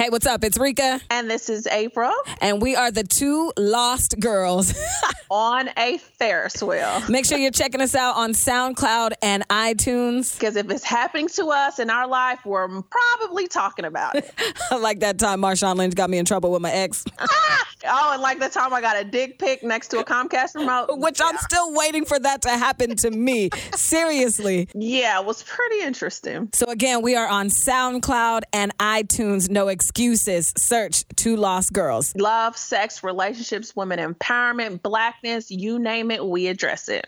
Hey, 0.00 0.08
what's 0.08 0.24
up? 0.24 0.44
It's 0.44 0.56
Rika. 0.56 0.98
And 1.10 1.30
this 1.30 1.50
is 1.50 1.66
April. 1.66 2.10
And 2.40 2.62
we 2.62 2.74
are 2.74 2.90
the 2.90 3.02
two 3.02 3.52
lost 3.58 4.18
girls 4.18 4.72
on 5.30 5.68
a 5.76 5.98
Ferris 5.98 6.62
wheel. 6.62 7.02
Make 7.10 7.26
sure 7.26 7.36
you're 7.36 7.50
checking 7.50 7.82
us 7.82 7.94
out 7.94 8.16
on 8.16 8.32
SoundCloud 8.32 9.12
and 9.20 9.46
iTunes. 9.48 10.38
Because 10.40 10.56
if 10.56 10.70
it's 10.70 10.84
happening 10.84 11.28
to 11.28 11.48
us 11.48 11.78
in 11.78 11.90
our 11.90 12.08
life, 12.08 12.38
we're 12.46 12.80
probably 12.80 13.46
talking 13.46 13.84
about 13.84 14.14
it. 14.16 14.32
like 14.80 15.00
that 15.00 15.18
time 15.18 15.42
Marshawn 15.42 15.76
Lynch 15.76 15.94
got 15.94 16.08
me 16.08 16.16
in 16.16 16.24
trouble 16.24 16.50
with 16.50 16.62
my 16.62 16.72
ex. 16.72 17.04
Ah! 17.18 17.66
Oh, 17.86 18.12
and 18.12 18.22
like 18.22 18.38
the 18.38 18.48
time 18.48 18.72
I 18.72 18.80
got 18.80 19.00
a 19.00 19.04
dick 19.04 19.38
pic 19.38 19.62
next 19.62 19.88
to 19.88 19.98
a 19.98 20.04
Comcast 20.04 20.54
remote. 20.54 20.88
Which 20.98 21.20
yeah. 21.20 21.26
I'm 21.26 21.38
still 21.38 21.74
waiting 21.74 22.04
for 22.04 22.18
that 22.18 22.42
to 22.42 22.50
happen 22.50 22.96
to 22.96 23.10
me. 23.10 23.50
Seriously. 23.74 24.68
Yeah, 24.74 25.20
it 25.20 25.26
was 25.26 25.42
pretty 25.42 25.82
interesting. 25.82 26.50
So 26.54 26.66
again, 26.66 27.02
we 27.02 27.16
are 27.16 27.28
on 27.28 27.48
SoundCloud 27.48 28.42
and 28.52 28.76
iTunes. 28.78 29.48
No 29.48 29.68
excuses. 29.68 30.52
Search 30.56 31.04
Two 31.16 31.36
Lost 31.36 31.72
Girls. 31.72 32.14
Love, 32.16 32.56
sex, 32.56 33.02
relationships, 33.02 33.74
women 33.74 33.98
empowerment, 33.98 34.82
blackness, 34.82 35.50
you 35.50 35.78
name 35.78 36.10
it, 36.10 36.24
we 36.24 36.46
address 36.46 36.88
it. 36.88 37.06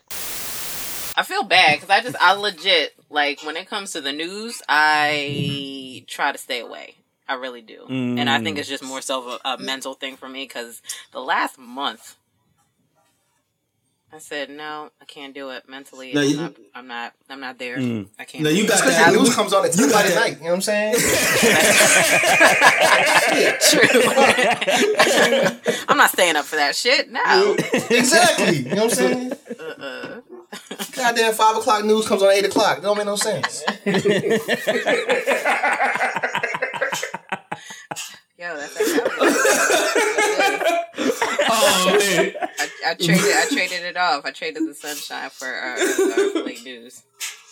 I 1.14 1.22
feel 1.24 1.42
bad 1.42 1.80
because 1.80 1.90
I 1.90 2.00
just, 2.00 2.16
I 2.20 2.32
legit, 2.32 2.94
like, 3.10 3.44
when 3.44 3.56
it 3.56 3.68
comes 3.68 3.92
to 3.92 4.00
the 4.00 4.12
news, 4.12 4.62
I 4.68 6.04
try 6.08 6.32
to 6.32 6.38
stay 6.38 6.60
away. 6.60 6.96
I 7.32 7.36
really 7.36 7.62
do. 7.62 7.86
Mm. 7.88 8.18
And 8.18 8.28
I 8.28 8.42
think 8.42 8.58
it's 8.58 8.68
just 8.68 8.84
more 8.84 9.00
so 9.00 9.38
a, 9.42 9.54
a 9.54 9.58
mental 9.58 9.94
thing 9.94 10.16
for 10.16 10.28
me 10.28 10.44
because 10.44 10.82
the 11.12 11.20
last 11.20 11.58
month, 11.58 12.16
I 14.12 14.18
said 14.18 14.50
no, 14.50 14.90
I 15.00 15.06
can't 15.06 15.34
do 15.34 15.48
it 15.48 15.66
mentally. 15.66 16.12
No, 16.12 16.20
I'm, 16.20 16.36
not, 16.36 16.54
I'm 16.74 16.86
not. 16.86 17.14
I'm 17.30 17.40
not 17.40 17.58
there. 17.58 17.78
Mm. 17.78 18.08
I 18.18 18.24
can't. 18.24 18.44
No, 18.44 18.50
you 18.50 18.68
got 18.68 18.84
that. 18.84 19.12
The 19.12 19.18
news 19.18 19.34
comes 19.34 19.54
on 19.54 19.64
at 19.64 19.72
ten 19.72 19.90
at 19.90 20.14
night. 20.14 20.36
You 20.36 20.44
know 20.44 20.50
what 20.50 20.56
I'm 20.56 20.60
saying? 20.60 20.94
True. 23.70 23.88
I'm 25.88 25.96
not 25.96 26.10
staying 26.10 26.36
up 26.36 26.44
for 26.44 26.56
that 26.56 26.76
shit. 26.76 27.10
No. 27.10 27.56
exactly. 27.88 28.58
You 28.58 28.74
know 28.74 28.84
what 28.84 28.84
I'm 28.84 28.90
saying? 28.90 29.32
Uh-uh. 29.58 30.20
Goddamn, 30.94 31.32
five 31.32 31.56
o'clock 31.56 31.82
news 31.84 32.06
comes 32.06 32.22
on 32.22 32.30
eight 32.30 32.44
o'clock. 32.44 32.78
It 32.78 32.82
don't 32.82 32.98
make 32.98 33.06
no 33.06 33.16
sense. 33.16 33.64
Yo, 38.38 38.56
that's 38.56 38.76
oh 41.48 41.96
man! 41.98 42.32
I, 42.42 42.68
I, 42.86 42.94
traded 42.94 43.24
I 43.24 43.46
traded 43.52 43.82
it 43.84 43.96
off. 43.96 44.24
I 44.24 44.30
traded 44.32 44.68
the 44.68 44.74
sunshine 44.74 45.30
for 45.30 45.46
uh, 45.46 45.76
uh, 45.78 46.42
late 46.44 46.64
news. 46.64 47.02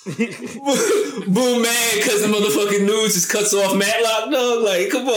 Boom, 0.07 0.17
man, 0.17 1.97
because 1.97 2.23
the 2.23 2.29
motherfucking 2.29 2.87
news 2.87 3.13
just 3.15 3.31
cuts 3.31 3.53
off 3.53 3.77
Matlock. 3.77 4.31
No, 4.31 4.63
like, 4.65 4.91
come 4.91 5.07
on. 5.07 5.15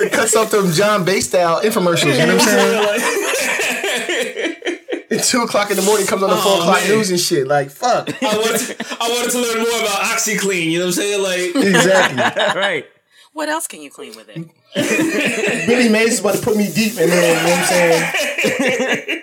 it 0.00 0.12
cuts 0.12 0.34
off 0.34 0.50
them 0.50 0.72
John 0.72 1.04
Bay 1.04 1.20
style 1.20 1.60
infomercials. 1.60 2.18
You 2.18 2.26
know 2.26 2.36
what 2.36 2.48
I'm 2.48 2.48
saying? 2.48 3.66
At 5.10 5.24
two 5.24 5.42
o'clock 5.42 5.70
in 5.70 5.76
the 5.76 5.82
morning 5.82 6.06
comes 6.06 6.22
on 6.22 6.30
the 6.30 6.36
oh, 6.36 6.40
four 6.40 6.58
o'clock 6.60 6.80
man. 6.80 6.90
news 6.90 7.10
and 7.10 7.18
shit. 7.18 7.46
Like 7.46 7.70
fuck. 7.70 8.10
I 8.22 8.36
wanted, 8.36 8.58
to, 8.58 8.86
I 9.00 9.08
wanted 9.08 9.30
to 9.32 9.40
learn 9.40 9.58
more 9.58 9.80
about 9.80 10.00
OxiClean. 10.02 10.70
You 10.70 10.78
know 10.78 10.86
what 10.86 10.98
I'm 10.98 11.02
saying? 11.02 11.22
Like 11.22 11.66
exactly. 11.66 12.54
right. 12.60 12.84
What 13.32 13.48
else 13.48 13.66
can 13.66 13.80
you 13.80 13.90
clean 13.90 14.14
with 14.16 14.28
it? 14.28 15.66
Billy 15.66 15.88
Mays 15.88 16.14
is 16.14 16.20
about 16.20 16.34
to 16.36 16.42
put 16.42 16.56
me 16.56 16.70
deep 16.72 16.92
in 16.92 17.08
there. 17.08 17.36
You 17.36 17.42
know 17.42 17.50
what 17.50 17.58
I'm 17.58 17.66
saying? 17.66 19.22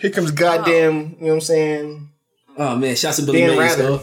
Here 0.00 0.10
comes 0.10 0.30
goddamn. 0.32 0.92
Oh. 0.92 0.98
You 0.98 1.02
know 1.02 1.26
what 1.26 1.32
I'm 1.34 1.40
saying? 1.40 2.10
Oh 2.56 2.76
man, 2.76 2.96
shots 2.96 3.18
to 3.18 3.26
Billy 3.26 3.40
Dan 3.40 3.56
Mays 3.58 3.76
though. 3.76 4.02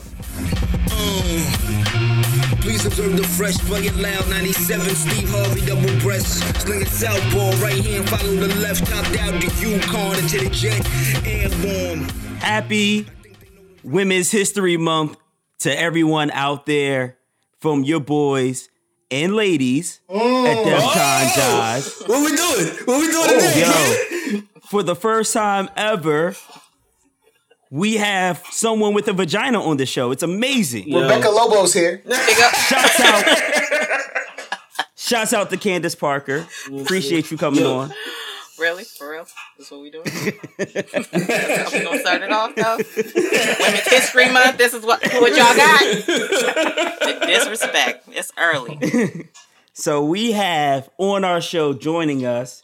Please 2.65 2.83
observe 2.83 3.15
the 3.15 3.23
fresh, 3.23 3.59
play 3.59 3.81
it 3.81 3.95
loud. 3.95 4.27
97, 4.27 4.89
Steve 4.95 5.29
Harvey, 5.29 5.63
double 5.67 5.99
breast. 5.99 6.39
Sling 6.61 6.81
it 6.81 6.87
southpaw, 6.87 7.51
right 7.63 7.85
hand, 7.85 8.09
follow 8.09 8.33
the 8.33 8.47
left. 8.55 8.87
Top 8.87 9.05
down 9.13 9.39
the 9.39 9.53
Yukon 9.59 10.17
into 10.17 10.39
the 10.39 10.49
jet. 10.49 10.83
Airborne. 11.27 12.09
Happy 12.39 13.05
Women's 13.83 14.31
History 14.31 14.77
Month 14.77 15.15
to 15.59 15.79
everyone 15.79 16.31
out 16.31 16.65
there 16.65 17.19
from 17.59 17.83
your 17.83 17.99
boys 17.99 18.67
and 19.11 19.35
ladies 19.35 20.01
mm. 20.09 20.15
at 20.15 20.65
DEFCON 20.65 20.81
oh. 20.81 21.35
Jive. 21.37 22.09
What 22.09 22.19
we 22.19 22.35
doing? 22.35 22.85
What 22.85 22.99
we 22.99 23.11
doing 23.11 23.27
oh, 23.29 24.31
today? 24.31 24.37
Yo, 24.37 24.41
for 24.61 24.81
the 24.81 24.95
first 24.95 25.33
time 25.33 25.69
ever, 25.77 26.35
we 27.71 27.97
have 27.97 28.43
someone 28.51 28.93
with 28.93 29.07
a 29.07 29.13
vagina 29.13 29.61
on 29.61 29.77
the 29.77 29.85
show. 29.85 30.11
It's 30.11 30.23
amazing. 30.23 30.87
Yo. 30.87 31.01
Rebecca 31.01 31.29
Lobo's 31.29 31.73
here. 31.73 32.01
Shouts 32.07 32.99
out. 32.99 33.37
Shouts 34.95 35.33
out 35.33 35.49
to 35.51 35.57
Candace 35.57 35.95
Parker. 35.95 36.47
Appreciate 36.79 37.29
you 37.31 37.37
coming 37.37 37.61
Yo. 37.61 37.77
on. 37.77 37.93
Really? 38.57 38.85
For 38.85 39.11
real? 39.11 39.27
That's 39.57 39.69
what 39.69 39.81
we 39.81 39.89
doing? 39.91 40.05
we 40.57 40.65
gonna 41.83 41.99
start 41.99 42.21
it 42.21 42.31
off 42.31 42.55
though? 42.55 42.77
Women's 42.77 43.87
History 43.87 44.31
Month. 44.31 44.57
This 44.57 44.73
is 44.73 44.83
what 44.85 45.01
what 45.03 45.35
y'all 45.35 45.55
got. 45.55 45.81
The 45.81 47.25
disrespect. 47.27 48.07
It's 48.11 48.31
early. 48.37 49.29
so 49.73 50.05
we 50.05 50.31
have 50.31 50.89
on 50.97 51.25
our 51.25 51.41
show 51.41 51.73
joining 51.73 52.25
us 52.25 52.63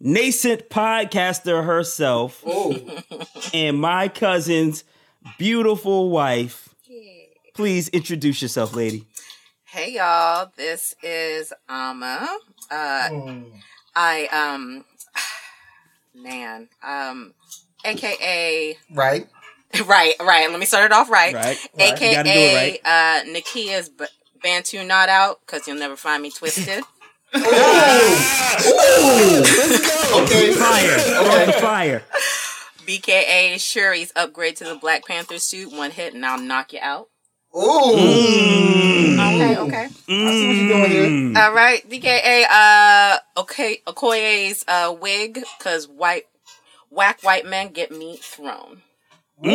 nascent 0.00 0.68
podcaster 0.68 1.64
herself, 1.64 2.42
oh. 2.46 2.76
and 3.52 3.80
my 3.80 4.08
cousin's 4.08 4.84
beautiful 5.38 6.10
wife. 6.10 6.74
Please 7.54 7.88
introduce 7.88 8.40
yourself, 8.40 8.74
lady. 8.74 9.04
Hey 9.64 9.94
y'all, 9.94 10.50
this 10.56 10.94
is 11.02 11.52
Ama. 11.68 12.28
Uh, 12.70 13.08
oh. 13.10 13.44
I 13.94 14.26
um, 14.26 14.84
man, 16.14 16.68
um, 16.82 17.34
aka 17.84 18.76
right, 18.92 19.28
right, 19.86 20.14
right. 20.20 20.50
Let 20.50 20.60
me 20.60 20.66
start 20.66 20.84
it 20.86 20.92
off 20.92 21.10
right. 21.10 21.34
Right, 21.34 21.68
aka 21.78 22.54
right. 22.54 22.80
uh, 22.84 23.24
Nakia's 23.28 23.88
B- 23.88 24.06
Bantu 24.40 24.84
not 24.84 25.08
out 25.08 25.40
because 25.44 25.66
you'll 25.66 25.78
never 25.78 25.96
find 25.96 26.22
me 26.22 26.30
twisted. 26.30 26.84
Oh, 27.34 27.40
let's 29.56 29.80
go. 29.80 30.22
Okay, 30.22 30.52
fire. 30.52 30.98
Okay, 31.26 31.52
fire. 31.60 32.02
BKA 32.86 33.58
Shuri's 33.60 34.12
upgrade 34.16 34.56
to 34.56 34.64
the 34.64 34.74
Black 34.74 35.06
Panther 35.06 35.38
suit. 35.38 35.70
One 35.72 35.90
hit, 35.90 36.14
and 36.14 36.24
I'll 36.24 36.40
knock 36.40 36.72
you 36.72 36.78
out. 36.82 37.08
Ooh. 37.54 37.60
Mm. 37.96 39.34
Okay, 39.34 39.56
okay. 39.58 39.88
Mm. 40.08 40.26
I 40.26 40.30
see 40.32 40.46
what 40.46 40.56
you're 40.56 40.68
doing 40.68 40.90
here. 40.90 41.06
Mm. 41.06 41.36
All 41.36 41.52
right, 41.54 41.86
DKA. 41.88 42.44
Uh, 42.50 43.18
okay, 43.40 43.80
Okoye's 43.86 44.64
uh 44.68 44.94
wig, 44.98 45.42
cause 45.60 45.86
white, 45.88 46.24
whack 46.90 47.20
white 47.22 47.46
men 47.46 47.68
get 47.72 47.90
meat 47.90 48.20
thrown. 48.20 48.82
Mm. 49.44 49.48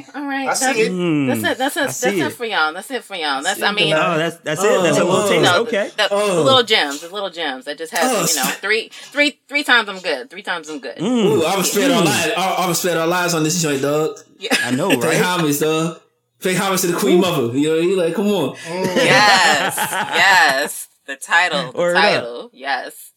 Okay, 0.00 0.06
all 0.14 0.26
right. 0.26 0.42
I 0.42 0.46
that's, 0.46 0.60
see 0.60 0.80
it. 0.82 1.26
That's 1.26 1.40
it. 1.40 1.58
That's 1.58 1.76
it. 1.76 1.80
That's 1.80 2.06
it. 2.06 2.18
it 2.18 2.30
for 2.32 2.44
y'all. 2.44 2.72
That's 2.72 2.90
it 2.90 3.04
for 3.04 3.14
y'all. 3.14 3.42
That's 3.42 3.62
I 3.62 3.72
mean. 3.72 3.92
Oh, 3.92 4.18
that's 4.18 4.36
that's 4.38 4.62
it. 4.62 4.82
That's 4.82 4.98
a 4.98 5.04
little 5.04 5.28
taste. 5.28 5.54
okay. 5.54 5.90
The, 5.96 6.08
oh. 6.10 6.36
the, 6.36 6.42
little 6.42 6.62
gems. 6.62 7.00
The 7.00 7.08
little 7.08 7.30
gems 7.30 7.64
that 7.64 7.78
just 7.78 7.92
have 7.92 8.02
oh. 8.04 8.26
you 8.26 8.36
know 8.36 8.50
three 8.60 8.88
three 8.88 9.40
three 9.48 9.64
times 9.64 9.88
I'm 9.88 9.98
good. 10.00 10.30
Three 10.30 10.42
times 10.42 10.68
I'm 10.68 10.78
good. 10.78 10.96
Mm. 10.98 11.24
Ooh, 11.24 11.44
I'm 11.44 11.52
gonna 11.52 11.64
spend 11.64 11.92
our 11.92 12.04
lives. 12.04 12.32
I'm 12.36 12.56
gonna 12.56 12.74
spend 12.74 12.98
our 12.98 13.06
lives 13.06 13.34
on 13.34 13.42
this 13.42 13.60
joint, 13.60 13.82
dog. 13.82 14.18
Yeah, 14.38 14.56
I 14.62 14.70
know, 14.70 14.88
right? 14.88 15.00
Pay 15.00 15.22
homage, 15.22 15.58
dog. 15.60 16.00
Pay 16.40 16.54
homage 16.54 16.80
to 16.82 16.88
the 16.88 16.98
Queen 16.98 17.18
Ooh. 17.18 17.22
Mother. 17.22 17.58
You 17.58 17.68
know, 17.68 17.76
you 17.76 17.96
like, 17.96 18.14
come 18.14 18.26
on. 18.26 18.56
Yes, 18.66 19.76
yes. 19.76 20.88
The 21.06 21.16
title. 21.16 21.72
The 21.72 21.78
Word 21.78 21.94
title. 21.94 22.40
Up. 22.46 22.50
Yes. 22.52 23.12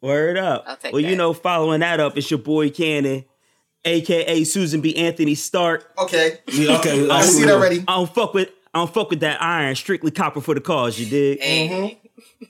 Word 0.00 0.38
up. 0.38 0.64
I'll 0.66 0.76
take 0.76 0.92
well, 0.92 1.02
that. 1.02 1.08
you 1.08 1.16
know, 1.16 1.32
following 1.32 1.80
that 1.80 2.00
up, 2.00 2.16
it's 2.16 2.30
your 2.30 2.38
boy 2.38 2.70
Cannon 2.70 3.24
aka 3.84 4.44
Susan 4.44 4.80
B. 4.80 4.96
Anthony 4.96 5.34
Stark. 5.34 5.92
Okay. 5.98 6.38
Yeah, 6.48 6.78
okay. 6.78 7.08
I 7.08 7.22
see 7.22 7.42
it 7.42 7.50
already. 7.50 7.84
I 7.86 7.96
don't 7.96 8.14
fuck 8.14 8.34
with 8.34 8.50
I 8.72 8.78
don't 8.78 8.92
fuck 8.92 9.10
with 9.10 9.20
that 9.20 9.42
iron. 9.42 9.74
Strictly 9.74 10.10
copper 10.10 10.40
for 10.40 10.54
the 10.54 10.60
cause. 10.60 10.98
You 10.98 11.06
dig? 11.06 11.40
Mm-hmm. 11.40 12.44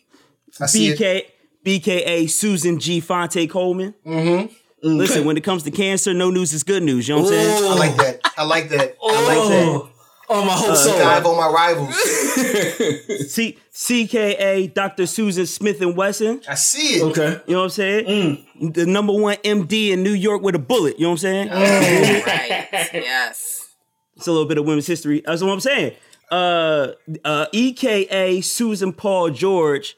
BK 0.65 1.23
BKA 1.65 2.29
Susan 2.31 2.79
G. 2.79 3.01
Phonte 3.01 3.49
Coleman. 3.49 3.95
Mm-hmm. 4.05 4.55
Listen, 4.83 5.25
when 5.27 5.37
it 5.37 5.45
comes 5.45 5.63
to 5.65 5.71
cancer, 5.71 6.15
no 6.15 6.31
news 6.31 6.53
is 6.55 6.63
good 6.63 6.83
news. 6.83 7.09
You 7.09 7.17
know 7.17 7.23
what 7.23 7.35
I'm 7.35 7.41
saying? 7.41 7.65
I 7.65 7.75
like 7.77 7.97
that. 7.97 8.21
I 8.37 8.45
like 8.45 8.69
that. 8.71 8.97
I 9.03 9.27
like 9.27 9.49
that. 9.51 9.90
Oh, 10.33 10.45
my 10.45 10.53
whole 10.53 10.71
uh, 10.71 10.77
soul. 10.77 10.97
Dive 10.97 11.27
on 11.27 11.37
my 11.37 11.49
rivals. 11.49 11.95
C- 13.33 13.59
CKA 13.73 14.73
Dr. 14.73 15.07
Susan 15.07 15.45
Smith 15.45 15.81
and 15.81 15.97
Wesson. 15.97 16.41
I 16.49 16.55
see 16.55 17.01
it. 17.01 17.03
Okay. 17.03 17.41
You 17.49 17.55
know 17.55 17.59
what 17.59 17.65
I'm 17.65 17.71
saying? 17.71 18.07
Mm. 18.07 18.75
The 18.75 18.87
number 18.87 19.13
one 19.13 19.39
MD 19.39 19.91
in 19.91 20.05
New 20.05 20.13
York 20.13 20.41
with 20.43 20.55
a 20.55 20.61
bullet. 20.61 21.01
You 21.01 21.03
know 21.03 21.11
what 21.11 21.15
I'm 21.15 21.19
saying? 21.19 21.49
Oh, 21.51 21.57
right. 21.61 22.69
Yes. 22.95 23.75
It's 24.17 24.29
a 24.29 24.31
little 24.31 24.47
bit 24.47 24.59
of 24.59 24.67
women's 24.67 24.87
history. 24.87 25.21
That's 25.27 25.43
what 25.43 25.51
I'm 25.51 25.61
saying. 25.61 25.97
Uh, 26.31 26.93
uh, 27.25 27.47
EKA 27.53 28.41
Susan 28.43 28.93
Paul 28.93 29.31
George. 29.31 29.97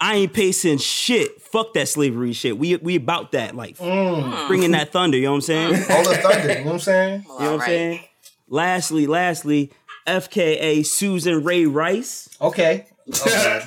I 0.00 0.16
ain't 0.16 0.34
pacing 0.34 0.78
shit. 0.78 1.40
Fuck 1.40 1.72
that 1.72 1.88
slavery 1.88 2.32
shit. 2.32 2.58
We 2.58 2.76
we 2.76 2.96
about 2.96 3.32
that, 3.32 3.56
like 3.56 3.78
mm. 3.78 4.46
bringing 4.46 4.70
that 4.72 4.92
thunder. 4.92 5.16
You 5.16 5.24
know 5.24 5.32
what 5.32 5.36
I'm 5.36 5.40
saying? 5.40 5.74
All 5.90 6.04
the 6.04 6.16
thunder. 6.16 6.48
You 6.48 6.58
know 6.58 6.64
what 6.64 6.72
I'm 6.74 6.78
saying? 6.80 7.22
you 7.22 7.28
know 7.28 7.52
what 7.52 7.60
I'm 7.62 7.66
saying? 7.66 8.00
Lastly, 8.48 9.06
lastly, 9.06 9.72
FKA 10.06 10.84
Susan 10.84 11.44
Ray 11.44 11.66
Rice. 11.66 12.28
Okay. 12.40 12.86
okay. 13.08 13.60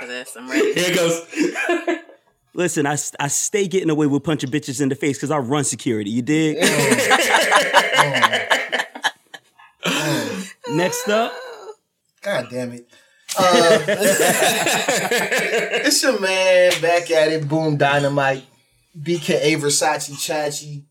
For 0.00 0.06
this, 0.06 0.36
I'm 0.36 0.48
ready. 0.48 0.74
Here 0.74 0.90
it 0.90 0.96
goes. 0.96 1.98
Listen, 2.54 2.86
I, 2.86 2.96
I 3.20 3.28
stay 3.28 3.68
getting 3.68 3.90
away 3.90 4.06
with 4.08 4.24
punching 4.24 4.50
bitches 4.50 4.80
in 4.80 4.88
the 4.88 4.96
face 4.96 5.16
because 5.16 5.30
I 5.30 5.38
run 5.38 5.62
security. 5.64 6.10
You 6.10 6.22
dig? 6.22 6.56
Next 10.70 11.08
up, 11.08 11.32
God 12.20 12.48
damn 12.50 12.72
it. 12.72 12.86
Uh, 13.38 13.84
it's 15.84 16.02
your 16.02 16.18
man 16.20 16.72
back 16.82 17.10
at 17.10 17.32
it. 17.32 17.48
Boom 17.48 17.76
Dynamite. 17.76 18.44
BKA 19.00 19.56
Versace 19.58 20.10
Chachi. 20.14 20.82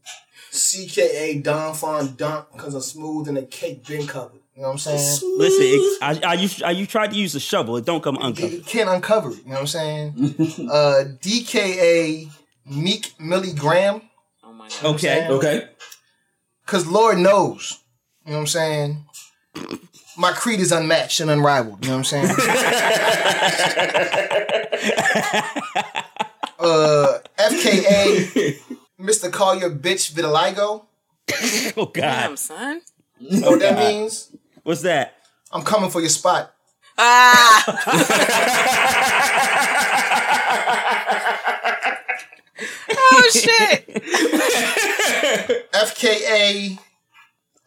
CKA 0.58 1.44
Don 1.44 1.74
Fon 1.74 2.16
Dunk 2.16 2.48
because 2.54 2.74
I'm 2.74 2.82
smooth 2.82 3.28
and 3.28 3.38
the 3.38 3.44
cake 3.44 3.86
been 3.88 4.08
covered. 4.08 4.42
You 4.56 4.64
know 4.64 4.70
what 4.70 4.74
I'm 4.74 4.80
saying? 4.98 5.38
listen, 5.38 5.64
it, 5.64 6.02
I, 6.02 6.32
I, 6.32 6.34
used, 6.34 6.64
I, 6.64 6.72
you 6.72 6.88
tried 6.88 7.12
to 7.12 7.18
use 7.18 7.36
a 7.36 7.40
shovel. 7.40 7.78
It 7.78 7.86
don't 7.86 8.02
come 8.04 8.18
uncovered. 8.20 8.52
You 8.52 8.62
can't 8.62 8.90
uncover 8.90 9.30
it. 9.30 9.38
You 9.44 9.50
know 9.50 9.52
what 9.52 9.60
I'm 9.62 9.68
saying? 9.68 10.14
uh, 10.72 11.04
DKA 11.22 12.28
Meek 12.66 13.14
Millie 13.20 13.54
Graham. 13.54 14.02
Oh 14.44 14.54
my 14.54 14.68
god. 14.68 14.96
Okay. 14.96 15.28
Okay. 15.28 15.68
Because 16.66 16.88
Lord 16.88 17.20
knows. 17.20 17.80
You 18.26 18.32
know 18.32 18.38
what 18.38 18.42
I'm 18.42 18.48
saying? 18.48 19.06
My 20.18 20.32
creed 20.32 20.60
is 20.60 20.72
unmatched 20.72 21.20
and 21.20 21.30
unrivaled. 21.30 21.86
You 21.86 21.92
know 21.92 21.98
what 22.00 22.14
I'm 22.14 22.26
saying? 22.26 22.28
uh, 26.60 27.20
FKA, 27.38 28.60
Mr. 29.00 29.32
Call 29.32 29.56
Your 29.56 29.70
Bitch 29.70 30.12
Vitiligo. 30.12 30.86
Oh, 31.78 31.86
God. 31.86 31.94
Damn, 31.94 32.38
son. 32.38 32.82
You 33.20 33.42
know 33.42 33.52
what 33.52 33.60
that 33.60 33.78
means? 33.78 34.36
What's 34.64 34.82
that? 34.82 35.16
I'm 35.52 35.64
coming 35.64 35.90
for 35.90 36.02
your 36.02 36.10
spot. 36.10 36.54
Ah! 36.98 37.64
oh 42.92 43.30
shit! 43.32 43.88
FKA, 45.72 46.80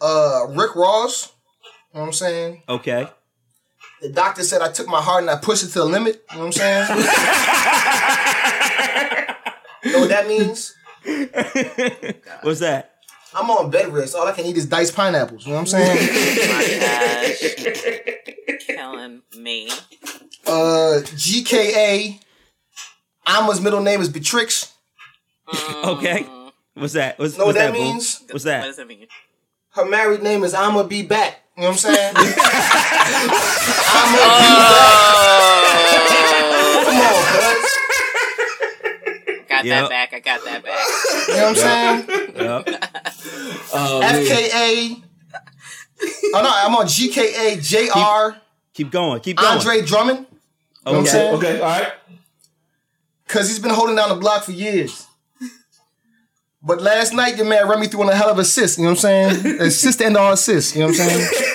uh, 0.01 0.47
Rick 0.51 0.75
Ross. 0.75 1.33
You 1.93 1.95
know 1.95 2.01
what 2.01 2.07
I'm 2.07 2.13
saying? 2.13 2.63
Okay. 2.69 3.09
The 4.03 4.09
doctor 4.09 4.43
said 4.43 4.63
I 4.63 4.73
took 4.73 4.89
my 4.89 5.01
heart 5.01 5.23
and 5.23 5.31
I 5.31 5.37
pushed 5.37 5.63
it 5.63 5.69
to 5.69 5.79
the 5.81 5.85
limit. 5.85 6.25
You 6.31 6.37
know 6.39 6.47
what 6.47 6.47
I'm 6.47 6.53
saying? 6.53 6.89
you 9.85 9.93
know 9.93 10.01
what 10.01 10.09
that 10.09 10.27
means? 10.27 10.75
What's 12.43 12.61
that? 12.61 12.93
I'm 13.35 13.49
on 13.51 13.71
bed 13.71 13.93
rest. 13.93 14.15
All 14.17 14.27
I 14.27 14.33
can 14.33 14.45
eat 14.47 14.57
is 14.57 14.67
diced 14.67 14.95
pineapples. 14.97 15.47
You 15.47 15.53
know 15.53 15.61
what 15.61 15.61
I'm 15.61 15.67
saying? 15.67 15.97
my 16.53 16.67
gosh. 18.59 18.67
Killing 18.67 19.23
me. 19.39 19.69
uh, 20.47 21.01
GKA. 21.05 22.19
Ama's 23.27 23.61
middle 23.61 23.81
name 23.83 24.01
is 24.01 24.09
Beatrix. 24.09 24.73
Okay. 25.85 26.27
What's 26.75 26.95
that? 26.95 27.19
What's, 27.19 27.37
Know 27.37 27.45
what 27.47 27.55
what's 27.55 27.59
that 27.67 27.73
Boom? 27.73 27.83
means? 27.83 28.21
What's 28.31 28.33
What 28.33 28.51
that? 28.51 28.65
does 28.65 28.79
it 28.79 28.87
mean? 28.89 29.07
Her 29.75 29.85
married 29.85 30.23
name 30.23 30.43
is 30.43 30.53
I'ma 30.55 30.83
be 30.85 31.03
back. 31.03 31.43
You 31.57 31.63
know 31.63 31.69
what 31.69 31.73
I'm 31.75 31.79
saying? 31.79 32.15
I'ma 32.17 32.25
be 32.25 32.35
back. 34.75 34.97
Come 36.85 36.97
on, 36.97 37.23
cuz. 37.37 37.67
I 39.61 39.63
got 39.63 39.67
Yep. 39.67 39.89
that 39.89 39.89
back. 39.91 40.13
I 40.15 40.21
got 40.21 40.45
that 40.45 40.63
back. 40.65 41.29
You 41.29 41.35
know 41.37 41.43
what 41.43 41.49
I'm 41.49 41.55
saying? 41.57 42.37
Yup. 42.37 42.69
Oh. 43.73 44.03
Um, 44.03 44.03
FKA. 44.03 45.03
Oh 46.35 46.43
no, 46.43 46.51
I'm 46.53 46.75
on 46.75 46.87
GKA 46.87 47.61
JR 47.63 48.37
Keep 48.75 48.91
going. 48.91 49.21
Keep 49.21 49.37
going. 49.37 49.59
Andre 49.59 49.83
Drummond. 49.83 50.19
You 50.19 50.25
know 50.25 50.29
what 50.85 50.93
I'm 50.93 50.97
Okay. 51.03 51.09
saying? 51.11 51.35
Okay, 51.35 51.55
all 51.61 51.67
right. 51.69 51.93
Cause 53.29 53.49
he's 53.49 53.59
been 53.61 53.71
holding 53.71 53.95
down 53.97 54.09
the 54.09 54.15
block 54.17 54.43
for 54.45 54.53
years. 54.53 55.07
But 56.63 56.83
last 56.83 57.13
night, 57.15 57.37
your 57.37 57.47
man 57.47 57.69
Remy 57.69 57.87
threw 57.89 58.03
in 58.03 58.09
a 58.09 58.15
hell 58.15 58.29
of 58.31 58.39
a 58.39 58.41
assist. 58.41 58.77
You 58.79 58.85
know 58.85 58.91
what 58.91 59.05
I'm 59.05 59.41
saying? 59.41 59.61
assist 59.61 60.03
and 60.03 60.17
all 60.17 60.33
assists. 60.33 60.75
You 60.75 60.81
know 60.81 60.87
what 60.89 61.01
I'm 61.01 61.09
saying? 61.09 61.29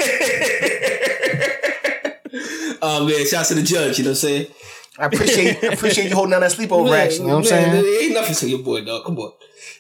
Oh 2.88 3.06
man, 3.08 3.26
shouts 3.26 3.50
to 3.50 3.56
the 3.56 3.64
judge. 3.64 3.98
You 3.98 4.04
know 4.04 4.12
what 4.12 4.18
I'm 4.24 4.28
saying? 4.30 4.48
I 4.98 5.06
appreciate 5.08 5.62
I 5.64 5.68
appreciate 5.74 6.10
you 6.10 6.16
holding 6.16 6.32
down 6.32 6.42
that 6.42 6.52
sleepover 6.52 6.98
action. 6.98 7.24
You 7.24 7.28
know 7.28 7.34
what 7.36 7.40
I'm 7.40 7.46
saying? 7.46 7.72
There 7.72 8.04
ain't 8.04 8.14
nothing 8.14 8.36
to 8.36 8.50
your 8.50 8.60
boy, 8.60 8.84
dog. 8.86 9.04
Come 9.06 9.20
on. 9.20 9.34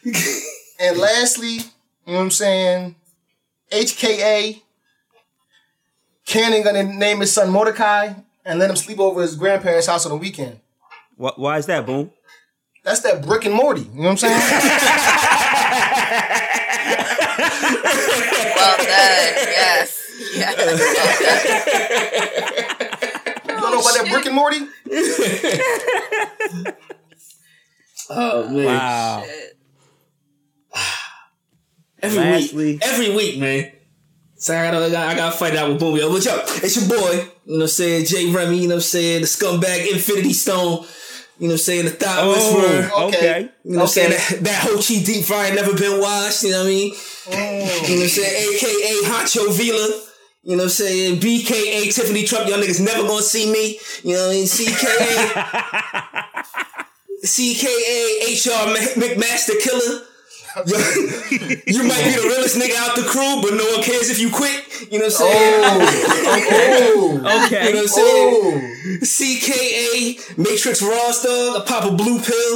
And 0.77 0.97
lastly, 0.97 1.51
you 1.53 1.61
know 2.07 2.15
what 2.15 2.19
I'm 2.23 2.31
saying? 2.31 2.95
HKA. 3.71 4.61
Cannon 6.25 6.63
gonna 6.63 6.83
name 6.83 7.21
his 7.21 7.31
son 7.31 7.49
Mordecai 7.49 8.13
and 8.43 8.59
let 8.59 8.69
him 8.69 8.75
sleep 8.75 8.99
over 8.99 9.21
his 9.21 9.37
grandparents' 9.37 9.87
house 9.87 10.05
on 10.05 10.11
the 10.11 10.17
weekend. 10.17 10.59
Why, 11.15 11.31
why 11.37 11.57
is 11.59 11.65
that, 11.67 11.85
Boom? 11.85 12.11
That's 12.83 12.99
that 13.01 13.25
Brick 13.25 13.45
and 13.45 13.55
Morty. 13.55 13.83
You 13.83 14.01
know 14.01 14.09
what 14.09 14.11
I'm 14.11 14.17
saying? 14.17 14.41
Well 18.55 18.77
done. 18.77 18.85
Yes. 18.87 20.01
Yes. 20.35 22.61
You 23.77 23.83
don't 23.83 23.83
know 23.83 23.91
about 23.91 24.05
that 24.05 24.11
Brick 24.11 24.25
and 24.25 24.35
Morty? 24.35 24.59
Oh 28.09 28.49
man. 28.49 28.65
Wow. 28.65 29.23
Every 32.01 32.17
Lastly- 32.19 32.65
week. 32.73 32.81
Every 32.85 33.15
week, 33.15 33.39
man. 33.39 33.71
So 34.37 34.53
I 34.55 34.69
gotta, 34.69 34.85
I 34.85 34.89
gotta, 34.91 35.11
I 35.11 35.15
gotta 35.15 35.35
fight 35.37 35.55
out 35.55 35.69
with 35.69 35.79
Boom. 35.79 35.95
Yo, 35.97 36.09
what's 36.11 36.27
up? 36.27 36.43
It's 36.63 36.75
your 36.75 36.87
boy, 36.99 37.11
you 37.13 37.17
know 37.17 37.25
what 37.55 37.61
I'm 37.61 37.67
saying? 37.67 38.05
Jay 38.05 38.29
Remy, 38.31 38.57
you 38.57 38.63
know 38.67 38.75
what 38.75 38.77
I'm 38.79 38.81
saying? 38.81 39.21
The 39.21 39.27
scumbag 39.27 39.91
Infinity 39.91 40.33
Stone, 40.33 40.85
you 41.39 41.47
know 41.47 41.47
what 41.47 41.51
I'm 41.53 41.57
saying? 41.57 41.85
The 41.85 41.91
thought 41.91 42.19
Oh, 42.19 42.29
whisperer. 42.33 42.91
Okay. 43.05 43.17
okay. 43.17 43.39
You 43.63 43.71
know 43.71 43.77
what 43.79 43.83
I'm 43.83 43.87
saying? 43.87 44.11
That, 44.11 44.39
that 44.43 44.63
Ho 44.67 44.75
Chi 44.75 45.01
deep 45.03 45.25
fry 45.25 45.49
never 45.49 45.73
been 45.75 45.99
washed, 45.99 46.43
you 46.43 46.51
know 46.51 46.59
what 46.59 46.67
I 46.67 46.69
mean? 46.69 46.93
Oh. 46.93 47.31
You 47.31 47.37
know 47.39 47.63
what 47.63 48.03
I'm 48.03 48.07
saying? 48.09 48.53
AKA 48.53 48.93
Honcho 49.09 49.51
Vila. 49.57 49.87
You 50.47 50.51
know 50.55 50.63
what 50.69 50.77
I'm 50.77 50.85
saying? 50.85 51.19
BKA 51.21 51.91
Tiffany 51.93 52.23
Trump, 52.23 52.47
y'all 52.47 52.59
niggas 52.59 52.79
never 52.79 53.01
gonna 53.07 53.23
see 53.23 53.51
me. 53.51 53.79
You 54.03 54.13
know 54.15 54.27
what 54.27 54.33
I 54.33 54.35
mean? 54.35 54.45
CKA. 54.45 55.09
CKA 57.25 58.29
HR 58.45 58.69
McMaster 59.01 59.57
Killer. 59.59 60.05
you 61.67 61.83
might 61.83 61.99
be 62.05 62.11
the 62.15 62.21
realest 62.29 62.55
nigga 62.57 62.75
out 62.77 62.95
the 62.95 63.01
crew, 63.03 63.41
but 63.41 63.55
no 63.57 63.65
one 63.73 63.81
cares 63.83 64.09
if 64.09 64.19
you 64.19 64.29
quit. 64.29 64.63
You 64.91 64.99
know 64.99 65.05
what 65.09 65.19
I'm 65.19 65.25
saying? 65.25 65.61
Oh, 66.95 67.45
Okay. 67.45 67.65
You 67.67 67.73
know 67.73 67.81
what 67.81 67.89
I'm 67.89 67.97
saying? 67.99 68.29
oh. 68.31 69.01
CKA, 69.01 70.37
Matrix 70.37 70.81
Ross 70.83 71.23
dog, 71.23 71.57
I 71.61 71.65
pop 71.65 71.83
a 71.91 71.91
blue 71.95 72.19
pill, 72.21 72.53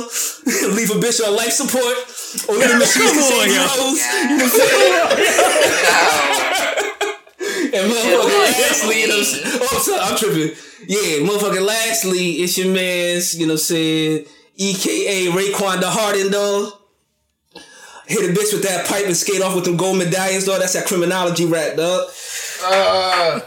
leave 0.77 0.91
a 0.91 0.99
bitch 1.01 1.19
on 1.27 1.35
life 1.35 1.51
support, 1.51 1.97
or 2.47 2.55
let 2.55 2.69
the 2.69 2.77
machines 2.77 3.11
Come 3.11 3.23
save 3.23 3.41
on, 3.41 3.47
you 3.49 3.55
yo. 3.55 3.65
hoes. 3.65 3.99
You 4.29 4.37
know 4.37 4.45
what 4.45 4.53
I'm 4.53 4.59
saying? 5.89 6.58
And 7.71 7.91
motherfucking 7.91 8.39
lastly, 8.39 9.01
you 9.01 9.07
know 9.07 9.17
I'm? 9.17 9.61
Oh, 9.61 9.67
I'm 9.71 9.81
sorry, 9.81 10.01
I'm 10.01 10.17
tripping. 10.17 10.57
Yeah, 10.87 11.27
motherfucking 11.27 11.65
lastly, 11.65 12.31
it's 12.41 12.57
your 12.57 12.73
man's, 12.73 13.35
you 13.35 13.45
know 13.45 13.53
what 13.53 13.59
I'm 13.59 13.65
saying, 13.65 14.25
EKA 14.57 15.27
Raekwon 15.31 15.79
the 15.81 15.89
Harden 15.89 16.31
though. 16.31 16.73
Hit 18.07 18.27
a 18.27 18.33
bitch 18.33 18.53
with 18.53 18.63
that 18.63 18.87
pipe 18.87 19.05
and 19.05 19.15
skate 19.15 19.41
off 19.43 19.53
with 19.53 19.65
them 19.65 19.77
gold 19.77 19.99
medallions, 19.99 20.45
though. 20.45 20.57
That's 20.57 20.73
that 20.73 20.87
criminology 20.87 21.45
rap, 21.45 21.77
dog. 21.77 22.09
Uh. 22.63 23.39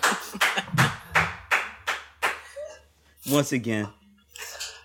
Once 3.28 3.50
again. 3.50 3.88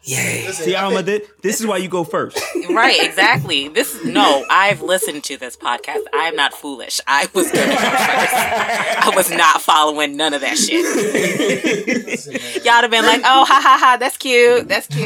Yeah. 0.08 0.52
See, 0.52 0.74
Ama, 0.76 1.04
thi- 1.04 1.22
this 1.42 1.60
is 1.60 1.68
why 1.68 1.78
you 1.78 1.90
go 1.90 2.04
first. 2.06 2.40
Right, 2.70 3.02
exactly. 3.04 3.68
This 3.68 4.04
no, 4.06 4.46
I've 4.50 4.82
listened 4.82 5.24
to 5.26 5.38
this 5.38 5.56
podcast. 5.58 6.00
I'm 6.14 6.36
not 6.36 6.54
foolish. 6.54 7.00
I 7.08 7.28
was 7.34 7.52
gonna 7.52 7.66
go 7.68 7.76
first. 7.76 8.34
I 8.34 9.12
was 9.16 9.30
not 9.32 9.62
following 9.62 10.16
none 10.16 10.34
of 10.34 10.42
that 10.42 10.58
shit. 10.58 10.84
Y'all 12.66 12.74
have 12.82 12.92
been 12.92 13.06
like, 13.06 13.22
oh 13.22 13.46
ha 13.46 13.60
ha 13.62 13.78
ha, 13.80 13.98
that's 14.00 14.18
cute. 14.18 14.68
That's 14.68 14.88
cute. 14.88 15.04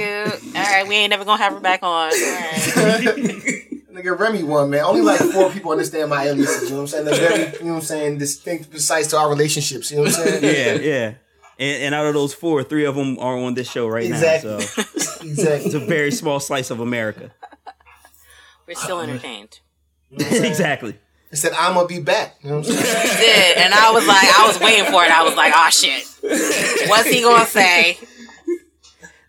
All 0.56 0.62
right, 0.64 0.88
we 0.88 0.96
ain't 0.96 1.10
never 1.10 1.26
gonna 1.26 1.42
have 1.42 1.54
her 1.54 1.60
back 1.60 1.82
on. 1.84 1.90
All 1.90 2.10
right. 2.10 3.68
Nigga, 3.92 4.18
Remy 4.18 4.44
won, 4.44 4.70
man. 4.70 4.84
Only 4.86 5.02
like 5.02 5.20
four 5.20 5.50
people 5.52 5.72
understand 5.72 6.10
my 6.10 6.24
aliases. 6.26 6.64
You 6.70 6.78
know 6.78 6.84
what 6.84 6.94
I'm 6.94 7.06
saying? 7.06 7.06
They're 7.06 7.16
very, 7.30 7.58
you 7.60 7.66
know 7.66 7.72
what 7.74 7.80
I'm 7.80 7.82
saying, 7.86 8.18
distinct, 8.20 8.70
precise 8.70 9.08
to 9.08 9.18
our 9.18 9.30
relationships. 9.30 9.92
You 9.92 9.98
know 9.98 10.04
what 10.04 10.18
I'm 10.18 10.24
saying? 10.40 10.44
Yeah, 10.44 10.74
yeah. 10.90 11.14
And, 11.62 11.84
and 11.84 11.96
out 11.96 12.08
of 12.08 12.14
those 12.16 12.34
four, 12.34 12.64
three 12.64 12.86
of 12.86 12.96
them 12.96 13.20
are 13.20 13.38
on 13.38 13.54
this 13.54 13.70
show 13.70 13.88
right 13.88 14.06
Exactly. 14.06 14.50
now. 14.52 14.60
So 14.60 15.52
it's 15.54 15.74
a 15.76 15.80
very 15.80 16.12
small 16.12 16.40
slice 16.40 16.72
of 16.72 16.80
America. 16.80 17.32
We're 18.68 18.74
still 18.74 19.00
entertained. 19.00 19.60
exactly. 20.12 20.98
I 21.32 21.36
said, 21.36 21.54
I'm 21.54 21.76
gonna 21.76 21.88
be 21.88 22.00
back. 22.00 22.38
You 22.42 22.50
know 22.50 22.58
what 22.58 22.68
I'm 22.68 22.74
saying? 22.74 23.08
He 23.10 23.26
did, 23.26 23.58
and 23.58 23.74
I 23.74 23.92
was 23.92 24.06
like, 24.08 24.28
I 24.38 24.48
was 24.48 24.60
waiting 24.60 24.86
for 24.92 25.04
it. 25.06 25.12
I 25.12 25.24
was 25.24 25.36
like, 25.36 25.54
oh 25.56 25.70
shit, 25.70 26.04
what's 26.90 27.08
he 27.08 27.22
gonna 27.22 27.46
say? 27.46 27.98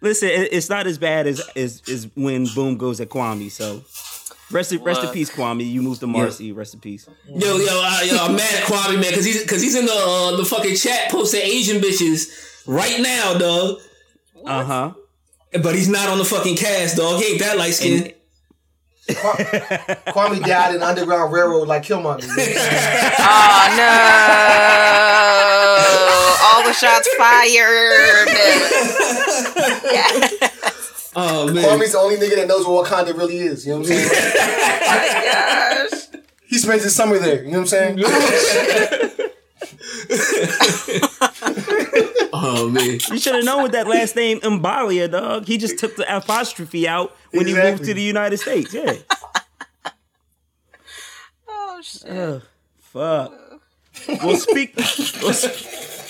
Listen, 0.01 0.31
it's 0.33 0.69
not 0.69 0.87
as 0.89 0.99
bad 0.99 1.27
as, 1.29 1.41
as 1.55 1.83
as 1.89 2.09
when 2.17 2.47
Boom 2.55 2.77
goes 2.77 3.01
at 3.01 3.09
Kwame. 3.11 3.51
So 3.51 3.85
Rest, 4.52 4.73
in- 4.73 4.82
rest 4.82 5.02
in 5.02 5.11
peace, 5.11 5.30
Kwame. 5.30 5.68
You 5.71 5.82
moved 5.82 6.00
to 6.00 6.06
Marcy. 6.06 6.52
Rest 6.52 6.75
in 6.75 6.80
peace. 6.80 7.09
Yo, 7.26 7.56
yo, 7.56 7.66
uh, 7.85 8.00
yo, 8.04 8.16
I'm 8.18 8.37
mad 8.37 8.54
at 8.54 8.64
Kwame, 8.64 8.94
man, 9.00 9.11
because 9.11 9.25
he's, 9.25 9.44
cause 9.47 9.62
he's 9.62 9.75
in 9.75 9.87
the, 9.87 9.92
uh, 9.92 10.37
the 10.37 10.44
fucking 10.44 10.76
chat 10.76 11.11
posting 11.11 11.40
Asian 11.42 11.80
bitches 11.80 12.62
right 12.66 13.00
now, 13.00 13.35
dog. 13.38 13.78
Uh 14.44 14.64
huh. 14.64 14.92
But 15.62 15.75
he's 15.75 15.88
not 15.88 16.09
on 16.09 16.18
the 16.18 16.25
fucking 16.25 16.56
cast, 16.56 16.97
dog. 16.97 17.21
He 17.23 17.32
ain't 17.32 17.40
that 17.40 17.56
light 17.59 17.75
skinned. 17.75 18.14
Kwame 19.09 20.40
died 20.44 20.75
in 20.76 20.82
Underground 20.82 21.32
Railroad 21.32 21.66
like 21.68 21.82
Killmonger. 21.82 22.25
Oh 23.25 23.66
no! 23.76 23.88
All 26.44 26.62
the 26.66 26.73
shots 26.73 27.09
fired. 27.16 28.28
Oh, 31.14 31.52
man. 31.52 31.64
Kwame's 31.64 31.92
the 31.92 31.99
only 31.99 32.16
nigga 32.16 32.37
that 32.37 32.49
knows 32.49 32.66
what 32.66 32.87
Wakanda 32.87 33.16
really 33.16 33.38
is. 33.38 33.66
You 33.66 33.73
know 33.75 33.81
what 33.81 33.90
I'm 33.90 33.97
saying? 33.97 35.90
Gosh. 35.90 36.23
he 36.47 36.59
spends 36.59 36.85
his 36.85 36.95
summer 36.95 37.19
there. 37.19 37.45
You 37.45 37.50
know 37.52 37.61
what 37.61 37.73
I'm 37.73 37.99
saying? 37.99 37.99
Oh, 42.35 42.69
man. 42.71 42.99
You 43.11 43.19
should 43.19 43.35
have 43.37 43.45
known 43.45 43.62
with 43.62 43.73
that 43.73 43.87
last 43.87 44.16
name 44.16 44.40
Mbalia, 44.40 45.11
dog. 45.11 45.47
He 45.47 45.59
just 45.59 45.78
took 45.78 45.97
the 45.97 46.16
apostrophe 46.16 46.88
out 46.88 47.14
when 47.31 47.47
he 47.47 47.54
moved 47.54 47.85
to 47.85 47.95
the 47.95 48.02
United 48.02 48.38
States. 48.38 48.73
Yeah. 48.75 48.95
Oh 51.49 51.81
shit. 51.83 52.09
Ugh, 52.11 52.42
fuck. 52.81 53.33
Well, 54.23 54.37
speak. 54.37 54.75
Well, 54.76 55.33
sp- 55.35 56.01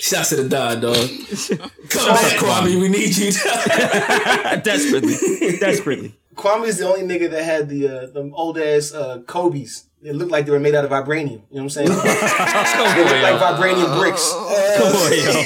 Shouts 0.00 0.28
to 0.28 0.36
the 0.36 0.48
dog, 0.48 0.80
dog. 0.80 0.94
Come 1.90 2.14
back, 2.14 2.38
Kwame. 2.38 2.80
We 2.80 2.88
need 2.88 3.16
you. 3.16 3.32
desperately, 4.62 5.58
desperately. 5.58 6.14
Kwame 6.36 6.66
is 6.68 6.78
the 6.78 6.86
only 6.86 7.02
nigga 7.02 7.28
that 7.30 7.42
had 7.42 7.68
the 7.68 7.88
uh, 7.88 8.06
them 8.06 8.32
old 8.34 8.58
ass 8.58 8.94
uh, 8.94 9.18
Kobe's. 9.26 9.86
It 10.00 10.14
looked 10.14 10.30
like 10.30 10.46
they 10.46 10.52
were 10.52 10.60
made 10.60 10.76
out 10.76 10.84
of 10.84 10.92
vibranium. 10.92 11.42
You 11.50 11.58
know 11.58 11.62
what 11.62 11.62
I'm 11.62 11.70
saying? 11.70 11.88
Come 11.88 11.98
they 11.98 13.02
look 13.02 13.22
like 13.22 13.40
vibranium 13.40 13.98
bricks. 13.98 14.32
Come 14.76 14.94
on, 14.94 15.12
yo. 15.18 15.42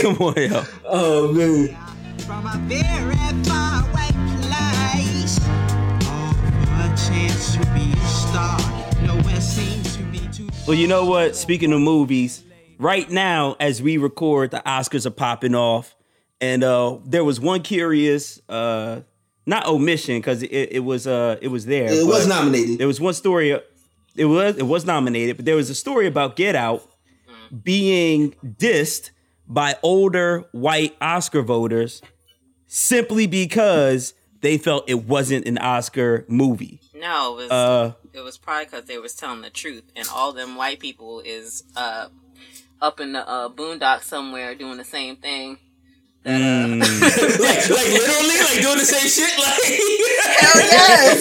Come 0.00 0.26
on, 0.26 0.36
yo. 0.36 0.64
oh, 0.86 1.32
man. 1.34 1.76
From 2.20 2.46
a 2.46 2.56
very 2.66 3.14
far 3.44 3.82
away 3.90 4.08
place. 4.40 5.38
All 6.08 6.32
for 6.32 6.80
a 6.80 6.96
chance 6.96 7.52
to 7.52 7.60
be 7.74 7.92
a 7.92 8.06
star. 8.06 8.58
Nowhere 9.02 9.40
seems 9.42 9.94
to 9.98 10.02
be 10.04 10.20
too 10.32 10.48
Well, 10.66 10.78
you 10.78 10.88
know 10.88 11.04
what? 11.04 11.36
Speaking 11.36 11.74
of 11.74 11.82
movies, 11.82 12.42
right 12.78 13.08
now 13.10 13.56
as 13.60 13.80
we 13.82 13.96
record, 13.96 14.50
the 14.50 14.62
Oscars 14.66 15.06
are 15.06 15.10
popping 15.10 15.54
off, 15.54 15.94
and 16.40 16.62
uh, 16.64 16.98
there 17.04 17.24
was 17.24 17.40
one 17.40 17.62
curious, 17.62 18.40
uh, 18.48 19.00
not 19.46 19.66
omission 19.66 20.18
because 20.18 20.42
it, 20.42 20.48
it 20.50 20.84
was 20.84 21.06
uh, 21.06 21.36
it 21.40 21.48
was 21.48 21.66
there. 21.66 21.86
It 21.92 22.06
was 22.06 22.26
nominated. 22.26 22.78
There 22.78 22.86
was 22.86 23.00
one 23.00 23.14
story. 23.14 23.50
It 24.16 24.26
was 24.26 24.56
it 24.56 24.66
was 24.66 24.84
nominated, 24.84 25.36
but 25.36 25.44
there 25.44 25.56
was 25.56 25.70
a 25.70 25.74
story 25.74 26.06
about 26.06 26.36
Get 26.36 26.54
Out 26.54 26.88
being 27.62 28.34
dissed 28.44 29.10
by 29.46 29.76
older 29.82 30.44
white 30.52 30.96
Oscar 31.00 31.42
voters 31.42 32.00
simply 32.66 33.26
because 33.26 34.14
they 34.40 34.58
felt 34.58 34.88
it 34.88 35.04
wasn't 35.04 35.46
an 35.46 35.58
Oscar 35.58 36.24
movie. 36.28 36.80
No, 36.94 37.38
it 37.38 37.42
was 37.42 37.50
Uh, 37.50 37.92
it 38.12 38.20
was 38.20 38.38
probably 38.38 38.64
because 38.64 38.84
they 38.86 38.98
was 38.98 39.14
telling 39.14 39.42
the 39.42 39.50
truth, 39.50 39.84
and 39.96 40.08
all 40.12 40.32
them 40.32 40.56
white 40.56 40.80
people 40.80 41.20
is 41.20 41.64
uh 41.76 42.08
up 42.80 43.00
in 43.00 43.12
the 43.12 43.28
uh, 43.28 43.48
boondocks 43.48 44.04
somewhere 44.04 44.54
doing 44.54 44.76
the 44.76 44.84
same 44.84 45.16
thing. 45.16 45.58
like, 46.24 46.34
like 46.34 47.68
literally, 47.68 48.38
like 48.40 48.62
doing 48.62 48.78
the 48.78 48.84
same 48.86 49.08
shit. 49.08 49.38
Like, 49.38 49.62
Hell 50.40 50.62
yes! 50.72 51.20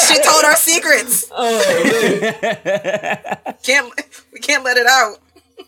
she 0.08 0.16
told 0.22 0.44
our 0.44 0.56
secrets. 0.56 1.30
oh 1.30 1.58
man. 1.84 3.54
Can't 3.62 3.92
we 4.32 4.40
can't 4.40 4.64
let 4.64 4.76
it 4.76 4.86
out. 4.86 5.18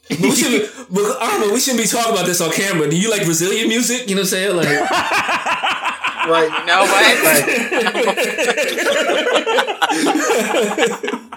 But 0.08 0.18
we 0.20 0.34
should, 0.34 0.50
be, 0.50 0.68
but 0.90 1.16
I 1.22 1.30
don't 1.30 1.40
know. 1.46 1.54
We 1.54 1.60
shouldn't 1.60 1.82
be 1.82 1.88
talking 1.88 2.12
about 2.12 2.26
this 2.26 2.40
on 2.40 2.50
camera. 2.50 2.88
Do 2.90 2.96
you 2.98 3.08
like 3.08 3.24
Brazilian 3.24 3.68
music? 3.68 4.08
You 4.08 4.16
know 4.16 4.22
what 4.22 4.32
I'm 4.32 4.54
saying? 4.54 4.56
Like, 4.56 4.66
Right. 6.26 6.50
No 6.66 6.82
what? 6.82 7.06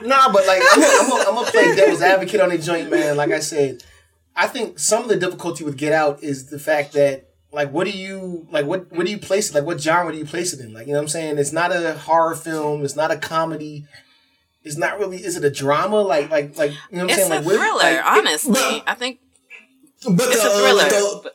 Nah, 0.01 0.31
but 0.33 0.47
like 0.47 0.61
I'm 0.71 0.79
gonna, 0.81 0.93
I'm 0.99 1.09
gonna, 1.09 1.23
I'm 1.29 1.35
gonna 1.35 1.51
play 1.51 1.75
devil's 1.75 1.88
advocate 2.01 2.41
on 2.41 2.49
the 2.49 2.57
joint, 2.57 2.89
man. 2.89 3.17
Like 3.17 3.31
I 3.31 3.39
said, 3.39 3.83
I 4.35 4.47
think 4.47 4.79
some 4.79 5.03
of 5.03 5.09
the 5.09 5.15
difficulty 5.17 5.63
with 5.63 5.77
Get 5.77 5.91
Out 5.93 6.23
is 6.23 6.47
the 6.49 6.59
fact 6.59 6.93
that 6.93 7.25
like 7.51 7.71
what 7.71 7.85
do 7.85 7.91
you 7.91 8.45
like 8.51 8.65
what 8.65 8.91
what 8.91 9.05
do 9.07 9.11
you 9.11 9.17
place 9.17 9.49
it 9.49 9.55
like 9.55 9.63
what 9.65 9.81
genre 9.81 10.11
do 10.11 10.19
you 10.19 10.25
place 10.25 10.53
it 10.53 10.59
in 10.59 10.71
like 10.71 10.85
you 10.85 10.93
know 10.93 10.99
what 10.99 11.03
I'm 11.03 11.07
saying 11.09 11.39
it's 11.39 11.51
not 11.51 11.71
a 11.71 11.95
horror 11.95 12.35
film 12.35 12.85
it's 12.85 12.95
not 12.95 13.09
a 13.09 13.17
comedy 13.17 13.87
it's 14.63 14.77
not 14.77 14.99
really 14.99 15.17
is 15.17 15.35
it 15.35 15.43
a 15.43 15.49
drama 15.49 15.99
like 16.01 16.29
like 16.29 16.55
like 16.57 16.71
you 16.91 16.97
know 16.97 17.05
what 17.05 17.13
I'm 17.13 17.19
It's 17.19 17.27
saying 17.27 17.31
a 17.31 17.35
like 17.35 17.43
thriller, 17.45 17.75
like, 17.95 18.05
honestly. 18.05 18.51
but- 18.53 18.83
I 18.85 18.93
think 18.93 19.19
but 20.05 20.27
it's 20.27 20.43
the, 20.43 20.47
a 20.47 20.51
uh, 20.53 20.57
thriller. 20.59 20.75
like 20.75 20.89
the- 20.91 21.33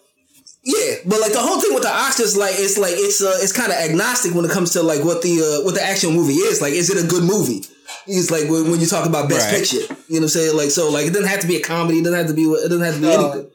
yeah, 0.67 0.95
but 1.05 1.21
like 1.21 1.33
the 1.33 1.41
whole 1.41 1.61
thing 1.61 1.75
with 1.75 1.83
the 1.83 1.91
Oscars, 1.91 2.39
like 2.39 2.55
it's 2.57 2.79
like 2.79 2.95
it's 2.97 3.21
uh, 3.23 3.37
it's 3.43 3.53
kind 3.53 3.71
of 3.71 3.77
agnostic 3.77 4.35
when 4.35 4.47
it 4.47 4.51
comes 4.51 4.71
to 4.73 4.83
like 4.83 5.05
what 5.05 5.21
the 5.21 5.43
uh, 5.61 5.65
what 5.65 5.75
the 5.75 5.83
actual 5.83 6.11
movie 6.13 6.33
is. 6.33 6.63
Like, 6.63 6.73
is 6.73 6.89
it 6.89 7.05
a 7.05 7.07
good 7.07 7.23
movie? 7.23 7.65
It's 8.07 8.31
like 8.31 8.49
when, 8.49 8.71
when 8.71 8.81
you 8.81 8.87
talk 8.87 9.07
about 9.07 9.29
best 9.29 9.51
Right. 9.51 9.59
picture. 9.61 9.77
You 10.09 10.21
know 10.21 10.21
what 10.21 10.23
I'm 10.23 10.29
saying? 10.29 10.57
Like, 10.57 10.71
so 10.71 10.91
like 10.91 11.07
it 11.07 11.13
doesn't 11.13 11.29
have 11.29 11.41
to 11.41 11.47
be 11.47 11.57
a 11.57 11.61
comedy. 11.63 11.99
It 11.99 12.05
doesn't 12.05 12.19
have 12.19 12.29
to 12.29 12.35
be. 12.35 12.43
It 12.45 12.69
doesn't 12.69 12.81
have 12.83 12.95
to 12.97 13.01
be 13.01 13.07
Uh, 13.09 13.21
anything. 13.31 13.51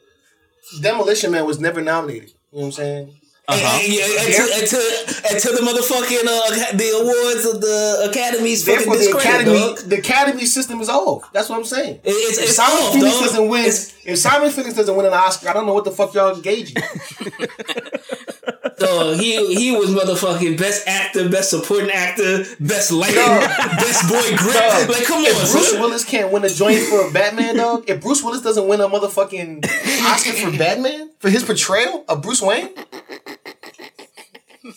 Demolition 0.80 1.32
Man 1.32 1.44
was 1.46 1.58
never 1.58 1.80
nominated 1.80 2.30
you 2.52 2.58
know 2.60 2.60
what 2.60 2.66
I'm 2.66 2.72
saying 2.72 3.14
And, 3.48 3.60
and, 3.60 3.92
yeah, 3.92 4.04
and, 4.04 4.34
to, 4.34 4.42
and, 4.54 4.66
to, 4.68 5.28
and 5.30 5.40
to 5.40 5.48
the 5.50 5.62
motherfucking 5.66 6.24
uh, 6.28 6.72
the 6.76 6.90
awards 7.02 7.44
of 7.46 7.60
the 7.60 8.08
academies 8.08 8.64
fucking 8.64 8.88
therefore 8.88 8.96
the 8.96 9.18
academy 9.18 9.58
dog. 9.58 9.78
the 9.78 9.98
academy 9.98 10.44
system 10.46 10.80
is 10.80 10.88
off 10.88 11.28
that's 11.32 11.48
what 11.48 11.58
I'm 11.58 11.64
saying 11.64 11.96
It- 12.04 12.10
it's, 12.10 12.38
if 12.38 12.44
it's 12.44 12.54
Simon 12.56 12.82
off, 12.84 12.92
Phoenix 12.94 13.14
dog. 13.16 13.24
doesn't 13.24 13.48
win 13.48 13.60
It's- 13.62 13.92
if 14.04 14.18
Simon 14.18 14.50
Phoenix 14.52 14.74
doesn't 14.74 14.94
win 14.94 15.06
an 15.06 15.12
Oscar 15.12 15.48
I 15.48 15.52
don't 15.54 15.66
know 15.66 15.74
what 15.74 15.84
the 15.84 15.90
fuck 15.90 16.14
y'all 16.14 16.36
gauging 16.40 16.76
Dog, 18.78 19.16
he 19.18 19.54
he 19.54 19.76
was 19.76 19.90
motherfucking 19.90 20.58
best 20.58 20.86
actor, 20.88 21.28
best 21.28 21.50
supporting 21.50 21.90
actor, 21.90 22.44
best 22.60 22.90
lighting, 22.92 23.16
best 23.16 24.08
boy 24.08 24.36
grip. 24.36 24.54
Dog, 24.54 24.88
Like, 24.88 25.04
come 25.04 25.18
on, 25.24 25.32
Bruce 25.32 25.70
son. 25.72 25.80
Willis 25.80 26.04
can't 26.04 26.32
win 26.32 26.44
a 26.44 26.48
joint 26.48 26.78
for 26.88 27.06
a 27.08 27.10
Batman, 27.12 27.56
dog. 27.56 27.84
If 27.88 28.00
Bruce 28.00 28.22
Willis 28.22 28.42
doesn't 28.42 28.66
win 28.68 28.80
a 28.80 28.88
motherfucking 28.88 29.64
Oscar 30.06 30.32
for 30.32 30.56
Batman 30.58 31.10
for 31.18 31.28
his 31.30 31.44
portrayal 31.44 32.04
of 32.08 32.22
Bruce 32.22 32.40
Wayne, 32.42 32.70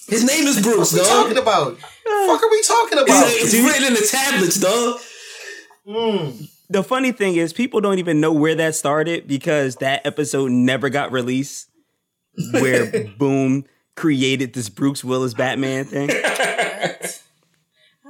His 0.08 0.24
name 0.25 0.46
is 0.48 0.62
Bruce, 0.62 0.92
dog. 0.92 1.00
what 1.01 1.10
are 1.10 1.27
we 1.30 1.34
talking 1.34 1.36
dog. 1.36 1.44
about? 1.44 1.77
fuck 1.80 2.44
are 2.44 2.50
we 2.51 2.62
talking 2.63 2.98
about? 3.00 3.25
it's 3.27 3.53
written 3.53 3.84
in 3.88 3.94
the 3.94 4.08
tablets, 4.10 4.60
dog. 4.60 5.00
Hmm. 5.86 6.46
the 6.70 6.82
funny 6.84 7.12
thing 7.12 7.36
is 7.36 7.51
people 7.51 7.82
don't 7.82 8.00
even 8.00 8.22
know 8.22 8.32
where 8.32 8.56
that 8.56 8.74
started 8.75 9.27
because 9.27 9.75
that 9.77 10.06
episode 10.06 10.50
never 10.51 10.89
got 10.89 11.12
released 11.12 11.70
where 12.52 13.08
boom 13.18 13.66
created 13.96 14.54
this 14.54 14.70
bruce 14.70 15.04
willis 15.04 15.34
batman 15.34 15.86
thing? 15.86 16.10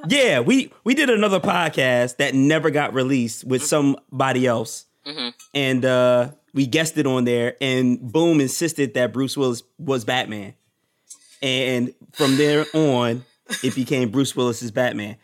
Yeah 0.08 0.42
we 0.42 0.72
we 0.84 0.96
did 0.96 1.10
another 1.10 1.40
podcast 1.40 2.18
that 2.18 2.34
never 2.36 2.70
got 2.70 2.94
released 2.94 3.44
with 3.46 3.64
somebody 3.64 4.46
else. 4.48 4.86
And 5.54 5.86
uh 5.86 6.32
we 6.54 6.68
guessed 6.68 6.98
it 6.98 7.08
on 7.08 7.24
there 7.26 7.56
and 7.62 8.00
boom 8.00 8.40
insisted 8.40 8.94
that 8.94 9.12
bruce 9.14 9.36
willis 9.38 9.64
was 9.78 10.04
batman. 10.06 10.54
And 11.42 11.94
from 12.14 12.38
there 12.38 12.66
on 12.74 13.26
it 13.64 13.76
became 13.76 14.10
bruce 14.10 14.36
willis's 14.36 14.72
batman. 14.72 15.18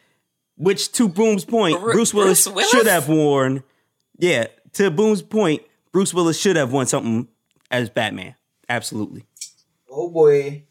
Which 0.57 0.91
to 0.93 1.07
boom's 1.07 1.45
point 1.45 1.79
Bru- 1.79 1.93
bruce 1.93 2.13
willis, 2.13 2.45
Bruce 2.45 2.55
Willis? 2.55 2.71
should 2.71 2.87
have 2.87 3.07
worn 3.09 3.63
yeah 4.17 4.47
to 4.73 4.91
boom's 4.91 5.21
point 5.21 5.61
bruce 5.91 6.13
willis 6.13 6.37
should 6.39 6.55
have 6.57 6.71
won 6.73 6.85
something 6.85 7.27
as 7.71 7.89
batman 7.89 8.35
absolutely 8.69 9.25
Oh 9.91 10.09
boy, 10.09 10.63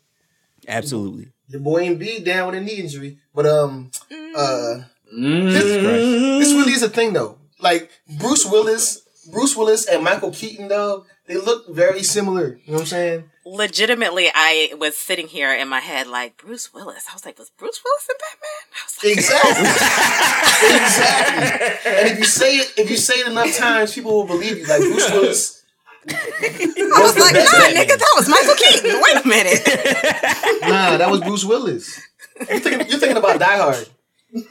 absolutely 0.67 1.33
the 1.49 1.59
boy 1.59 1.85
in 1.85 1.99
B 1.99 2.21
down 2.21 2.47
with 2.51 2.57
a 2.57 2.61
knee 2.61 2.77
injury, 2.77 3.19
but 3.35 3.47
um, 3.47 3.91
uh, 4.37 4.81
Mm. 5.11 5.51
this, 5.51 5.65
this 5.65 6.53
really 6.53 6.73
is 6.73 6.83
a 6.83 6.89
thing 6.91 7.15
though. 7.15 7.39
Like 7.61 7.91
Bruce 8.21 8.45
Willis, 8.45 9.01
Bruce 9.33 9.57
Willis 9.57 9.87
and 9.87 10.05
Michael 10.05 10.31
Keaton, 10.33 10.69
though 10.69 11.07
they 11.27 11.39
look 11.39 11.67
very 11.75 12.03
similar. 12.03 12.61
You 12.67 12.73
know 12.73 12.75
what 12.75 12.81
I'm 12.81 12.87
saying? 12.87 13.31
legitimately, 13.47 14.29
I 14.35 14.75
was 14.79 14.99
sitting 14.99 15.27
here 15.27 15.55
in 15.55 15.67
my 15.69 15.81
head 15.81 16.07
like 16.09 16.37
Bruce 16.37 16.75
Willis. 16.75 17.07
I 17.11 17.15
was 17.15 17.25
like, 17.25 17.39
was 17.39 17.49
Bruce 17.49 17.81
Willis 17.83 18.09
in 18.11 18.17
Batman? 18.21 18.67
I 18.75 18.85
was 18.85 18.99
like, 19.03 19.13
Exactly. 19.17 20.77
exactly. 20.77 21.91
And 21.93 22.09
if 22.13 22.19
you 22.19 22.25
say 22.27 22.57
it, 22.57 22.73
if 22.77 22.91
you 22.91 22.97
say 22.99 23.15
it 23.15 23.27
enough 23.29 23.57
times, 23.57 23.95
people 23.95 24.13
will 24.13 24.27
believe 24.27 24.59
you. 24.59 24.67
Like 24.67 24.81
Bruce 24.81 25.11
Willis. 25.11 25.58
I 26.11 27.01
was 27.03 27.19
like, 27.19 27.35
nah, 27.35 27.81
nigga, 27.81 27.99
that 27.99 28.15
was 28.17 28.29
Michael 28.29 28.55
Keaton. 28.55 29.01
Wait 29.03 29.25
a 29.25 29.29
minute. 29.29 29.63
Nah, 30.69 30.97
that 30.99 31.11
was 31.11 31.21
Bruce 31.21 31.45
Willis. 31.45 31.99
You're 32.39 32.61
thinking, 32.61 32.89
you're 32.89 32.99
thinking 32.99 33.17
about 33.17 33.39
Die 33.39 33.59
Hard. 33.59 33.89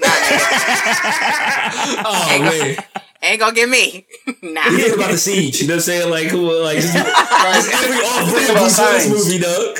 Oh 2.09 2.39
man, 2.39 2.77
Ain't 3.21 3.39
gonna 3.39 3.53
get 3.53 3.69
me. 3.69 4.05
nah. 4.41 4.67
you 4.69 4.77
think 4.79 4.95
about 4.95 5.11
the 5.11 5.17
siege. 5.17 5.61
You 5.61 5.67
know 5.67 5.73
what 5.73 5.77
I'm 5.77 5.81
saying? 5.81 6.09
Like, 6.09 6.27
who, 6.27 6.51
like 6.63 6.77
just, 6.77 6.93
just 6.93 7.73
every 7.73 7.97
off-brand 7.97 8.49
about 8.49 8.59
Bruce 8.61 8.79
Willis 8.79 9.09
movie, 9.09 9.43
dog. 9.43 9.77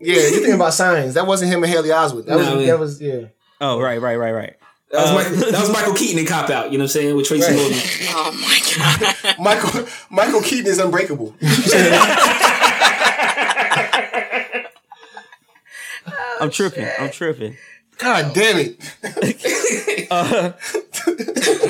Yeah, 0.00 0.14
you're 0.14 0.30
thinking 0.30 0.54
about 0.54 0.74
Signs. 0.74 1.14
That 1.14 1.26
wasn't 1.26 1.52
him 1.52 1.62
and 1.62 1.72
Haley 1.72 1.92
Oswald. 1.92 2.26
That 2.26 2.36
was 2.36 2.46
man. 2.46 2.66
that 2.66 2.78
was 2.78 3.00
yeah. 3.00 3.26
Oh, 3.60 3.80
right, 3.80 4.00
right, 4.00 4.16
right, 4.16 4.32
right. 4.32 4.56
That 4.92 5.00
was, 5.02 5.10
Uh, 5.10 5.14
Michael, 5.14 5.36
that 5.52 5.60
was 5.60 5.72
Michael 5.72 5.94
Keaton 5.94 6.18
in 6.18 6.26
Cop 6.26 6.50
Out. 6.50 6.70
You 6.70 6.76
know 6.78 6.84
what 6.84 6.90
I'm 6.90 7.00
saying 7.00 7.16
with 7.16 7.26
Tracy 7.26 7.46
Right. 7.46 7.56
Morgan. 7.56 7.78
Oh 8.14 8.32
my 8.40 8.60
god. 8.76 9.38
Michael 9.40 9.88
Michael 10.10 10.42
Keaton 10.42 10.66
is 10.70 10.78
unbreakable. 10.78 11.34
I'm 16.40 16.50
tripping. 16.50 16.88
I'm 16.98 17.10
tripping. 17.10 17.56
God 17.98 18.34
damn 18.34 18.56
it. 18.58 20.08
Uh, 20.10 20.52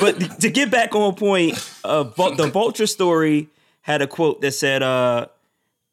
but 0.00 0.40
to 0.40 0.48
get 0.50 0.70
back 0.70 0.94
on 0.94 1.14
point, 1.14 1.54
uh, 1.84 2.04
the 2.04 2.48
Vulture 2.52 2.86
story 2.86 3.48
had 3.82 4.00
a 4.02 4.06
quote 4.06 4.40
that 4.40 4.52
said, 4.52 4.82
uh, 4.82 5.26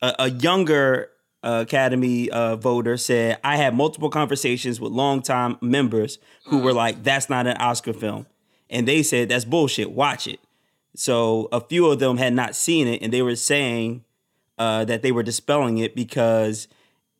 a, 0.02 0.16
a 0.20 0.30
younger 0.30 1.10
uh, 1.44 1.64
Academy 1.66 2.30
uh, 2.30 2.56
voter 2.58 2.98
said, 2.98 3.38
I 3.44 3.56
had 3.58 3.76
multiple 3.76 4.10
conversations 4.10 4.80
with 4.82 4.92
longtime 4.92 5.58
members 5.62 6.20
who 6.46 6.60
were 6.60 6.74
like, 6.74 7.04
that's 7.04 7.30
not 7.30 7.48
an 7.48 7.58
Oscar 7.58 7.94
film. 7.94 8.26
And 8.70 8.88
they 8.88 9.04
said, 9.04 9.30
that's 9.30 9.46
bullshit. 9.46 9.92
Watch 9.92 10.28
it. 10.28 10.40
So 10.96 11.48
a 11.52 11.62
few 11.62 11.88
of 11.88 12.00
them 12.00 12.18
had 12.18 12.34
not 12.34 12.56
seen 12.56 12.88
it, 12.88 13.02
and 13.02 13.14
they 13.14 13.22
were 13.22 13.36
saying 13.36 14.04
uh, 14.58 14.84
that 14.86 15.02
they 15.02 15.12
were 15.12 15.24
dispelling 15.24 15.78
it 15.78 15.96
because 15.96 16.68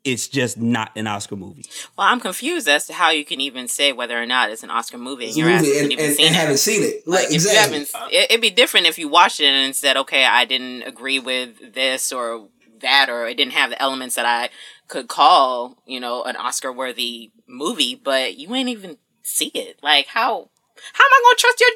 it's 0.04 0.28
just 0.28 0.58
not 0.58 0.92
an 0.96 1.08
Oscar 1.08 1.36
movie. 1.36 1.64
Well, 1.98 2.08
I'm 2.08 2.20
confused 2.20 2.68
as 2.68 2.88
to 2.88 2.94
how 2.94 3.10
you 3.12 3.24
can 3.24 3.40
even 3.42 3.68
say 3.68 3.92
whether 3.94 4.22
or 4.22 4.26
not 4.26 4.50
it's 4.50 4.64
an 4.64 4.70
Oscar 4.70 4.98
movie 4.98 5.26
and 5.26 5.30
It's 5.30 5.38
a 5.38 5.42
your 5.42 5.50
ass 5.50 5.62
movie 5.62 5.74
hasn't 5.74 5.84
and, 5.84 5.94
even 5.94 6.06
and, 6.06 6.16
seen 6.16 6.26
and 6.28 6.36
it. 6.36 6.40
haven't 6.40 6.58
seen 6.58 6.84
it. 6.84 7.08
Like, 7.08 7.20
Right, 7.20 7.28
if 7.30 7.34
exactly. 7.36 7.78
you 7.80 7.86
haven't, 7.86 8.14
it, 8.14 8.32
it'd 8.32 8.42
be 8.42 8.50
different 8.50 8.88
if 8.88 8.98
you 8.98 9.08
watched 9.08 9.40
it 9.40 9.46
and 9.46 9.76
said, 9.76 9.98
"Okay, 9.98 10.26
I 10.26 10.46
didn't 10.46 10.84
agree 10.84 11.20
with 11.20 11.74
this 11.74 12.12
or 12.12 12.48
that, 12.82 13.10
or 13.10 13.28
it 13.28 13.36
didn't 13.36 13.54
have 13.54 13.70
the 13.72 13.82
elements 13.82 14.16
that 14.16 14.26
I 14.26 14.50
could 14.88 15.08
call, 15.08 15.78
you 15.86 16.00
know, 16.00 16.24
an 16.24 16.36
Oscar-worthy 16.36 17.32
movie." 17.48 17.96
But 17.96 18.38
you 18.38 18.54
ain't 18.56 18.70
even 18.70 18.98
see 19.24 19.48
it. 19.54 19.80
Like, 19.84 20.08
how 20.08 20.50
how 20.94 21.04
am 21.04 21.12
I 21.12 21.22
going 21.24 21.36
to 21.36 21.42
trust 21.42 21.60
your 21.60 21.70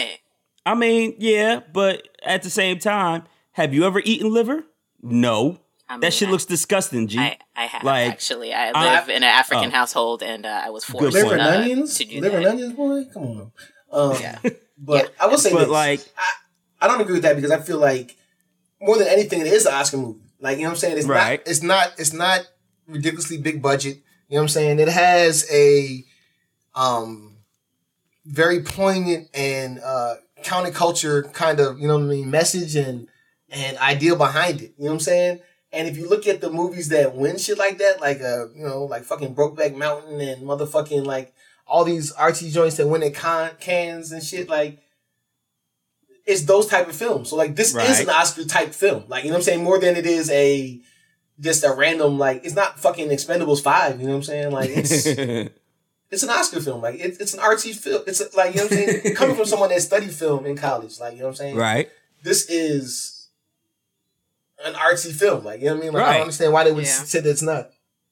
judgment? 0.00 0.20
I 0.66 0.74
mean, 0.74 1.14
yeah, 1.18 1.60
but 1.72 2.08
at 2.22 2.42
the 2.42 2.50
same 2.50 2.78
time, 2.78 3.24
have 3.52 3.74
you 3.74 3.84
ever 3.84 4.00
eaten 4.04 4.32
liver? 4.32 4.64
No. 5.02 5.60
I 5.86 5.94
mean, 5.94 6.00
that 6.00 6.14
shit 6.14 6.28
I- 6.28 6.30
looks 6.30 6.46
disgusting, 6.46 7.06
G. 7.08 7.18
I, 7.18 7.36
I 7.54 7.66
have 7.66 7.84
Like, 7.84 8.10
actually. 8.10 8.54
I 8.54 8.70
I- 8.74 8.98
live 9.00 9.08
in 9.10 9.16
an 9.16 9.24
African 9.24 9.68
oh. 9.68 9.72
household, 9.74 10.22
and 10.22 10.46
uh, 10.46 10.62
I 10.64 10.70
was 10.70 10.84
Good 10.86 10.92
forced 10.92 11.16
point. 11.16 11.24
Liver 11.28 11.34
and 11.34 11.42
uh, 11.42 11.58
onions? 11.60 11.98
to 11.98 12.04
do 12.06 12.20
Liver 12.20 12.36
and 12.38 12.46
onions, 12.46 12.72
boy? 12.72 13.04
Come 13.12 13.22
on. 13.24 13.52
Um, 13.92 14.16
Yeah. 14.20 14.38
But 14.76 15.14
I 15.20 15.26
will 15.28 15.38
say 15.38 15.52
but 15.52 15.60
this. 15.60 15.68
like, 15.68 16.00
I 16.80 16.88
don't 16.88 17.00
agree 17.00 17.14
with 17.14 17.22
that 17.22 17.36
because 17.36 17.52
I 17.52 17.60
feel 17.60 17.78
like 17.78 18.16
more 18.80 18.98
than 18.98 19.06
anything, 19.06 19.40
it 19.42 19.46
is 19.46 19.66
an 19.66 19.74
Oscar 19.74 19.98
movie. 19.98 20.20
Like 20.44 20.58
you 20.58 20.64
know 20.64 20.68
what 20.70 20.74
I'm 20.74 20.78
saying? 20.80 20.98
It's 20.98 21.06
Right. 21.06 21.40
not. 21.40 21.48
It's 21.50 21.62
not. 21.62 21.92
It's 21.98 22.12
not 22.12 22.46
ridiculously 22.86 23.38
big 23.38 23.62
budget. 23.62 23.96
You 24.28 24.36
know 24.36 24.42
what 24.42 24.42
I'm 24.42 24.48
saying? 24.48 24.78
It 24.78 24.88
has 24.88 25.46
a 25.50 26.04
um 26.74 27.38
very 28.26 28.62
poignant 28.62 29.28
and 29.34 29.80
uh 29.80 30.16
counterculture 30.42 31.32
kind 31.32 31.60
of 31.60 31.78
you 31.78 31.88
know 31.88 31.94
what 31.96 32.04
I 32.04 32.08
mean 32.08 32.30
message 32.30 32.76
and 32.76 33.08
and 33.50 33.78
idea 33.78 34.16
behind 34.16 34.60
it. 34.60 34.74
You 34.76 34.84
know 34.84 34.90
what 34.90 34.94
I'm 34.96 35.00
saying? 35.00 35.40
And 35.72 35.88
if 35.88 35.96
you 35.96 36.08
look 36.08 36.26
at 36.26 36.40
the 36.40 36.50
movies 36.50 36.88
that 36.90 37.14
win 37.16 37.38
shit 37.38 37.58
like 37.58 37.78
that, 37.78 38.00
like 38.00 38.20
uh 38.20 38.48
you 38.54 38.64
know 38.66 38.84
like 38.84 39.04
fucking 39.04 39.34
Brokeback 39.34 39.74
Mountain 39.76 40.20
and 40.20 40.42
motherfucking 40.42 41.06
like 41.06 41.32
all 41.66 41.84
these 41.84 42.12
artsy 42.12 42.52
joints 42.52 42.76
that 42.76 42.86
win 42.86 43.02
at 43.02 43.14
con- 43.14 43.50
Cannes 43.60 44.12
and 44.12 44.22
shit 44.22 44.48
like 44.48 44.78
it's 46.26 46.42
those 46.42 46.66
type 46.66 46.88
of 46.88 46.96
films. 46.96 47.28
So 47.30 47.36
like 47.36 47.54
this 47.56 47.74
is 47.74 48.00
an 48.00 48.08
Oscar 48.10 48.44
type 48.44 48.74
film. 48.74 49.04
Like 49.08 49.24
you 49.24 49.30
know 49.30 49.34
what 49.34 49.40
I'm 49.40 49.44
saying? 49.44 49.64
More 49.64 49.78
than 49.78 49.96
it 49.96 50.06
is 50.06 50.30
a 50.30 50.80
just 51.40 51.64
a 51.64 51.72
random 51.72 52.18
like 52.18 52.44
it's 52.44 52.54
not 52.54 52.78
fucking 52.78 53.08
Expendables 53.10 53.62
five. 53.62 54.00
You 54.00 54.06
know 54.06 54.12
what 54.12 54.16
I'm 54.18 54.22
saying? 54.24 54.50
Like 54.52 54.70
it's 54.70 55.06
it's 56.10 56.22
an 56.22 56.30
Oscar 56.30 56.60
film. 56.60 56.80
Like 56.82 56.94
it, 56.96 57.16
it's 57.20 57.34
an 57.34 57.40
artsy 57.40 57.74
film. 57.74 58.02
It's 58.06 58.20
a, 58.20 58.34
like 58.36 58.54
you 58.54 58.60
know 58.60 58.66
what 58.68 58.72
I'm 58.72 58.78
saying. 59.02 59.14
Coming 59.16 59.36
from 59.36 59.44
someone 59.46 59.68
that 59.70 59.82
studied 59.82 60.12
film 60.12 60.46
in 60.46 60.56
college, 60.56 60.98
like 61.00 61.12
you 61.14 61.18
know 61.20 61.24
what 61.26 61.30
I'm 61.32 61.36
saying. 61.36 61.56
right? 61.56 61.88
This 62.22 62.48
is 62.48 63.28
an 64.64 64.74
artsy 64.74 65.12
film. 65.12 65.44
Like 65.44 65.60
you 65.60 65.66
know 65.66 65.74
what 65.74 65.80
I 65.82 65.84
mean. 65.84 65.92
Like 65.92 66.02
I 66.02 66.06
Right. 66.06 66.12
don't 66.14 66.22
understand 66.22 66.52
why 66.52 66.64
they 66.64 66.72
would 66.72 66.84
Yeah. 66.84 66.90
say 67.04 67.20
that 67.20 67.28
it's 67.30 67.42
not. 67.42 67.70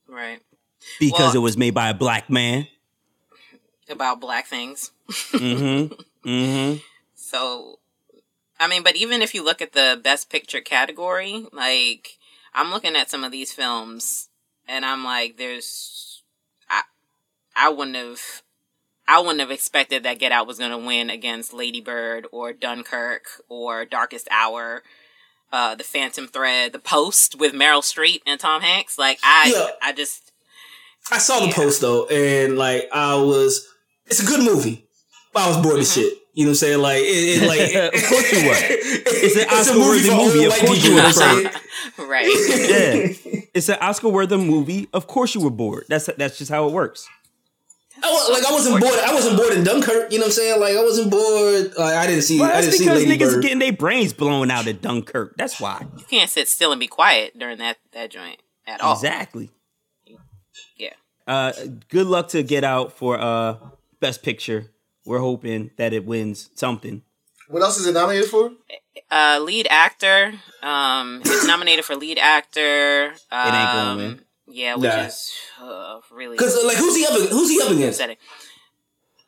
Right. 0.08 0.40
Because 1.00 1.18
Well- 1.20 1.36
it 1.36 1.38
was 1.38 1.56
made 1.56 1.72
by 1.74 1.88
a 1.88 1.94
black 1.94 2.28
man. 2.28 2.66
About 3.88 4.20
black 4.20 4.46
things. 4.46 4.90
Mm-hmm. 5.10 5.94
Mm-hmm. 6.28 6.78
So, 7.16 7.78
I 8.62 8.68
mean, 8.68 8.82
but 8.82 8.96
even 8.96 9.22
if 9.22 9.34
you 9.34 9.44
look 9.44 9.60
at 9.60 9.72
the 9.72 10.00
best 10.02 10.30
picture 10.30 10.60
category, 10.60 11.46
like, 11.52 12.18
I'm 12.54 12.70
looking 12.70 12.96
at 12.96 13.10
some 13.10 13.24
of 13.24 13.32
these 13.32 13.52
films 13.52 14.28
and 14.68 14.84
I'm 14.84 15.04
like, 15.04 15.36
there's, 15.36 16.22
I, 16.70 16.82
I 17.56 17.68
wouldn't 17.70 17.96
have, 17.96 18.20
I 19.08 19.18
wouldn't 19.20 19.40
have 19.40 19.50
expected 19.50 20.02
that 20.04 20.18
Get 20.18 20.32
Out 20.32 20.46
was 20.46 20.58
going 20.58 20.70
to 20.70 20.78
win 20.78 21.10
against 21.10 21.52
Lady 21.52 21.80
Bird 21.80 22.26
or 22.30 22.52
Dunkirk 22.52 23.24
or 23.48 23.84
Darkest 23.84 24.28
Hour. 24.30 24.82
Uh, 25.52 25.74
the 25.74 25.84
Phantom 25.84 26.26
Thread, 26.28 26.72
The 26.72 26.78
Post 26.78 27.38
with 27.38 27.52
Meryl 27.52 27.82
Streep 27.82 28.20
and 28.26 28.40
Tom 28.40 28.62
Hanks. 28.62 28.96
Like, 28.98 29.18
I, 29.22 29.52
Yeah. 29.54 29.74
I 29.82 29.92
just, 29.92 30.32
I 31.10 31.18
saw 31.18 31.44
the 31.44 31.52
post 31.52 31.80
though, 31.82 32.06
and 32.06 32.56
like 32.56 32.88
I 32.90 33.16
was, 33.16 33.68
it's 34.06 34.22
a 34.22 34.24
good 34.24 34.40
movie. 34.42 34.86
But 35.34 35.42
I 35.42 35.48
was 35.48 35.56
bored 35.58 35.74
Mm-hmm. 35.74 35.80
as 35.82 35.92
shit. 35.92 36.14
You 36.34 36.44
know 36.44 36.50
what 36.50 36.52
I'm 36.52 36.54
saying? 36.56 36.80
Like, 36.80 36.98
it, 36.98 37.42
it 37.42 37.46
like 37.46 37.94
Of 38.02 38.08
course 38.08 38.32
you 38.32 38.48
were. 38.48 38.54
It's 39.24 39.36
an 39.36 39.48
Oscar-worthy 39.48 40.10
movie. 40.10 40.44
Of 40.46 40.52
course 40.66 40.82
you 40.84 40.90
know 40.90 40.96
would 40.96 41.04
what 41.04 41.22
I'm 41.22 41.44
have 41.44 41.52
saying? 41.52 41.62
right. 42.08 42.26
Yeah. 42.26 43.42
It's 43.54 43.68
an 43.68 43.76
Oscar 43.80 44.08
worthy 44.08 44.36
movie. 44.36 44.88
Of 44.92 45.06
course 45.06 45.34
you 45.34 45.40
were 45.42 45.50
bored. 45.50 45.84
That's 45.88 46.06
that's 46.16 46.38
just 46.38 46.50
how 46.50 46.66
it 46.66 46.72
works. 46.72 47.06
I, 48.02 48.30
like 48.32 48.44
I 48.44 48.52
wasn't 48.52 48.80
bored. 48.80 48.98
I 48.98 49.14
wasn't 49.14 49.36
bored 49.36 49.52
in 49.52 49.62
Dunkirk. 49.62 50.10
You 50.10 50.18
know 50.18 50.22
what 50.22 50.28
I'm 50.28 50.32
saying? 50.32 50.60
Like 50.60 50.74
I 50.76 50.82
wasn't 50.82 51.10
bored. 51.10 51.72
Like, 51.78 51.94
I 51.94 52.06
didn't 52.06 52.22
see. 52.22 52.40
Well, 52.40 52.48
I 52.50 52.54
that's 52.54 52.66
didn't 52.66 52.78
see 52.78 52.84
because 52.84 53.04
Lady 53.06 53.18
niggas 53.18 53.34
Bird. 53.34 53.42
getting 53.42 53.58
their 53.58 53.72
brains 53.72 54.12
blown 54.12 54.50
out 54.50 54.66
at 54.66 54.80
Dunkirk. 54.82 55.36
That's 55.36 55.60
why. 55.60 55.86
You 55.98 56.04
can't 56.04 56.30
sit 56.30 56.48
still 56.48 56.72
and 56.72 56.80
be 56.80 56.88
quiet 56.88 57.38
during 57.38 57.58
that, 57.58 57.76
that 57.92 58.10
joint 58.10 58.40
at 58.66 58.80
all. 58.80 58.94
Exactly. 58.94 59.50
Yeah. 60.76 60.94
Uh, 61.26 61.52
good 61.88 62.06
luck 62.06 62.28
to 62.28 62.42
Get 62.42 62.64
Out 62.64 62.92
for 62.92 63.18
uh 63.20 63.56
Best 64.00 64.22
Picture. 64.22 64.70
We're 65.04 65.18
hoping 65.18 65.70
that 65.76 65.92
it 65.92 66.04
wins 66.04 66.50
something. 66.54 67.02
What 67.48 67.62
else 67.62 67.78
is 67.78 67.86
it 67.86 67.92
nominated 67.92 68.28
for? 68.30 68.52
Uh, 69.10 69.40
lead 69.42 69.66
actor. 69.70 70.32
Um, 70.62 71.20
it's 71.24 71.46
nominated 71.46 71.84
for 71.84 71.96
lead 71.96 72.18
actor. 72.18 73.12
Um, 73.30 73.46
ain't 73.46 73.72
gonna 73.72 73.96
win. 73.96 74.20
Yeah, 74.46 74.74
which 74.76 74.90
Nah. 74.90 75.00
is 75.02 75.30
uh, 75.60 76.00
really 76.10 76.36
Because 76.36 76.62
like 76.64 76.76
who's 76.76 76.96
he 76.96 77.04
up? 77.06 77.12
Who's 77.30 77.50
he 77.50 77.60
up 77.60 77.70
against? 77.70 77.98
upsetting. 78.00 78.16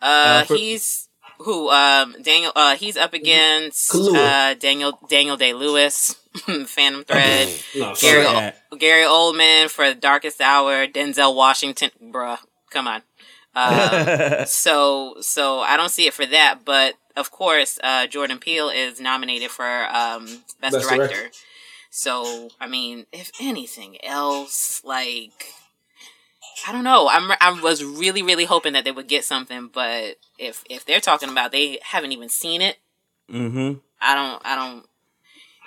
Uh, 0.00 0.04
Uh, 0.04 0.44
for- 0.44 0.56
he's 0.56 1.08
who? 1.38 1.70
Um, 1.70 2.14
Daniel. 2.22 2.52
Uh, 2.54 2.76
he's 2.76 2.96
up 2.96 3.12
against 3.14 3.90
Kaluuya. 3.92 4.52
uh 4.52 4.54
Daniel 4.54 4.98
Daniel 5.08 5.36
Day 5.36 5.52
Lewis, 5.52 6.14
Phantom 6.66 7.04
Thread. 7.04 7.48
No, 7.74 7.94
Gary 8.00 8.24
sorry. 8.24 8.52
Gary 8.78 9.04
Oldman 9.04 9.68
for 9.70 9.88
the 9.88 9.94
Darkest 9.94 10.40
Hour. 10.40 10.86
Denzel 10.86 11.34
Washington, 11.34 11.90
bruh, 12.02 12.38
come 12.70 12.86
on. 12.88 13.02
Um, 13.54 14.46
so 14.46 15.16
so 15.20 15.60
I 15.60 15.76
don't 15.76 15.90
see 15.90 16.06
it 16.06 16.14
for 16.14 16.26
that, 16.26 16.60
but 16.64 16.94
of 17.16 17.30
course, 17.30 17.78
uh, 17.82 18.06
Jordan 18.08 18.38
Peele 18.38 18.68
is 18.70 19.00
nominated 19.00 19.50
for 19.50 19.86
um, 19.86 20.26
best, 20.60 20.72
Best 20.72 20.88
director. 20.88 21.14
director. 21.14 21.30
So 21.90 22.48
I 22.60 22.66
mean, 22.66 23.06
if 23.12 23.30
anything 23.40 23.96
else, 24.04 24.82
like 24.84 25.46
I 26.66 26.72
don't 26.72 26.84
know, 26.84 27.08
I'm 27.08 27.30
I 27.40 27.60
was 27.62 27.84
really 27.84 28.22
really 28.22 28.44
hoping 28.44 28.72
that 28.72 28.84
they 28.84 28.92
would 28.92 29.06
get 29.08 29.24
something, 29.24 29.70
but 29.72 30.16
if 30.38 30.64
if 30.68 30.84
they're 30.84 31.00
talking 31.00 31.28
about 31.28 31.52
they 31.52 31.78
haven't 31.82 32.12
even 32.12 32.28
seen 32.28 32.60
it, 32.60 32.78
Mm-hmm. 33.32 33.78
I 34.00 34.14
don't 34.14 34.42
I 34.44 34.54
don't. 34.56 34.86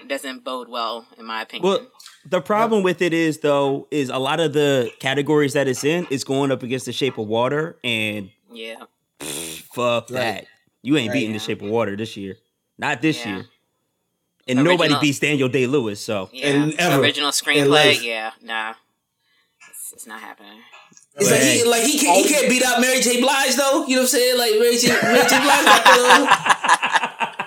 It 0.02 0.08
doesn't 0.08 0.44
bode 0.44 0.70
well, 0.70 1.06
in 1.18 1.26
my 1.26 1.42
opinion. 1.42 1.68
Well, 1.70 1.88
the 2.26 2.42
problem 2.42 2.84
with 2.84 3.02
it 3.02 3.14
is 3.14 3.40
though, 3.40 3.88
is 3.92 4.10
a 4.10 4.18
lot 4.20 4.40
of 4.40 4.54
the 4.54 4.92
categories 5.00 5.54
that 5.54 5.68
it's 5.68 5.84
in 5.84 6.06
is 6.12 6.24
going 6.24 6.52
up 6.52 6.62
against 6.64 6.86
the 6.86 6.94
shape 6.94 7.18
of 7.18 7.28
water 7.28 7.78
and 7.84 8.30
yeah. 8.52 8.84
fuck 9.74 10.08
that. 10.08 10.46
You 10.84 10.98
ain't 10.98 11.12
beating 11.14 11.34
the 11.34 11.40
shape 11.40 11.62
of 11.62 11.70
water 11.70 11.96
this 11.96 12.16
year. 12.16 12.36
Not 12.78 13.02
this 13.02 13.26
Yeah. 13.26 13.38
year. 13.38 13.46
And 14.50 14.64
nobody 14.64 14.96
beats 15.02 15.20
Daniel 15.20 15.50
Day 15.50 15.68
Lewis, 15.68 16.00
so 16.00 16.30
Yeah, 16.32 16.48
And 16.48 16.74
ever. 16.76 17.02
original 17.02 17.32
screenplay. 17.32 17.68
life. 17.70 18.02
Yeah, 18.04 18.32
nah, 18.42 18.76
it's, 19.70 19.92
it's 19.94 20.08
not 20.08 20.22
happening. 20.22 20.62
It's 21.20 21.30
like 21.32 21.42
he 21.42 21.64
like 21.66 21.84
he 21.84 21.98
can't 22.00 22.26
he 22.26 22.34
can't 22.34 22.48
beat 22.48 22.64
out 22.64 22.80
Mary 22.80 23.02
J. 23.02 23.20
Blige 23.20 23.56
though. 23.56 23.86
You 23.88 23.96
know 23.96 24.02
what 24.04 24.04
I'm 24.04 24.08
saying? 24.08 24.38
Like 24.38 24.52
Mary 24.60 24.78
J. 24.78 24.90
Mary 25.02 25.20
J. 25.28 25.40
Blige. 25.40 27.47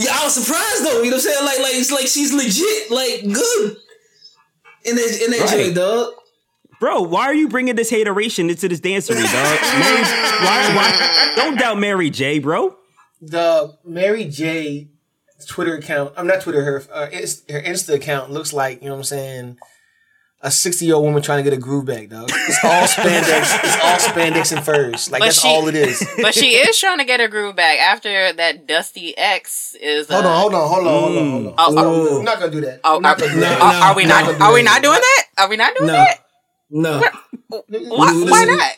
got 0.00 0.04
the- 0.04 0.10
yeah, 0.10 0.18
I 0.20 0.24
was 0.24 0.34
surprised 0.34 0.84
though. 0.84 1.02
You 1.02 1.10
know 1.10 1.16
what 1.16 1.26
I'm 1.26 1.32
saying? 1.32 1.44
Like 1.44 1.58
like 1.60 1.74
it's 1.74 1.90
like 1.92 2.06
she's 2.06 2.32
legit 2.32 2.90
like 2.90 3.22
good 3.32 3.76
in 4.84 4.96
that 4.96 5.22
in 5.24 5.30
that 5.32 5.40
Right. 5.40 5.50
joint, 5.50 5.74
dog. 5.74 6.14
Bro, 6.80 7.02
why 7.02 7.24
are 7.26 7.34
you 7.34 7.48
bringing 7.48 7.76
this 7.76 7.90
hateration 7.90 8.48
into 8.48 8.66
this 8.68 8.80
dancery, 8.80 9.16
dog? 9.22 9.24
Mary, 9.78 10.02
why, 10.02 10.72
why, 10.74 11.32
don't 11.36 11.58
doubt 11.58 11.78
Mary 11.78 12.08
J, 12.08 12.38
bro. 12.38 12.74
The 13.20 13.76
Mary 13.84 14.24
J. 14.24 14.88
Twitter 15.46 15.74
account. 15.74 16.14
I'm 16.16 16.26
not 16.26 16.40
Twitter. 16.40 16.62
Her 16.64 16.82
uh, 16.92 17.06
her 17.06 17.60
Insta 17.62 17.94
account 17.94 18.30
looks 18.30 18.52
like 18.54 18.80
you 18.82 18.88
know 18.88 18.94
what 18.94 19.00
I'm 19.00 19.04
saying. 19.04 19.58
A 20.42 20.50
60 20.50 20.86
year 20.86 20.94
old 20.94 21.04
woman 21.04 21.20
trying 21.22 21.38
to 21.38 21.42
get 21.42 21.52
a 21.52 21.60
groove 21.60 21.84
back, 21.84 22.08
dog. 22.08 22.30
It's 22.32 22.64
all 22.64 22.86
spandex. 22.86 23.62
it's 23.62 23.84
all 23.84 23.98
spandex 24.14 24.56
and 24.56 24.64
furs. 24.64 25.10
Like 25.10 25.20
But 25.20 25.26
that's 25.26 25.40
she- 25.42 25.48
all 25.48 25.68
it 25.68 25.74
is. 25.74 26.02
but 26.22 26.32
she 26.34 26.52
is 26.56 26.78
trying 26.78 26.98
to 26.98 27.04
get 27.04 27.20
her 27.20 27.28
groove 27.28 27.56
back 27.56 27.78
after 27.78 28.32
that 28.32 28.66
Dusty 28.66 29.16
X 29.18 29.76
is. 29.80 30.10
Uh, 30.10 30.14
Hold 30.14 30.26
on, 30.26 30.40
hold 30.40 30.54
on, 30.54 30.68
hold 30.68 30.86
on, 30.86 30.92
hold 31.02 31.16
on, 31.18 31.30
hold 31.30 31.46
on. 31.46 31.54
Oh, 31.58 31.74
oh. 31.78 32.18
We're 32.18 32.22
not 32.24 32.38
gonna 32.40 32.52
do 32.52 32.60
that. 32.62 32.80
Oh, 32.84 32.94
We're 32.96 33.00
not 33.02 33.16
are, 33.16 33.20
gonna 33.20 33.32
do 33.34 33.40
that. 33.40 33.60
are- 33.60 33.74
are 33.90 33.94
we 33.94 34.02
We're 34.04 34.08
not? 34.08 34.24
gonna 34.26 34.44
Are 34.44 34.52
we 34.54 34.62
not 34.62 34.82
doing 34.82 35.00
that? 35.00 35.24
Are 35.38 35.48
we 35.48 35.56
not 35.56 35.74
doing 35.76 35.86
No. 35.88 35.92
that? 35.92 36.24
No. 36.72 37.00
Why, 37.48 38.12
why 38.12 38.44
not? 38.44 38.76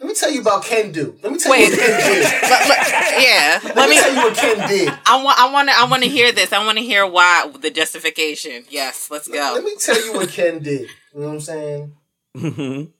Let 0.00 0.06
me 0.06 0.14
tell 0.14 0.30
you 0.30 0.40
about 0.40 0.62
Kendu. 0.64 1.20
Let 1.22 1.32
me 1.32 1.38
tell 1.38 1.50
Wait. 1.52 1.70
you 1.70 1.76
what 1.76 1.80
Ken 1.80 2.12
did. 2.12 2.22
Let- 2.42 2.68
let- 2.68 3.22
yeah, 3.22 3.60
Let, 3.64 3.76
let 3.76 3.88
me 3.88 3.96
me. 3.96 4.00
tell 4.00 4.14
you 4.14 4.20
what 4.22 4.36
Ken 4.36 4.68
did. 4.68 4.88
I 5.06 5.22
want. 5.22 5.38
I 5.40 5.52
want 5.52 5.68
to. 5.68 5.74
I 5.78 5.84
want 5.90 6.02
to 6.04 6.08
hear 6.08 6.30
this. 6.32 6.52
I 6.52 6.64
want 6.64 6.78
to 6.78 6.84
hear 6.84 7.04
why 7.06 7.50
the 7.60 7.70
justification. 7.70 8.64
Yes, 8.70 9.08
let's 9.10 9.26
go. 9.28 9.34
Let 9.34 9.56
go. 9.56 9.62
me 9.62 9.74
tell 9.76 10.04
you 10.04 10.12
what 10.14 10.28
Ken 10.28 10.62
did. 10.62 10.82
You 11.14 11.20
know 11.20 11.26
what 11.28 11.32
I'm 11.34 11.40
saying? 11.40 11.92
Mhm. 12.36 12.92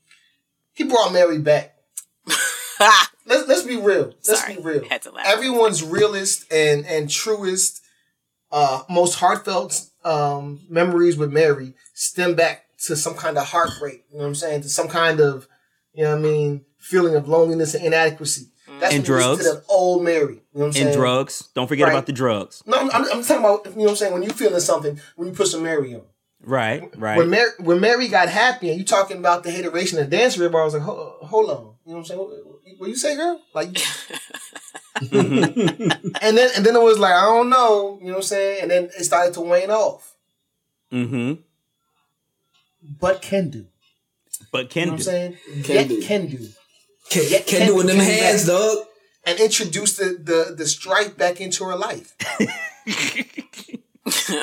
He 0.75 0.85
brought 0.85 1.13
Mary 1.13 1.39
back. 1.39 1.75
Let's 3.27 3.47
let's 3.49 3.63
be 3.63 3.77
real. 3.77 4.15
Let's 4.27 4.41
Sorry, 4.41 4.57
be 4.57 4.63
real. 4.63 4.85
had 4.89 5.03
to 5.03 5.11
laugh. 5.11 5.27
Everyone's 5.27 5.83
realest 5.85 6.51
and 6.53 6.87
and 6.87 7.11
truest, 7.11 7.83
uh, 8.53 8.83
most 8.89 9.15
heartfelt 9.17 9.85
um, 10.05 10.61
memories 10.71 11.17
with 11.17 11.33
Mary 11.33 11.75
stem 11.95 12.35
back 12.35 12.65
to 12.85 12.95
some 12.97 13.15
kind 13.15 13.37
of 13.37 13.47
heartbreak. 13.49 14.05
You 14.11 14.19
know 14.19 14.23
what 14.23 14.29
I'm 14.29 14.35
saying? 14.37 14.63
To 14.63 14.69
some 14.69 14.89
kind 14.89 15.21
of, 15.21 15.49
you 15.93 16.05
know 16.05 16.11
what 16.13 16.19
I 16.19 16.23
mean, 16.23 16.65
feeling 16.89 17.15
of 17.15 17.29
loneliness 17.29 17.75
and 17.75 17.85
inadequacy. 17.85 18.47
That's 18.81 18.95
And 18.95 19.07
when 19.09 19.11
you 19.11 19.17
listen 19.17 19.35
drugs. 19.35 19.45
To 19.45 19.53
that 19.57 19.65
old 19.69 20.05
Mary. 20.05 20.35
You 20.35 20.35
know 20.35 20.41
what 20.61 20.67
I'm 20.67 20.73
saying? 20.73 20.87
And 20.89 20.97
drugs. 20.97 21.49
Don't 21.55 21.67
forget 21.67 21.87
Right. 21.89 21.93
about 21.95 22.07
the 22.07 22.13
drugs. 22.13 22.63
No, 22.67 22.79
I'm, 22.79 22.91
I'm, 22.91 23.03
I'm 23.13 23.23
talking 23.25 23.39
about 23.39 23.67
you 23.67 23.71
know 23.73 23.83
what 23.85 23.91
I'm 23.91 23.97
saying. 23.97 24.13
When 24.13 24.23
you 24.23 24.31
feeling 24.31 24.61
something, 24.61 25.01
when 25.17 25.29
you 25.29 25.35
put 25.35 25.49
some 25.49 25.63
Mary 25.63 25.95
on. 25.95 26.03
Right, 26.41 26.89
right. 26.97 27.19
When 27.19 27.31
Mary 27.31 27.51
when 27.59 27.81
Mary 27.81 28.07
got 28.09 28.29
happy 28.29 28.71
and 28.71 28.79
you 28.79 28.85
talking 28.85 29.17
about 29.19 29.43
the 29.43 29.51
hateration 29.51 29.99
and 29.99 30.09
dance 30.11 30.39
rib, 30.39 30.55
I 30.55 30.65
was 30.65 30.75
like, 30.75 30.83
hold, 30.85 31.15
hold 31.23 31.51
on. 31.51 31.57
You 31.57 31.63
know 31.63 31.75
what 31.85 31.97
I'm 31.99 32.05
saying? 32.05 32.21
What, 32.21 32.79
what 32.79 32.89
you 32.89 32.97
say, 32.97 33.17
girl? 33.17 33.41
Like, 33.55 33.69
and 35.01 35.11
then 36.37 36.51
and 36.57 36.65
then 36.67 36.77
it 36.77 36.83
was 36.83 36.99
like, 36.99 37.13
I 37.15 37.23
don't 37.23 37.51
know. 37.51 37.99
You 38.01 38.07
know 38.07 38.13
what 38.13 38.17
I'm 38.19 38.23
saying? 38.23 38.63
And 38.63 38.71
then 38.71 38.85
it 38.97 39.05
started 39.05 39.35
to 39.35 39.41
wane 39.41 39.71
off. 39.71 40.15
mm-hmm. 40.93 41.35
But 43.01 43.21
can 43.23 43.51
do. 43.51 43.67
But 44.53 44.63
You 44.63 44.69
can 44.69 44.87
know 44.89 44.93
what 44.93 45.01
I'm 45.01 45.05
saying? 45.05 45.37
Can 45.65 45.75
Yet 45.75 45.89
do. 45.89 46.03
can 46.03 46.27
do. 46.29 46.49
Can, 47.11 47.25
Yeah, 47.29 47.39
can 47.39 47.59
Ken- 47.61 47.67
do 47.69 47.81
in 47.81 47.87
them 47.87 47.97
Ken 47.97 48.07
hands, 48.23 48.45
back. 48.47 48.57
dog. 48.59 48.79
And 49.25 49.39
introduce 49.41 49.97
the, 49.97 50.05
the 50.23 50.55
the 50.57 50.67
strife 50.67 51.17
back 51.17 51.41
into 51.41 51.65
her 51.65 51.77
life. 51.77 52.15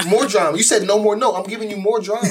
more 0.07 0.27
drama. 0.27 0.57
You 0.57 0.63
said 0.63 0.83
no 0.83 0.99
more. 0.99 1.15
No, 1.15 1.33
I'm 1.35 1.45
giving 1.49 1.69
you 1.71 1.77
more 1.77 1.99
drama. 1.99 2.27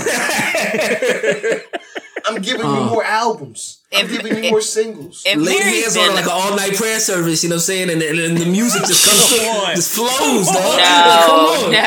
I'm 2.27 2.41
giving 2.41 2.65
you 2.67 2.85
more 2.85 3.05
albums. 3.05 3.81
I'm 3.93 4.07
If- 4.07 4.11
giving 4.13 4.37
you 4.37 4.43
if- 4.45 4.51
more 4.51 4.61
singles. 4.61 5.23
If 5.27 5.37
Lay 5.37 5.59
Mary's 5.59 5.95
hands 5.95 6.09
on 6.09 6.15
like 6.15 6.25
an 6.25 6.31
all 6.33 6.57
night 6.57 6.75
prayer 6.75 6.99
service, 7.01 7.43
you 7.43 7.49
know 7.51 7.57
what 7.57 7.63
I'm 7.63 7.65
saying? 7.67 7.91
And, 7.91 8.01
and, 8.03 8.19
and 8.19 8.37
the 8.39 8.47
music 8.47 8.83
just 8.85 9.05
comes 9.05 9.33
on. 9.49 9.75
just 9.77 9.93
flows, 9.95 10.47
dog. 10.47 10.79
no, 10.79 11.27
Come 11.27 11.41
on. 11.41 11.73
no, 11.73 11.85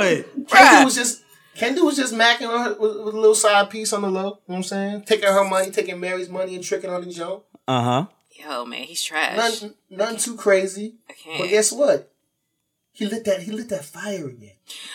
on. 0.00 0.24
Kendu 0.46 0.84
was 0.84 0.94
just 0.94 1.22
Kendu 1.56 1.84
was 1.84 1.96
just 1.96 2.14
macking 2.14 2.48
on 2.48 2.64
her 2.64 2.70
with, 2.74 2.96
with 3.04 3.14
a 3.14 3.18
little 3.18 3.34
side 3.34 3.70
piece 3.70 3.92
on 3.92 4.02
the 4.02 4.08
low. 4.08 4.22
You 4.22 4.28
know 4.28 4.40
what 4.46 4.56
I'm 4.56 4.62
saying? 4.62 5.02
Taking 5.02 5.28
her 5.28 5.44
money, 5.44 5.70
taking 5.70 5.98
Mary's 5.98 6.28
money, 6.28 6.54
and 6.54 6.64
tricking 6.64 6.90
on 6.90 7.02
the 7.02 7.10
joke. 7.12 7.46
Uh 7.66 7.82
huh. 7.82 8.06
Yo, 8.32 8.64
man, 8.66 8.82
he's 8.82 9.02
trash. 9.02 9.36
Nothing, 9.36 9.74
nothing 9.90 10.18
too 10.18 10.36
crazy. 10.36 10.96
I 11.08 11.14
can't. 11.14 11.40
But 11.40 11.48
guess 11.48 11.72
what? 11.72 12.12
He 12.92 13.06
lit 13.06 13.24
that. 13.24 13.42
He 13.42 13.50
lit 13.52 13.68
that 13.70 13.84
fire 13.84 14.26
again. 14.26 14.52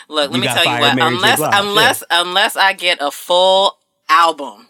Look, 0.08 0.30
let 0.30 0.36
You 0.36 0.40
me 0.40 0.46
tell 0.46 0.64
you 0.64 0.80
what. 0.80 0.96
Mary 0.96 1.10
J. 1.10 1.16
Unless, 1.16 1.38
Blige, 1.38 1.54
unless, 1.54 2.04
unless 2.10 2.56
I 2.56 2.72
get 2.72 2.98
a 3.00 3.10
full 3.10 3.78
album 4.08 4.68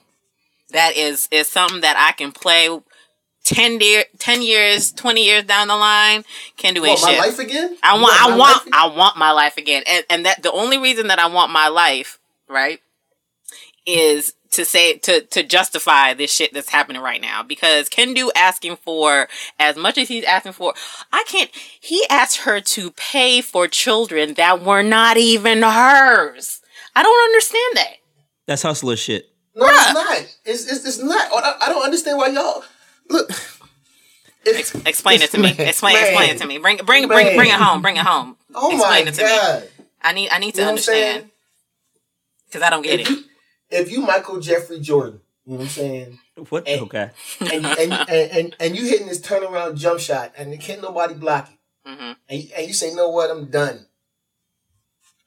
that 0.70 0.96
is 0.96 1.28
is 1.31 1.48
something 1.48 1.81
that 1.83 1.96
I 1.96 2.12
can 2.12 2.33
play 2.33 2.68
10, 3.44 3.81
year, 3.81 4.05
10 4.18 4.42
years, 4.42 4.92
twenty 4.92 5.24
years 5.24 5.44
down 5.44 5.68
the 5.68 5.76
line, 5.76 6.24
Kendu 6.59 6.87
ain't 6.87 7.00
What, 7.00 7.12
my 7.12 7.18
life 7.18 7.38
again? 7.38 7.76
I 7.83 7.96
You 7.96 8.02
want, 8.02 8.14
I 8.22 8.28
my 8.31 8.37
want, 8.37 8.52
life 8.57 8.66
again? 8.66 8.72
I 8.74 8.87
want 8.96 9.16
my 9.16 9.31
life 9.33 9.57
again, 9.57 9.83
and 9.87 10.05
and 10.11 10.26
that 10.26 10.42
the 10.42 10.52
only 10.52 10.78
reason 10.78 11.09
that 11.09 11.18
I 11.18 11.26
want 11.26 11.50
my 11.52 11.68
life, 11.68 12.18
right, 12.48 12.81
is 13.87 14.35
to 14.52 14.64
say 14.64 14.98
to 14.98 15.22
to 15.22 15.42
justify 15.42 16.14
this 16.14 16.33
shit 16.33 16.52
that's 16.52 16.68
happening 16.68 17.02
right 17.02 17.20
now 17.20 17.42
because 17.42 17.88
Kendu 17.88 18.28
asking 18.37 18.76
for 18.76 19.28
as 19.59 19.76
much 19.76 19.98
as 19.98 20.09
he's 20.09 20.24
asking 20.24 20.52
for, 20.52 20.74
I 21.12 21.24
can't. 21.26 21.50
He 21.81 22.05
asked 22.09 22.38
her 22.42 22.61
to 22.61 22.90
pay 22.92 23.40
for 23.40 23.66
children 23.66 24.35
that 24.35 24.62
were 24.62 24.83
not 24.83 25.16
even 25.16 25.62
hers. 25.62 26.61
I 26.94 27.02
don't 27.02 27.24
understand 27.24 27.76
that. 27.76 27.96
That's 28.46 28.62
hustler 28.62 28.96
shit. 28.96 29.31
No, 29.55 29.66
it's 29.66 29.94
not. 29.94 30.37
It's, 30.44 30.70
it's, 30.70 30.85
it's 30.87 30.98
not. 31.02 31.28
I, 31.33 31.66
I 31.66 31.68
don't 31.68 31.85
understand 31.85 32.18
why 32.18 32.28
y'all 32.28 32.64
look. 33.12 33.31
If, 34.44 34.87
Explain 34.87 35.22
it 35.22 35.31
to 35.31 35.37
me. 35.38 35.55
Man, 35.57 35.68
Explain 35.68 35.94
man. 35.94 36.03
explain 36.03 36.31
it 36.31 36.38
to 36.38 36.46
me. 36.46 36.59
Bring 36.59 36.79
bring 36.79 37.07
bring 37.07 37.37
bring 37.37 37.48
it 37.48 37.55
home. 37.55 37.81
Bring 37.81 37.96
it 37.96 38.05
home. 38.05 38.37
oh 38.55 38.72
explain 38.72 39.05
my 39.05 39.09
it 39.11 39.14
to 39.14 39.22
me. 39.22 39.29
god! 39.29 39.68
I 40.03 40.12
need 40.12 40.29
I 40.31 40.38
need 40.38 40.55
to 40.55 40.61
You 40.61 40.66
know 40.66 40.72
what 40.72 40.79
I'm 40.79 40.79
saying? 40.83 41.09
understand 41.16 41.31
because 42.46 42.62
I 42.62 42.70
don't 42.70 42.83
get 42.83 43.01
If 43.01 43.07
it. 43.07 43.11
you, 43.11 43.25
if 43.70 43.92
you 43.92 44.01
Michael 44.03 44.40
Jeffrey 44.40 44.81
Jordan, 44.81 45.20
you 45.46 45.53
know 45.53 45.59
what 45.59 45.62
I'm 45.64 45.68
saying, 45.68 46.18
What? 46.48 46.66
Hey. 46.66 46.81
Okay. 46.81 47.11
and, 47.40 47.53
and, 47.53 47.92
and, 47.92 48.11
and, 48.11 48.57
and 48.59 48.77
you 48.77 48.85
hitting 48.85 49.07
this 49.07 49.20
turnaround 49.20 49.77
jump 49.77 50.01
shot, 50.01 50.33
and 50.37 50.59
can't 50.61 50.83
nobody 50.83 51.14
block 51.14 51.48
it, 51.51 51.88
hmm 51.88 52.12
and 52.29 52.42
you, 52.42 52.48
and 52.57 52.66
you 52.66 52.72
say, 52.75 52.90
"You 52.90 52.96
know 52.96 53.11
what? 53.11 53.31
I'm 53.31 53.46
done. 53.46 53.87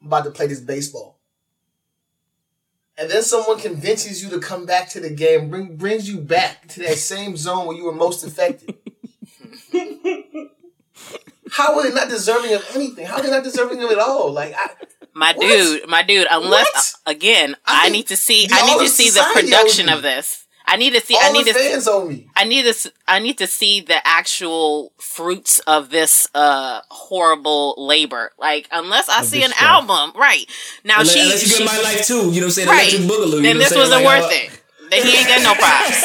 I'm 0.02 0.08
about 0.08 0.26
to 0.26 0.32
play 0.32 0.48
this 0.48 0.60
baseball." 0.60 1.15
And 2.98 3.10
then 3.10 3.24
someone 3.24 3.60
convinces 3.60 4.24
you 4.24 4.30
to 4.30 4.40
come 4.40 4.66
back 4.66 4.90
to 4.90 5.00
the 5.02 5.10
game, 5.10 5.50
bring 5.50 5.76
brings 5.76 6.10
you 6.10 6.18
back 6.20 6.68
to 6.70 6.80
that 6.82 6.98
same 6.98 7.36
zone 7.36 7.66
where 7.68 7.76
you 7.76 7.84
were 7.84 7.92
most 7.92 8.24
effective. 8.24 8.76
How 11.52 11.76
are 11.78 11.84
they 11.84 11.94
not 11.94 12.10
deserving 12.10 12.54
of 12.54 12.66
anything? 12.74 13.06
How 13.06 13.18
are 13.18 13.22
they 13.22 13.30
not 13.30 13.44
deserving 13.44 13.84
of 13.84 13.92
it 13.92 14.00
all? 14.00 14.32
Like, 14.32 14.54
I, 14.58 14.70
My 15.14 15.34
What? 15.34 15.42
dude, 15.42 15.88
my 15.90 16.04
dude. 16.04 16.28
Unless 16.30 16.96
What? 17.04 17.14
Uh, 17.14 17.18
again, 17.18 17.56
I 17.66 17.88
I, 17.88 17.90
need 17.90 18.08
to 18.08 18.18
see. 18.18 18.48
I 18.52 18.66
need 18.66 18.80
to 18.86 18.90
see 18.90 19.10
the 19.10 19.26
production 19.34 19.90
of 19.90 20.02
this. 20.02 20.45
I 20.76 20.78
need 20.78 20.94
to 20.94 21.02
see. 21.02 21.16
all 21.16 21.22
I 21.24 21.32
need 21.32 21.46
the 21.48 21.54
to. 21.54 21.60
fans 21.60 21.88
owe 21.88 22.06
me. 22.08 22.28
I 22.36 22.44
need 22.44 22.64
to. 22.64 22.70
s- 22.70 22.92
I 23.08 23.20
need 23.20 23.38
to 23.40 23.48
see 23.48 23.82
the 23.82 24.06
actual 24.06 24.92
fruits 25.00 25.60
of 25.60 25.90
this 25.90 26.28
uh 26.36 26.82
horrible 26.90 27.76
labor. 27.78 28.32
Like 28.38 28.68
unless 28.72 29.08
I 29.10 29.24
see 29.24 29.44
an 29.44 29.52
stuff. 29.52 29.62
album, 29.62 30.20
right 30.20 30.46
now 30.84 31.00
Unless, 31.00 31.14
she. 31.14 31.22
unless 31.22 31.42
you 31.44 31.50
she 31.50 31.64
get 31.64 31.74
my 31.76 31.82
life 31.82 32.06
too, 32.06 32.14
you 32.16 32.22
know 32.22 32.32
what 32.32 32.44
I'm 32.44 32.52
saying? 32.52 32.68
right. 32.70 32.94
Electric 32.94 33.10
Boogaloo. 33.12 33.42
Then 33.42 33.58
this 33.58 33.72
what 33.72 33.80
I'm 33.82 33.90
saying? 33.90 34.04
wasn't 34.04 34.04
Like, 34.06 34.22
worth 34.22 34.32
uh, 34.32 34.36
it. 34.36 34.62
Then 34.92 35.04
he 35.06 35.18
ain't 35.18 35.28
got 35.28 35.42
no 35.44 35.56
props. 35.56 36.02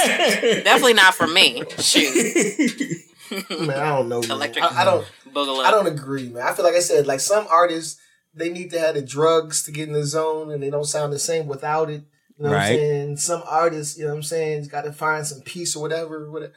Definitely 0.64 0.94
not 0.94 1.14
for 1.14 1.26
me. 1.26 1.62
Shoot, 1.78 3.00
Man, 3.60 3.70
I 3.70 3.88
don't 3.96 4.08
know. 4.08 4.20
Man. 4.22 4.30
Electric 4.30 4.64
I, 4.64 4.82
I 4.82 4.84
don't. 4.84 5.06
Boogaloo. 5.32 5.64
I 5.64 5.70
don't 5.70 5.86
agree, 5.86 6.28
man. 6.30 6.42
I 6.42 6.52
feel 6.52 6.64
like 6.64 6.74
I 6.74 6.80
said, 6.80 7.06
like 7.06 7.20
some 7.20 7.46
artists, 7.50 8.00
they 8.34 8.48
need 8.50 8.70
to 8.70 8.80
have 8.80 8.94
the 8.94 9.02
drugs 9.02 9.62
to 9.64 9.70
get 9.72 9.86
in 9.88 9.94
the 9.94 10.04
zone, 10.04 10.50
and 10.50 10.62
they 10.62 10.70
don't 10.70 10.84
sound 10.86 11.12
the 11.12 11.18
same 11.18 11.46
without 11.46 11.90
it. 11.90 12.02
You 12.40 12.46
know 12.46 12.52
what 12.52 12.56
I'm 12.56 12.62
Right. 12.62 12.76
saying? 12.78 13.16
Some 13.18 13.42
artists, 13.46 13.98
you 13.98 14.04
know 14.04 14.10
what 14.10 14.16
I'm 14.16 14.22
saying, 14.22 14.64
got 14.68 14.82
to 14.84 14.92
find 14.92 15.26
some 15.26 15.42
peace 15.42 15.76
or 15.76 15.82
whatever. 15.82 16.30
whatever. 16.30 16.54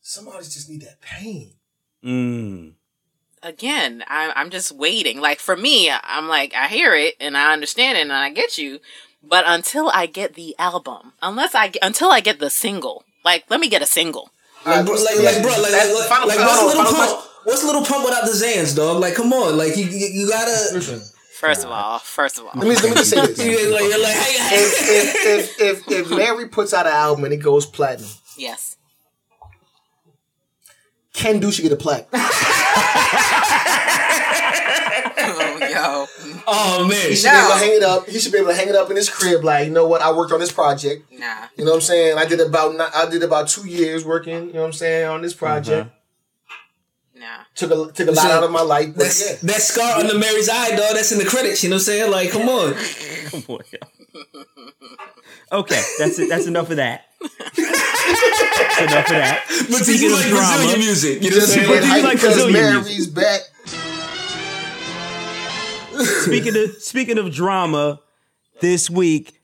Some 0.00 0.26
artists 0.26 0.54
just 0.54 0.70
need 0.70 0.80
that 0.82 1.00
pain. 1.02 1.52
Mm. 2.02 2.72
again, 3.42 4.02
I, 4.08 4.32
I'm 4.34 4.48
just 4.48 4.72
waiting. 4.72 5.20
Like 5.20 5.38
for 5.38 5.54
me, 5.56 5.90
I'm 5.90 6.28
like 6.28 6.54
I 6.54 6.66
hear 6.68 6.94
it 6.94 7.14
and 7.20 7.36
I 7.36 7.52
understand 7.52 7.98
it 7.98 8.02
and 8.02 8.12
I 8.12 8.30
get 8.30 8.56
you, 8.56 8.78
but 9.22 9.44
until 9.46 9.90
I 9.90 10.06
get 10.06 10.32
the 10.34 10.54
album, 10.58 11.12
unless 11.20 11.54
I 11.54 11.68
get, 11.68 11.84
until 11.84 12.10
I 12.10 12.20
get 12.20 12.38
the 12.38 12.48
single, 12.48 13.04
like 13.22 13.44
let 13.50 13.60
me 13.60 13.68
get 13.68 13.82
a 13.82 13.86
single. 13.86 14.30
Like, 14.64 14.84
bro, 14.86 14.94
like, 14.94 15.16
like, 15.22 15.42
bro, 15.42 15.52
like, 15.52 15.72
like, 15.72 15.94
like, 15.94 16.08
Final- 16.08 16.28
like 16.28 16.38
what's 16.38 16.62
Lil 16.74 16.84
Pump? 16.84 17.24
What's 17.44 17.64
Lil 17.64 17.84
Pump 17.84 18.04
without 18.06 18.24
the 18.24 18.32
Xans, 18.32 18.74
dog? 18.76 18.98
Like, 19.00 19.14
come 19.14 19.32
on, 19.32 19.56
like 19.58 19.76
you, 19.76 19.84
you, 19.84 20.06
you 20.06 20.28
gotta. 20.28 21.00
Listen, 21.42 21.48
First 21.48 21.64
of 21.64 21.70
all, 21.72 21.98
first 21.98 22.38
of 22.38 22.44
all, 22.44 22.52
let 22.54 22.66
me 22.68 22.74
let 22.74 22.84
me 22.84 22.94
just 22.96 23.10
say 23.10 23.24
this: 23.26 23.38
You're 23.38 23.72
like, 23.72 23.82
you're 23.84 24.02
like, 24.02 24.14
hey, 24.14 24.38
hey. 24.38 24.56
if, 24.56 24.72
if, 24.88 25.60
if, 25.60 25.88
if 25.88 26.10
if 26.10 26.10
Mary 26.10 26.48
puts 26.48 26.74
out 26.74 26.86
an 26.86 26.92
album 26.92 27.24
and 27.24 27.32
it 27.32 27.38
goes 27.38 27.64
platinum, 27.66 28.10
yes, 28.36 28.76
Kendu 31.14 31.52
should 31.52 31.62
get 31.62 31.72
a 31.72 31.76
plaque. 31.76 32.08
oh, 35.22 35.58
yo, 35.70 36.06
oh 36.46 36.86
man, 36.88 37.08
He 37.08 37.14
should 37.16 37.30
be 37.30 37.36
able 37.36 37.48
to 37.48 37.56
hang 37.58 37.76
it 37.76 37.82
up. 37.82 38.08
He 38.08 38.18
should 38.18 38.32
be 38.32 38.38
able 38.38 38.48
to 38.50 38.54
hang 38.56 38.68
it 38.68 38.74
up 38.76 38.90
in 38.90 38.96
his 38.96 39.08
crib. 39.08 39.42
Like, 39.44 39.66
you 39.66 39.72
know 39.72 39.86
what? 39.86 40.02
I 40.02 40.12
worked 40.12 40.32
on 40.32 40.40
this 40.40 40.52
project. 40.52 41.10
nah, 41.12 41.46
You 41.56 41.64
know 41.64 41.70
what 41.72 41.76
I'm 41.76 41.82
saying? 41.82 42.18
I 42.18 42.26
did 42.26 42.40
about 42.40 42.72
ni- 42.74 42.80
I 42.94 43.08
did 43.10 43.22
about 43.22 43.48
two 43.48 43.66
years 43.68 44.04
working. 44.04 44.48
You 44.48 44.52
know 44.54 44.60
what 44.60 44.66
I'm 44.66 44.72
saying 44.72 45.06
on 45.08 45.22
this 45.22 45.34
project. 45.34 45.86
Uh-huh. 45.88 45.96
Nah. 47.20 47.44
Took 47.54 47.70
a 47.70 47.92
took 47.92 48.08
a 48.08 48.12
lot 48.12 48.30
out 48.30 48.42
of 48.42 48.50
my 48.50 48.62
life. 48.62 48.88
But 48.94 49.04
That's 49.04 49.30
yeah. 49.30 49.36
that 49.42 49.62
scar 49.62 50.00
under 50.00 50.18
Mary's 50.18 50.48
eye, 50.48 50.70
dog. 50.70 50.94
That's 50.94 51.12
in 51.12 51.18
the 51.18 51.24
credits. 51.24 51.62
You 51.62 51.70
know 51.70 51.76
what 51.76 51.82
I'm 51.82 51.84
saying? 51.84 52.10
Like, 52.10 52.30
come 52.30 52.48
on. 52.48 52.74
Come 53.30 53.44
on, 53.48 53.60
yo. 53.70 53.78
Okay, 55.52 55.82
that's 55.98 56.18
it. 56.18 56.28
That's 56.28 56.46
enough 56.46 56.70
of 56.70 56.76
that. 56.76 57.04
that's 57.20 57.58
enough 58.80 59.06
of 59.06 59.10
that. 59.10 59.44
But 59.48 59.78
do 59.78 59.84
Speaking 59.84 60.08
you 60.08 60.14
like 60.14 60.26
drama, 60.26 60.56
Brazilian 60.56 60.78
music? 60.80 61.22
You 61.22 61.30
know 61.30 61.36
what 61.36 61.42
I'm 61.42 61.48
Just 61.48 61.54
saying? 61.54 61.68
But 61.68 61.80
do 61.82 61.86
you 61.86 62.02
like 62.02 62.12
because 62.14 62.34
Brazilian 62.34 62.74
Mary's 62.74 63.06
back. 63.06 63.40
speaking 66.24 66.56
of 66.56 66.70
speaking 66.82 67.18
of 67.18 67.32
drama, 67.32 68.00
this 68.60 68.90
week, 68.90 69.40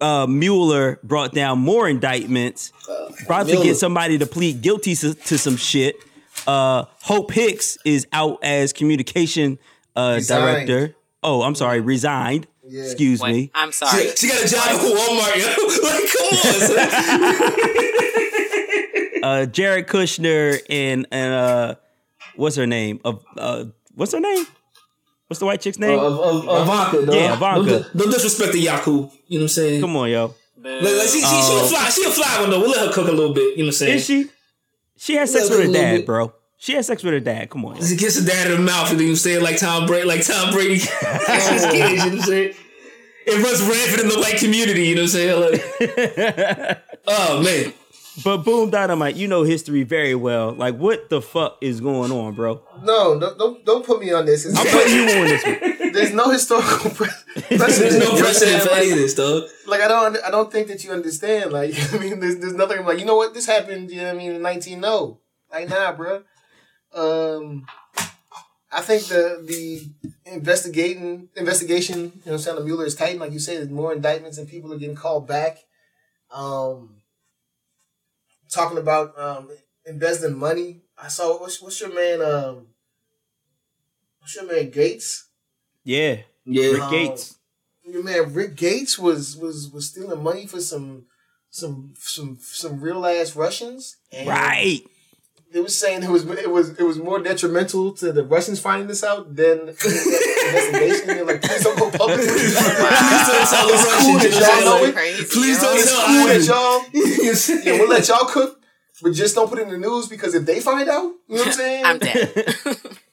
uh, 0.00 0.26
Mueller 0.26 0.98
brought 1.02 1.32
down 1.32 1.58
more 1.58 1.88
indictments. 1.88 2.72
About 3.24 3.46
to 3.46 3.52
Mueller. 3.52 3.64
get 3.64 3.76
somebody 3.76 4.18
to 4.18 4.26
plead 4.26 4.62
guilty 4.62 4.94
to, 4.96 5.14
to 5.14 5.38
some 5.38 5.56
shit. 5.56 5.96
Uh, 6.46 6.84
Hope 7.02 7.32
Hicks 7.32 7.78
is 7.84 8.06
out 8.12 8.38
as 8.42 8.72
communication 8.72 9.58
uh, 9.96 10.14
Resigned. 10.16 10.66
director. 10.66 10.96
Oh, 11.22 11.42
I'm 11.42 11.54
sorry, 11.54 11.80
resigned. 11.80 12.46
Yeah. 12.66 12.84
Excuse 12.84 13.20
Wait, 13.20 13.32
me. 13.32 13.50
I'm 13.54 13.72
sorry. 13.72 14.08
She, 14.10 14.16
she 14.16 14.28
got 14.28 14.44
a 14.44 14.48
job 14.48 14.60
at 14.68 14.76
Walmart, 14.80 15.36
yo. 15.36 15.46
like, 15.88 16.12
come 16.12 16.26
on, 16.38 17.50
son. 17.50 17.66
Uh, 19.22 19.44
Jared 19.44 19.86
Kushner 19.86 20.58
and 20.70 21.06
and 21.12 21.34
uh, 21.34 21.74
what's 22.36 22.56
her 22.56 22.66
name? 22.66 23.00
Of 23.04 23.22
uh, 23.36 23.66
what's 23.94 24.12
her 24.12 24.20
name? 24.20 24.46
What's 25.26 25.40
the 25.40 25.44
white 25.46 25.60
chick's 25.60 25.78
name? 25.78 25.98
of, 25.98 26.18
of, 26.18 26.48
of 26.48 26.62
Ivanka, 26.62 27.06
dog. 27.06 27.14
Yeah, 27.14 27.34
Ivanka. 27.34 27.70
Don't, 27.70 27.96
don't 27.98 28.10
disrespect 28.10 28.54
the 28.54 28.64
Yaku. 28.64 28.86
You 28.86 28.94
know 28.96 29.10
what 29.28 29.42
I'm 29.42 29.48
saying? 29.48 29.80
Come 29.82 29.94
on, 29.96 30.08
yo. 30.08 30.34
Like, 30.56 30.82
like, 30.82 31.08
she, 31.08 31.20
she, 31.20 31.42
she 31.42 31.58
a 31.58 31.68
fly. 31.68 31.90
She 31.90 32.04
a 32.04 32.10
fly 32.10 32.40
one 32.40 32.48
though. 32.50 32.60
We'll 32.60 32.70
let 32.70 32.86
her 32.86 32.92
cook 32.94 33.08
a 33.08 33.12
little 33.12 33.34
bit. 33.34 33.58
You 33.58 33.64
know 33.64 33.66
what 33.66 33.66
I'm 33.68 33.72
saying? 33.72 33.96
Is 33.98 34.04
she? 34.06 34.30
She 35.00 35.14
had 35.14 35.30
sex 35.30 35.48
with 35.48 35.60
her 35.66 35.72
dad, 35.72 35.96
bit. 35.96 36.06
bro. 36.06 36.34
She 36.58 36.74
had 36.74 36.84
sex 36.84 37.02
with 37.02 37.14
her 37.14 37.20
dad. 37.20 37.48
Come 37.48 37.64
on. 37.64 37.76
yo. 37.76 37.82
She 37.84 37.96
gets 37.96 38.20
her 38.20 38.26
dad 38.26 38.50
in 38.50 38.58
the 38.58 38.62
mouth 38.62 38.90
and 38.90 39.00
then 39.00 39.06
you 39.06 39.16
say 39.16 39.32
it 39.32 39.42
like 39.42 39.56
Tom 39.56 39.86
Brady, 39.86 40.06
like 40.06 40.26
Tom 40.26 40.52
Brady. 40.52 40.78
She's 40.78 40.90
kids, 40.90 41.72
you 41.72 41.96
know 41.96 42.04
what 42.04 42.12
I'm 42.12 42.20
saying? 42.20 42.54
It 43.26 43.42
runs 43.42 43.62
rampant 43.62 44.02
in 44.02 44.08
the 44.10 44.18
white 44.20 44.36
community. 44.36 44.88
You 44.88 44.96
know 44.96 45.02
what 45.02 45.14
I'm 45.14 45.60
saying? 45.78 46.68
Like, 46.68 46.82
oh 47.06 47.42
man. 47.42 47.72
But 48.22 48.38
Boom 48.44 48.68
Dynamite, 48.68 49.16
you 49.16 49.26
know 49.26 49.42
history 49.42 49.84
very 49.84 50.14
well. 50.14 50.52
Like, 50.52 50.76
what 50.76 51.08
the 51.08 51.22
fuck 51.22 51.56
is 51.62 51.80
going 51.80 52.12
on, 52.12 52.34
bro? 52.34 52.60
No, 52.82 53.18
don't, 53.18 53.38
don't 53.38 53.64
don't 53.64 53.86
put 53.86 54.00
me 54.00 54.12
on 54.12 54.26
this. 54.26 54.44
I'm 54.46 54.66
putting 54.66 54.94
you 54.94 55.02
on 55.18 55.28
this 55.28 55.44
one. 55.46 55.79
There's 55.92 56.12
no 56.12 56.30
historical 56.30 56.90
precedent. 56.94 57.48
There's 57.48 57.98
no 57.98 58.16
precedent 58.16 58.62
for 58.62 58.74
any 58.74 58.90
of 58.90 58.96
this, 58.96 59.14
dog. 59.14 59.44
Like, 59.66 59.80
I 59.80 59.88
don't 59.88 60.16
I 60.24 60.30
don't 60.30 60.52
think 60.52 60.68
that 60.68 60.84
you 60.84 60.92
understand. 60.92 61.52
Like 61.52 61.74
I 61.92 61.98
mean, 61.98 62.20
there's 62.20 62.38
there's 62.38 62.54
nothing 62.54 62.84
like 62.84 62.98
you 62.98 63.04
know 63.04 63.16
what 63.16 63.34
this 63.34 63.46
happened. 63.46 63.90
You 63.90 63.98
know 63.98 64.06
what 64.06 64.14
I 64.14 64.18
mean 64.18 64.32
in 64.32 64.42
19 64.42 64.80
no. 64.80 65.20
Like 65.52 65.68
nah, 65.68 65.92
bro. 65.92 66.22
Um, 66.92 67.66
I 68.72 68.80
think 68.80 69.04
the 69.04 69.42
the 69.44 69.90
investigating 70.30 71.28
investigation, 71.36 71.98
you 71.98 72.04
know, 72.04 72.12
what 72.24 72.32
I'm 72.32 72.38
saying 72.38 72.56
the 72.56 72.64
Mueller 72.64 72.84
is 72.86 72.94
tight. 72.94 73.18
Like 73.18 73.32
you 73.32 73.38
say, 73.38 73.56
there's 73.56 73.68
more 73.68 73.92
indictments 73.92 74.38
and 74.38 74.48
people 74.48 74.72
are 74.72 74.78
getting 74.78 74.96
called 74.96 75.26
back. 75.26 75.58
Um, 76.30 77.00
talking 78.50 78.78
about 78.78 79.18
um 79.18 79.50
embezzling 79.86 80.38
money. 80.38 80.82
I 81.00 81.08
saw 81.08 81.40
what's 81.40 81.60
what's 81.60 81.80
your 81.80 81.94
man 81.94 82.22
um 82.22 82.66
what's 84.18 84.36
your 84.36 84.46
man 84.46 84.70
Gates. 84.70 85.29
Yeah, 85.90 86.16
Yeah. 86.44 86.70
Rick 86.72 86.82
Um, 86.82 86.90
Gates. 86.90 87.38
Your 87.84 88.04
man 88.04 88.32
Rick 88.32 88.54
Gates 88.54 88.98
was 88.98 89.36
was 89.36 89.68
was 89.74 89.88
stealing 89.88 90.22
money 90.22 90.46
for 90.46 90.60
some 90.60 91.06
some 91.50 91.94
some 91.98 92.38
some 92.40 92.80
real 92.80 93.04
ass 93.04 93.34
Russians. 93.34 93.96
And 94.12 94.28
Right. 94.28 94.82
They 95.52 95.60
was 95.60 95.76
saying 95.76 96.04
it 96.04 96.10
was 96.10 96.24
it 96.46 96.48
was 96.50 96.66
it 96.78 96.84
was 96.84 96.96
more 96.98 97.18
detrimental 97.18 97.92
to 97.94 98.12
the 98.12 98.22
Russians 98.24 98.60
finding 98.60 98.86
this 98.86 99.02
out 99.02 99.34
than 99.34 99.66
the 99.66 99.72
investigation. 100.46 101.06
They're 101.08 101.24
like, 101.24 101.42
please 101.42 101.64
don't 101.64 101.76
go 101.76 101.90
public. 101.90 102.20
Please 102.20 102.54
don't 102.54 103.48
tell 103.50 103.66
the 103.66 103.72
Russians, 103.72 104.22
that 104.22 104.32
you 104.32 104.40
know 104.40 104.46
y'all 104.46 104.64
know 104.78 104.84
it. 104.86 104.94
Crazy, 104.94 105.24
Please 105.24 105.60
don't 105.60 105.76
It's 105.76 105.90
tell 105.90 106.26
that 106.28 106.44
y'all. 106.46 106.84
You 106.94 107.02
know 107.04 107.16
what 107.18 107.28
I'm 107.30 107.34
saying? 107.34 107.66
Yeah, 107.66 107.72
we'll 107.80 107.88
let 107.88 108.06
y'all 108.06 108.26
cook, 108.26 108.60
but 109.02 109.10
just 109.12 109.34
don't 109.34 109.48
put 109.50 109.58
it 109.58 109.62
in 109.62 109.70
the 109.70 109.78
news 109.88 110.06
because 110.06 110.36
if 110.36 110.46
they 110.46 110.60
find 110.60 110.88
out, 110.88 111.10
you 111.26 111.34
know 111.34 111.42
what 111.42 111.46
I'm 111.48 111.52
saying? 111.64 111.84
I'm 111.84 111.98
dead. 111.98 112.46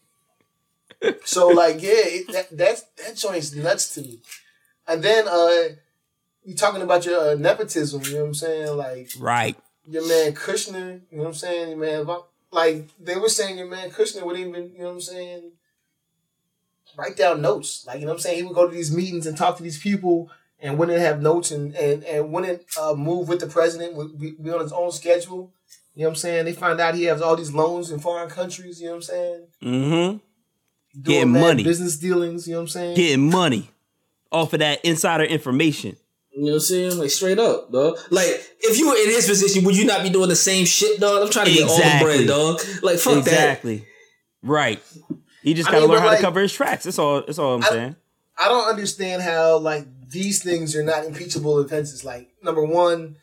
So 1.25 1.49
like, 1.49 1.81
yeah, 1.81 1.91
it, 1.93 2.31
that 2.31 2.57
that 2.57 2.83
that 2.97 3.15
joint's 3.15 3.53
nuts 3.53 3.93
to 3.95 4.01
me. 4.01 4.19
And 4.87 5.03
then 5.03 5.27
uh, 5.27 5.75
you 6.43 6.55
talking 6.55 6.81
about 6.81 7.05
your 7.05 7.31
uh, 7.31 7.35
nepotism, 7.35 8.01
you 8.03 8.13
know 8.13 8.21
what 8.21 8.27
I'm 8.27 8.33
saying? 8.33 8.77
Like 8.77 9.09
Right. 9.19 9.55
your 9.85 10.07
man 10.07 10.33
Kushner, 10.33 11.01
you 11.11 11.17
know 11.17 11.23
what 11.23 11.27
I'm 11.29 11.33
saying? 11.35 11.69
Your 11.69 11.77
man, 11.77 12.07
like 12.51 12.87
they 12.99 13.15
were 13.17 13.29
saying, 13.29 13.57
your 13.57 13.67
man 13.67 13.91
Kushner 13.91 14.23
would 14.23 14.37
even, 14.39 14.71
you 14.73 14.79
know 14.79 14.85
what 14.85 14.91
I'm 14.93 15.01
saying? 15.01 15.51
Write 16.97 17.17
down 17.17 17.41
notes, 17.41 17.85
like 17.85 17.99
you 17.99 18.05
know 18.05 18.13
what 18.13 18.17
I'm 18.17 18.21
saying. 18.21 18.37
He 18.37 18.43
would 18.43 18.55
go 18.55 18.67
to 18.67 18.73
these 18.73 18.95
meetings 18.95 19.27
and 19.27 19.37
talk 19.37 19.57
to 19.57 19.63
these 19.63 19.77
people, 19.79 20.31
and 20.59 20.79
wouldn't 20.79 20.97
have 20.99 21.21
notes 21.21 21.51
and 21.51 21.75
and 21.75 22.03
and 22.05 22.31
wouldn't 22.31 22.63
uh, 22.79 22.95
move 22.95 23.27
with 23.29 23.39
the 23.39 23.45
president, 23.45 23.93
would 23.93 24.19
be, 24.19 24.31
be 24.31 24.49
on 24.49 24.61
his 24.61 24.71
own 24.71 24.91
schedule. 24.91 25.51
You 25.93 26.03
know 26.03 26.09
what 26.09 26.13
I'm 26.13 26.15
saying? 26.15 26.45
They 26.45 26.53
find 26.53 26.79
out 26.79 26.95
he 26.95 27.03
has 27.03 27.21
all 27.21 27.35
these 27.35 27.53
loans 27.53 27.91
in 27.91 27.99
foreign 27.99 28.29
countries. 28.29 28.79
You 28.81 28.87
know 28.87 28.91
what 28.93 28.97
I'm 28.97 29.01
saying? 29.03 29.47
Mm-hmm. 29.61 30.17
Getting 31.01 31.31
money. 31.31 31.63
business 31.63 31.97
dealings. 31.97 32.47
You 32.47 32.53
know 32.53 32.59
what 32.59 32.63
I'm 32.63 32.67
saying? 32.69 32.95
Getting 32.95 33.29
money 33.29 33.69
off 34.31 34.53
of 34.53 34.59
that 34.59 34.83
insider 34.83 35.23
information. 35.23 35.95
You 36.31 36.41
know 36.45 36.47
what 36.49 36.53
I'm 36.55 36.59
saying? 36.61 36.97
Like 36.99 37.09
straight 37.09 37.39
up, 37.39 37.71
dog. 37.71 37.97
Like 38.09 38.27
if 38.59 38.77
you 38.77 38.89
were 38.89 38.95
in 38.95 39.07
his 39.09 39.27
position, 39.27 39.63
would 39.65 39.75
you 39.77 39.85
not 39.85 40.03
be 40.03 40.09
doing 40.09 40.29
the 40.29 40.35
same 40.35 40.65
shit, 40.65 40.99
dog? 40.99 41.23
I'm 41.23 41.29
trying 41.31 41.47
to 41.47 41.53
get 41.53 41.63
all 41.67 41.77
the 41.77 41.83
Exactly. 41.83 42.15
bread, 42.15 42.27
dog. 42.27 42.61
Like 42.83 42.97
fuck 42.99 43.23
that. 43.23 43.27
exactly. 43.31 43.85
Right. 44.43 44.81
He 45.43 45.53
just 45.53 45.69
gotta 45.69 45.81
mean, 45.81 45.91
learn 45.91 46.01
how 46.01 46.07
like- 46.07 46.19
to 46.19 46.23
cover 46.23 46.41
his 46.41 46.53
tracks. 46.53 46.83
That's 46.83 46.99
all. 46.99 47.21
That's 47.21 47.39
all 47.39 47.55
I'm 47.55 47.63
I- 47.63 47.69
saying. 47.69 47.95
I 48.39 48.47
don't 48.49 48.69
understand 48.69 49.23
how 49.23 49.57
like 49.57 49.85
these 50.09 50.43
things 50.43 50.75
are 50.75 50.83
not 50.83 51.05
impeachable 51.05 51.57
offenses. 51.59 52.05
Like 52.05 52.29
number 52.43 52.63
one, 52.63 53.15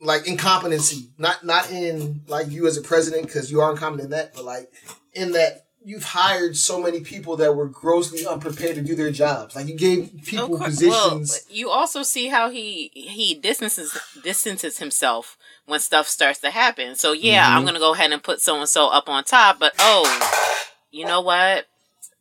like 0.00 0.26
incompetency, 0.26 1.10
not 1.18 1.44
not 1.44 1.70
in 1.70 2.22
like 2.28 2.50
you 2.50 2.66
as 2.66 2.76
a 2.76 2.82
president 2.82 3.26
because 3.26 3.50
you 3.50 3.60
are 3.60 3.70
incompetent 3.70 4.06
in 4.06 4.10
that, 4.10 4.34
but 4.34 4.44
like 4.44 4.70
in 5.14 5.32
that 5.32 5.66
you've 5.82 6.04
hired 6.04 6.56
so 6.56 6.80
many 6.80 7.00
people 7.00 7.36
that 7.36 7.54
were 7.54 7.66
grossly 7.66 8.26
unprepared 8.26 8.74
to 8.76 8.82
do 8.82 8.94
their 8.94 9.10
jobs. 9.10 9.56
Like 9.56 9.66
you 9.66 9.76
gave 9.76 10.12
people 10.24 10.58
positions. 10.58 11.30
Well, 11.30 11.56
you 11.56 11.70
also 11.70 12.02
see 12.02 12.28
how 12.28 12.50
he 12.50 12.90
he 12.94 13.34
distances 13.34 13.96
distances 14.22 14.78
himself 14.78 15.36
when 15.66 15.80
stuff 15.80 16.06
starts 16.08 16.38
to 16.40 16.50
happen. 16.50 16.96
So 16.96 17.12
yeah, 17.12 17.46
Mm-hmm. 17.46 17.56
I'm 17.56 17.64
gonna 17.64 17.78
go 17.78 17.94
ahead 17.94 18.12
and 18.12 18.22
put 18.22 18.40
so 18.40 18.58
and 18.58 18.68
so 18.68 18.88
up 18.88 19.08
on 19.08 19.24
top. 19.24 19.58
But 19.58 19.74
oh, 19.78 20.52
you 20.90 21.04
know 21.06 21.20
what? 21.20 21.66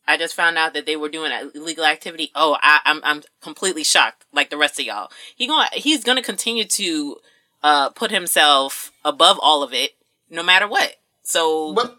I 0.07 0.17
just 0.17 0.33
found 0.33 0.57
out 0.57 0.73
that 0.73 0.87
they 0.87 0.95
were 0.95 1.09
doing 1.09 1.31
illegal 1.53 1.85
activity. 1.85 2.31
Oh, 2.33 2.57
I, 2.61 2.79
I'm 2.85 3.01
I'm 3.03 3.21
completely 3.41 3.83
shocked, 3.83 4.25
like 4.33 4.49
the 4.49 4.57
rest 4.57 4.79
of 4.79 4.85
y'all. 4.85 5.11
He 5.35 5.45
going 5.47 5.67
he's 5.73 6.03
gonna 6.03 6.23
continue 6.23 6.63
to 6.65 7.17
uh 7.61 7.89
put 7.89 8.09
himself 8.09 8.91
above 9.05 9.37
all 9.41 9.61
of 9.61 9.73
it, 9.73 9.91
no 10.29 10.41
matter 10.41 10.67
what. 10.67 10.95
So 11.21 11.73
but 11.73 11.98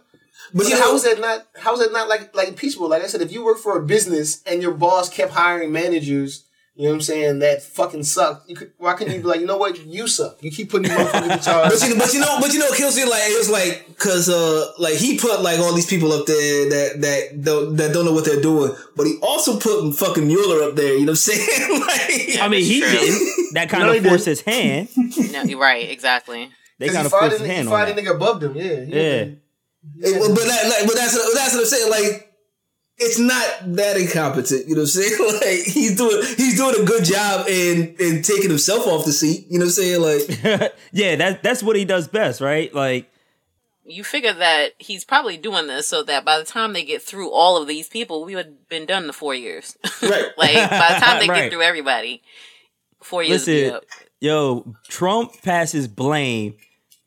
But 0.55 0.65
you 0.67 0.71
But 0.71 0.79
know, 0.79 0.85
how 0.87 0.95
is 0.95 1.03
that 1.05 1.21
not? 1.21 1.47
How 1.59 1.75
is 1.75 1.81
that 1.81 1.93
not 1.93 2.09
like 2.09 2.35
like 2.35 2.49
impeachable? 2.49 2.89
Like 2.89 3.03
I 3.03 3.07
said, 3.07 3.21
if 3.23 3.33
you 3.33 3.45
work 3.45 3.59
for 3.59 3.77
a 3.79 3.83
business 3.83 4.43
and 4.45 4.61
your 4.63 4.73
boss 4.73 5.09
kept 5.09 5.33
hiring 5.33 5.73
managers, 5.73 6.45
you 6.75 6.85
know 6.85 6.91
what 6.91 6.95
I'm 6.97 7.01
saying, 7.03 7.39
that 7.41 7.63
fucking 7.63 8.05
sucked. 8.05 8.49
You 8.49 8.57
could, 8.57 8.73
why 8.79 8.95
couldn't 8.95 9.13
you 9.13 9.21
be 9.21 9.27
like, 9.27 9.41
you 9.41 9.47
know 9.47 9.59
what, 9.59 9.85
you 9.85 10.07
suck. 10.09 10.43
You 10.43 10.51
keep 10.51 10.71
putting 10.71 10.89
these 10.89 10.97
motherfuckers 10.99 11.33
in 11.37 11.41
charge. 11.43 11.71
But 11.71 11.89
you, 11.89 11.95
but 11.97 12.15
you 12.15 12.21
know, 12.21 12.39
but 12.41 12.53
you 12.53 12.59
know, 12.59 12.71
kills 12.73 12.97
me 12.97 13.05
like 13.05 13.21
it 13.25 13.37
was 13.39 13.51
like 13.51 13.87
because 13.89 14.29
uh 14.31 14.73
like 14.79 14.95
he 14.95 15.19
put 15.19 15.43
like 15.43 15.59
all 15.59 15.75
these 15.75 15.87
people 15.87 16.11
up 16.13 16.27
there 16.27 16.71
that 16.71 17.01
that 17.03 17.43
don't 17.45 17.77
that 17.77 17.93
don't 17.93 18.05
know 18.07 18.13
what 18.15 18.25
they're 18.25 18.41
doing, 18.41 18.75
but 18.97 19.07
he 19.07 19.19
also 19.23 19.59
put 19.59 19.93
fucking 19.95 20.27
Mueller 20.27 20.63
up 20.69 20.75
there. 20.77 20.95
You 20.95 21.01
know 21.07 21.13
what 21.13 21.29
I'm 21.29 21.37
saying? 21.37 21.81
like, 21.81 22.43
I 22.43 22.49
mean, 22.49 22.65
he 22.65 22.81
True. 22.81 22.91
didn't. 22.91 23.55
That 23.55 23.69
kind 23.69 23.85
No, 23.85 23.93
of 23.93 24.05
forced 24.05 24.27
his 24.27 24.41
hand. 24.41 24.89
no, 25.33 25.43
you're 25.43 25.61
right, 25.61 25.91
exactly. 25.91 26.51
They 26.79 26.87
kind 26.87 27.01
he 27.01 27.05
of 27.07 27.11
fired 27.11 27.31
forced 27.33 27.43
his 27.43 27.51
hand 27.51 27.69
on 27.69 27.75
fired 27.75 27.91
a 27.91 27.95
that. 27.95 28.05
nigga 28.05 28.15
above 28.15 28.41
them. 28.41 28.57
Yeah, 28.57 28.81
Yeah. 28.87 29.25
It- 29.99 30.19
but, 30.21 30.29
but 30.35 30.45
that, 30.47 30.65
like, 30.69 30.87
but 30.87 30.97
that's 30.97 31.15
that's 31.35 31.55
what 31.55 31.61
I'm 31.61 31.67
saying. 31.67 31.91
Like, 31.91 32.27
it's 32.99 33.19
not 33.19 33.77
that 33.77 33.97
incompetent. 33.97 34.69
You 34.69 34.75
know 34.75 34.83
what 34.83 34.95
I'm 34.95 35.03
saying? 35.03 35.17
Like, 35.41 35.65
he's 35.67 35.97
doing 35.97 36.23
he's 36.37 36.57
doing 36.57 36.83
a 36.83 36.85
good 36.85 37.05
job 37.05 37.47
in 37.49 37.97
in 37.99 38.23
taking 38.23 38.51
himself 38.51 38.87
off 38.87 39.05
the 39.07 39.13
seat. 39.13 39.47
You 39.49 39.59
know 39.59 39.65
what 39.65 39.69
I'm 39.69 39.73
saying? 39.73 40.01
Like, 40.61 40.75
yeah, 40.93 41.17
that 41.17 41.43
that's 41.43 41.63
what 41.63 41.77
he 41.77 41.85
does 41.85 42.09
best, 42.09 42.41
right? 42.43 42.73
Like, 42.75 43.11
you 43.85 44.05
figure 44.05 44.35
that 44.35 44.73
he's 44.79 45.05
probably 45.05 45.37
doing 45.39 45.67
this 45.67 45.89
so 45.89 46.03
that 46.05 46.25
by 46.27 46.39
the 46.39 46.45
time 46.45 46.75
they 46.75 46.85
get 46.85 47.01
through 47.03 47.31
all 47.31 47.61
of 47.61 47.67
these 47.67 47.89
people, 47.89 48.25
we 48.25 48.37
would 48.37 48.45
have 48.47 48.69
been 48.69 48.85
done 48.87 49.05
in 49.05 49.13
four 49.13 49.35
years. 49.35 49.77
right? 50.03 50.27
like 50.37 50.55
by 50.71 50.95
the 50.95 51.01
time 51.05 51.19
they 51.21 51.27
Right. 51.29 51.43
get 51.45 51.53
through 51.53 51.63
everybody, 51.63 52.23
four 53.03 53.23
years. 53.23 53.41
would 53.41 53.47
be 53.47 53.61
listen, 53.63 53.77
up. 53.77 53.85
yo, 54.21 54.75
Trump 54.89 55.41
passes 55.43 55.89
blame 55.89 56.55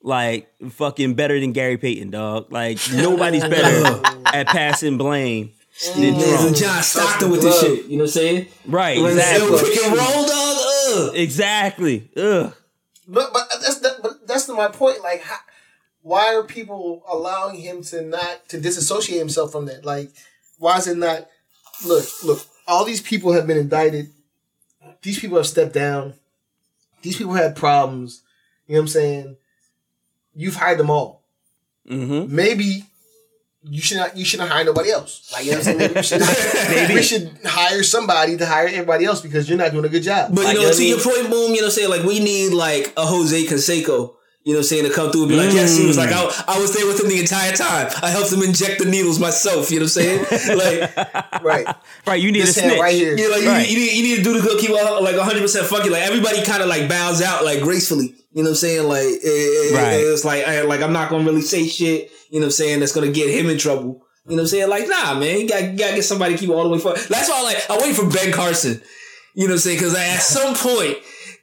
like 0.04 0.54
fucking 0.72 1.16
better 1.16 1.40
than 1.40 1.54
Gary 1.54 1.78
Payton, 1.78 2.12
dog. 2.12 2.52
Like 2.52 2.78
nobody's 2.94 3.44
better 3.44 4.02
at 4.26 4.48
passing 4.48 4.98
blame 4.98 5.52
than 5.96 6.14
There's 6.14 6.34
a 6.34 6.38
Trump. 6.44 6.58
John 6.58 6.84
Stockton 6.84 7.32
with 7.32 7.42
this 7.42 7.60
shit. 7.62 7.86
You 7.86 7.98
know 7.98 8.04
what 8.04 8.10
I'm 8.10 8.14
saying? 8.14 8.48
Right, 8.68 9.02
When 9.02 9.14
exactly. 9.14 9.60
pick 9.60 9.84
and 9.84 9.98
roll, 9.98 10.28
dog. 10.28 10.58
Ugh. 10.90 11.16
Exactly. 11.16 12.10
Ugh. 12.16 12.54
But 13.08 13.34
but 13.34 13.48
that's 13.62 13.80
that, 13.80 14.00
but 14.04 14.28
that's 14.28 14.48
my 14.50 14.68
point. 14.68 15.02
Like, 15.02 15.22
how, 15.22 15.38
why 16.02 16.36
are 16.36 16.44
people 16.44 17.04
allowing 17.10 17.60
him 17.60 17.82
to 17.84 18.02
not 18.02 18.48
to 18.50 18.60
disassociate 18.60 19.20
himself 19.20 19.52
from 19.52 19.66
that? 19.66 19.84
Like, 19.86 20.12
why 20.60 20.78
is 20.78 20.88
it 20.88 20.98
not? 20.98 21.28
Look, 21.86 22.06
look. 22.24 22.40
All 22.68 22.86
these 22.86 23.02
people 23.02 23.34
have 23.34 23.48
been 23.48 23.58
indicted. 23.58 24.10
These 25.02 25.20
people 25.20 25.38
have 25.38 25.48
stepped 25.48 25.74
down. 25.74 26.14
These 27.02 27.18
people 27.18 27.34
had 27.34 27.56
problems. 27.58 28.22
You 28.68 28.76
know 28.76 28.80
what 28.80 28.84
I'm 28.84 28.88
saying? 28.88 29.38
You've 30.36 30.56
hired 30.56 30.80
them 30.80 30.90
all. 30.90 31.24
Mm-hmm. 31.90 32.34
Maybe 32.36 32.86
you 33.70 33.82
should 33.82 33.98
not 33.98 34.18
you 34.18 34.26
shouldn't 34.26 34.50
hire 34.50 34.64
nobody 34.66 34.92
else. 34.92 35.32
Like 35.32 35.46
you 35.46 35.52
know 35.52 35.58
what 35.60 35.68
I'm 35.68 35.74
saying? 35.74 35.80
Maybe 35.80 35.94
we 35.96 36.04
should, 36.04 36.22
hire, 36.24 36.96
we 36.96 37.02
should 37.02 37.38
hire 37.46 37.84
somebody 37.84 38.38
to 38.38 38.46
hire 38.46 38.68
everybody 38.68 39.06
else 39.06 39.22
because 39.22 39.48
you're 39.48 39.58
not 39.58 39.72
doing 39.72 39.86
a 39.86 39.90
good 39.90 40.04
job. 40.04 40.34
But 40.34 40.46
Like, 40.46 40.54
you 40.56 40.62
know, 40.62 40.66
what 40.68 40.74
I 40.74 40.78
to 40.78 40.80
mean? 40.82 40.90
your 40.90 41.00
point, 41.00 41.30
boom. 41.30 41.52
You 41.54 41.62
know, 41.62 41.62
what 41.62 41.64
I'm 41.66 41.70
saying 41.72 41.90
like 41.90 42.04
we 42.04 42.20
need 42.20 42.54
like 42.54 42.94
a 42.98 43.06
Jose 43.06 43.46
Canseco. 43.46 44.16
You 44.46 44.52
know, 44.52 44.58
what 44.60 44.64
I'm 44.66 44.68
saying 44.68 44.84
to 44.84 44.92
come 44.92 45.10
through 45.10 45.22
and 45.22 45.30
be 45.30 45.38
like, 45.38 45.54
yes, 45.54 45.78
he 45.78 45.88
was 45.88 45.98
like, 45.98 46.10
I, 46.12 46.20
I 46.50 46.60
was 46.60 46.74
there 46.76 46.86
with 46.86 47.00
him 47.00 47.08
the 47.08 47.18
entire 47.18 47.54
time. 47.54 47.88
I 48.02 48.10
helped 48.10 48.30
him 48.34 48.42
inject 48.44 48.84
the 48.84 48.90
needles 48.90 49.18
myself. 49.18 49.72
You 49.72 49.80
know 49.80 49.86
what 49.86 49.96
I'm 49.96 50.28
saying? 50.28 50.58
Like, 50.58 51.42
right, 51.42 51.66
right. 52.06 52.22
You 52.22 52.30
need 52.34 52.42
This 52.42 52.58
a 52.58 52.60
snitch. 52.60 52.78
right 52.78 52.94
here. 52.94 53.16
Yeah, 53.18 53.28
like 53.28 53.46
Right. 53.46 53.70
you, 53.70 53.78
you, 53.78 53.86
need, 53.86 53.96
you 53.96 54.04
need 54.04 54.16
to 54.18 54.24
do 54.24 54.34
the 54.34 54.42
good, 54.42 54.60
keep 54.60 54.72
it 54.72 54.74
like 55.02 55.16
100 55.16 55.40
percent 55.42 55.66
funky. 55.68 55.90
Like 55.90 56.02
everybody 56.02 56.44
kind 56.44 56.62
of 56.62 56.68
like 56.68 56.90
bows 56.90 57.22
out 57.22 57.46
like 57.46 57.62
gracefully. 57.62 58.16
You 58.34 58.44
know 58.44 58.50
what 58.50 58.56
I'm 58.56 58.56
saying? 58.56 58.88
Like 58.88 59.04
it, 59.06 59.20
it- 59.24 59.76
Right. 59.76 59.94
it's 60.00 60.26
like 60.26 60.44
I, 60.48 60.62
like 60.64 60.82
I'm 60.82 60.94
not 60.94 61.10
gonna 61.10 61.24
really 61.26 61.42
say 61.42 61.68
shit. 61.68 62.12
You 62.30 62.40
know 62.40 62.46
what 62.46 62.48
I'm 62.48 62.52
saying? 62.52 62.80
That's 62.80 62.92
gonna 62.94 63.12
get 63.12 63.30
him 63.30 63.50
in 63.50 63.58
trouble. 63.58 64.06
You 64.28 64.36
know 64.36 64.36
what 64.38 64.42
I'm 64.44 64.48
saying? 64.48 64.70
Like 64.70 64.88
nah, 64.88 65.14
man, 65.20 65.40
you 65.42 65.48
gotta, 65.48 65.66
you 65.72 65.78
gotta 65.78 65.96
get 65.96 66.04
somebody 66.06 66.34
to 66.34 66.40
keep 66.40 66.50
it 66.50 66.54
all 66.54 66.64
the 66.64 66.70
way 66.70 66.80
forward. 66.80 67.02
That's 67.10 67.30
why 67.30 67.42
like 67.44 67.70
I 67.70 67.78
wait 67.84 67.96
for 67.96 68.10
Ben 68.10 68.32
Carson. 68.32 68.82
You 69.36 69.48
know 69.48 69.54
what 69.54 69.56
I'm 69.56 69.60
saying? 69.60 69.78
Because 69.78 69.96
at 69.96 70.18
some 70.22 70.56
point. 70.56 70.98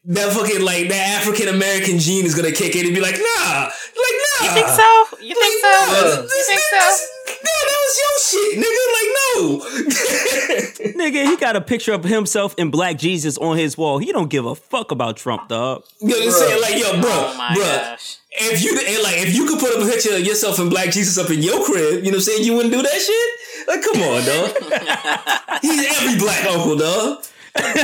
That 0.07 0.33
fucking 0.33 0.65
like 0.65 0.89
that 0.89 1.21
African 1.21 1.49
American 1.53 1.99
gene 1.99 2.25
is 2.25 2.35
gonna 2.35 2.53
kick 2.57 2.75
in 2.75 2.87
and 2.87 2.95
be 2.95 3.03
like, 3.03 3.21
nah, 3.21 3.69
like 3.69 4.17
nah. 4.25 4.49
You 4.49 4.51
think 4.57 4.69
so? 4.73 4.89
You 5.21 5.35
think 5.37 5.61
so? 5.61 5.69
Nah, 5.69 5.93
You 5.93 6.23
this- 6.25 6.47
think 6.49 6.57
this- 6.57 6.73
so? 6.73 7.37
No, 7.37 7.53
that 7.69 7.80
was 7.91 7.99
your 8.03 8.43
shit, 8.43 8.59
nigga. 8.59 8.85
Like, 8.97 9.11
no. 9.17 10.95
Nigga, 11.01 11.25
he 11.27 11.37
got 11.37 11.57
a 11.57 11.61
picture 11.61 11.93
of 11.93 12.05
himself 12.05 12.55
in 12.59 12.71
Black 12.71 12.99
Jesus 12.99 13.39
on 13.39 13.57
his 13.57 13.77
wall. 13.77 13.99
He 13.99 14.13
don't 14.13 14.29
give 14.29 14.47
a 14.47 14.55
fuck 14.55 14.91
about 14.91 15.17
Trump, 15.17 15.49
dog. 15.49 15.85
You 16.01 16.09
know 16.09 16.17
what 16.17 16.27
I'm 16.27 16.33
saying? 16.33 16.63
Like, 16.63 16.75
yo, 16.79 17.01
bro, 17.01 17.11
Oh 17.11 17.35
my 17.37 17.55
bro. 17.55 17.65
gosh. 17.65 18.17
If 18.33 18.63
you 18.63 18.71
and 18.71 19.03
like 19.03 19.27
if 19.27 19.35
you 19.35 19.45
could 19.47 19.59
put 19.59 19.75
a 19.75 19.85
picture 19.85 20.15
of 20.15 20.21
yourself 20.21 20.61
and 20.61 20.71
Black 20.71 20.91
Jesus 20.91 21.19
up 21.19 21.31
in 21.31 21.43
your 21.43 21.65
crib, 21.65 22.05
you 22.05 22.11
know 22.11 22.11
what 22.11 22.15
I'm 22.17 22.21
saying? 22.21 22.45
You 22.45 22.55
wouldn't 22.55 22.73
do 22.73 22.81
that 22.81 22.93
shit? 22.93 23.69
Like, 23.69 23.83
come 23.83 24.01
on, 24.03 24.25
dog. 24.25 25.61
He's 25.63 25.97
every 25.97 26.19
black 26.19 26.45
uncle, 26.47 26.77
dog. 26.77 27.25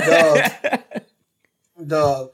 dog. 0.07 0.81
dog. 1.87 2.31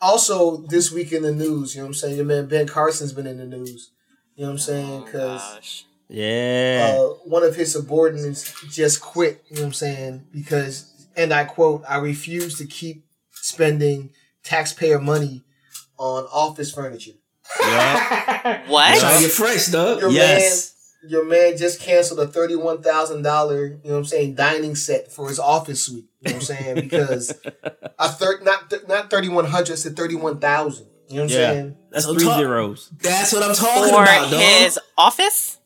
Also, 0.00 0.58
this 0.68 0.92
week 0.92 1.12
in 1.12 1.22
the 1.24 1.32
news, 1.34 1.74
you 1.74 1.80
know 1.80 1.86
what 1.86 1.88
I'm 1.88 1.94
saying? 1.94 2.16
Your 2.16 2.24
man 2.26 2.46
Ben 2.46 2.68
Carson's 2.68 3.12
been 3.12 3.26
in 3.26 3.38
the 3.38 3.46
news. 3.46 3.90
You 4.36 4.42
know 4.42 4.50
what 4.50 4.52
I'm 4.52 4.58
saying? 4.58 4.90
Oh 5.02 5.04
because 5.04 5.42
Gosh. 5.54 5.84
Yeah. 6.08 6.96
uh, 6.98 7.08
one 7.24 7.42
of 7.42 7.54
his 7.54 7.72
subordinates 7.72 8.54
just 8.70 9.00
quit. 9.00 9.44
You 9.48 9.56
know 9.56 9.62
what 9.62 9.66
I'm 9.68 9.72
saying? 9.74 10.26
Because, 10.32 11.06
and 11.16 11.32
I 11.32 11.44
quote, 11.44 11.84
I 11.88 11.98
refuse 11.98 12.58
to 12.58 12.66
keep 12.66 13.04
spending 13.32 14.10
taxpayer 14.42 14.98
money 15.00 15.42
on 15.98 16.24
office 16.32 16.72
furniture. 16.72 17.12
What? 18.68 18.98
Trying 18.98 19.16
to 19.16 19.22
get 19.22 19.30
fresh, 19.32 19.66
dog. 19.68 20.00
Your 20.00 20.10
Yes. 20.10 20.74
man, 21.02 21.10
your 21.10 21.24
man 21.24 21.56
just 21.56 21.80
canceled 21.80 22.20
a 22.20 22.26
thirty-one 22.26 22.82
thousand 22.82 23.22
dollar, 23.22 23.66
you 23.66 23.80
know 23.84 23.92
what 23.92 23.96
I'm 23.98 24.04
saying, 24.04 24.34
dining 24.34 24.74
set 24.74 25.10
for 25.12 25.28
his 25.28 25.38
office 25.38 25.82
suite. 25.84 26.06
You 26.20 26.30
know 26.30 26.36
what 26.36 26.50
I'm 26.50 26.56
saying? 26.56 26.74
Because 26.76 27.32
a 27.98 28.08
third, 28.08 28.42
not 28.44 28.70
th- 28.70 28.86
not 28.88 29.10
thirty-one 29.10 29.46
hundred, 29.46 29.72
it's 29.74 29.88
thirty-one 29.88 30.40
thousand. 30.40 30.86
You 31.08 31.16
know 31.16 31.22
what 31.24 31.32
I'm 31.32 31.38
yeah. 31.38 31.50
saying? 31.52 31.76
That's 31.90 32.04
So 32.04 32.14
three 32.14 32.24
talk- 32.24 32.38
zeros. 32.38 32.90
That's 33.00 33.32
what 33.32 33.42
I'm 33.42 33.54
talking 33.54 33.92
For 33.92 34.02
about, 34.02 34.30
dog. 34.30 34.40
his 34.40 34.78
office? 34.96 35.57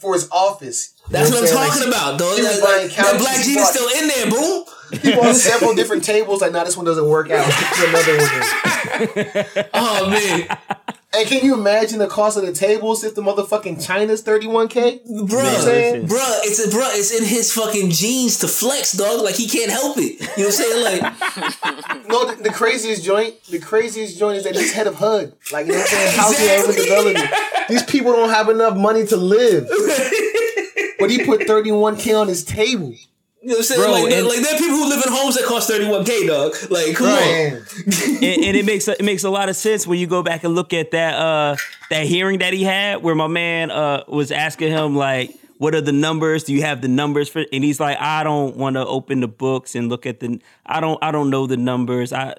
For 0.00 0.14
his 0.14 0.28
office. 0.30 0.94
That's 1.10 1.30
know 1.30 1.36
what 1.36 1.42
I'm 1.42 1.48
saying? 1.48 1.68
talking 1.68 1.90
Like, 1.90 2.16
about, 2.16 2.18
he 2.36 2.42
That, 2.42 2.62
like, 2.62 2.94
that 2.96 3.18
Black 3.18 3.44
bought- 3.54 3.74
still 3.74 3.88
in 4.00 4.08
there, 4.08 4.30
boom. 4.30 4.64
He 5.02 5.14
bought 5.14 5.34
several 5.36 5.74
different 5.74 6.02
tables. 6.04 6.40
Like, 6.40 6.52
now 6.52 6.64
this 6.64 6.76
one 6.76 6.86
doesn't 6.86 7.06
work 7.08 7.30
out. 7.30 7.44
Another 7.78 8.16
one. 8.16 9.68
Oh 9.74 10.08
man, 10.10 10.58
And 11.12 11.26
can 11.26 11.44
you 11.44 11.54
imagine 11.54 11.98
the 11.98 12.06
cost 12.06 12.36
of 12.36 12.46
the 12.46 12.52
tables 12.52 13.02
if 13.02 13.16
the 13.16 13.22
motherfucking 13.22 13.84
China's 13.84 14.22
thirty-one 14.22 14.68
k? 14.68 15.00
bro, 15.04 15.42
listen. 15.42 16.06
bro, 16.06 16.18
it's 16.44 16.64
a 16.64 16.70
bro, 16.70 16.86
it's 16.92 17.10
in 17.10 17.24
his 17.24 17.52
fucking 17.52 17.90
genes 17.90 18.38
to 18.38 18.48
flex, 18.48 18.92
dog. 18.92 19.22
Like 19.24 19.34
he 19.34 19.48
can't 19.48 19.70
help 19.72 19.96
it. 19.98 20.20
You 20.36 20.44
know 20.44 20.50
what 20.50 20.50
I'm 20.50 20.52
saying? 20.52 21.02
Like, 21.02 22.06
No, 22.08 22.30
the, 22.32 22.42
the 22.42 22.50
craziest 22.50 23.04
joint, 23.04 23.42
the 23.50 23.58
craziest 23.58 24.18
joint 24.18 24.38
is 24.38 24.44
that 24.44 24.54
he's 24.54 24.72
head 24.72 24.86
of 24.86 24.94
HUD. 24.96 25.32
Like, 25.52 25.66
you 25.66 25.72
know 25.72 25.78
what 25.78 25.90
I'm 25.92 25.96
saying? 25.96 26.16
Housing 26.18 26.44
Exactly. 26.44 26.84
Development. 26.84 27.34
These 27.68 27.82
people 27.84 28.12
don't 28.12 28.30
have 28.30 28.48
enough 28.48 28.76
money 28.76 29.04
to 29.06 29.16
live. 29.16 29.68
But 31.00 31.10
he 31.10 31.24
put 31.24 31.40
31K 31.40 32.20
on 32.20 32.28
his 32.28 32.44
table. 32.44 32.94
You 33.42 33.48
know 33.48 33.54
what 33.54 33.58
I'm 33.58 33.62
saying? 33.64 33.80
Bro, 33.80 33.90
like, 33.92 34.12
and- 34.12 34.26
like 34.26 34.40
there 34.40 34.54
are 34.54 34.58
people 34.58 34.76
who 34.76 34.88
live 34.88 35.02
in 35.06 35.12
homes 35.12 35.36
that 35.36 35.44
cost 35.46 35.70
31k, 35.70 36.26
dog. 36.26 36.54
Like, 36.70 36.94
come 36.96 37.06
on. 37.08 37.62
And, 38.22 38.44
and 38.44 38.56
it 38.56 38.64
makes 38.66 38.86
it 38.88 39.02
makes 39.02 39.24
a 39.24 39.30
lot 39.30 39.48
of 39.48 39.56
sense 39.56 39.86
when 39.86 39.98
you 39.98 40.06
go 40.06 40.22
back 40.22 40.44
and 40.44 40.54
look 40.54 40.72
at 40.72 40.90
that 40.90 41.14
uh 41.14 41.56
that 41.90 42.06
hearing 42.06 42.40
that 42.40 42.52
he 42.52 42.62
had 42.64 43.02
where 43.02 43.14
my 43.14 43.26
man 43.28 43.70
uh 43.70 44.04
was 44.08 44.30
asking 44.30 44.72
him 44.72 44.94
like 44.94 45.34
what 45.58 45.74
are 45.74 45.80
the 45.80 45.92
numbers 45.92 46.44
do 46.44 46.52
you 46.52 46.62
have 46.62 46.80
the 46.82 46.88
numbers 46.88 47.28
for 47.30 47.44
and 47.52 47.64
he's 47.64 47.80
like 47.80 47.96
I 47.98 48.22
don't 48.24 48.56
want 48.56 48.76
to 48.76 48.86
open 48.86 49.20
the 49.20 49.28
books 49.28 49.74
and 49.74 49.88
look 49.88 50.04
at 50.06 50.20
the 50.20 50.40
I 50.66 50.80
don't 50.80 50.98
I 51.02 51.10
don't 51.10 51.30
know 51.30 51.46
the 51.46 51.56
numbers 51.56 52.12
I 52.12 52.34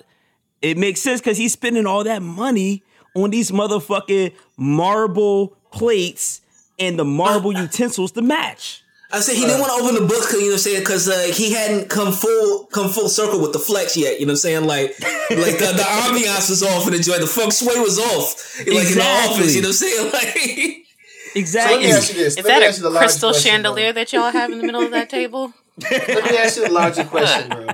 it 0.62 0.78
makes 0.78 1.02
sense 1.02 1.20
cuz 1.22 1.38
he's 1.38 1.54
spending 1.54 1.88
all 1.88 2.04
that 2.04 2.22
money 2.22 2.84
on 3.16 3.32
these 3.32 3.50
motherfucking 3.52 4.34
marble 4.58 5.58
plates 5.72 6.42
and 6.80 6.98
the 7.00 7.06
marble 7.06 7.52
utensils 7.68 8.12
to 8.14 8.22
match 8.22 8.84
I 9.14 9.20
said 9.20 9.36
he 9.36 9.42
didn't 9.46 9.60
want 9.60 9.74
to 9.78 9.84
open 9.84 9.96
the 10.02 10.08
book, 10.08 10.24
'cause, 10.24 10.34
you 10.36 10.40
know 10.42 10.46
what 10.48 10.54
I'm 10.54 10.58
saying? 10.60 10.80
Because 10.80 11.10
uh, 11.10 11.32
he 11.34 11.52
hadn't 11.52 11.90
come 11.90 12.14
full 12.14 12.66
come 12.68 12.90
full 12.90 13.10
circle 13.10 13.42
with 13.42 13.52
the 13.54 13.60
flex 13.60 13.98
yet. 13.98 14.20
You 14.20 14.26
know 14.26 14.32
what 14.32 14.36
I'm 14.36 14.38
saying? 14.38 14.66
Like, 14.66 14.92
like 15.02 15.58
the, 15.60 15.74
the 15.76 15.84
ambiance 16.06 16.50
was 16.50 16.64
off 16.64 16.88
in 16.88 16.94
the 16.94 17.00
joint. 17.00 17.20
The 17.22 17.28
feng 17.28 17.52
shui 17.52 17.80
was 17.80 18.00
off. 18.00 18.58
Like 18.60 18.68
in 18.68 18.74
the 18.74 18.80
Exactly. 18.82 19.36
office. 19.36 19.56
You 19.56 19.62
know 19.64 19.68
what 19.70 19.82
I'm 19.82 20.14
saying? 20.14 20.86
Like, 21.34 21.36
exactly 21.36 21.76
Let 21.78 21.84
me 21.86 21.92
ask 21.92 22.10
you 22.10 22.16
this. 22.24 22.38
Is 22.38 22.38
Let 22.38 22.44
me 22.46 22.50
that 22.60 22.64
ask 22.70 22.82
you 22.82 22.88
a 22.88 22.90
large 22.90 23.04
crystal 23.06 23.30
question, 23.32 23.52
chandelier 23.52 23.94
that 23.94 24.12
y'all 24.14 24.32
have 24.32 24.52
in 24.52 24.58
the 24.60 24.66
middle 24.66 24.82
of 24.84 24.92
that 24.92 25.10
table? 25.20 25.54
Let 25.90 26.32
me 26.32 26.38
ask 26.38 26.58
you 26.58 26.68
the 26.68 26.74
larger 26.74 27.04
question, 27.06 27.50
bro. 27.50 27.68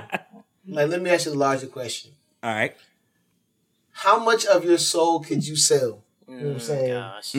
Like, 0.68 0.88
let 0.88 1.02
me 1.02 1.10
ask 1.10 1.26
you 1.26 1.32
the 1.32 1.38
larger 1.38 1.66
question. 1.66 2.12
all 2.42 2.52
right 2.52 2.76
How 3.92 4.18
much 4.22 4.44
of 4.46 4.64
your 4.64 4.78
soul 4.78 5.20
could 5.20 5.46
you 5.46 5.56
sell? 5.56 6.02
You 6.28 6.36
know 6.36 6.46
what 6.46 6.52
I'm 6.54 6.60
saying? 6.60 6.92
Gosh. 6.92 7.34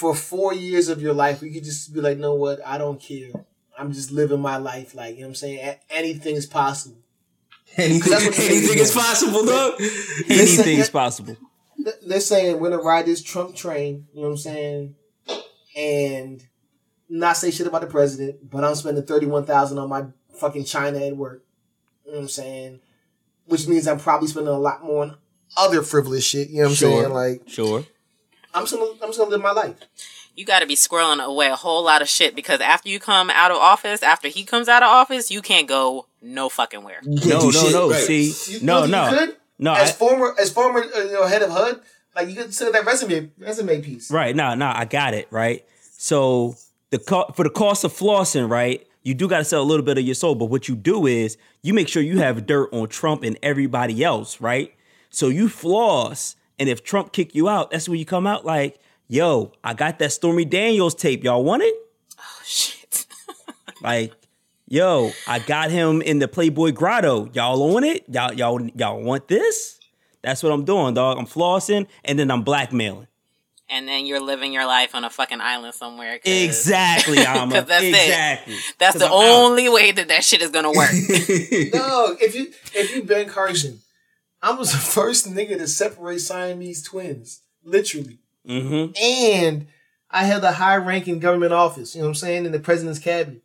For 0.00 0.14
four 0.14 0.54
years 0.54 0.88
of 0.88 1.02
your 1.02 1.12
life, 1.12 1.42
you 1.42 1.50
could 1.52 1.64
just 1.64 1.92
be 1.92 2.00
like, 2.00 2.16
know 2.16 2.34
what? 2.34 2.58
I 2.66 2.78
don't 2.78 2.98
care. 3.00 3.32
I'm 3.78 3.92
just 3.92 4.10
living 4.10 4.40
my 4.40 4.56
life. 4.56 4.94
Like, 4.94 5.14
you 5.16 5.20
know 5.22 5.26
what 5.28 5.32
I'm 5.32 5.34
saying? 5.36 5.58
A- 5.58 5.80
anything 5.90 6.36
is 6.36 6.46
possible. 6.46 6.96
anything, 7.76 8.10
That's 8.10 8.24
what 8.24 8.34
the 8.34 8.42
anything 8.44 8.78
is 8.78 8.92
possible, 8.92 9.44
dog. 9.44 9.74
anything's 10.28 10.88
possible 10.90 11.36
Th- 11.76 11.96
They're 12.06 12.20
saying 12.20 12.58
we're 12.60 12.70
gonna 12.70 12.82
ride 12.82 13.06
this 13.06 13.22
Trump 13.22 13.54
train, 13.54 14.06
you 14.14 14.20
know 14.22 14.28
what 14.28 14.32
I'm 14.32 14.36
saying? 14.38 14.94
And 15.76 16.42
not 17.08 17.36
say 17.36 17.50
shit 17.50 17.66
about 17.66 17.82
the 17.82 17.86
president, 17.86 18.50
but 18.50 18.64
I'm 18.64 18.74
spending 18.74 19.04
thirty 19.04 19.26
one 19.26 19.44
thousand 19.44 19.78
on 19.78 19.88
my 19.88 20.04
fucking 20.38 20.64
China 20.64 20.98
at 20.98 21.16
work. 21.16 21.44
You 22.04 22.12
know 22.12 22.18
what 22.18 22.22
I'm 22.24 22.28
saying? 22.28 22.80
Which 23.46 23.66
means 23.68 23.86
I'm 23.86 23.98
probably 24.00 24.28
spending 24.28 24.52
a 24.52 24.58
lot 24.58 24.82
more 24.84 25.02
on 25.04 25.16
other 25.56 25.82
frivolous 25.82 26.24
shit. 26.24 26.48
You 26.50 26.58
know 26.58 26.62
what 26.64 26.68
I'm 26.70 26.74
Sure. 26.76 27.02
saying? 27.02 27.12
Like 27.14 27.42
sure 27.48 27.84
I'm 28.54 28.64
just 28.64 28.74
gonna 28.74 28.90
I'm 29.02 29.08
just 29.08 29.18
gonna 29.18 29.30
live 29.30 29.40
my 29.42 29.52
life. 29.52 29.74
You 30.36 30.44
got 30.46 30.60
to 30.60 30.66
be 30.66 30.76
squirreling 30.76 31.22
away 31.22 31.48
a 31.48 31.56
whole 31.56 31.82
lot 31.84 32.00
of 32.02 32.08
shit 32.08 32.34
because 32.34 32.60
after 32.60 32.88
you 32.88 32.98
come 33.00 33.30
out 33.30 33.50
of 33.50 33.58
office, 33.58 34.02
after 34.02 34.28
he 34.28 34.44
comes 34.44 34.68
out 34.68 34.82
of 34.82 34.88
office, 34.88 35.30
you 35.30 35.42
can't 35.42 35.68
go 35.68 36.06
no 36.22 36.48
fucking 36.48 36.82
where. 36.82 37.00
No 37.04 37.40
no 37.40 37.50
shit, 37.50 37.72
no 37.72 37.90
right. 37.90 38.00
see 38.04 38.32
You 38.54 38.60
no 38.64 38.80
think 38.82 38.92
no 38.92 39.08
could? 39.18 39.36
no 39.58 39.74
as 39.74 39.90
I- 39.90 39.92
former 39.92 40.34
as 40.38 40.50
former 40.52 40.80
uh, 40.80 40.98
you 41.00 41.12
know 41.12 41.26
head 41.26 41.42
of 41.42 41.50
HUD, 41.50 41.80
like 42.16 42.28
you 42.28 42.36
could 42.36 42.54
send 42.54 42.74
that 42.74 42.86
resume 42.86 43.30
resume 43.38 43.82
piece. 43.82 44.10
Right. 44.10 44.34
No, 44.34 44.54
no, 44.54 44.72
I 44.74 44.84
got 44.84 45.14
it. 45.14 45.26
Right. 45.30 45.64
So 45.98 46.56
the 46.90 46.98
co- 46.98 47.30
for 47.34 47.42
the 47.44 47.50
cost 47.50 47.84
of 47.84 47.92
flossing, 47.92 48.48
right? 48.48 48.86
You 49.02 49.14
do 49.14 49.28
got 49.28 49.38
to 49.38 49.44
sell 49.44 49.62
a 49.62 49.64
little 49.64 49.84
bit 49.84 49.96
of 49.98 50.04
your 50.04 50.14
soul, 50.14 50.34
but 50.34 50.46
what 50.46 50.68
you 50.68 50.76
do 50.76 51.06
is 51.06 51.36
you 51.62 51.72
make 51.74 51.88
sure 51.88 52.02
you 52.02 52.18
have 52.18 52.46
dirt 52.46 52.68
on 52.72 52.86
Trump 52.88 53.22
and 53.24 53.38
everybody 53.42 54.04
else, 54.04 54.40
right? 54.42 54.74
So 55.10 55.28
you 55.28 55.48
floss, 55.48 56.36
and 56.60 56.68
if 56.68 56.84
Trump 56.84 57.12
kick 57.12 57.34
you 57.34 57.48
out, 57.48 57.72
that's 57.72 57.88
when 57.88 57.98
you 57.98 58.04
come 58.06 58.26
out 58.28 58.44
like, 58.46 58.78
"Yo, 59.08 59.50
I 59.64 59.74
got 59.74 59.98
that 59.98 60.12
Stormy 60.12 60.44
Daniels 60.44 60.94
tape. 60.94 61.24
Y'all 61.24 61.42
want 61.42 61.62
it?" 61.64 61.74
Oh, 62.18 62.42
shit. 62.44 63.06
Like, 63.82 64.12
"Yo, 64.68 65.10
I 65.26 65.38
got 65.40 65.70
him 65.70 66.02
in 66.02 66.18
the 66.20 66.28
Playboy 66.28 66.72
Grotto. 66.72 67.30
Y'all 67.32 67.74
on 67.74 67.82
it? 67.82 68.04
Y'all, 68.08 68.32
y'all, 68.34 68.60
y'all 68.76 69.02
want 69.02 69.26
this?" 69.26 69.80
That's 70.22 70.42
what 70.42 70.52
I'm 70.52 70.64
doing, 70.66 70.92
dog. 70.94 71.16
I'm 71.18 71.26
flossing, 71.26 71.86
and 72.04 72.18
then 72.18 72.30
I'm 72.30 72.42
blackmailing. 72.42 73.06
and 73.72 73.86
then 73.86 74.04
you're 74.04 74.20
living 74.20 74.52
your 74.52 74.66
life 74.66 74.96
on 74.96 75.04
a 75.04 75.08
fucking 75.10 75.40
island 75.40 75.72
somewhere. 75.74 76.18
'cause- 76.18 76.32
Exactly, 76.44 77.18
Ama. 77.26 77.52
'Cause 77.54 77.66
that's 77.66 77.84
it. 77.84 77.88
exactly. 77.94 78.56
That's 78.78 78.92
'Cause 78.98 79.00
the 79.02 79.06
I'm 79.06 79.12
out. 79.12 79.44
only 79.44 79.68
way 79.68 79.92
that 79.92 80.08
that 80.08 80.24
shit 80.24 80.42
is 80.42 80.50
gonna 80.50 80.72
work. 80.72 80.90
No, 81.72 82.16
if 82.20 82.34
you 82.34 82.52
if 82.74 82.94
you 82.94 83.02
Ben 83.04 83.28
Carson, 83.28 83.80
I 84.42 84.52
was 84.52 84.72
the 84.72 84.78
first 84.78 85.26
nigga 85.28 85.58
to 85.58 85.66
separate 85.68 86.20
Siamese 86.20 86.82
twins, 86.82 87.42
literally. 87.64 88.18
Mm-hmm. 88.46 88.92
And 89.00 89.66
I 90.10 90.24
held 90.24 90.44
a 90.44 90.52
high 90.52 90.76
ranking 90.76 91.18
government 91.18 91.52
office, 91.52 91.94
you 91.94 92.00
know 92.00 92.06
what 92.06 92.10
I'm 92.10 92.14
saying, 92.16 92.46
in 92.46 92.52
the 92.52 92.58
president's 92.60 92.98
cabinet. 92.98 93.42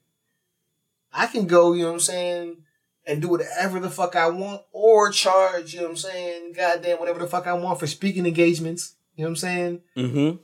I 1.13 1.27
can 1.27 1.47
go, 1.47 1.73
you 1.73 1.83
know 1.83 1.89
what 1.89 1.93
I'm 1.95 1.99
saying, 2.01 2.57
and 3.05 3.21
do 3.21 3.29
whatever 3.29 3.79
the 3.79 3.89
fuck 3.89 4.15
I 4.15 4.29
want, 4.29 4.63
or 4.71 5.11
charge, 5.11 5.73
you 5.73 5.79
know 5.79 5.85
what 5.85 5.91
I'm 5.91 5.97
saying, 5.97 6.53
goddamn 6.53 6.97
whatever 6.99 7.19
the 7.19 7.27
fuck 7.27 7.47
I 7.47 7.53
want 7.53 7.79
for 7.79 7.87
speaking 7.87 8.25
engagements, 8.25 8.95
you 9.15 9.23
know 9.23 9.29
what 9.29 9.31
I'm 9.31 9.35
saying, 9.37 9.81
Mm-hmm. 9.95 10.37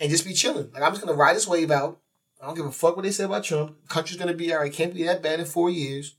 and 0.00 0.10
just 0.10 0.24
be 0.24 0.32
chilling. 0.32 0.70
Like 0.72 0.82
I'm 0.82 0.92
just 0.92 1.04
gonna 1.04 1.16
ride 1.16 1.36
this 1.36 1.46
wave 1.46 1.70
out, 1.70 2.00
I 2.42 2.46
don't 2.46 2.56
give 2.56 2.66
a 2.66 2.72
fuck 2.72 2.96
what 2.96 3.02
they 3.02 3.10
say 3.12 3.24
about 3.24 3.44
Trump. 3.44 3.76
Country's 3.88 4.18
gonna 4.18 4.34
be 4.34 4.52
all 4.52 4.60
right. 4.60 4.72
Can't 4.72 4.94
be 4.94 5.04
that 5.04 5.22
bad 5.22 5.40
in 5.40 5.46
four 5.46 5.70
years. 5.70 6.16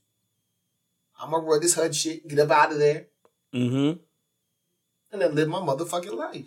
I'm 1.20 1.30
gonna 1.30 1.44
run 1.44 1.60
this 1.60 1.74
HUD 1.74 1.94
shit, 1.94 2.26
get 2.28 2.38
up 2.38 2.50
out 2.50 2.72
of 2.72 2.78
there, 2.78 3.06
Mm-hmm. 3.54 3.98
and 5.12 5.22
then 5.22 5.34
live 5.34 5.48
my 5.48 5.58
motherfucking 5.58 6.14
life. 6.14 6.46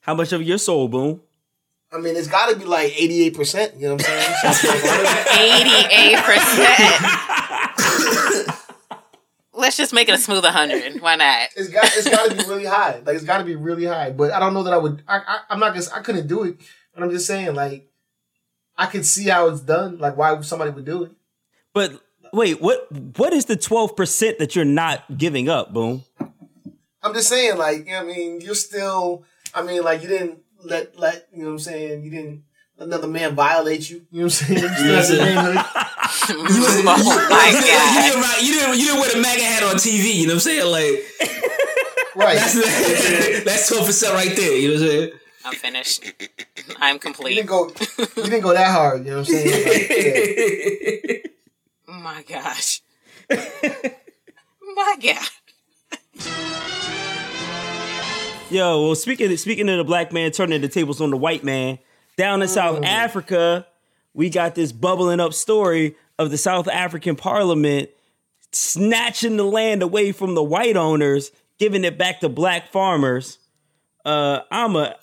How 0.00 0.14
much 0.14 0.32
of 0.32 0.42
your 0.42 0.58
soul, 0.58 0.88
Boom? 0.88 1.20
I 1.92 1.98
mean, 1.98 2.16
it's 2.16 2.28
got 2.28 2.50
to 2.50 2.56
be 2.56 2.64
like 2.64 2.92
88%. 2.92 3.76
You 3.80 3.88
know 3.88 3.94
what 3.94 4.06
I'm 4.06 4.06
saying? 4.06 5.26
Eighty-eight 5.38 6.18
percent. 6.18 7.00
Let's 9.54 9.76
just 9.76 9.92
make 9.94 10.08
it 10.08 10.14
a 10.14 10.18
smooth 10.18 10.44
hundred. 10.44 11.00
Why 11.00 11.16
not? 11.16 11.48
it's 11.56 11.68
got 11.70 11.84
it's 11.86 12.08
got 12.08 12.28
to 12.28 12.34
be 12.36 12.44
really 12.48 12.66
high. 12.66 13.00
Like 13.06 13.16
it's 13.16 13.24
got 13.24 13.38
to 13.38 13.44
be 13.44 13.56
really 13.56 13.86
high. 13.86 14.10
But 14.10 14.30
I 14.32 14.38
don't 14.38 14.52
know 14.52 14.62
that 14.64 14.74
I 14.74 14.76
would. 14.76 15.02
I, 15.08 15.16
I 15.18 15.38
I'm 15.48 15.58
not 15.58 15.72
gonna. 15.72 15.86
I 15.94 16.00
couldn't 16.00 16.26
do 16.26 16.42
it. 16.44 16.58
But 16.94 17.04
I'm 17.04 17.10
just 17.10 17.26
saying, 17.26 17.54
like, 17.54 17.88
I 18.76 18.84
could 18.86 19.06
see 19.06 19.28
how 19.28 19.48
it's 19.48 19.60
done. 19.60 19.98
Like, 19.98 20.16
why 20.16 20.38
somebody 20.42 20.72
would 20.72 20.84
do 20.84 21.04
it. 21.04 21.12
But 21.72 21.98
wait, 22.34 22.60
what? 22.60 22.86
What 23.16 23.32
is 23.32 23.46
the 23.46 23.56
twelve 23.56 23.96
percent 23.96 24.38
that 24.40 24.54
you're 24.54 24.66
not 24.66 25.16
giving 25.16 25.48
up, 25.48 25.72
Boom? 25.72 26.04
I'm 27.06 27.14
just 27.14 27.28
saying, 27.28 27.56
like, 27.56 27.86
you 27.86 27.92
know 27.92 28.04
what 28.04 28.12
I 28.12 28.16
mean, 28.16 28.40
you're 28.40 28.54
still. 28.54 29.24
I 29.54 29.62
mean, 29.62 29.82
like, 29.82 30.02
you 30.02 30.08
didn't 30.08 30.40
let 30.64 30.98
let 30.98 31.28
you 31.32 31.40
know 31.40 31.46
what 31.46 31.52
I'm 31.52 31.58
saying. 31.60 32.02
You 32.04 32.10
didn't 32.10 32.42
let 32.78 32.88
another 32.88 33.08
man 33.08 33.34
violate 33.34 33.88
you. 33.88 34.06
You 34.10 34.20
know 34.20 34.24
what 34.26 34.42
I'm 34.48 34.56
saying? 34.58 34.62
You 34.62 34.68
still 34.68 34.94
have 34.94 35.08
your 35.08 35.24
manhood. 35.24 35.64
oh 36.28 37.26
my 37.30 37.46
You 37.46 37.52
god! 37.52 38.02
didn't, 38.02 38.20
right, 38.22 38.42
you 38.42 38.52
didn't 38.54 38.78
you 38.78 38.84
didn't 38.86 39.00
wear 39.00 39.10
the 39.12 39.20
MAGA 39.20 39.42
hat 39.42 39.62
on 39.62 39.76
TV. 39.76 40.14
You 40.14 40.26
know 40.26 40.34
what 40.34 40.34
I'm 40.34 40.40
saying? 40.40 40.70
Like 40.70 41.04
Right. 42.16 42.36
that's 42.38 42.54
that's 43.44 43.68
twelve 43.68 43.86
percent 43.86 44.14
right 44.14 44.34
there. 44.34 44.56
You 44.56 44.68
know 44.68 44.74
what 44.74 44.82
I'm 44.82 44.88
saying? 44.88 45.10
I'm 45.44 45.54
finished. 45.54 46.12
I'm 46.80 46.98
complete. 46.98 47.30
You 47.36 47.36
didn't 47.36 47.48
go. 47.50 47.68
You 47.98 48.22
didn't 48.24 48.40
go 48.40 48.52
that 48.52 48.70
hard. 48.72 49.04
You 49.04 49.10
know 49.12 49.18
what 49.18 49.28
I'm 49.28 49.34
saying? 49.34 49.64
Like, 49.64 49.88
yeah. 51.06 51.30
Oh 51.88 52.00
my 52.00 52.22
gosh. 52.22 52.80
my 54.74 54.96
god. 55.00 55.28
Yo, 58.48 58.80
well, 58.84 58.94
speaking 58.94 59.36
speaking 59.36 59.68
of 59.68 59.76
the 59.76 59.84
black 59.84 60.12
man 60.12 60.30
turning 60.30 60.60
the 60.60 60.68
tables 60.68 61.00
on 61.00 61.10
the 61.10 61.16
white 61.16 61.42
man, 61.42 61.78
down 62.16 62.40
in 62.42 62.48
South 62.48 62.84
Africa, 62.84 63.66
we 64.14 64.30
got 64.30 64.54
this 64.54 64.70
bubbling 64.70 65.18
up 65.18 65.34
story 65.34 65.96
of 66.16 66.30
the 66.30 66.38
South 66.38 66.68
African 66.68 67.16
Parliament 67.16 67.90
snatching 68.52 69.36
the 69.36 69.44
land 69.44 69.82
away 69.82 70.12
from 70.12 70.36
the 70.36 70.44
white 70.44 70.76
owners, 70.76 71.32
giving 71.58 71.84
it 71.84 71.98
back 71.98 72.20
to 72.20 72.28
black 72.28 72.70
farmers. 72.70 73.38
Uh, 74.04 74.42
Ama 74.52 74.94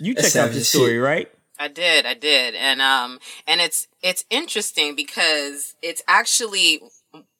you 0.00 0.14
checked 0.14 0.26
out 0.26 0.30
savage 0.30 0.54
this 0.54 0.68
story, 0.68 0.94
shit. 0.94 1.00
right? 1.00 1.30
I 1.56 1.68
did, 1.68 2.04
I 2.04 2.14
did, 2.14 2.56
and 2.56 2.82
um, 2.82 3.20
and 3.46 3.60
it's 3.60 3.86
it's 4.02 4.24
interesting 4.28 4.96
because 4.96 5.76
it's 5.82 6.02
actually 6.08 6.80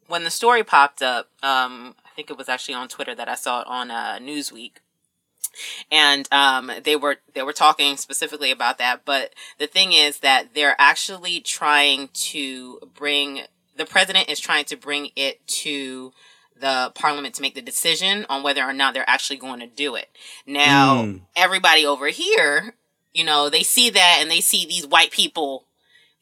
when 0.07 0.23
the 0.23 0.31
story 0.31 0.63
popped 0.63 1.03
up. 1.03 1.31
Um, 1.43 1.97
I 2.07 2.11
think 2.15 2.31
it 2.31 2.39
was 2.39 2.49
actually 2.49 2.75
on 2.75 2.87
Twitter 2.87 3.17
that 3.17 3.29
I 3.29 3.35
saw 3.35 3.61
it 3.63 3.67
on 3.67 3.91
uh, 3.91 4.19
Newsweek, 4.21 4.79
and 5.91 6.31
um, 6.33 6.71
they 6.85 6.97
were 6.97 7.17
they 7.35 7.43
were 7.43 7.53
talking 7.53 7.97
specifically 7.97 8.51
about 8.51 8.79
that. 8.79 9.05
But 9.05 9.35
the 9.59 9.67
thing 9.67 9.93
is 9.93 10.21
that 10.21 10.55
they're 10.55 10.77
actually 10.79 11.41
trying 11.41 12.09
to 12.13 12.81
bring 12.95 13.43
the 13.77 13.85
president 13.87 14.29
is 14.29 14.41
trying 14.41 14.65
to 14.67 14.77
bring 14.77 15.11
it 15.17 15.47
to 15.47 16.13
the 16.61 16.91
parliament 16.95 17.35
to 17.37 17.43
make 17.43 17.55
the 17.55 17.63
decision 17.63 18.27
on 18.29 18.43
whether 18.43 18.65
or 18.65 18.73
not 18.73 18.93
they're 18.93 19.09
actually 19.09 19.37
going 19.37 19.61
to 19.61 19.67
do 19.67 19.95
it. 19.95 20.09
Now, 20.45 21.03
Mm. 21.05 21.21
everybody 21.37 21.87
over 21.87 22.09
here, 22.09 22.75
you 23.15 23.23
know, 23.25 23.49
they 23.49 23.63
see 23.63 23.91
that 23.91 24.19
and 24.21 24.29
they 24.31 24.41
see 24.41 24.67
these 24.67 24.87
white 24.87 25.13
people, 25.13 25.67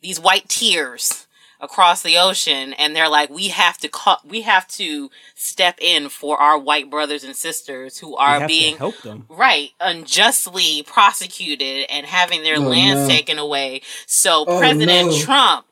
these 0.02 0.20
white 0.20 0.48
tears 0.48 1.25
across 1.66 2.02
the 2.02 2.16
ocean 2.16 2.72
and 2.74 2.94
they're 2.94 3.08
like 3.08 3.28
we 3.28 3.48
have 3.48 3.76
to 3.78 3.88
co- 3.88 4.16
we 4.24 4.42
have 4.42 4.66
to 4.68 5.10
step 5.34 5.76
in 5.80 6.08
for 6.08 6.38
our 6.38 6.58
white 6.58 6.88
brothers 6.90 7.24
and 7.24 7.34
sisters 7.36 7.98
who 7.98 8.16
are 8.16 8.46
being 8.46 8.76
help 8.76 8.96
them. 9.02 9.26
right 9.28 9.70
unjustly 9.80 10.82
prosecuted 10.84 11.86
and 11.90 12.06
having 12.06 12.42
their 12.42 12.56
Oh, 12.56 12.60
lands 12.60 13.02
no. 13.02 13.08
taken 13.08 13.38
away 13.38 13.82
so 14.06 14.44
Oh, 14.46 14.58
president 14.58 15.08
no. 15.10 15.18
trump 15.18 15.65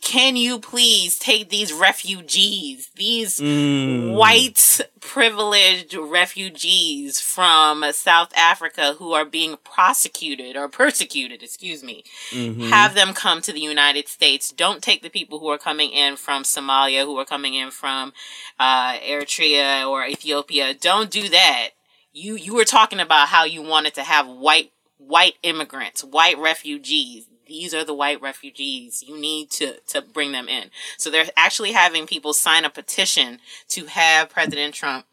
can 0.00 0.36
you 0.36 0.58
please 0.58 1.18
take 1.18 1.48
these 1.50 1.72
refugees 1.72 2.90
these 2.96 3.38
Mm. 3.40 4.12
white 4.14 4.80
privileged 5.00 5.94
refugees 5.94 7.20
from 7.20 7.84
South 7.92 8.32
Africa 8.36 8.94
who 8.98 9.12
are 9.12 9.24
being 9.24 9.56
prosecuted 9.64 10.56
or 10.56 10.68
persecuted, 10.68 11.42
excuse 11.42 11.82
me, 11.82 12.04
Mhm. 12.32 12.70
have 12.70 12.94
them 12.94 13.14
come 13.14 13.40
to 13.42 13.52
the 13.52 13.60
United 13.60 14.08
States. 14.08 14.50
Don't 14.50 14.82
take 14.82 15.02
the 15.02 15.10
people 15.10 15.38
who 15.38 15.48
are 15.48 15.58
coming 15.58 15.90
in 15.90 16.16
from 16.16 16.42
Somalia, 16.42 17.04
who 17.04 17.18
are 17.18 17.24
coming 17.24 17.54
in 17.54 17.70
from 17.70 18.12
uh, 18.58 18.94
Eritrea 18.98 19.88
or 19.88 20.04
Ethiopia. 20.06 20.74
Don't 20.74 21.10
do 21.10 21.28
that. 21.28 21.70
You 22.12 22.34
you 22.36 22.54
were 22.54 22.64
talking 22.64 22.98
about 23.00 23.28
how 23.28 23.44
you 23.44 23.62
wanted 23.62 23.94
to 23.94 24.02
have 24.02 24.26
white 24.26 24.72
white 24.98 25.36
immigrants, 25.42 26.02
white 26.02 26.36
refugees. 26.38 27.26
These 27.48 27.72
are 27.74 27.82
the 27.84 27.94
white 27.94 28.20
refugees. 28.20 29.02
You 29.06 29.18
need 29.18 29.50
to 29.52 29.80
to 29.88 30.02
bring 30.02 30.32
them 30.32 30.48
in. 30.48 30.70
So 30.98 31.10
they're 31.10 31.26
actually 31.36 31.72
having 31.72 32.06
people 32.06 32.32
sign 32.34 32.64
a 32.64 32.70
petition 32.70 33.40
to 33.70 33.86
have 33.86 34.28
President 34.30 34.74
Trump 34.74 35.06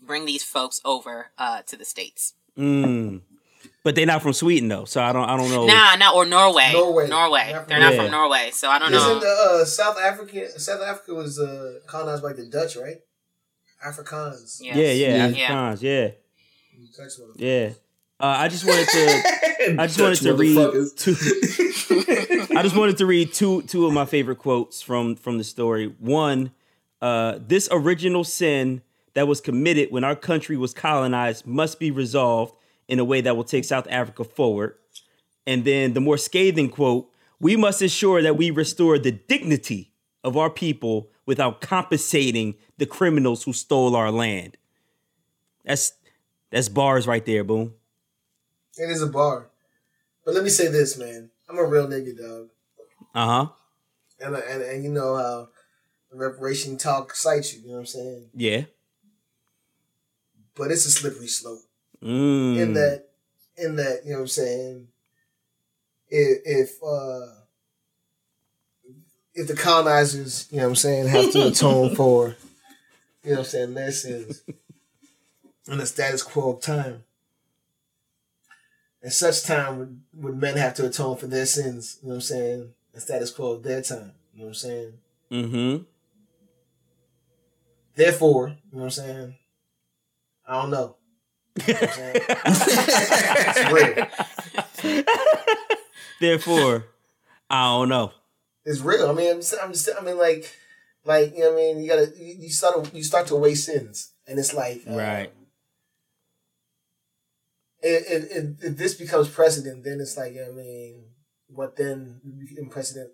bring 0.00 0.26
these 0.26 0.44
folks 0.44 0.80
over 0.84 1.28
uh, 1.38 1.62
to 1.62 1.76
the 1.76 1.84
states. 1.84 2.34
Mm. 2.58 3.22
But 3.84 3.94
they're 3.96 4.06
not 4.06 4.22
from 4.22 4.32
Sweden 4.32 4.68
though, 4.68 4.84
so 4.84 5.02
I 5.02 5.12
don't 5.12 5.28
I 5.28 5.36
don't 5.36 5.50
know. 5.50 5.66
Nah, 5.66 5.96
nah, 5.96 6.12
or 6.14 6.24
Norway. 6.24 6.70
Norway. 6.72 7.08
Norway. 7.08 7.52
Not 7.52 7.68
They're 7.68 7.80
not 7.80 7.94
Yeah. 7.94 8.02
from 8.02 8.10
Norway, 8.12 8.50
so 8.52 8.68
I 8.68 8.78
don't 8.78 8.92
Isn't 8.92 9.08
know. 9.08 9.20
the 9.20 9.60
uh, 9.62 9.64
South 9.64 9.98
Africa 9.98 10.58
South 10.60 10.82
Africa 10.82 11.14
was 11.14 11.40
uh, 11.40 11.78
colonized 11.86 12.22
by 12.22 12.32
the 12.32 12.46
Dutch, 12.46 12.76
right? 12.76 12.98
Afrikaans. 13.84 14.58
Yes. 14.60 14.76
Yeah, 14.76 14.92
yeah, 14.92 15.26
Yeah. 15.28 15.48
Afrikaans, 15.50 15.82
yeah, 15.82 16.10
yeah. 17.36 17.70
Uh, 18.22 18.36
I 18.38 18.46
just 18.46 18.64
wanted 18.64 18.86
to 18.86 19.80
I 19.80 19.86
just 19.88 20.00
wanted 20.00 20.20
to 20.20 20.34
read 20.34 20.56
two. 20.96 21.16
I 22.56 22.62
just 22.62 22.76
wanted 22.76 22.96
to 22.98 23.06
read 23.06 23.34
two 23.34 23.62
two 23.62 23.84
of 23.84 23.92
my 23.92 24.04
favorite 24.04 24.38
quotes 24.38 24.80
from 24.80 25.16
from 25.16 25.38
the 25.38 25.44
story. 25.44 25.92
One, 25.98 26.52
uh, 27.00 27.40
this 27.44 27.68
original 27.72 28.22
sin 28.22 28.82
that 29.14 29.26
was 29.26 29.40
committed 29.40 29.90
when 29.90 30.04
our 30.04 30.14
country 30.14 30.56
was 30.56 30.72
colonized 30.72 31.46
must 31.46 31.80
be 31.80 31.90
resolved 31.90 32.54
in 32.86 33.00
a 33.00 33.04
way 33.04 33.20
that 33.22 33.36
will 33.36 33.44
take 33.44 33.64
South 33.64 33.88
Africa 33.90 34.22
forward. 34.22 34.76
And 35.44 35.64
then 35.64 35.92
the 35.92 36.00
more 36.00 36.16
scathing 36.16 36.68
quote: 36.68 37.10
We 37.40 37.56
must 37.56 37.82
ensure 37.82 38.22
that 38.22 38.36
we 38.36 38.52
restore 38.52 39.00
the 39.00 39.10
dignity 39.10 39.90
of 40.22 40.36
our 40.36 40.48
people 40.48 41.10
without 41.26 41.60
compensating 41.60 42.54
the 42.78 42.86
criminals 42.86 43.42
who 43.42 43.52
stole 43.52 43.96
our 43.96 44.12
land. 44.12 44.56
That's 45.64 45.94
that's 46.50 46.68
bars 46.68 47.08
right 47.08 47.26
there, 47.26 47.42
boom. 47.42 47.74
It 48.78 48.90
is 48.90 49.02
a 49.02 49.06
bar. 49.06 49.50
But 50.24 50.34
let 50.34 50.44
me 50.44 50.50
say 50.50 50.68
this, 50.68 50.96
man. 50.98 51.30
I'm 51.48 51.58
a 51.58 51.64
real 51.64 51.86
nigga, 51.86 52.16
dog. 52.16 52.48
Uh 53.14 53.26
huh. 53.26 53.46
And, 54.20 54.36
and, 54.36 54.62
and 54.62 54.84
you 54.84 54.90
know 54.90 55.16
how 55.16 55.48
the 56.10 56.16
reparation 56.16 56.78
talk 56.78 57.08
excites 57.08 57.54
you, 57.54 57.62
you 57.62 57.68
know 57.68 57.74
what 57.74 57.80
I'm 57.80 57.86
saying? 57.86 58.30
Yeah. 58.34 58.62
But 60.54 60.70
it's 60.70 60.86
a 60.86 60.90
slippery 60.90 61.26
slope. 61.26 61.62
Mm. 62.02 62.58
In 62.58 62.72
that, 62.74 63.04
in 63.56 63.76
that, 63.76 64.02
you 64.04 64.12
know 64.12 64.18
what 64.18 64.22
I'm 64.22 64.28
saying? 64.28 64.88
If, 66.08 66.38
if, 66.44 66.82
uh, 66.82 67.42
if 69.34 69.48
the 69.48 69.56
colonizers, 69.56 70.46
you 70.50 70.58
know 70.58 70.64
what 70.64 70.70
I'm 70.70 70.76
saying, 70.76 71.08
have 71.08 71.32
to 71.32 71.48
atone 71.48 71.96
for, 71.96 72.36
you 73.24 73.30
know 73.30 73.38
what 73.38 73.54
I'm 73.54 73.74
saying, 73.74 73.90
sins 73.92 74.42
in 75.68 75.78
the 75.78 75.86
status 75.86 76.22
quo 76.22 76.52
of 76.52 76.60
time. 76.60 77.04
At 79.04 79.12
such 79.12 79.42
time 79.42 79.78
would, 79.78 80.00
would 80.14 80.40
men 80.40 80.56
have 80.56 80.74
to 80.74 80.86
atone 80.86 81.16
for 81.16 81.26
their 81.26 81.46
sins, 81.46 81.98
you 82.02 82.08
know 82.08 82.14
what 82.14 82.16
I'm 82.16 82.20
saying, 82.22 82.74
the 82.94 83.00
status 83.00 83.30
quo 83.32 83.52
of 83.52 83.62
their 83.62 83.82
time. 83.82 84.12
You 84.32 84.40
know 84.40 84.44
what 84.44 84.48
I'm 84.48 84.54
saying? 84.54 84.92
Mm-hmm. 85.30 85.82
Therefore, 87.94 88.48
you 88.48 88.54
know 88.72 88.78
what 88.78 88.84
I'm 88.84 88.90
saying? 88.90 89.34
I 90.46 90.62
don't 90.62 90.70
know. 90.70 90.96
You 91.66 91.74
know 91.74 91.80
what 91.80 91.88
I'm 91.88 91.94
saying? 91.94 92.16
it's 93.56 94.84
real. 94.84 95.04
Therefore, 96.20 96.86
I 97.50 97.64
don't 97.64 97.88
know. 97.88 98.12
It's 98.64 98.80
real. 98.80 99.10
I 99.10 99.12
mean, 99.12 99.30
I'm 99.30 99.38
just, 99.38 99.54
I'm 99.60 99.72
just, 99.72 99.88
I 99.98 100.02
mean, 100.02 100.16
like, 100.16 100.56
like 101.04 101.34
you 101.34 101.40
know, 101.40 101.52
what 101.52 101.54
I 101.54 101.56
mean, 101.56 101.82
you 101.82 101.88
gotta, 101.88 102.12
you, 102.16 102.36
you 102.40 102.50
start, 102.50 102.84
to, 102.84 102.96
you 102.96 103.02
start 103.02 103.26
to 103.26 103.36
weigh 103.36 103.56
sins, 103.56 104.12
and 104.26 104.38
it's 104.38 104.54
like, 104.54 104.82
uh, 104.88 104.96
Right. 104.96 105.32
If, 107.82 108.30
if, 108.30 108.64
if, 108.64 108.76
this 108.76 108.94
becomes 108.94 109.28
precedent, 109.28 109.84
then 109.84 110.00
it's 110.00 110.16
like, 110.16 110.34
you 110.34 110.40
know 110.40 110.52
what 110.52 110.60
I 110.60 110.62
mean, 110.62 111.04
what 111.48 111.76
then 111.76 112.20
in 112.56 112.68
precedent? 112.68 113.10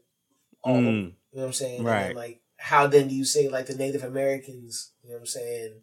All 0.62 0.77
Mm. 0.77 0.87
you 0.87 1.03
know 1.03 1.14
what 1.31 1.45
I'm 1.47 1.53
saying? 1.53 1.85
Right. 1.85 2.14
like, 2.14 2.41
how 2.57 2.87
then 2.87 3.09
do 3.09 3.14
you 3.14 3.25
say 3.25 3.49
like 3.49 3.66
the 3.66 3.77
Native 3.77 4.03
Americans? 4.03 4.93
You 5.03 5.11
know 5.11 5.16
what 5.16 5.21
I'm 5.21 5.27
saying? 5.27 5.81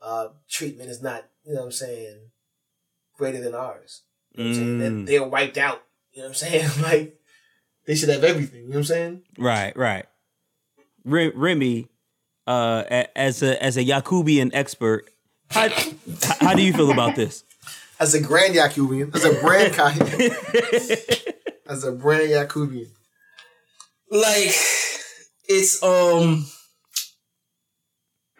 Uh, 0.00 0.28
treatment 0.48 0.90
is 0.90 1.02
not, 1.02 1.26
you 1.44 1.54
know 1.54 1.60
what 1.60 1.66
I'm 1.66 1.72
saying, 1.72 2.18
greater 3.16 3.40
than 3.40 3.54
ours. 3.54 4.02
You 4.34 4.44
know 4.44 4.50
what 4.50 4.56
I'm 4.56 4.80
saying? 4.80 4.92
Mm. 4.92 5.06
They're 5.06 5.24
wiped 5.24 5.58
out. 5.58 5.82
You 6.12 6.22
know 6.22 6.28
what 6.28 6.42
I'm 6.42 6.50
saying? 6.50 6.70
like 6.82 7.18
they 7.86 7.94
should 7.94 8.10
have 8.10 8.22
everything. 8.24 8.64
You 8.64 8.68
know 8.68 8.72
what 8.74 8.78
I'm 8.78 8.84
saying? 8.84 9.22
Right, 9.38 9.76
right. 9.76 10.06
Re- 11.04 11.32
Remy, 11.34 11.88
uh, 12.46 12.84
as 13.16 13.42
a 13.42 13.60
as 13.62 13.76
a 13.76 13.84
Yakubian 13.84 14.50
expert, 14.52 15.10
how, 15.50 15.68
how 16.40 16.54
do 16.54 16.62
you 16.62 16.72
feel 16.72 16.90
about 16.90 17.16
this? 17.16 17.44
As 18.00 18.14
a 18.14 18.20
grand 18.20 18.54
Yakubian, 18.54 19.14
as 19.14 19.24
a 19.24 19.32
brand 19.40 19.74
Kai- 19.74 19.96
as 21.68 21.84
a 21.84 21.92
brand 21.92 22.28
Yakubian. 22.30 22.86
like 24.10 24.54
it's 25.48 25.82
um 25.82 26.46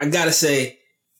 I 0.00 0.08
gotta 0.08 0.32
say 0.32 0.78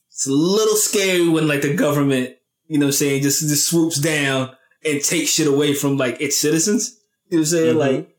it's 0.09 0.27
a 0.27 0.31
little 0.31 0.75
scary 0.75 1.27
when 1.27 1.47
like 1.47 1.61
the 1.61 1.73
government, 1.75 2.35
you 2.67 2.77
know 2.79 2.85
what 2.85 2.89
I'm 2.89 2.93
saying, 2.93 3.23
just 3.23 3.41
just 3.41 3.67
swoops 3.67 3.99
down 3.99 4.55
and 4.85 5.03
takes 5.03 5.31
shit 5.31 5.47
away 5.47 5.73
from 5.73 5.97
like 5.97 6.21
its 6.21 6.37
citizens. 6.37 6.97
You 7.29 7.39
know 7.39 7.41
what 7.41 7.47
I'm 7.47 7.51
saying? 7.51 7.75
Mhm. 7.75 7.79
Like 7.79 8.15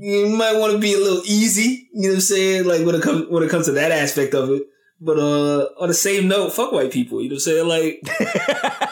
you 0.00 0.28
might 0.36 0.58
want 0.58 0.72
to 0.72 0.78
be 0.78 0.92
a 0.92 0.98
little 0.98 1.22
easy, 1.24 1.88
you 1.94 2.02
know 2.02 2.08
what 2.10 2.14
I'm 2.16 2.20
saying? 2.20 2.64
Like 2.66 2.84
when 2.84 2.94
it 2.94 3.02
comes 3.02 3.26
when 3.30 3.42
it 3.42 3.50
comes 3.50 3.66
to 3.66 3.72
that 3.72 3.90
aspect 3.92 4.34
of 4.34 4.50
it. 4.50 4.64
But 5.00 5.18
uh 5.18 5.68
on 5.78 5.88
the 5.88 5.94
same 5.94 6.26
note, 6.28 6.52
fuck 6.54 6.72
white 6.72 6.90
people, 6.90 7.20
you 7.22 7.28
know 7.28 7.34
what 7.34 7.46
I'm 7.46 7.68
saying? 7.68 7.68
Like 7.68 8.00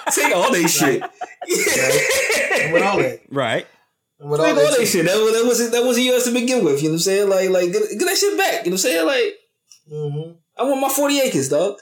take 0.14 0.34
all 0.36 0.52
they 0.52 0.66
shit. 0.66 1.02
And 1.02 2.72
with 2.72 2.82
all 2.82 2.98
that. 2.98 3.20
Right. 3.30 3.66
And 4.20 4.30
with 4.30 4.40
Take 4.40 4.54
all 4.54 4.60
all 4.64 4.70
that 4.70 4.78
that 4.80 4.86
shit. 4.86 5.06
That, 5.06 5.16
was- 5.16 5.32
that 5.32 5.44
wasn't 5.46 5.72
that 5.72 5.84
wasn't 5.84 6.06
yours 6.06 6.24
to 6.24 6.32
begin 6.32 6.64
with. 6.64 6.82
You 6.82 6.88
know 6.90 6.94
what 6.94 6.96
I'm 6.96 6.98
saying? 7.00 7.28
Like 7.30 7.48
like 7.50 7.72
get, 7.72 7.82
get 7.98 8.04
that 8.06 8.16
shit 8.18 8.36
back. 8.36 8.64
You 8.66 8.70
know 8.70 8.74
what 8.74 8.84
I'm 8.84 8.90
saying? 8.90 9.06
Like 9.06 9.34
hmm 9.88 10.32
I 10.58 10.62
want 10.64 10.80
my 10.80 10.88
forty 10.88 11.20
acres, 11.20 11.48
dog, 11.48 11.78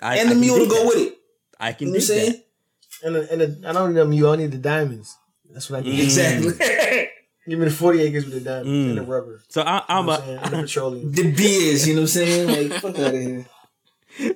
I, 0.00 0.16
and 0.18 0.30
I 0.30 0.32
the 0.34 0.38
can 0.38 0.40
mule 0.40 0.58
to 0.60 0.66
go 0.68 0.76
that. 0.82 0.86
with 0.86 0.96
it. 1.08 1.18
I 1.60 1.68
You 1.70 1.74
can 1.74 1.86
know 1.88 1.92
what 1.92 1.96
I'm 1.96 2.00
saying? 2.02 2.32
that. 2.32 2.44
And 3.06 3.14
the, 3.14 3.32
and 3.32 3.40
the, 3.40 3.68
I 3.68 3.72
don't 3.72 3.90
need 3.94 4.00
them. 4.00 4.12
You 4.12 4.26
all 4.28 4.36
need 4.36 4.50
the 4.52 4.58
diamonds. 4.58 5.16
That's 5.52 5.68
what 5.70 5.80
I 5.80 5.82
need. 5.82 5.98
Mm. 6.00 6.04
Exactly. 6.04 7.08
Give 7.48 7.58
me 7.58 7.64
the 7.64 7.70
40 7.70 8.00
acres 8.02 8.24
with 8.26 8.34
the 8.34 8.40
diamonds 8.40 8.68
Mm. 8.70 8.88
and 8.90 8.98
the 8.98 9.02
rubber. 9.02 9.42
So 9.48 9.62
I, 9.62 9.76
You 9.76 9.82
I'm 9.88 10.06
know 10.06 10.12
what 10.12 10.20
a, 10.20 10.22
I'm 10.22 10.26
saying? 10.26 10.38
And 10.42 10.52
the 10.52 10.62
petroleum. 10.62 11.12
De 11.12 11.30
Beers, 11.32 11.88
you 11.88 11.94
know 11.94 12.00
what 12.00 12.04
I'm 12.04 12.06
saying? 12.08 12.70
Like 12.70 12.80
fuck 12.82 12.98
out 12.98 13.14
of 13.14 13.20
here. 13.20 13.46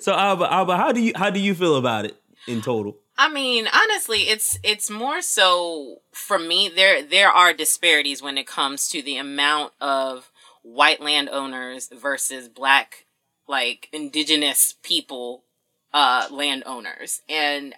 so 0.01 0.13
Ama, 0.15 0.45
Ama, 0.51 0.77
how 0.77 0.93
do 0.93 1.01
you 1.01 1.13
how 1.17 1.31
do 1.31 1.41
you 1.41 1.55
feel 1.55 1.77
about 1.77 2.05
it 2.07 2.17
in 2.47 2.63
total? 2.63 2.97
I 3.19 3.29
mean, 3.29 3.69
honestly, 3.73 4.23
it's 4.23 4.59
it's 4.63 4.89
more 4.91 5.21
so 5.21 6.01
for 6.13 6.39
me. 6.39 6.71
There 6.75 7.03
there 7.03 7.29
are 7.31 7.53
disparities 7.53 8.23
when 8.23 8.39
it 8.39 8.47
comes 8.47 8.89
to 8.89 9.03
the 9.03 9.17
amount 9.19 9.73
of 9.81 10.31
white 10.63 11.01
landowners 11.03 11.89
versus 11.93 12.49
black, 12.49 13.05
like 13.47 13.89
indigenous 13.93 14.75
people, 14.83 15.45
uh, 15.93 16.27
landowners, 16.31 17.21
and 17.29 17.75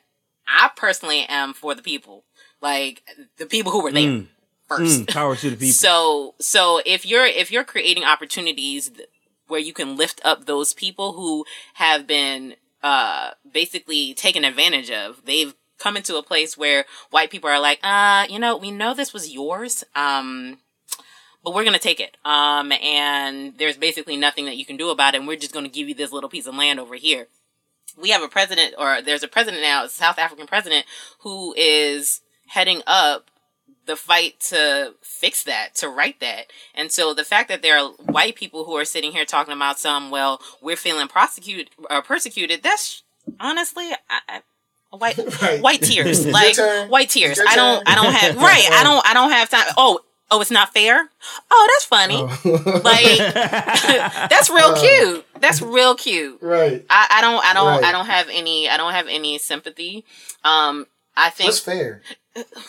I 0.46 0.70
personally 0.76 1.24
am 1.28 1.52
for 1.54 1.74
the 1.74 1.82
people, 1.82 2.24
like 2.60 3.02
the 3.38 3.46
people 3.46 3.72
who 3.72 3.82
were 3.82 3.90
there 3.92 4.02
Mm. 4.02 4.26
First. 4.68 5.06
Mm, 5.06 5.08
power 5.12 5.36
to 5.36 5.50
the 5.50 5.56
people. 5.56 5.72
So 5.72 6.34
so 6.38 6.80
if 6.84 7.06
you're 7.06 7.26
if 7.26 7.50
you're 7.50 7.64
creating 7.64 8.04
opportunities 8.04 8.90
where 9.46 9.60
you 9.60 9.72
can 9.72 9.96
lift 9.96 10.20
up 10.24 10.46
those 10.46 10.72
people 10.72 11.12
who 11.12 11.44
have 11.74 12.06
been 12.06 12.56
uh 12.82 13.30
basically 13.50 14.14
taken 14.14 14.44
advantage 14.44 14.90
of, 14.90 15.24
they've 15.24 15.54
come 15.78 15.96
into 15.96 16.16
a 16.16 16.22
place 16.22 16.56
where 16.56 16.84
white 17.10 17.30
people 17.30 17.50
are 17.50 17.60
like, 17.60 17.78
uh, 17.82 18.26
you 18.28 18.38
know, 18.38 18.56
we 18.56 18.70
know 18.70 18.94
this 18.94 19.12
was 19.12 19.32
yours. 19.32 19.84
Um 19.94 20.58
but 21.44 21.54
we're 21.54 21.64
gonna 21.64 21.78
take 21.78 22.00
it. 22.00 22.16
Um, 22.24 22.72
and 22.72 23.56
there's 23.58 23.76
basically 23.76 24.16
nothing 24.16 24.46
that 24.46 24.56
you 24.56 24.64
can 24.64 24.78
do 24.78 24.88
about 24.88 25.14
it. 25.14 25.18
And 25.18 25.28
we're 25.28 25.36
just 25.36 25.52
gonna 25.52 25.68
give 25.68 25.88
you 25.88 25.94
this 25.94 26.10
little 26.10 26.30
piece 26.30 26.46
of 26.46 26.54
land 26.54 26.80
over 26.80 26.94
here. 26.94 27.28
We 28.00 28.10
have 28.10 28.22
a 28.22 28.28
president, 28.28 28.74
or 28.78 29.02
there's 29.02 29.22
a 29.22 29.28
president 29.28 29.62
now, 29.62 29.84
a 29.84 29.88
South 29.88 30.18
African 30.18 30.46
president, 30.46 30.86
who 31.20 31.54
is 31.56 32.22
heading 32.48 32.82
up 32.86 33.30
the 33.86 33.96
fight 33.96 34.40
to 34.40 34.94
fix 35.02 35.42
that, 35.44 35.74
to 35.76 35.88
right 35.88 36.18
that. 36.20 36.46
And 36.74 36.90
so 36.90 37.12
the 37.14 37.24
fact 37.24 37.48
that 37.48 37.62
there 37.62 37.78
are 37.78 37.90
white 37.90 38.34
people 38.34 38.64
who 38.64 38.74
are 38.76 38.84
sitting 38.84 39.12
here 39.12 39.24
talking 39.24 39.52
about 39.54 39.78
some, 39.78 40.10
well, 40.10 40.40
we're 40.62 40.76
feeling 40.76 41.08
prosecuted 41.08 41.70
or 41.90 42.02
persecuted, 42.02 42.62
that's 42.62 43.02
honestly, 43.40 43.90
I, 44.10 44.20
I, 44.28 44.96
white 44.96 45.18
Right. 45.42 45.60
white 45.60 45.82
tears, 45.82 46.26
like 46.26 46.56
white 46.90 47.10
tears. 47.10 47.38
I 47.46 47.56
don't. 47.56 47.88
I 47.88 47.94
don't 47.94 48.12
have 48.12 48.36
right. 48.40 48.68
I 48.72 48.82
don't, 48.84 49.06
I 49.08 49.12
don't 49.14 49.30
have 49.30 49.50
time. 49.50 49.66
Oh, 49.76 50.00
oh, 50.30 50.40
it's 50.40 50.50
not 50.50 50.72
fair. 50.72 51.08
Oh, 51.50 51.68
that's 51.74 51.84
funny. 51.84 52.22
Like 52.84 53.18
that's 53.34 54.50
real 54.50 54.74
cute. 54.76 55.26
That's 55.40 55.60
real 55.62 55.94
cute. 55.94 56.38
right. 56.40 56.84
I, 56.88 57.06
I 57.10 57.20
don't, 57.20 57.44
I 57.44 57.52
don't, 57.54 57.66
Right. 57.66 57.84
I 57.84 57.92
don't 57.92 58.06
have 58.06 58.28
any, 58.30 58.68
I 58.68 58.76
don't 58.76 58.92
have 58.92 59.06
any 59.08 59.38
sympathy. 59.38 60.04
Um, 60.44 60.86
I 61.16 61.30
think 61.30 61.48
What's 61.48 61.60
fair? 61.60 62.02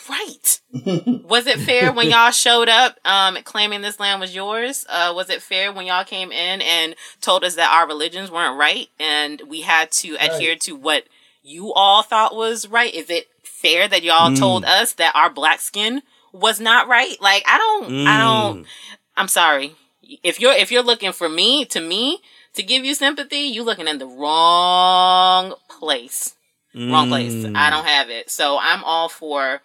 Right. 0.08 0.60
was 1.28 1.46
it 1.46 1.58
fair 1.58 1.92
when 1.92 2.08
y'all 2.10 2.30
showed 2.30 2.68
up 2.68 2.98
um 3.04 3.36
claiming 3.44 3.82
this 3.82 3.98
land 3.98 4.20
was 4.20 4.34
yours? 4.34 4.86
Uh 4.88 5.12
was 5.14 5.28
it 5.30 5.42
fair 5.42 5.72
when 5.72 5.86
y'all 5.86 6.04
came 6.04 6.30
in 6.32 6.62
and 6.62 6.94
told 7.20 7.44
us 7.44 7.56
that 7.56 7.72
our 7.72 7.86
religions 7.86 8.30
weren't 8.30 8.58
right 8.58 8.88
and 9.00 9.42
we 9.48 9.62
had 9.62 9.90
to 9.92 10.16
adhere 10.20 10.56
to 10.56 10.72
what 10.76 11.04
you 11.42 11.72
all 11.72 12.02
thought 12.02 12.34
was 12.36 12.68
right? 12.68 12.94
Is 12.94 13.10
it 13.10 13.26
fair 13.42 13.88
that 13.88 14.02
y'all 14.02 14.30
Mm. 14.30 14.38
told 14.38 14.64
us 14.64 14.92
that 14.94 15.14
our 15.16 15.30
black 15.30 15.60
skin 15.60 16.02
was 16.32 16.60
not 16.60 16.86
right? 16.88 17.20
Like 17.20 17.42
I 17.46 17.58
don't 17.58 18.06
I 18.06 18.18
don't 18.18 18.58
Mm. 18.62 18.66
I'm 19.16 19.28
sorry. 19.28 19.74
If 20.22 20.38
you're 20.40 20.52
if 20.52 20.70
you're 20.70 20.82
looking 20.82 21.12
for 21.12 21.28
me 21.28 21.64
to 21.66 21.80
me 21.80 22.20
to 22.54 22.62
give 22.62 22.84
you 22.84 22.94
sympathy, 22.94 23.38
you're 23.40 23.64
looking 23.64 23.88
in 23.88 23.98
the 23.98 24.06
wrong 24.06 25.54
place 25.68 26.35
wrong 26.76 27.08
place. 27.08 27.32
Mm. 27.32 27.56
I 27.56 27.70
don't 27.70 27.86
have 27.86 28.10
it. 28.10 28.30
So 28.30 28.58
I'm 28.60 28.84
all 28.84 29.08
for 29.08 29.62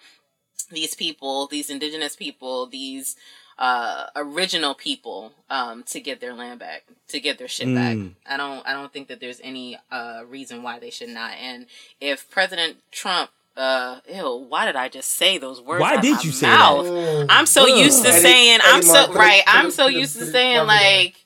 these 0.71 0.95
people, 0.95 1.47
these 1.47 1.69
indigenous 1.69 2.15
people, 2.15 2.65
these 2.65 3.15
uh 3.59 4.07
original 4.15 4.73
people 4.73 5.33
um 5.49 5.83
to 5.83 5.99
get 5.99 6.19
their 6.21 6.33
land 6.33 6.59
back, 6.59 6.83
to 7.09 7.19
get 7.19 7.37
their 7.37 7.47
shit 7.49 7.67
back. 7.75 7.95
Mm. 7.97 8.13
I 8.27 8.37
don't 8.37 8.65
I 8.67 8.73
don't 8.73 8.91
think 8.91 9.07
that 9.09 9.19
there's 9.19 9.41
any 9.43 9.77
uh 9.91 10.21
reason 10.27 10.63
why 10.63 10.79
they 10.79 10.89
should 10.89 11.09
not. 11.09 11.31
And 11.39 11.65
if 11.99 12.29
President 12.29 12.77
Trump 12.91 13.29
uh 13.57 13.99
ew, 14.09 14.45
why 14.47 14.65
did 14.65 14.77
I 14.77 14.87
just 14.87 15.11
say 15.11 15.37
those 15.37 15.61
words? 15.61 15.81
Why 15.81 15.99
did 15.99 16.15
my 16.15 16.21
you 16.21 16.31
say 16.31 16.47
mouth? 16.47 16.85
Mm. 16.85 17.25
I'm 17.29 17.45
so 17.45 17.63
Ugh. 17.63 17.77
used 17.77 18.03
to 18.05 18.11
saying 18.13 18.59
I'm 18.63 18.81
so 18.81 18.93
Mark, 18.93 19.07
put 19.07 19.15
it- 19.17 19.19
right. 19.19 19.43
I'm 19.45 19.69
so 19.71 19.87
used 19.87 20.17
to 20.17 20.25
saying 20.25 20.65
like 20.65 21.20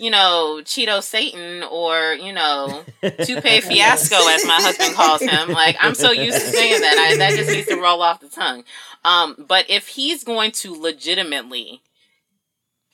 you 0.00 0.10
know, 0.10 0.62
Cheeto 0.64 1.02
Satan 1.02 1.62
or, 1.62 2.14
you 2.14 2.32
know, 2.32 2.84
Toupee 3.02 3.60
Fiasco 3.60 4.16
as 4.28 4.46
my 4.46 4.54
husband 4.54 4.94
calls 4.94 5.20
him. 5.20 5.50
Like, 5.50 5.76
I'm 5.78 5.94
so 5.94 6.10
used 6.10 6.40
to 6.40 6.46
saying 6.46 6.80
that. 6.80 6.96
I, 6.96 7.16
that 7.18 7.36
just 7.36 7.50
needs 7.50 7.68
to 7.68 7.76
roll 7.76 8.00
off 8.00 8.20
the 8.20 8.28
tongue. 8.28 8.64
Um, 9.04 9.44
but 9.46 9.68
if 9.68 9.88
he's 9.88 10.24
going 10.24 10.52
to 10.52 10.74
legitimately 10.74 11.82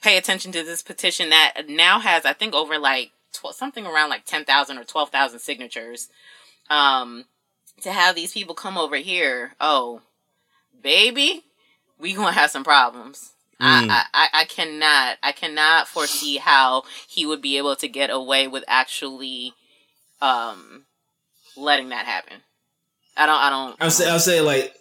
pay 0.03 0.17
attention 0.17 0.51
to 0.51 0.65
this 0.65 0.83
petition 0.83 1.31
that 1.31 1.69
now 1.69 2.01
has, 2.01 2.25
I 2.25 2.33
think, 2.33 2.55
over 2.55 2.77
like 2.77 3.13
tw- 3.33 3.55
something 3.55 3.87
around 3.87 4.11
like 4.11 4.25
10,000 4.25 4.77
or 4.77 4.83
12,000 4.83 5.39
signatures, 5.39 6.09
um, 6.69 7.27
to 7.83 7.93
have 7.93 8.17
these 8.17 8.33
people 8.33 8.57
come 8.57 8.77
over 8.77 8.97
here, 8.97 9.53
oh, 9.61 10.01
baby, 10.83 11.45
we 12.01 12.15
gonna 12.15 12.33
have 12.33 12.51
some 12.51 12.65
problems. 12.65 13.31
Mm. 13.61 13.89
I, 13.89 14.05
I, 14.13 14.29
I 14.35 14.45
cannot 14.45 15.17
I 15.23 15.33
cannot 15.33 15.89
foresee 15.89 16.37
how 16.37 16.83
he 17.09 17.25
would 17.25 17.41
be 17.41 17.57
able 17.57 17.75
to 17.77 17.89
get 17.89 18.11
away 18.11 18.47
with 18.49 18.65
actually 18.69 19.55
um 20.21 20.85
letting 21.57 21.89
that 21.89 22.05
happen. 22.05 22.39
I 23.17 23.25
don't 23.25 23.41
I 23.41 23.51
don't 23.51 23.77
I'm 23.81 23.91
saying, 23.91 24.13
I'm 24.13 24.19
saying 24.19 24.45
like, 24.45 24.75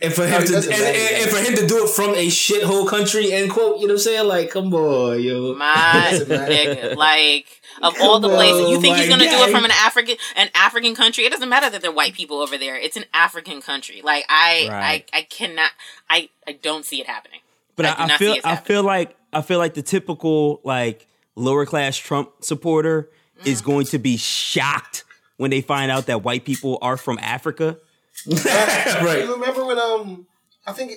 and 0.00 0.12
for 0.12 0.24
him 0.24 0.32
No, 0.32 0.38
he 0.40 0.46
to 0.46 0.56
and, 0.56 0.68
and, 0.68 1.22
and 1.22 1.30
for 1.30 1.38
him 1.38 1.56
to 1.56 1.66
do 1.66 1.84
it 1.84 1.88
from 1.88 2.10
a 2.10 2.28
shithole 2.28 2.86
country, 2.86 3.32
end 3.32 3.50
quote. 3.50 3.80
You 3.80 3.88
know 3.88 3.94
what 3.94 3.98
I'm 4.00 4.04
saying? 4.04 4.28
Like, 4.28 4.50
come 4.50 4.72
on, 4.72 5.20
yo. 5.20 5.54
my 5.54 6.10
nigga. 6.12 6.96
Like 6.96 7.46
of 7.82 7.94
all 8.00 8.20
the 8.20 8.28
Come 8.28 8.36
places 8.36 8.70
you 8.70 8.80
think 8.80 8.96
he's 8.96 9.08
gonna 9.08 9.24
do 9.24 9.30
it 9.30 9.50
from 9.50 9.64
an 9.64 9.72
African 9.72 10.16
an 10.36 10.48
African 10.54 10.94
country. 10.94 11.24
It 11.24 11.32
doesn't 11.32 11.48
matter 11.48 11.70
that 11.70 11.82
they're 11.82 11.90
white 11.90 12.14
people 12.14 12.38
over 12.40 12.56
there. 12.56 12.76
It's 12.76 12.96
an 12.96 13.04
African 13.12 13.60
country. 13.60 14.00
Like 14.02 14.24
I 14.28 14.68
Right. 14.70 15.10
I, 15.12 15.18
I 15.18 15.22
cannot 15.22 15.72
I, 16.08 16.28
I 16.46 16.52
don't 16.52 16.84
see 16.84 17.00
it 17.00 17.06
happening. 17.06 17.40
But 17.76 17.86
I 17.86 17.90
I, 17.92 18.04
I, 18.14 18.16
feel 18.18 18.32
I 18.44 18.48
happening. 18.50 18.64
feel 18.64 18.82
like 18.82 19.16
I 19.32 19.42
feel 19.42 19.58
like 19.58 19.74
the 19.74 19.82
typical 19.82 20.60
like 20.64 21.06
lower 21.34 21.66
class 21.66 21.96
Trump 21.96 22.30
supporter 22.40 23.10
is 23.44 23.60
Mm-hmm. 23.60 23.70
going 23.70 23.86
to 23.86 23.98
be 23.98 24.16
shocked 24.16 25.04
when 25.36 25.50
they 25.50 25.60
find 25.60 25.90
out 25.90 26.06
that 26.06 26.22
white 26.24 26.44
people 26.46 26.78
are 26.80 26.96
from 26.96 27.18
Africa. 27.20 27.76
right. 28.26 29.24
You 29.24 29.34
remember 29.34 29.64
when 29.66 29.78
um 29.78 30.26
I 30.66 30.72
think 30.72 30.92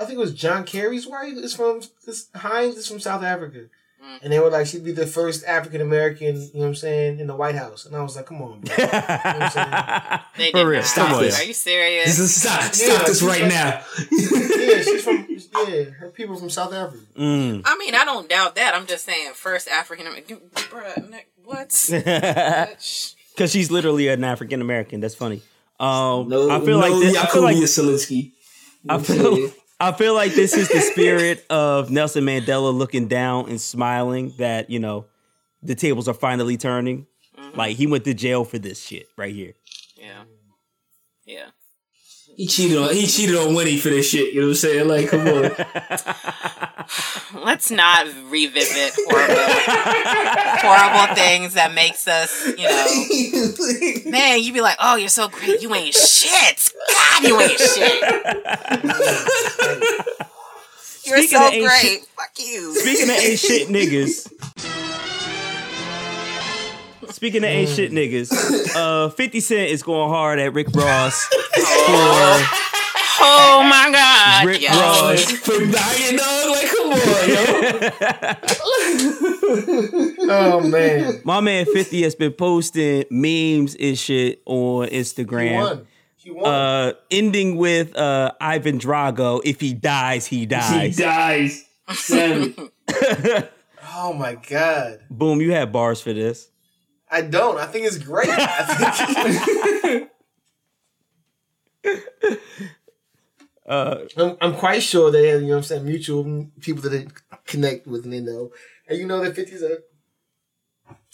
I 0.00 0.04
think 0.06 0.12
it 0.16 0.18
was 0.18 0.32
John 0.34 0.64
Kerry's 0.64 1.06
wife 1.06 1.34
is 1.34 1.54
from 1.54 1.82
this 2.06 2.28
Heinz 2.34 2.76
is 2.76 2.88
from 2.88 3.00
South 3.00 3.22
Africa. 3.22 3.66
Mm. 4.04 4.18
And 4.22 4.32
they 4.32 4.38
were 4.40 4.50
like, 4.50 4.66
she'd 4.66 4.84
be 4.84 4.92
the 4.92 5.06
first 5.06 5.44
African 5.46 5.80
American, 5.80 6.36
you 6.36 6.50
know 6.54 6.60
what 6.60 6.66
I'm 6.66 6.74
saying, 6.74 7.20
in 7.20 7.26
the 7.26 7.34
White 7.36 7.54
House. 7.54 7.86
And 7.86 7.96
I 7.96 8.02
was 8.02 8.16
like, 8.16 8.26
come 8.26 8.42
on, 8.42 8.60
bro. 8.60 8.74
They 10.36 10.50
For 10.50 10.66
real, 10.66 10.80
not. 10.82 10.94
come 10.94 11.12
on. 11.14 11.24
Are 11.24 11.42
you 11.44 11.52
serious? 11.54 12.06
This 12.06 12.18
is 12.18 12.34
stop, 12.42 12.62
stop 12.74 13.00
Yeah, 13.00 13.04
this 13.06 13.22
right 13.22 13.40
like- 13.42 13.50
now. 13.50 13.82
yeah, 14.10 14.82
she's 14.82 15.02
from 15.04 15.26
yeah, 15.68 15.84
her 15.84 16.10
people 16.10 16.36
from 16.36 16.50
South 16.50 16.72
Africa. 16.72 17.04
Mm. 17.16 17.62
I 17.64 17.76
mean, 17.78 17.94
I 17.94 18.04
don't 18.04 18.28
doubt 18.28 18.56
that. 18.56 18.74
I'm 18.74 18.86
just 18.86 19.04
saying, 19.04 19.32
first 19.34 19.68
African 19.68 20.06
American. 20.06 20.38
Bruh, 20.54 21.20
what? 21.44 21.70
Because 23.34 23.50
she's 23.50 23.68
literally 23.68 24.06
an 24.06 24.22
African 24.22 24.60
American. 24.60 25.00
That's 25.00 25.16
funny. 25.16 25.42
Um, 25.80 26.28
No, 26.28 26.50
I 26.50 26.60
feel 26.60 26.78
no 26.78 26.88
like 26.88 26.92
this, 27.02 27.16
I 27.16 27.26
feel 27.26 27.42
like 27.42 27.56
Yakubu 27.56 28.30
I 28.88 28.98
feel 28.98 29.50
I 29.84 29.92
feel 29.92 30.14
like 30.14 30.32
this 30.32 30.56
is 30.56 30.68
the 30.68 30.80
spirit 30.80 31.44
of 31.50 31.90
Nelson 31.90 32.24
Mandela 32.24 32.74
looking 32.74 33.06
down 33.06 33.50
and 33.50 33.60
smiling 33.60 34.32
that, 34.38 34.70
you 34.70 34.78
know, 34.78 35.04
the 35.62 35.74
tables 35.74 36.08
are 36.08 36.14
finally 36.14 36.56
turning. 36.56 37.06
Mm-hmm. 37.38 37.58
Like 37.58 37.76
he 37.76 37.86
went 37.86 38.04
to 38.04 38.14
jail 38.14 38.46
for 38.46 38.58
this 38.58 38.80
shit 38.80 39.08
right 39.18 39.34
here. 39.34 39.52
Yeah. 39.94 40.22
Yeah. 41.26 41.46
He 42.34 42.46
cheated 42.46 42.78
on 42.78 42.94
he 42.94 43.06
cheated 43.06 43.36
on 43.36 43.54
Winnie 43.54 43.76
for 43.76 43.90
this 43.90 44.08
shit. 44.08 44.32
You 44.32 44.40
know 44.40 44.46
what 44.46 44.52
I'm 44.52 44.56
saying? 44.56 44.88
Like, 44.88 45.08
come 45.08 45.28
on. 45.28 46.70
Let's 47.34 47.70
not 47.70 48.06
revisit 48.28 48.92
horrible, 49.06 49.34
horrible 50.62 51.14
things 51.14 51.54
that 51.54 51.72
makes 51.74 52.06
us, 52.08 52.46
you 52.46 52.68
know. 52.68 54.10
Man, 54.10 54.40
you'd 54.42 54.54
be 54.54 54.60
like, 54.60 54.76
"Oh, 54.80 54.96
you're 54.96 55.08
so 55.08 55.28
great. 55.28 55.60
You 55.62 55.74
ain't 55.74 55.94
shit. 55.94 56.72
God, 56.90 57.22
you 57.24 57.40
ain't 57.40 57.58
shit. 57.58 58.02
You're 61.06 61.18
Speaking 61.18 61.38
so 61.38 61.50
great. 61.50 61.80
shit- 61.80 62.04
Fuck 62.16 62.30
you." 62.38 62.74
Speaking 62.80 63.10
of 63.10 63.16
ain't 63.16 63.38
shit 63.38 63.68
niggas. 63.68 64.30
Speaking 67.12 67.44
of 67.44 67.50
ain't 67.50 67.68
shit 67.68 67.92
niggas, 67.92 68.32
uh, 68.74 69.08
50 69.10 69.40
Cent 69.40 69.70
is 69.70 69.82
going 69.82 70.08
hard 70.10 70.38
at 70.38 70.52
Rick 70.52 70.68
Ross 70.74 71.22
for 71.24 71.40
Oh 73.26 73.62
my 73.68 73.88
god. 73.92 74.46
Rick 74.46 74.60
yes. 74.62 74.76
Ross. 74.78 75.24
for 75.38 75.52
dying 75.60 75.70
dog, 75.70 75.70
like 75.70 76.18
come 76.18 76.33
on, 77.00 77.28
yo. 77.28 78.34
Oh 80.26 80.60
man, 80.60 81.20
My 81.24 81.40
man 81.40 81.66
50 81.66 82.02
has 82.02 82.14
been 82.14 82.32
posting 82.32 83.04
memes 83.10 83.76
and 83.78 83.96
shit 83.98 84.42
on 84.46 84.88
he 84.88 84.98
Instagram. 84.98 85.54
won. 85.60 85.86
He 86.16 86.30
won. 86.30 86.46
Uh, 86.46 86.92
ending 87.10 87.56
with 87.56 87.94
uh, 87.96 88.32
Ivan 88.40 88.78
Drago. 88.78 89.40
If 89.44 89.60
he 89.60 89.74
dies, 89.74 90.26
he 90.26 90.46
dies. 90.46 90.96
He 90.96 91.02
dies. 91.02 91.64
dies. 92.08 93.48
Oh 93.96 94.12
my 94.12 94.34
god. 94.34 95.00
Boom, 95.08 95.40
you 95.40 95.52
had 95.52 95.70
bars 95.72 96.00
for 96.00 96.12
this. 96.12 96.50
I 97.10 97.20
don't. 97.20 97.58
I 97.58 97.66
think 97.66 97.86
it's 97.86 97.98
great. 97.98 98.28
I 98.30 100.08
think 103.66 104.12
I'm, 104.18 104.36
I'm 104.40 104.54
quite 104.56 104.82
sure 104.82 105.10
they 105.10 105.28
have, 105.28 105.40
you 105.40 105.48
know 105.48 105.52
what 105.54 105.58
I'm 105.58 105.62
saying, 105.64 105.84
mutual 105.86 106.46
people 106.60 106.82
that 106.82 106.90
they 106.90 107.06
connect 107.46 107.86
with 107.86 108.04
and 108.04 108.12
they 108.12 108.20
know. 108.20 108.50
And 108.88 108.98
you 108.98 109.06
know 109.06 109.22
that 109.24 109.34
50's 109.34 109.62
a, 109.62 109.78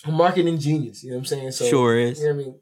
a 0.09 0.11
marketing 0.11 0.59
genius, 0.59 1.05
you 1.05 1.11
know 1.11 1.17
what 1.17 1.21
I'm 1.21 1.27
saying? 1.27 1.53
So 1.53 1.67
Sure 1.67 1.97
is. 1.99 2.19
You 2.21 2.29
know 2.29 2.35
what 2.35 2.41
I 2.41 2.45
mean? 2.45 2.55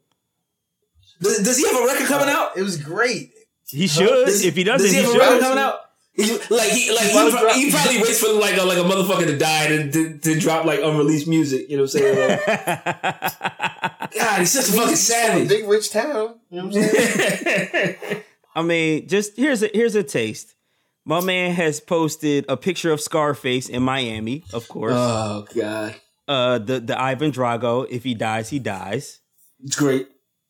Does, 1.21 1.37
does 1.39 1.57
he 1.57 1.65
have 1.67 1.81
a 1.81 1.85
record 1.85 2.07
coming 2.07 2.29
out? 2.29 2.55
It 2.57 2.63
was 2.63 2.77
great. 2.77 3.31
He 3.69 3.87
should. 3.87 4.07
Does- 4.25 4.43
if 4.45 4.55
he 4.55 4.63
doesn't, 4.63 4.85
does 4.85 4.91
he 4.93 4.97
he 4.99 5.03
have 5.03 5.09
a 5.09 5.13
should. 5.13 5.21
record 5.21 5.41
coming 5.41 5.59
out? 5.59 5.79
He, 6.13 6.23
like 6.49 6.69
he 6.69 6.91
like 6.93 7.05
he, 7.05 7.07
He 7.07 7.11
pro- 7.13 7.29
dropped- 7.31 7.55
he 7.55 7.71
probably 7.71 7.97
waits 8.01 8.19
for 8.19 8.33
like 8.33 8.57
a, 8.57 8.63
like 8.63 8.77
a 8.77 8.81
motherfucker 8.81 9.25
to 9.25 9.37
die 9.37 9.67
to, 9.67 9.91
to, 9.91 10.17
to 10.17 10.39
drop 10.39 10.65
like 10.65 10.79
unreleased 10.81 11.27
music. 11.27 11.69
You 11.69 11.77
know 11.77 11.83
what 11.83 11.95
I'm 11.95 11.99
saying? 12.01 12.29
Like, 12.29 12.45
God, 14.19 14.39
he's 14.39 14.51
such 14.51 14.69
a 14.69 14.71
fucking 14.73 14.89
He's 14.89 15.07
from 15.07 15.15
a 15.17 15.29
savage. 15.29 15.47
big 15.49 15.67
rich 15.67 15.91
town. 15.91 16.35
You 16.49 16.61
know 16.61 16.65
what 16.67 16.75
I'm 16.75 16.83
saying? 16.83 18.23
I 18.55 18.61
mean, 18.63 19.07
just 19.07 19.35
here's 19.37 19.63
a 19.63 19.69
here's 19.73 19.95
a 19.95 20.03
taste. 20.03 20.55
My 21.05 21.21
man 21.21 21.53
has 21.53 21.79
posted 21.79 22.45
a 22.49 22.57
picture 22.57 22.91
of 22.91 23.01
Scarface 23.01 23.69
in 23.69 23.81
Miami, 23.83 24.43
of 24.53 24.67
course. 24.67 24.93
oh 24.95 25.45
God, 25.55 25.95
Uh, 26.27 26.57
the 26.59 26.79
the 26.79 26.99
Ivan 26.99 27.31
Drago. 27.31 27.87
If 27.89 28.03
he 28.03 28.13
dies, 28.13 28.49
he 28.49 28.59
dies. 28.59 29.19
it's 29.63 29.75
great. 29.75 30.07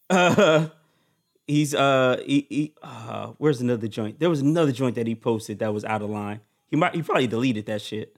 Uh, 0.09 0.67
he's 1.47 1.73
uh, 1.75 2.21
he, 2.25 2.45
he 2.49 2.73
uh, 2.81 3.27
where's 3.37 3.61
another 3.61 3.87
joint? 3.87 4.19
There 4.19 4.29
was 4.29 4.41
another 4.41 4.71
joint 4.71 4.95
that 4.95 5.07
he 5.07 5.15
posted 5.15 5.59
that 5.59 5.73
was 5.73 5.85
out 5.85 6.01
of 6.01 6.09
line. 6.09 6.41
He 6.67 6.75
might 6.75 6.95
he 6.95 7.01
probably 7.03 7.27
deleted 7.27 7.65
that 7.67 7.81
shit. 7.81 8.15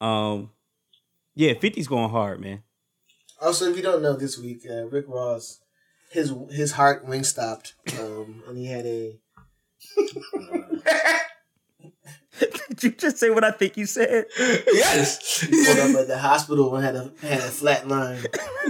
Um, 0.00 0.50
yeah, 1.34 1.52
50's 1.52 1.88
going 1.88 2.10
hard, 2.10 2.40
man. 2.40 2.62
Also, 3.40 3.70
if 3.70 3.76
you 3.76 3.82
don't 3.82 4.02
know, 4.02 4.14
this 4.14 4.38
week 4.38 4.62
uh, 4.70 4.84
Rick 4.86 5.06
Ross, 5.08 5.60
his 6.10 6.34
his 6.50 6.72
heart 6.72 7.06
wing 7.06 7.24
stopped, 7.24 7.74
um, 7.98 8.42
and 8.46 8.58
he 8.58 8.66
had 8.66 8.84
a 8.86 9.18
Did 12.40 12.82
you 12.82 12.90
just 12.92 13.18
say 13.18 13.30
what 13.30 13.44
I 13.44 13.50
think 13.50 13.76
you 13.76 13.86
said? 13.86 14.26
Yes. 14.38 15.46
pulled 15.46 15.78
up 15.78 16.00
at 16.02 16.08
the 16.08 16.18
hospital 16.18 16.74
and 16.76 16.84
had 16.84 16.96
a 16.96 17.12
had 17.22 17.40
a 17.40 17.42
flat 17.42 17.86
line, 17.88 18.24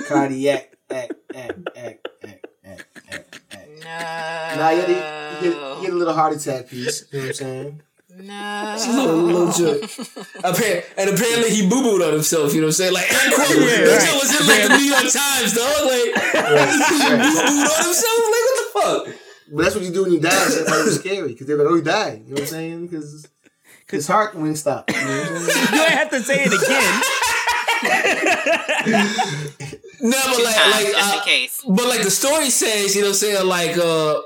cardiac, 0.09 0.76
act, 0.91 1.12
act, 1.34 1.59
act, 1.76 2.09
act, 2.24 2.47
act, 2.64 2.99
act, 3.11 3.41
act. 3.53 3.68
No. 3.68 4.57
Nah, 4.57 4.70
he 4.70 4.78
had, 4.78 4.91
a, 4.91 5.41
he, 5.41 5.47
had, 5.47 5.78
he 5.78 5.84
had 5.84 5.93
a 5.93 5.97
little 5.97 6.14
heart 6.14 6.34
attack 6.34 6.68
piece. 6.68 7.05
You 7.12 7.18
know 7.18 7.24
what 7.24 7.28
I'm 7.28 7.34
saying? 7.34 7.82
No. 8.22 8.76
little, 8.90 9.16
little 9.16 9.52
joint. 9.52 9.82
Appar- 10.44 10.84
and 10.98 11.10
apparently 11.10 11.50
he 11.50 11.66
boo 11.68 11.82
booed 11.82 12.02
on 12.02 12.12
himself. 12.12 12.52
You 12.54 12.60
know 12.60 12.66
what 12.66 12.80
I'm 12.80 12.92
saying? 12.92 12.92
Like, 12.92 13.10
and 13.12 13.32
quote, 13.34 13.48
Yeah, 13.50 13.64
that 13.64 13.96
right. 13.96 14.02
shit 14.02 14.14
was 14.20 14.30
in 14.40 14.46
like 14.46 14.62
the 14.68 14.76
New 14.76 14.84
York 14.84 15.08
Times, 15.10 15.52
dog. 15.54 15.80
Like, 15.88 16.12
he 16.12 17.08
boo 17.16 17.40
booed 17.48 17.68
on 17.70 17.84
himself. 17.84 18.20
Like, 18.30 18.44
what 18.44 18.56
the 18.60 18.66
fuck? 18.74 19.02
But 19.52 19.62
that's 19.64 19.74
what 19.74 19.84
you 19.84 19.90
do 19.92 20.02
when 20.04 20.12
you 20.12 20.20
die. 20.20 20.30
So 20.30 20.58
that's 20.58 20.70
why 20.70 20.80
it 20.80 20.84
was 20.84 20.98
scary 21.00 21.28
because 21.32 21.46
they're 21.46 21.56
like, 21.56 21.66
"Oh, 21.66 21.74
he 21.74 21.82
died." 21.82 22.22
You 22.26 22.34
know 22.34 22.34
what 22.34 22.40
I'm 22.42 22.46
saying? 22.46 22.86
Because 22.86 23.26
his 23.90 24.06
heart 24.06 24.34
wing 24.36 24.54
stopped. 24.54 24.92
You 24.94 25.00
know 25.00 25.06
what 25.06 25.32
I'm 25.32 25.38
saying? 25.42 25.66
You 25.74 25.80
ain't 25.82 25.90
have 25.90 26.10
to 26.10 26.20
say 26.22 26.44
it 26.44 26.52
again. 26.52 27.02
No, 30.02 30.16
but 30.24 30.44
like, 30.44 30.56
like, 30.56 30.86
just 30.86 31.14
in 31.14 31.20
uh, 31.20 31.24
case. 31.24 31.62
but 31.68 31.86
like 31.86 32.02
the 32.02 32.10
story 32.10 32.48
says, 32.48 32.94
you 32.94 33.02
know, 33.02 33.08
what 33.08 33.12
I'm 33.12 33.16
saying 33.16 33.46
like, 33.46 33.76
uh, 33.76 34.20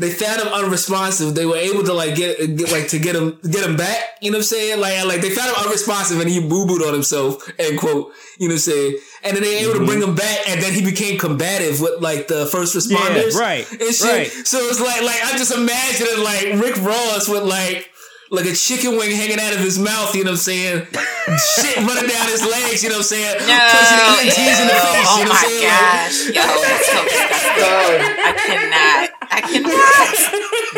they 0.00 0.10
found 0.10 0.40
him 0.40 0.48
unresponsive. 0.48 1.34
They 1.34 1.44
were 1.44 1.56
able 1.56 1.84
to 1.84 1.92
like 1.92 2.14
get, 2.14 2.38
get 2.56 2.72
like 2.72 2.88
to 2.88 2.98
get 2.98 3.14
him 3.14 3.38
get 3.48 3.62
him 3.62 3.76
back. 3.76 3.98
You 4.22 4.30
know 4.30 4.38
what 4.38 4.44
I'm 4.44 4.44
saying? 4.44 4.80
Like 4.80 5.04
like 5.04 5.20
they 5.20 5.28
found 5.30 5.50
him 5.50 5.62
unresponsive 5.62 6.18
and 6.18 6.28
he 6.28 6.40
boo 6.40 6.66
booed 6.66 6.82
on 6.82 6.94
himself. 6.94 7.48
End 7.58 7.78
quote. 7.78 8.12
You 8.38 8.48
know 8.48 8.54
what 8.54 8.66
I'm 8.66 8.72
saying? 8.72 8.98
And 9.22 9.36
then 9.36 9.42
they 9.42 9.66
were 9.66 9.70
able 9.70 9.80
to 9.80 9.86
bring 9.86 10.00
mm-hmm. 10.00 10.10
him 10.10 10.16
back, 10.16 10.48
and 10.48 10.62
then 10.62 10.72
he 10.72 10.82
became 10.82 11.18
combative 11.18 11.82
with 11.82 12.00
like 12.00 12.26
the 12.28 12.46
first 12.46 12.74
responders, 12.74 13.34
right, 13.34 13.70
And 13.70 13.94
shit. 13.94 14.00
right. 14.02 14.26
So 14.46 14.58
it's 14.60 14.80
like 14.80 15.02
like 15.02 15.20
I'm 15.24 15.36
just 15.36 15.52
imagining 15.52 16.24
like 16.24 16.64
Rick 16.64 16.82
Ross 16.82 17.28
with 17.28 17.44
like. 17.44 17.90
Like 18.32 18.46
a 18.46 18.54
chicken 18.54 18.96
wing 18.96 19.10
hanging 19.10 19.40
out 19.40 19.52
of 19.52 19.58
his 19.58 19.76
mouth, 19.76 20.14
you 20.14 20.22
know 20.22 20.30
what 20.30 20.46
I'm 20.46 20.54
saying? 20.54 20.86
Shit 20.86 21.76
running 21.78 22.08
down 22.08 22.28
his 22.30 22.46
legs, 22.46 22.80
you 22.80 22.88
know 22.88 23.02
what 23.02 23.10
I'm 23.10 23.18
saying? 23.18 23.38
No. 23.42 23.58
Pushing 23.74 23.98
the 23.98 24.06
EMTs 24.22 24.60
in 24.60 24.66
the 24.70 24.78
oh 24.78 24.94
face, 24.94 25.10
oh 25.10 25.18
you 25.18 25.24
know 25.24 25.30
what 25.30 25.34
I'm 25.34 25.50
saying? 25.50 25.66
Like, 25.66 25.82
gosh. 25.90 26.30
Yo, 26.30 26.46
that's 26.62 26.86
so 26.86 26.98
disgusting. 27.10 28.06
I 28.22 28.32
cannot. 28.46 29.10
I 29.34 29.40
cannot. 29.50 30.14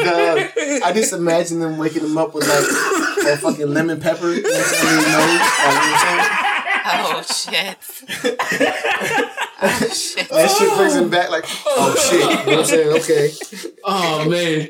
Dog, 0.01 0.83
I 0.83 0.93
just 0.95 1.13
imagine 1.13 1.61
them 1.61 1.77
waking 1.77 2.05
him 2.05 2.17
up 2.17 2.35
with 2.35 2.49
like 2.49 2.65
that 3.27 3.39
fucking 3.43 3.69
lemon 3.69 4.01
pepper. 4.01 4.33
You 4.33 4.43
know 4.43 4.49
what 4.49 4.59
I'm 4.59 4.73
saying? 4.73 4.89
in 4.89 4.97
his 4.97 5.13
nose. 5.13 5.29
You 5.29 5.37
know 5.37 5.77
what 5.77 5.93
I'm 5.93 6.01
saying? 6.01 6.43
Oh 6.85 7.23
shit. 7.23 7.77
Oh 9.61 9.89
shit. 9.93 10.29
That 10.31 10.51
shit 10.51 10.77
brings 10.77 10.97
him 10.97 11.11
back 11.11 11.31
like, 11.31 11.45
oh 11.67 11.95
shit. 11.97 12.21
You 12.21 12.27
know 12.29 12.35
what 12.35 12.59
I'm 12.59 12.65
saying? 12.65 12.89
Okay. 13.03 13.31
Oh 13.85 14.29
man. 14.29 14.69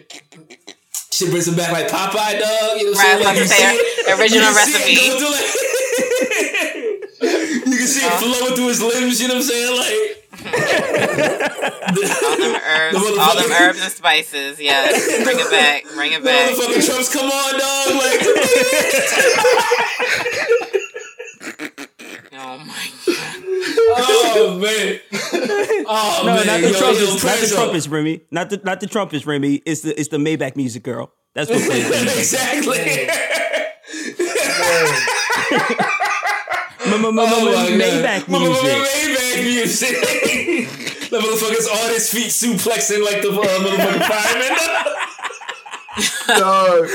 Shit 1.22 1.30
brings 1.30 1.46
him 1.46 1.54
back 1.54 1.70
like 1.70 1.86
Popeye 1.88 2.40
dog. 2.40 2.80
You 2.80 2.86
know 2.90 2.98
what 2.98 2.98
Right, 2.98 3.38
I'm 3.38 3.46
saying? 3.46 3.78
like 3.78 3.78
you 3.78 4.04
the 4.04 4.18
original 4.18 4.50
you 4.50 4.58
can 4.58 4.66
see 4.66 4.74
it 4.74 5.14
recipe. 5.14 5.30
like- 5.30 5.46
you 7.70 7.76
can 7.78 7.86
see 7.86 8.02
it 8.04 8.10
uh-huh. 8.10 8.18
flowing 8.18 8.54
through 8.56 8.66
his 8.68 8.82
limbs, 8.82 9.20
you 9.22 9.28
know 9.28 9.34
what 9.34 9.44
I'm 9.46 9.48
saying? 9.48 9.78
Like 9.78 10.18
All 10.42 10.50
them 12.42 12.54
herbs, 12.66 12.98
The 12.98 13.20
all 13.22 13.36
them 13.36 13.52
herbs 13.52 13.80
and 13.82 13.92
spices. 13.92 14.58
Yeah, 14.60 14.90
Bring 15.22 15.38
it 15.38 15.50
back. 15.50 15.84
Bring 15.94 16.12
it 16.12 16.24
back. 16.24 16.50
motherfucking 16.50 16.84
Trump's 16.86 17.08
come 17.14 17.30
on, 17.30 17.58
dog. 17.60 17.94
Like 18.02 18.22
Oh 22.34 22.58
my 22.58 22.90
god. 23.06 23.36
Oh 23.94 24.58
man. 24.62 25.00
Oh 25.86 26.22
No, 26.24 26.34
man. 26.34 26.46
not 26.46 26.60
the 26.60 26.70
Yo, 26.70 26.78
trumpets. 26.78 27.22
yo, 27.22 27.28
not 27.28 27.38
the 27.40 27.46
trumpets, 27.54 27.88
Remy. 27.88 28.20
Not 28.30 28.50
the 28.50 28.56
not 28.64 28.80
the 28.80 28.86
trumpets, 28.86 29.26
Remy. 29.26 29.62
It's 29.66 29.80
the 29.82 29.98
it's 29.98 30.08
the 30.08 30.16
Maybach 30.18 30.56
music 30.56 30.82
girl. 30.82 31.12
That's 31.34 31.48
what 31.50 31.60
plays. 31.62 31.84
the 31.88 31.96
music. 32.04 32.18
exactly. 32.18 33.08
Oh. 34.64 34.92
Maybach 36.84 36.94
M- 36.94 37.04
m- 37.04 37.14
music. 37.14 37.78
Maybach 37.80 39.42
music. 39.44 39.94
the 41.10 41.18
motherfuckers 41.18 41.68
on 41.70 41.90
his 41.92 42.06
feet 42.12 42.30
suplexing 42.30 43.02
like 43.04 43.20
the 43.22 43.28
uh, 43.30 43.32
motherfucking 43.34 44.04
fireman. 44.08 44.54
Dog. 46.38 46.88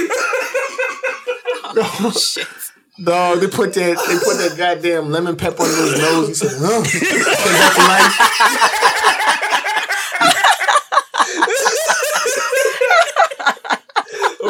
Oh 1.79 2.11
shit. 2.11 2.47
Dog, 3.03 3.39
they 3.41 3.47
put 3.47 3.73
that 3.75 3.97
they 4.07 4.17
put 4.17 4.37
that 4.37 4.55
goddamn 4.57 5.11
lemon 5.11 5.35
pepper 5.35 5.61
on 5.61 5.69
his 5.69 5.99
nose. 6.01 6.27
He 6.29 6.33
said, 6.33 6.57
huh? 6.57 6.83
Came 6.83 7.01
back 7.53 7.75
to 7.75 7.81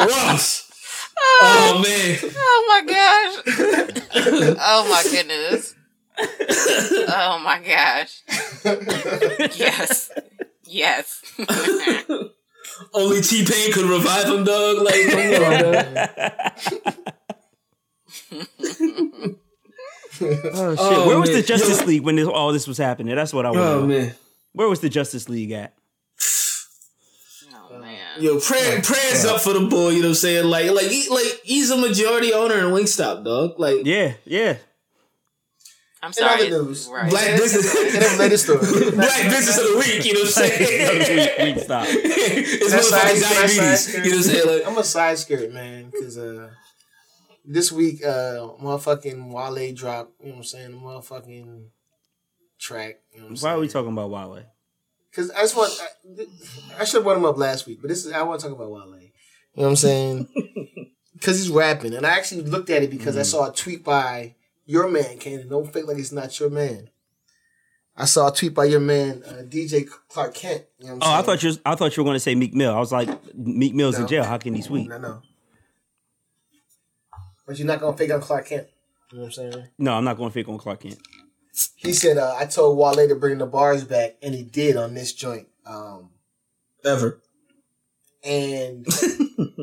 life. 0.00 0.08
Ross. 0.08 0.70
Oh, 1.18 1.74
oh 1.74 1.82
man. 1.82 2.18
Oh 2.36 2.64
my 2.68 2.80
gosh. 2.86 3.36
oh 4.60 4.88
my 4.88 5.02
goodness. 5.10 5.74
Oh 7.10 7.38
my 7.44 7.60
gosh. 7.60 8.22
Yes. 9.58 10.10
Yes. 10.64 11.22
Only 12.94 13.20
T 13.20 13.44
Pain 13.44 13.72
could 13.72 13.84
revive 13.90 14.26
him, 14.26 14.44
dog. 14.44 14.78
Like, 14.78 15.10
come 15.10 15.20
on, 15.44 15.60
dog. 15.74 17.14
Oh 18.32 19.36
shit! 20.20 20.78
Oh, 20.80 21.06
Where 21.06 21.20
was 21.20 21.30
the. 21.30 21.42
Justice 21.42 21.80
Yo. 21.80 21.86
League 21.86 22.02
when 22.02 22.16
this, 22.16 22.26
all 22.26 22.52
this 22.52 22.66
was 22.66 22.78
happening? 22.78 23.14
That's 23.14 23.32
what 23.32 23.46
I 23.46 23.50
want 23.50 23.60
to 23.60 23.64
Oh 23.68 23.80
know. 23.80 23.86
man. 23.86 24.14
Where 24.52 24.68
was 24.68 24.80
the 24.80 24.88
Justice 24.88 25.28
League 25.28 25.52
at? 25.52 25.74
Oh 27.70 27.78
man. 27.78 27.98
Yo, 28.20 28.40
prayer, 28.40 28.80
prayers 28.82 29.24
up 29.24 29.40
for 29.40 29.52
the 29.52 29.66
boy. 29.66 29.90
You 29.90 29.96
know 30.00 30.06
what 30.06 30.08
I'm 30.10 30.14
saying? 30.14 30.44
Like, 30.46 30.70
like, 30.72 30.86
he, 30.86 31.08
like 31.10 31.40
he's 31.44 31.70
a 31.70 31.76
majority 31.76 32.32
owner 32.32 32.54
in 32.56 32.64
Wingstop, 32.74 33.24
dog. 33.24 33.58
Like, 33.60 33.84
Yeah, 33.84 34.14
yeah. 34.24 34.56
I'm 36.02 36.08
In 36.08 36.12
sorry. 36.14 36.46
other 36.46 36.62
news, 36.64 36.88
Right. 36.92 37.10
black 37.10 37.36
business, 37.38 37.74
And 37.74 38.02
then 38.02 38.18
latest 38.18 38.44
story. 38.44 38.58
black 38.92 39.22
business 39.30 39.58
of 39.58 39.64
the 39.64 39.78
week. 39.78 40.04
You 40.04 40.14
know 40.14 40.20
what 40.20 40.38
I'm 40.38 40.48
saying? 40.48 41.28
Weak 41.54 41.64
stop. 41.64 41.86
it's 41.88 42.70
That's 42.72 42.90
motherfucking 42.90 43.16
side- 43.16 43.16
that's 43.16 43.56
diabetes. 43.56 43.94
You 43.94 43.98
know 43.98 44.08
what 44.08 44.16
I'm 44.16 44.22
saying? 44.22 44.46
Like, 44.58 44.66
I'm 44.68 44.78
a 44.78 44.84
side 44.84 45.18
skirt, 45.18 45.52
man, 45.52 45.90
because 45.90 46.16
uh, 46.18 46.50
this 47.48 47.72
week, 47.72 48.04
uh, 48.04 48.48
motherfucking 48.62 49.30
Wale 49.32 49.74
dropped, 49.74 50.12
you 50.20 50.26
know 50.26 50.32
what 50.32 50.38
I'm 50.38 50.44
saying, 50.44 50.70
the 50.72 50.76
motherfucking 50.76 51.64
track. 52.58 53.00
You 53.12 53.20
know 53.20 53.26
what 53.28 53.38
I'm 53.42 53.44
Why 53.44 53.50
are 53.54 53.60
we 53.60 53.68
talking 53.68 53.92
about 53.92 54.10
Wale? 54.10 54.44
Because 55.10 55.30
I 55.30 55.40
just 55.40 55.56
want, 55.56 55.72
I, 55.80 56.24
I 56.80 56.84
should 56.84 56.96
have 56.98 57.04
brought 57.04 57.16
him 57.16 57.24
up 57.24 57.38
last 57.38 57.66
week, 57.66 57.78
but 57.80 57.88
this 57.88 58.04
is, 58.06 58.12
I 58.12 58.22
want 58.22 58.40
to 58.40 58.48
talk 58.48 58.56
about 58.56 58.70
Wale. 58.70 58.86
You 59.00 59.62
know 59.62 59.62
what 59.64 59.68
I'm 59.70 59.76
saying? 59.76 60.28
Because 61.14 61.36
he's 61.40 61.50
rapping. 61.50 61.94
And 61.94 62.06
I 62.06 62.10
actually 62.10 62.42
looked 62.42 62.70
at 62.70 62.84
it 62.84 62.90
because 62.90 63.16
Mm. 63.16 63.18
I 63.18 63.22
saw 63.22 63.50
a 63.50 63.52
tweet 63.52 63.82
by 63.82 64.36
your 64.66 64.88
man, 64.88 65.18
Cannon. 65.18 65.48
Don't 65.48 65.66
fake 65.72 65.88
like 65.88 65.98
it's 65.98 66.12
not 66.12 66.38
your 66.38 66.48
man. 66.48 66.90
I 67.96 68.04
saw 68.04 68.28
a 68.28 68.32
tweet 68.32 68.54
by 68.54 68.66
your 68.66 68.78
man, 68.78 69.24
uh, 69.26 69.42
DJ 69.42 69.88
Clark 70.08 70.34
Kent. 70.34 70.62
You 70.78 70.86
know 70.86 70.94
what 70.94 71.02
Oh, 71.02 71.06
I'm 71.06 71.10
I 71.10 71.16
saying? 71.16 71.24
thought 71.26 71.42
you. 71.42 71.48
Was, 71.48 71.60
I 71.66 71.74
thought 71.74 71.96
you 71.96 72.02
were 72.04 72.06
going 72.06 72.14
to 72.14 72.20
say 72.20 72.36
Meek 72.36 72.54
Mill. 72.54 72.72
I 72.72 72.78
was 72.78 72.92
like, 72.92 73.08
Meek 73.34 73.74
Mill's 73.74 73.98
in 73.98 74.06
jail. 74.06 74.22
How 74.22 74.38
can 74.38 74.54
he 74.54 74.62
sweet? 74.62 74.88
No, 74.88 74.98
no. 74.98 75.22
But 77.48 77.58
you're 77.58 77.66
not 77.66 77.80
going 77.80 77.94
to 77.94 77.98
fake 77.98 78.12
on 78.12 78.20
Clark 78.20 78.46
Kent. 78.46 78.68
You 79.10 79.18
know 79.18 79.24
what 79.24 79.38
I'm 79.38 79.52
saying? 79.52 79.68
No, 79.78 79.94
I'm 79.94 80.04
not 80.04 80.18
going 80.18 80.28
to 80.28 80.34
fake 80.34 80.50
on 80.50 80.58
Clark 80.58 80.80
Kent. 80.80 80.98
He 81.76 81.94
said, 81.94 82.18
uh, 82.18 82.34
I 82.38 82.44
told 82.44 82.76
Wale 82.76 83.08
to 83.08 83.14
bring 83.14 83.38
the 83.38 83.46
bars 83.46 83.84
back, 83.84 84.16
and 84.22 84.34
he 84.34 84.44
did 84.44 84.76
on 84.76 84.92
this 84.92 85.14
joint. 85.14 85.48
Um, 85.66 86.10
ever. 86.84 87.20
and 88.22 88.86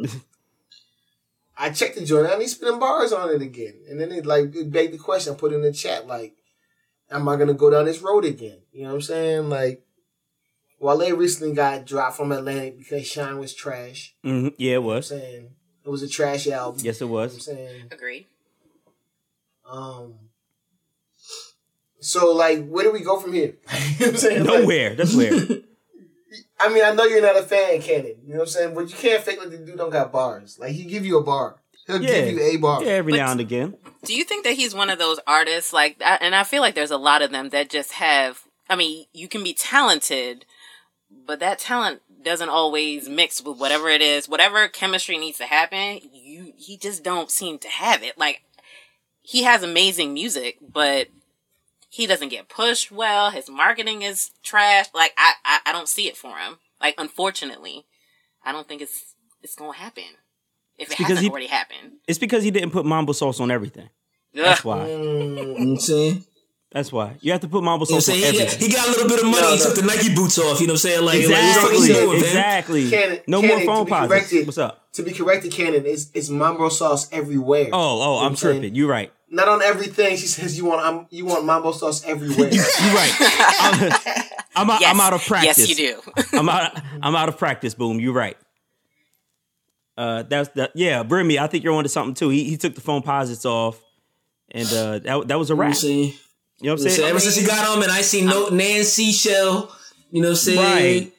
I 1.58 1.70
checked 1.70 1.96
the 1.96 2.06
joint 2.06 2.26
out 2.28 2.34
and 2.34 2.42
he's 2.42 2.56
spinning 2.56 2.80
bars 2.80 3.14
on 3.14 3.30
it 3.30 3.42
again. 3.42 3.76
And 3.90 4.00
then 4.00 4.12
it 4.12 4.26
like 4.26 4.56
it 4.56 4.72
begged 4.72 4.94
the 4.94 4.98
question, 4.98 5.34
I 5.34 5.38
put 5.38 5.54
in 5.54 5.62
the 5.62 5.72
chat, 5.72 6.08
like, 6.08 6.36
am 7.10 7.28
I 7.30 7.38
gonna 7.38 7.54
go 7.54 7.70
down 7.70 7.86
this 7.86 8.02
road 8.02 8.26
again? 8.26 8.60
You 8.72 8.84
know 8.84 8.90
what 8.90 8.96
I'm 8.96 9.02
saying? 9.02 9.50
Like 9.50 9.84
Wale 10.80 11.16
recently 11.16 11.54
got 11.56 11.86
dropped 11.86 12.18
from 12.18 12.32
Atlantic 12.32 12.78
because 12.78 13.08
Shine 13.08 13.40
was 13.40 13.56
trash. 13.56 14.16
hmm 14.24 14.50
Yeah, 14.58 14.76
it 14.76 14.82
You 14.82 14.82
know 14.82 15.50
what 15.86 15.90
I'm 15.90 15.92
was. 15.92 16.00
saying 16.02 16.04
it 16.04 16.04
was 16.04 16.04
a 16.04 16.10
trash 16.10 16.48
album. 16.48 16.82
Yes, 16.84 16.98
it 16.98 17.02
You 17.02 17.08
know 17.08 17.14
what 17.14 17.30
I'm 17.30 17.36
was. 17.36 17.46
saying? 17.46 17.84
Agreed. 17.92 18.26
Um 19.70 20.14
so 22.00 22.34
like 22.34 22.68
where 22.68 22.84
do 22.84 22.92
we 22.92 23.02
go 23.02 23.20
from 23.20 23.34
here? 23.34 23.56
you 24.00 24.06
know 24.06 24.06
what 24.06 24.08
I'm 24.10 24.16
saying? 24.18 24.44
Like, 24.46 24.60
Nowhere. 24.62 24.96
That's 24.96 25.16
weird. 25.16 25.64
I 26.60 26.70
mean, 26.74 26.84
I 26.86 26.94
know 26.94 27.04
you're 27.04 27.22
not 27.22 27.38
a 27.38 27.44
fan, 27.44 27.82
Cannon. 27.82 28.16
You 28.26 28.34
know 28.34 28.40
what 28.40 28.42
I'm 28.44 28.48
saying? 28.48 28.76
But 28.76 28.90
you 28.90 28.96
can't 28.96 29.24
fake 29.24 29.40
like 29.40 29.50
the 29.50 29.58
dude 29.58 29.78
don't 29.78 29.90
got 29.90 30.12
bars. 30.12 30.58
Like 30.60 30.72
he 30.72 30.84
give 30.84 31.06
you 31.06 31.18
a 31.18 31.24
bar. 31.24 31.58
He'll 31.88 32.02
Yeah. 32.02 32.26
give 32.26 32.36
you 32.36 32.42
a 32.42 32.58
bar. 32.58 32.84
Yeah, 32.84 32.92
every 32.94 33.12
But- 33.14 33.18
now 33.18 33.32
and 33.32 33.40
again. 33.42 33.78
Do 34.04 34.16
you 34.16 34.24
think 34.24 34.44
that 34.46 34.54
he's 34.54 34.74
one 34.76 34.90
of 34.90 35.00
those 35.00 35.20
artists 35.28 35.74
like? 35.74 35.98
And 36.02 36.36
I 36.36 36.44
feel 36.44 36.62
like 36.62 36.76
there's 36.76 36.92
a 36.92 36.98
lot 36.98 37.22
of 37.22 37.32
them 37.32 37.50
that 37.50 37.70
just 37.70 37.94
have. 37.94 38.44
I 38.70 38.76
mean, 38.76 39.06
you 39.14 39.28
can 39.28 39.44
be 39.44 39.54
talented, 39.54 40.46
but 41.10 41.40
that 41.40 41.60
talent 41.60 42.02
doesn't 42.26 42.50
always 42.50 43.08
mix 43.08 43.42
with 43.42 43.58
whatever 43.60 43.88
it 43.88 44.02
is, 44.02 44.28
whatever 44.28 44.68
chemistry 44.68 45.18
needs 45.18 45.38
to 45.38 45.46
happen. 45.46 46.02
You 46.12 46.54
he 46.58 46.76
just 46.78 47.04
don't 47.04 47.32
seem 47.32 47.58
to 47.60 47.70
have 47.70 48.04
it. 48.04 48.18
Like 48.18 48.42
he 49.22 49.44
has 49.44 49.64
amazing 49.64 50.14
music, 50.14 50.58
but 50.62 51.08
he 51.90 52.06
doesn't 52.08 52.30
get 52.30 52.50
pushed 52.50 52.92
well. 52.92 53.32
His 53.32 53.50
marketing 53.50 54.02
is 54.02 54.32
trash. 54.44 54.88
Like 54.94 55.14
I, 55.18 55.34
I, 55.46 55.60
I 55.68 55.72
don't 55.72 55.88
see 55.88 56.08
it 56.08 56.18
for 56.18 56.36
him. 56.38 56.58
Like 56.82 56.96
unfortunately, 56.98 57.86
I 58.44 58.52
don't 58.52 58.68
think 58.68 58.82
it's 58.82 59.16
it's 59.42 59.56
gonna 59.56 59.74
happen. 59.74 60.04
If 60.78 60.90
it 60.92 60.98
because 60.98 61.08
hasn't 61.08 61.24
he- 61.24 61.30
already 61.30 61.48
happened. 61.48 61.94
It's 62.08 62.20
because 62.20 62.44
he 62.44 62.52
didn't 62.52 62.72
put 62.72 62.86
mambo 62.86 63.14
sauce 63.14 63.40
on 63.40 63.50
everything. 63.50 63.90
Ugh. 64.36 64.44
That's 64.44 64.66
why. 64.66 64.80
Mm, 64.80 64.90
you 65.30 65.36
know 65.46 65.52
what 65.54 65.62
I'm 65.62 65.78
saying? 65.78 66.26
That's 66.76 66.92
why. 66.92 67.16
You 67.22 67.32
have 67.32 67.40
to 67.40 67.48
put 67.48 67.64
mambo 67.64 67.86
You 67.86 67.92
know 67.92 67.96
what 67.96 68.04
sauce 68.04 68.16
I'm 68.16 68.22
saying? 68.22 68.34
He 68.34 68.40
got, 68.44 68.52
he 68.52 68.68
got 68.70 68.88
a 68.88 68.92
little 68.92 69.08
bit 69.08 69.20
of 69.20 69.26
money. 69.28 69.42
No, 69.42 69.52
he 69.56 69.60
took 69.64 69.76
the 69.76 69.82
Nike 69.84 70.14
boots 70.14 70.38
off. 70.38 70.60
You 70.60 70.68
know 70.68 70.74
what 70.74 70.84
I'm 70.86 70.92
saying? 70.92 71.06
Like, 71.06 71.20
like, 71.24 71.30
what 71.30 71.72
Exactly. 71.72 71.88
he 71.88 71.94
doing, 71.94 72.18
exactly. 72.20 72.90
Cannon- 72.90 73.20
no 73.28 73.40
Cannon, 73.40 73.66
more 73.66 73.86
Foamposites. 73.86 74.46
What's 74.46 74.58
up? 74.58 74.92
To 74.92 75.04
be 75.04 75.14
corrected, 75.14 75.54
Cannon, 75.54 75.86
is 75.86 76.12
it's 76.14 76.28
mambo 76.30 76.68
sauce 76.68 77.10
everywhere. 77.14 77.70
Oh, 77.72 77.80
oh, 77.80 77.94
You 77.94 78.00
know 78.00 78.18
I'm 78.26 78.32
what 78.34 78.40
saying? 78.40 78.56
tripping. 78.60 78.76
You're 78.76 78.90
right. 78.90 79.10
Not 79.30 79.48
on 79.48 79.62
everything. 79.62 80.18
She 80.18 80.28
says 80.28 80.58
you 80.58 80.66
want 80.66 80.86
um, 80.86 81.08
you 81.12 81.26
want 81.26 81.46
mambo 81.46 81.72
sauce 81.72 82.04
everywhere. 82.06 82.50
You're 82.54 82.64
right. 82.94 83.16
I'm, 83.20 83.92
I'm, 84.58 84.70
out, 84.72 84.82
Yes. 84.82 84.94
I'm 84.94 85.00
out 85.00 85.14
of 85.14 85.26
practice. 85.26 85.58
Yes, 85.58 85.70
you 85.70 85.76
do. 85.76 86.02
I'm 86.38 86.50
out. 86.50 86.78
I'm 87.02 87.16
out 87.16 87.30
of 87.30 87.38
practice. 87.38 87.74
Boom. 87.74 88.02
You're 88.02 88.14
right. 88.14 88.36
Uh, 89.98 90.24
that's 90.24 90.50
that. 90.56 90.72
Yeah, 90.76 91.04
Brimmy. 91.04 91.38
I 91.40 91.48
think 91.48 91.64
you're 91.64 91.74
onto 91.74 91.88
something 91.90 92.14
too. 92.16 92.30
He 92.30 92.44
he 92.44 92.58
took 92.58 92.76
the 92.76 92.82
Foamposites 92.82 93.46
off, 93.46 93.82
and 94.52 94.68
uh, 94.74 95.00
that 95.00 95.28
that 95.30 95.40
was 95.40 95.50
a 95.50 95.54
You 95.54 95.56
know 95.56 95.60
what 95.60 95.64
I'm 95.64 95.70
wrap. 95.72 95.76
saying? 95.78 96.14
You 96.62 96.68
know 96.68 96.74
what 96.74 96.82
I'm 96.82 96.90
So 96.90 96.96
saying? 96.96 97.10
ever 97.10 97.20
since 97.20 97.36
he 97.36 97.46
got 97.46 97.68
on, 97.76 97.84
and 97.84 97.92
I 97.92 98.02
seen 98.02 98.26
no 98.28 98.50
Nancy 98.50 99.12
Shell. 99.12 99.76
You 100.12 100.22
know 100.22 100.30
what 100.30 100.32
I'm 100.32 100.36
saying? 100.38 101.04
Right. 101.04 101.12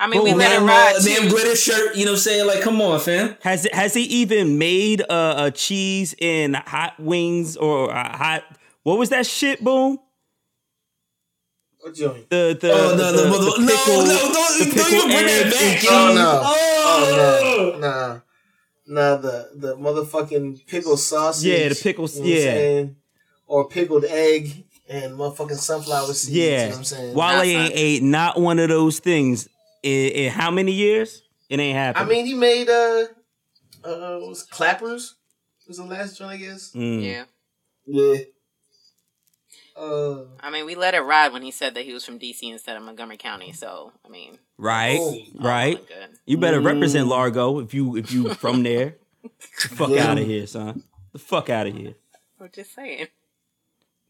I 0.00 0.06
mean, 0.06 0.22
we 0.24 0.30
Boom, 0.30 0.38
let 0.38 0.50
it 0.52 0.54
Damn, 0.56 0.66
ride 0.66 0.94
uh, 0.96 1.00
damn 1.02 1.22
too. 1.24 1.28
glitter 1.28 1.54
shirt. 1.54 1.94
You 1.96 2.06
know 2.06 2.12
what 2.12 2.16
I'm 2.16 2.20
saying? 2.22 2.46
Like, 2.46 2.62
come 2.62 2.80
on, 2.80 2.98
fam. 3.00 3.36
Has 3.42 3.66
it, 3.66 3.74
has 3.74 3.92
he 3.94 4.02
even 4.04 4.56
made 4.58 5.00
a, 5.02 5.44
a 5.46 5.50
cheese 5.50 6.14
in 6.18 6.54
hot 6.54 6.98
wings 6.98 7.56
or 7.56 7.90
a 7.90 8.16
hot? 8.16 8.44
What 8.82 8.98
was 8.98 9.10
that 9.10 9.26
shit? 9.26 9.62
Boom. 9.62 9.98
what 11.80 11.94
joint? 11.94 12.28
The 12.30 12.56
the 12.58 12.72
Oh, 12.72 12.96
no, 12.96 13.12
the, 13.12 13.12
no, 13.12 13.12
the 13.12 13.20
no, 13.22 13.44
no, 13.44 13.66
pickle, 13.68 13.96
no, 13.98 14.06
the 14.06 14.14
don't, 14.14 14.32
don't 14.34 14.92
even 14.92 15.10
bring 15.10 15.26
that 15.26 15.52
back. 15.52 15.84
Oh 15.90 16.14
no! 16.14 16.40
Oh, 16.44 17.74
Oh 17.76 17.78
no! 17.78 17.78
Nah, 17.78 18.20
nah. 18.86 19.16
The 19.18 19.50
the 19.54 19.76
motherfucking 19.76 20.66
pickle 20.66 20.96
sausage. 20.96 21.44
Yeah, 21.44 21.68
the 21.68 21.74
pickles- 21.76 22.16
you 22.18 22.22
know 22.24 22.30
what 22.30 22.38
I'm 22.38 22.84
yeah. 22.86 22.86
Saying? 23.46 23.58
Or 23.58 23.68
pickled 23.68 24.04
egg 24.04 24.64
and 24.88 25.14
motherfucking 25.18 25.56
sunflower 25.58 26.12
seeds. 26.14 26.30
You 26.30 26.42
know 26.42 26.48
Yeah, 26.56 26.68
what 26.68 26.76
I'm 26.78 26.84
saying? 26.84 27.14
Wale 27.14 27.36
Nah, 27.36 27.42
ain't 27.42 27.72
ate 27.74 28.02
not 28.02 28.40
one 28.40 28.58
of 28.58 28.68
those 28.68 28.98
things 28.98 29.48
in, 29.82 30.10
in 30.12 30.30
how 30.32 30.50
many 30.50 30.72
years? 30.72 31.22
It 31.48 31.60
ain't 31.60 31.76
happened. 31.76 32.06
I 32.06 32.08
mean, 32.08 32.26
he 32.26 32.34
made 32.34 32.68
uh, 32.68 33.04
uh, 33.84 34.18
what 34.18 34.28
was 34.28 34.42
it, 34.42 34.50
clappers 34.50 35.14
was 35.68 35.76
the 35.78 35.84
last 35.84 36.20
one, 36.20 36.30
I 36.30 36.36
guess. 36.36 36.72
Mm. 36.74 37.02
Yeah. 37.02 37.24
Yeah. 37.86 38.16
Uh, 39.76 40.24
I 40.40 40.50
mean, 40.50 40.66
we 40.66 40.74
let 40.76 40.94
it 40.94 41.00
ride 41.00 41.32
when 41.32 41.42
he 41.42 41.50
said 41.50 41.74
that 41.74 41.84
he 41.84 41.92
was 41.92 42.04
from 42.04 42.18
DC 42.18 42.42
instead 42.44 42.76
of 42.76 42.82
Montgomery 42.84 43.16
County. 43.16 43.52
So, 43.52 43.92
I 44.04 44.08
mean, 44.08 44.38
Right, 44.56 44.98
Oh. 45.00 45.18
right. 45.34 45.76
all 45.78 45.84
good. 45.84 46.18
You 46.26 46.38
better 46.38 46.60
Mm. 46.60 46.66
represent 46.66 47.08
Largo 47.08 47.58
if 47.58 47.74
you 47.74 47.96
if 47.96 48.12
you 48.12 48.32
from 48.34 48.62
there. 48.62 48.96
the 49.22 49.68
fuck 49.68 49.90
Yeah. 49.90 50.10
out 50.10 50.18
of 50.18 50.24
here, 50.26 50.46
son. 50.46 50.84
The 51.12 51.18
fuck 51.18 51.50
out 51.50 51.66
of 51.66 51.76
here. 51.76 51.94
We're 52.38 52.48
just 52.48 52.74
saying. 52.74 53.08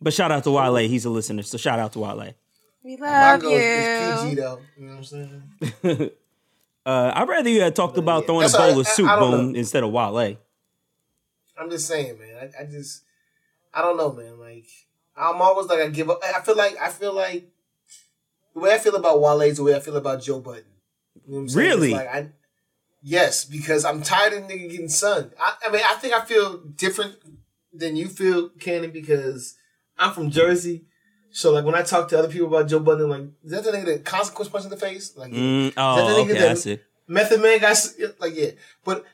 But 0.01 0.13
shout 0.13 0.31
out 0.31 0.45
to 0.45 0.51
Wale. 0.51 0.77
He's 0.89 1.05
a 1.05 1.11
listener, 1.11 1.43
so 1.43 1.57
shout 1.57 1.79
out 1.79 1.93
to 1.93 2.01
Wale. 2.01 2.35
We 2.83 2.97
my 2.97 3.33
love 3.33 3.41
goal 3.41 3.53
you. 3.53 3.57
is 3.59 4.23
PG 4.23 4.35
though. 4.35 4.61
You 4.77 4.87
know 4.87 4.97
what 4.97 5.13
I'm 5.13 5.83
saying? 5.83 6.11
Uh, 6.87 7.11
I'd 7.15 7.29
rather 7.29 7.49
you 7.49 7.63
had 7.63 7.75
talked 7.75 7.97
about 7.97 8.23
yeah. 8.23 8.27
throwing 8.27 8.41
a 8.41 8.45
That's 8.45 8.55
all 8.55 8.61
bowl 8.61 8.71
right. 8.73 8.81
of 8.81 8.89
soup 8.89 9.09
I 9.09 9.19
boom 9.19 9.53
know. 9.53 9.59
instead 9.59 9.85
of 9.85 9.91
Wale. 9.91 10.37
I'm 11.59 11.71
just 11.71 11.87
saying, 11.89 12.19
man. 12.19 12.37
I, 12.59 12.63
I 12.63 12.67
just, 12.67 13.05
I 13.73 13.81
don't 13.81 13.97
know, 13.97 14.13
man. 14.13 14.39
Like, 14.39 14.67
I'm 15.17 15.41
always 15.41 15.67
like 15.67 15.81
I 15.81 15.89
give 15.89 16.11
up. 16.11 16.21
I 16.23 16.41
feel 16.41 16.57
like 16.57 16.77
I 16.79 16.91
feel 16.91 17.15
like 17.15 17.49
the 18.53 18.61
way 18.61 18.75
I 18.75 18.79
feel 18.79 18.97
about 18.97 19.21
Wale 19.21 19.41
is 19.43 19.57
the 19.57 19.63
way 19.63 19.75
I 19.75 19.81
feel 19.81 19.97
about 19.97 20.23
Joe 20.23 20.41
Budden. 20.41 20.65
You 21.27 21.33
know 21.33 21.37
what 21.37 21.41
I'm 21.43 21.49
saying? 21.49 21.69
Really? 21.69 21.93
Like 21.93 22.09
I, 22.09 22.29
yes, 23.03 23.45
because 23.45 23.85
I'm 23.85 24.03
tired 24.03 24.35
of 24.35 24.43
nigga 24.43 24.71
getting 24.71 24.89
sunned. 24.89 25.31
I, 25.41 25.55
I 25.67 25.71
mean, 25.73 25.83
I 25.87 25.95
think 25.95 26.13
I 26.13 26.23
feel 26.25 26.59
different 26.59 27.17
than 27.73 27.97
you 27.97 28.09
feel, 28.09 28.51
Cannon, 28.51 28.91
because 28.91 29.57
I'm 29.99 30.13
from 30.13 30.31
Jersey. 30.31 30.85
So 31.33 31.53
like 31.53 31.65
when 31.65 31.75
I 31.75 31.83
talk 31.83 32.09
to 32.11 32.19
other 32.19 32.29
people 32.29 32.47
about 32.49 32.69
Joe 32.69 32.79
Budden, 32.81 33.09
like 33.09 33.23
is 33.45 33.51
that 33.53 33.65
the 33.65 33.71
nigga 33.73 33.87
that 33.87 34.05
consequence 34.05 34.49
punch 34.49 34.65
in 34.65 34.71
the 34.71 34.77
face? 34.77 35.17
Like 35.17 35.33
Mm, 35.33 35.69
Is 35.69 35.75
that 35.75 35.97
the 35.97 36.03
oh, 36.03 36.25
nigga 36.25 36.31
okay, 36.31 36.39
that- 36.41 36.51
I 36.51 36.55
see. 36.55 36.79
Method 37.07 37.43
Man 37.43 37.59
got 37.61 37.77
like 38.21 38.35
yeah, 38.35 38.51
but 38.85 39.05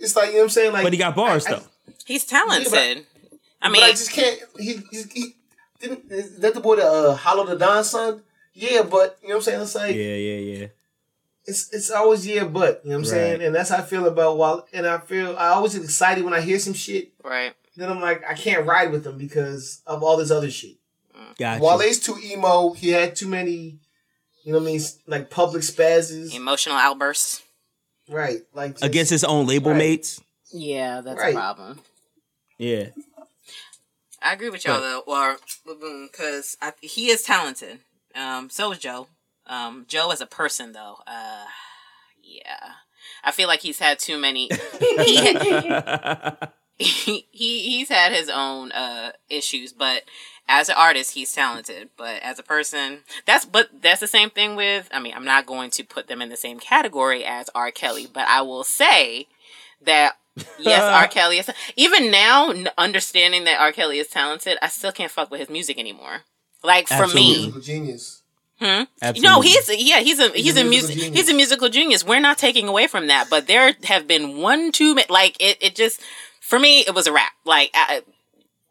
it's 0.00 0.14
like 0.16 0.26
you 0.28 0.32
know 0.34 0.38
what 0.40 0.44
I'm 0.44 0.50
saying. 0.50 0.72
Like, 0.72 0.82
But 0.82 0.92
he 0.92 0.98
got 0.98 1.14
bars 1.16 1.46
I- 1.46 1.50
I- 1.50 1.54
though. 1.54 1.62
He's 2.04 2.24
talented. 2.24 2.72
I 2.74 3.68
but 3.68 3.72
mean, 3.72 3.82
I 3.82 3.90
just 3.90 4.12
can't. 4.12 4.38
He, 4.58 4.74
he, 4.92 5.02
he 5.14 5.36
didn't. 5.80 6.10
Is 6.10 6.38
that 6.40 6.54
the 6.54 6.60
boy 6.60 6.76
that 6.76 6.86
uh, 6.86 7.14
Hollow 7.16 7.46
Da 7.46 7.54
Don 7.54 7.82
son? 7.84 8.22
Yeah, 8.52 8.82
but 8.82 9.18
you 9.22 9.28
know 9.28 9.36
what 9.36 9.38
I'm 9.38 9.42
saying. 9.42 9.62
It's 9.62 9.74
like 9.74 9.94
Yeah, 9.96 10.14
yeah, 10.14 10.38
yeah. 10.58 10.66
it's 11.46 11.72
it's 11.72 11.90
always 11.90 12.26
yeah, 12.26 12.44
but 12.44 12.82
you 12.84 12.90
know 12.90 12.96
what 12.96 13.00
I'm 13.00 13.04
saying. 13.06 13.42
And 13.42 13.54
that's 13.54 13.70
how 13.70 13.78
I 13.78 13.82
feel 13.82 14.06
about 14.06 14.36
Wale. 14.36 14.66
And 14.72 14.86
I 14.86 14.98
feel 14.98 15.36
I 15.36 15.48
always 15.48 15.74
get 15.74 15.84
excited 15.84 16.22
when 16.24 16.34
I 16.34 16.40
hear 16.42 16.58
some 16.58 16.74
shit. 16.74 17.12
right. 17.24 17.54
Then 17.76 17.90
I'm 17.90 18.00
like 18.00 18.22
I 18.28 18.34
can't 18.34 18.66
ride 18.66 18.90
with 18.92 19.04
them 19.04 19.18
because 19.18 19.82
of 19.86 20.02
all 20.02 20.16
this 20.16 20.30
other 20.30 20.50
shit. 20.50 20.76
Gotcha. 21.38 21.62
Wale's 21.62 21.98
too 21.98 22.16
emo. 22.22 22.72
He 22.72 22.90
had 22.90 23.16
too 23.16 23.28
many 23.28 23.78
You 24.44 24.52
know 24.52 24.58
what 24.60 24.68
I 24.68 24.72
mean? 24.72 24.80
Like 25.06 25.28
public 25.30 25.62
spazzes. 25.62 26.34
Emotional 26.34 26.76
outbursts. 26.76 27.42
Right. 28.08 28.42
Like 28.54 28.72
just- 28.72 28.84
Against 28.84 29.10
his 29.10 29.24
own 29.24 29.46
label 29.46 29.72
Right. 29.72 29.78
mates. 29.78 30.20
Yeah, 30.52 31.00
that's 31.00 31.18
Right. 31.20 31.34
a 31.34 31.38
problem. 31.38 31.80
Yeah. 32.58 32.88
I 34.22 34.32
agree 34.32 34.50
with 34.50 34.64
y'all 34.64 34.80
though, 34.80 35.00
or 35.06 35.36
because 36.06 36.56
he 36.80 37.10
is 37.10 37.22
talented. 37.22 37.80
Um, 38.14 38.48
so 38.50 38.72
is 38.72 38.78
Joe. 38.78 39.08
Um, 39.46 39.84
Joe 39.88 40.10
as 40.10 40.20
a 40.20 40.26
person 40.26 40.72
though, 40.72 40.98
uh, 41.06 41.44
yeah, 42.22 42.72
I 43.22 43.30
feel 43.30 43.46
like 43.48 43.60
he's 43.60 43.78
had 43.78 43.98
too 43.98 44.18
many. 44.18 44.48
he, 44.80 44.88
he 46.78 47.26
he 47.30 47.60
he's 47.70 47.88
had 47.88 48.12
his 48.12 48.28
own 48.28 48.72
uh 48.72 49.12
issues, 49.28 49.72
but 49.72 50.02
as 50.48 50.68
an 50.68 50.76
artist, 50.78 51.12
he's 51.12 51.32
talented. 51.32 51.90
But 51.96 52.22
as 52.22 52.38
a 52.38 52.42
person, 52.42 53.00
that's 53.24 53.44
but 53.44 53.68
that's 53.82 54.00
the 54.00 54.06
same 54.06 54.30
thing 54.30 54.56
with. 54.56 54.88
I 54.92 55.00
mean, 55.00 55.14
I'm 55.14 55.24
not 55.24 55.46
going 55.46 55.70
to 55.70 55.84
put 55.84 56.08
them 56.08 56.22
in 56.22 56.28
the 56.28 56.36
same 56.36 56.58
category 56.58 57.24
as 57.24 57.50
R. 57.54 57.70
Kelly, 57.70 58.06
but 58.12 58.26
I 58.28 58.42
will 58.42 58.64
say 58.64 59.26
that 59.82 60.16
yes, 60.58 60.82
R. 60.82 61.08
Kelly 61.08 61.38
is 61.38 61.50
even 61.76 62.10
now 62.10 62.50
n- 62.50 62.68
understanding 62.78 63.44
that 63.44 63.60
R. 63.60 63.72
Kelly 63.72 63.98
is 63.98 64.08
talented. 64.08 64.58
I 64.62 64.68
still 64.68 64.92
can't 64.92 65.10
fuck 65.10 65.30
with 65.30 65.40
his 65.40 65.50
music 65.50 65.78
anymore. 65.78 66.22
Like 66.62 66.88
for 66.88 67.06
me, 67.06 67.36
musical 67.36 67.60
genius. 67.60 68.22
Hmm? 68.58 68.84
Absolutely. 69.02 69.20
No, 69.20 69.40
he's 69.42 69.68
yeah, 69.68 70.00
he's 70.00 70.18
a 70.18 70.30
he's, 70.30 70.56
a 70.56 70.62
a, 70.62 70.64
musical 70.64 70.70
music 70.70 70.96
genius. 70.96 71.14
he's 71.14 71.28
a 71.28 71.34
musical 71.34 71.68
genius. 71.68 72.04
We're 72.04 72.20
not 72.20 72.38
taking 72.38 72.68
away 72.68 72.86
from 72.86 73.08
that, 73.08 73.28
but 73.28 73.46
there 73.46 73.74
have 73.84 74.08
been 74.08 74.38
one 74.38 74.72
too 74.72 74.94
many. 74.94 75.06
Like 75.10 75.36
it, 75.40 75.58
it 75.60 75.74
just 75.74 76.00
for 76.46 76.58
me, 76.58 76.80
it 76.80 76.94
was 76.94 77.06
a 77.06 77.12
wrap. 77.12 77.32
Like 77.44 77.70
I, 77.74 78.02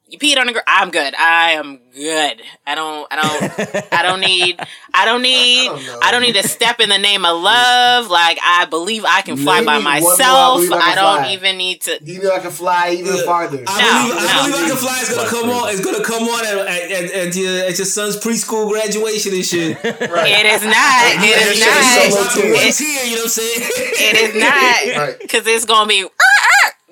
you 0.07 0.19
peed 0.19 0.37
on 0.37 0.47
a 0.47 0.53
girl. 0.53 0.61
I'm 0.67 0.91
good. 0.91 1.15
I 1.15 1.51
am 1.53 1.79
good. 1.91 2.41
I 2.67 2.75
don't. 2.75 3.07
I 3.11 3.15
don't. 3.15 3.91
I 3.91 4.03
don't 4.03 4.19
need. 4.19 4.59
I 4.93 5.03
don't 5.03 5.21
need. 5.33 5.67
I 5.67 5.73
don't. 5.85 6.03
I 6.03 6.11
don't 6.11 6.21
need 6.21 6.35
to 6.35 6.47
step 6.47 6.79
in 6.79 6.89
the 6.89 6.99
name 6.99 7.25
of 7.25 7.41
love. 7.41 8.07
Like 8.11 8.37
I 8.43 8.65
believe 8.65 9.03
I 9.03 9.21
can 9.23 9.35
fly 9.35 9.57
Name 9.57 9.65
by 9.65 9.79
me 9.79 9.83
one 9.85 10.01
more 10.03 10.11
I 10.13 10.17
myself. 10.17 10.61
I 10.71 10.91
I 10.91 10.95
don't 10.95 11.23
fly. 11.23 11.33
even 11.33 11.57
need 11.57 11.81
to. 11.81 11.97
Do 11.99 12.11
you 12.13 12.21
know 12.21 12.31
I 12.31 12.39
can 12.39 12.51
fly 12.51 12.91
even 12.91 13.17
farther? 13.25 13.63
I 13.65 13.81
No, 13.81 14.13
believe, 14.13 14.29
I 14.29 14.35
no. 14.35 14.51
believe 14.51 14.65
I 14.65 14.69
can 14.69 14.77
fly 14.77 14.99
is 15.01 15.09
gonna 15.15 15.29
come 15.29 15.49
on. 15.49 15.69
It's 15.73 15.83
gonna 15.83 16.03
come 16.05 16.23
on 16.23 16.45
at, 16.45 16.53
at, 16.53 16.91
at, 16.91 17.11
at 17.27 17.35
your 17.35 17.59
at 17.65 17.77
your 17.79 17.85
son's 17.87 18.17
preschool 18.17 18.69
graduation 18.69 19.33
and 19.33 19.43
shit. 19.45 19.77
It 19.83 20.45
is 20.45 20.63
not. 20.63 21.01
It 21.17 21.33
is 21.49 21.59
not. 21.65 22.31
solo. 22.31 22.45
It's 22.61 22.77
here, 22.77 23.03
you 23.05 23.15
know 23.15 23.23
what 23.23 23.23
I'm 23.23 23.29
saying? 23.29 23.61
It 24.05 24.15
is 24.21 24.35
not 24.39 24.97
Right. 25.07 25.19
because 25.19 25.47
it's 25.47 25.65
gonna 25.65 25.87
be. 25.89 26.05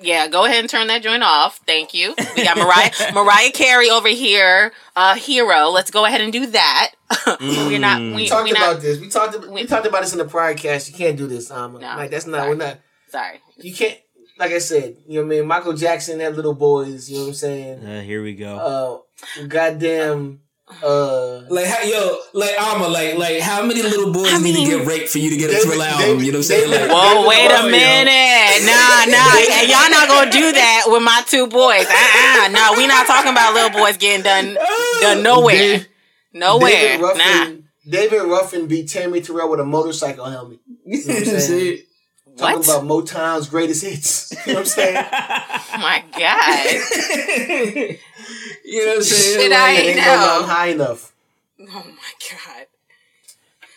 "Ah, 0.04 0.08
ah." 0.10 0.22
Yeah, 0.24 0.28
go 0.28 0.44
ahead 0.44 0.60
and 0.60 0.68
turn 0.68 0.86
that 0.88 1.02
joint 1.02 1.22
off. 1.22 1.60
Thank 1.66 1.94
you. 1.94 2.14
We 2.36 2.44
got 2.44 2.56
Mariah 2.56 2.92
Mariah 3.14 3.50
Carey 3.50 3.90
over 3.90 4.08
here, 4.08 4.72
uh, 4.96 5.14
hero. 5.16 5.68
Let's 5.70 5.90
go 5.90 6.04
ahead 6.04 6.20
and 6.20 6.32
do 6.32 6.46
that. 6.46 6.92
we're 7.40 7.78
not. 7.78 8.00
We, 8.00 8.08
We 8.10 8.14
we 8.16 8.28
talked 8.28 8.48
not. 8.52 8.56
about 8.58 8.82
this. 8.82 9.00
We 9.00 9.08
talked. 9.08 9.34
About, 9.34 9.48
we, 9.48 9.62
we- 9.62 9.66
talked 9.66 9.86
about 9.86 10.02
this 10.02 10.12
in 10.12 10.18
the 10.18 10.24
prior 10.24 10.54
cast. 10.54 10.90
You 10.90 10.96
can't 10.96 11.16
do 11.16 11.26
this, 11.26 11.50
um, 11.50 11.74
No, 11.74 11.78
like 11.80 12.10
that's 12.10 12.26
not. 12.26 12.38
sorry. 12.38 12.48
We're 12.50 12.56
not. 12.56 12.78
Sorry. 13.08 13.40
You 13.56 13.74
can't. 13.74 13.98
Like 14.36 14.50
I 14.50 14.58
said, 14.58 14.96
you 15.06 15.20
know 15.20 15.26
what 15.28 15.34
I 15.34 15.38
mean. 15.38 15.46
Michael 15.46 15.74
Jackson 15.74 16.18
had 16.18 16.34
little 16.34 16.54
boys. 16.54 17.08
You 17.08 17.16
know 17.18 17.22
what 17.22 17.28
I'm 17.28 17.34
saying. 17.34 17.86
Uh, 17.86 18.02
here 18.02 18.22
we 18.22 18.34
go. 18.34 19.04
Uh, 19.38 19.46
goddamn. 19.46 20.40
Uh, 20.82 21.42
Like 21.50 21.66
how, 21.66 21.82
yo, 21.82 22.16
like 22.32 22.54
Ama, 22.58 22.88
like 22.88 23.16
like 23.18 23.40
how 23.40 23.64
many 23.64 23.82
little 23.82 24.12
boys 24.12 24.40
need 24.42 24.56
to 24.56 24.64
get 24.64 24.86
raped 24.86 25.08
for 25.08 25.18
you 25.18 25.30
to 25.30 25.36
get 25.36 25.50
a 25.50 25.54
David- 25.54 25.68
thriller 25.68 25.84
album? 25.84 26.00
David- 26.06 26.26
you 26.26 26.32
know 26.32 26.38
what 26.38 26.50
I'm 26.50 26.54
saying? 26.54 26.70
David- 26.70 26.88
Like, 26.90 26.96
Whoa, 26.96 27.26
wait 27.28 27.50
a 27.50 27.62
minute. 27.70 28.64
Nah, 28.66 29.04
nah. 29.06 29.36
And 29.60 29.68
y'all 29.68 29.90
not 29.90 30.08
gonna 30.08 30.30
do 30.30 30.52
that 30.52 30.84
with 30.88 31.02
my 31.02 31.22
two 31.26 31.46
boys. 31.46 31.86
Uh-uh. 31.86 32.48
No, 32.48 32.74
we 32.76 32.86
not 32.86 33.06
talking 33.06 33.30
about 33.30 33.54
little 33.54 33.70
boys 33.78 33.96
getting 33.96 34.22
done 34.24 34.56
done 35.00 35.22
nowhere. 35.22 35.54
Dave- 35.56 35.86
Nowhere. 36.32 36.70
David 36.70 37.00
Ruffin. 37.02 37.18
Nah. 37.18 37.46
David 37.88 38.22
Ruffin 38.24 38.66
beat 38.66 38.88
Tammi 38.88 39.20
Terrell 39.20 39.48
with 39.50 39.60
a 39.60 39.64
motorcycle 39.64 40.24
helmet. 40.24 40.58
you 40.86 41.04
know 41.06 41.14
what 41.14 41.28
I'm 41.28 41.40
saying? 41.40 41.78
Talking 42.36 42.56
What? 42.58 42.66
about 42.68 42.82
Motown's 42.84 43.48
greatest 43.48 43.84
hits. 43.84 44.32
You 44.46 44.54
know 44.54 44.60
what 44.60 44.60
I'm 44.60 44.66
saying? 44.66 44.96
Oh 44.96 45.78
my 45.78 46.02
god. 46.18 47.96
You 48.64 48.84
know 48.86 48.90
what 48.92 48.96
I'm 48.98 49.02
saying? 49.02 49.40
Shit, 49.40 49.50
Like, 49.50 49.60
I 49.60 49.72
It 49.72 49.78
ain't 49.78 49.88
ain't 49.88 50.06
no 50.06 50.38
I'm 50.42 50.48
high 50.48 50.66
enough. 50.68 51.12
Oh 51.60 51.64
my 51.66 52.28
god. 52.30 52.66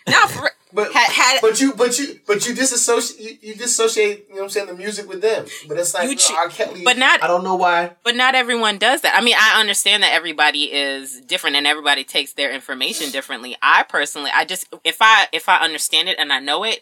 Not 0.08 0.32
for, 0.32 0.50
But 0.74 0.92
had, 0.92 1.10
had, 1.12 1.42
but 1.42 1.62
you 1.62 1.74
but 1.74 1.98
you 1.98 2.20
but 2.28 2.46
you 2.46 2.54
disassociate 2.54 3.42
you, 3.42 3.50
you 3.50 3.56
disassociate 3.56 4.26
you 4.28 4.36
know 4.36 4.42
what 4.42 4.44
I'm 4.46 4.50
saying 4.50 4.68
the 4.68 4.74
music 4.74 5.08
with 5.08 5.22
them. 5.22 5.46
But 5.68 5.78
it's 5.78 5.94
like 5.94 6.10
You 6.10 6.16
choo- 6.16 6.36
R. 6.36 6.50
Kelly. 6.50 6.82
but 6.84 6.98
not- 6.98 7.24
I 7.24 7.28
don't 7.28 7.44
know 7.46 7.56
why. 7.56 7.96
But 8.04 8.16
not 8.18 8.36
everyone 8.36 8.78
does 8.78 9.02
that. 9.02 9.16
I 9.18 9.22
mean, 9.22 9.36
I 9.40 9.60
understand 9.62 10.04
that 10.04 10.12
everybody 10.14 10.66
is 10.74 11.22
different 11.22 11.56
and 11.56 11.66
everybody 11.66 12.04
takes 12.04 12.34
their 12.34 12.52
information 12.52 13.12
differently. 13.12 13.56
I 13.62 13.84
personally, 13.84 14.30
I 14.34 14.44
just 14.44 14.68
if 14.84 14.98
I 15.00 15.28
if 15.32 15.48
I 15.48 15.58
understand 15.64 16.10
it 16.10 16.18
and 16.20 16.34
I 16.34 16.40
know 16.40 16.66
it, 16.66 16.82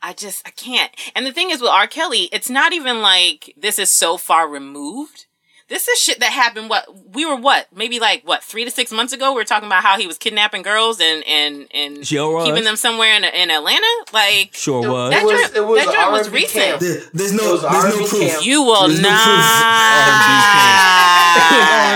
I 0.00 0.12
just 0.12 0.46
I 0.46 0.50
can't. 0.50 0.92
And 1.16 1.26
the 1.26 1.32
thing 1.32 1.50
is 1.50 1.60
with 1.60 1.70
R. 1.70 1.88
Kelly, 1.88 2.28
it's 2.32 2.48
not 2.50 2.72
even 2.72 3.02
like 3.02 3.52
this 3.56 3.80
is 3.80 3.90
so 3.90 4.16
far 4.16 4.48
removed. 4.48 5.26
This 5.74 5.88
is 5.88 5.98
shit 5.98 6.20
that 6.20 6.30
happened. 6.30 6.70
What 6.70 6.86
we 7.12 7.26
were 7.26 7.34
what 7.34 7.66
maybe 7.74 7.98
like 7.98 8.22
what 8.24 8.44
three 8.44 8.64
to 8.64 8.70
six 8.70 8.92
months 8.92 9.12
ago. 9.12 9.32
We 9.32 9.38
were 9.40 9.44
talking 9.44 9.66
about 9.66 9.82
how 9.82 9.98
he 9.98 10.06
was 10.06 10.16
kidnapping 10.18 10.62
girls 10.62 11.00
and 11.00 11.24
and 11.26 11.66
and 11.74 12.06
Sure 12.06 12.44
keeping 12.44 12.62
them 12.62 12.76
somewhere 12.76 13.12
in 13.16 13.24
in 13.24 13.50
Atlanta. 13.50 13.84
Like 14.12 14.50
Sure 14.54 14.88
was. 14.88 15.10
that 15.10 15.22
It 15.22 15.26
was- 15.26 15.50
joint, 15.50 15.66
was 15.66 15.84
that 15.86 16.12
was 16.12 16.30
recent. 16.30 16.78
There- 16.80 17.02
there's 17.12 17.32
no 17.32 17.56
there's 17.56 17.62
no 17.62 17.68
R&B 17.68 18.06
proof. 18.06 18.30
camp. 18.30 18.46
You 18.46 18.62
will 18.62 18.86
There's 18.86 19.00
no 19.00 19.08
proof. 19.08 19.26
not. 19.26 20.44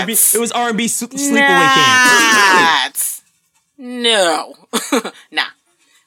R&B. 0.01 0.12
It 0.35 0.39
was 0.41 0.53
R&B 0.53 0.89
su- 0.89 1.09
sleepaway 1.09 1.74
camp. 1.74 2.97
Not. 2.97 3.20
No. 3.79 4.55
nah. 5.31 5.43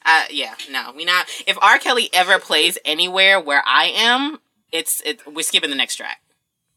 Uh, 0.04 0.24
yeah, 0.30 0.54
no. 0.70 0.92
We 0.96 1.04
not. 1.04 1.26
If 1.46 1.56
R. 1.62 1.78
Kelly 1.78 2.10
ever 2.12 2.38
plays 2.38 2.76
anywhere 2.84 3.40
where 3.40 3.62
I 3.64 3.86
am, 3.94 4.40
it's 4.72 5.00
it. 5.06 5.20
We're 5.26 5.42
skipping 5.42 5.70
the 5.70 5.76
next 5.76 5.96
track. 5.96 6.20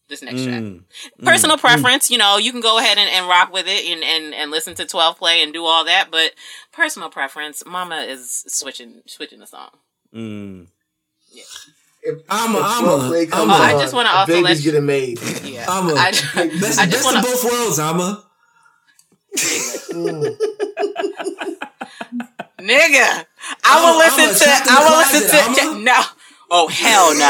This 0.08 0.22
next 0.22 0.44
track. 0.44 0.62
Mm. 0.62 0.84
Personal 1.24 1.58
preference, 1.58 2.12
you 2.12 2.18
know, 2.20 2.38
you 2.38 2.52
can 2.52 2.62
go 2.62 2.78
ahead 2.78 3.00
and, 3.00 3.10
and 3.10 3.28
rock 3.28 3.52
with 3.52 3.66
it 3.68 3.86
and, 3.92 4.04
and, 4.04 4.36
and 4.36 4.52
listen 4.52 4.76
to 4.76 4.86
12 4.86 5.18
play 5.18 5.42
and 5.42 5.52
do 5.52 5.66
all 5.66 5.84
that, 5.86 6.10
but 6.12 6.32
personal 6.72 7.10
preference, 7.10 7.64
Mama 7.66 8.02
is 8.02 8.44
switching 8.48 9.02
switching 9.08 9.40
the 9.40 9.48
song. 9.48 9.70
Mm. 10.14 10.68
If, 12.04 12.20
I'm 12.30 12.54
a- 12.56 12.60
if 12.60 12.64
I'm 12.66 12.84
Twelve 12.84 13.04
a- 13.06 13.08
Play 13.08 13.22
I'm 13.24 13.30
comes 13.30 13.52
a- 13.52 13.56
I 13.56 13.74
on, 13.74 13.80
just 13.82 13.94
wanna 13.96 14.10
a 14.10 14.12
also 14.14 14.32
baby's 14.34 14.44
let 14.44 14.58
you- 14.60 14.72
getting 14.72 14.86
made. 14.86 15.20
Yeah. 15.44 15.66
I'm 15.68 15.90
a, 15.90 15.94
I, 15.96 16.12
best, 16.12 16.80
I 16.80 16.86
just 16.86 17.00
of 17.08 17.14
want 17.14 17.26
to. 17.26 17.32
both 17.32 17.44
worlds, 17.44 17.80
Ama. 17.80 18.24
Nigga, 22.60 23.26
I 23.64 23.66
I'm- 23.66 23.84
will 23.84 23.94
I'm 23.94 23.98
listen 24.00 24.48
to. 24.48 24.54
I 24.70 24.80
will 24.86 24.98
listen 24.98 25.22
to. 25.30 25.62
I'm 25.72 25.84
No. 25.84 26.02
Oh 26.52 26.68
hell 26.68 27.14
no! 27.18 27.26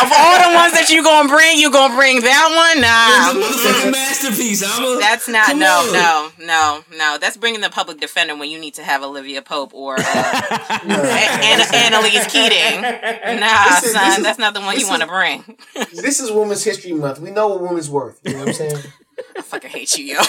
of 0.00 0.08
all 0.10 0.36
the 0.40 0.54
ones 0.56 0.72
that 0.72 0.88
you 0.88 1.02
gonna 1.04 1.28
bring, 1.28 1.58
you 1.58 1.70
gonna 1.70 1.94
bring 1.94 2.22
that 2.22 2.48
one? 2.56 2.78
It's 2.78 2.88
a 2.88 2.88
Nah, 2.88 3.34
motherfucking 3.44 3.92
masterpiece, 3.92 4.62
Ama. 4.62 4.96
that's 4.98 5.28
not. 5.28 5.54
No, 5.54 5.84
on. 5.86 5.92
no, 5.92 6.30
no, 6.46 6.80
no. 6.96 7.18
That's 7.20 7.36
bringing 7.36 7.60
the 7.60 7.68
public 7.68 8.00
defender 8.00 8.34
when 8.36 8.48
you 8.50 8.58
need 8.58 8.72
to 8.74 8.82
have 8.82 9.02
Olivia 9.02 9.42
Pope 9.42 9.74
or 9.74 9.96
uh, 9.98 10.02
Anna, 10.02 11.64
Annalise 11.74 12.26
Keating. 12.32 12.80
Nah, 13.38 13.64
This 13.68 13.84
is- 13.84 13.92
son, 13.92 14.12
is- 14.18 14.22
that's 14.24 14.38
not 14.38 14.54
the 14.54 14.60
one 14.60 14.74
this 14.74 14.84
you 14.84 14.88
want 14.88 15.02
to 15.02 15.08
bring. 15.08 15.44
This 15.92 16.20
is 16.20 16.30
Women's 16.32 16.64
History 16.64 16.92
Month. 16.94 17.20
We 17.20 17.30
know 17.30 17.48
what 17.48 17.60
women's 17.60 17.90
worth. 17.90 18.18
You 18.24 18.32
know 18.32 18.38
what 18.40 18.48
I'm 18.48 18.54
saying? 18.54 18.76
I 19.36 19.42
fucking 19.42 19.70
hate 19.70 19.96
you, 19.98 20.04
yo. 20.16 20.20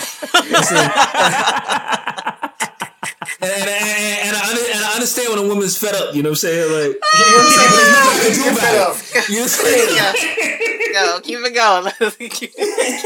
And, 3.41 3.49
and, 3.51 3.69
and, 3.69 4.27
and, 4.27 4.35
I, 4.35 4.71
and 4.75 4.83
I 4.85 4.93
understand 4.95 5.29
when 5.33 5.45
a 5.45 5.47
woman's 5.47 5.77
fed 5.77 5.95
up, 5.95 6.13
you 6.13 6.21
know 6.23 6.29
what 6.29 6.43
I'm 6.43 6.47
saying? 6.47 6.71
Like, 6.71 6.99
You 7.13 7.25
know 7.25 7.37
what 7.37 7.45
I'm 7.45 7.51
saying? 7.51 7.71
there's 7.71 7.91
nothing 7.95 8.09
I 8.09 8.19
can 8.19 8.33
do 8.35 8.43
Get 8.43 8.57
fed 8.59 8.75
about 8.75 8.89
up. 8.89 8.95
it. 8.99 9.29
You 9.29 9.35
know 9.35 9.41
what 9.41 9.51
I'm 9.51 9.57
saying? 9.63 10.93
Go, 10.93 11.19
keep 11.23 11.39
it 11.39 11.53
going. 11.55 11.93
Keep 12.29 12.51
it 12.51 12.53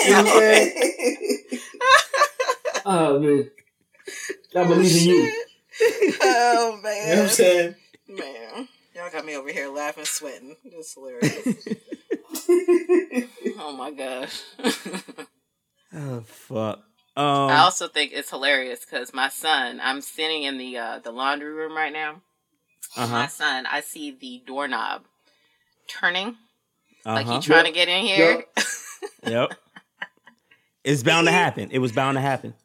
You 0.06 0.12
know 0.12 0.24
what 0.24 0.28
I'm 0.28 0.28
saying? 0.28 0.72
Oh, 2.86 3.20
man. 3.20 3.52
I 4.56 4.64
believe 4.68 5.02
in 5.02 5.10
you. 5.10 5.32
oh 6.22 6.80
man, 6.84 7.10
You 7.10 7.16
know 7.16 7.18
what 7.18 7.18
man. 7.18 7.20
I'm 7.24 7.30
saying? 7.30 7.76
Man, 8.08 8.68
y'all 8.96 9.10
got 9.12 9.26
me 9.26 9.36
over 9.36 9.52
here 9.52 9.70
laughing, 9.70 10.06
sweating. 10.06 10.56
That's 10.72 10.94
hilarious. 10.94 11.68
oh 13.60 13.76
my 13.78 13.92
gosh. 13.92 14.42
Oh 15.96 16.22
fuck. 16.22 16.84
I 17.16 17.22
Um. 17.22 17.50
also 17.52 17.88
think 17.88 18.12
it's 18.14 18.30
hilarious 18.30 18.86
because 18.86 19.14
my 19.14 19.30
son, 19.30 19.80
I'm 19.84 20.02
sitting 20.02 20.44
in 20.44 20.58
the 20.58 20.78
uh, 20.78 21.00
the 21.00 21.12
laundry 21.12 21.52
room 21.54 21.76
right 21.76 21.94
now. 21.94 22.22
Uh 22.98 23.08
My 23.08 23.28
son, 23.28 23.66
I 23.66 23.82
see 23.82 24.12
the 24.12 24.42
doorknob 24.46 25.04
turning, 25.88 26.38
Uh 27.06 27.16
like 27.16 27.26
huh. 27.28 27.34
he 27.36 27.40
trying 27.42 27.66
to 27.66 27.72
get 27.72 27.88
in 27.90 28.04
here. 28.06 28.46
Yep. 29.26 29.54
It's 30.84 31.04
bound 31.04 31.28
to 31.28 31.32
happen. 31.32 31.70
It 31.72 31.80
was 31.80 31.92
bound 31.94 32.18
to 32.18 32.22
happen. 32.22 32.56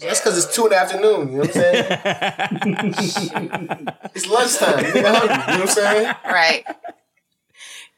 That's 0.00 0.20
because 0.20 0.36
it's 0.44 0.54
two 0.54 0.64
in 0.64 0.70
the 0.70 0.76
afternoon. 0.78 1.28
You 1.28 1.34
know 1.34 1.38
what 1.40 1.48
I'm 1.48 1.52
saying? 1.52 1.98
It's 4.14 4.26
lunchtime. 4.26 4.84
You 4.84 4.92
get 4.94 5.06
hungry. 5.06 5.36
You 5.54 5.58
know 5.58 5.60
what 5.60 5.60
I'm 5.60 5.68
saying? 5.68 6.14
right. 6.24 6.64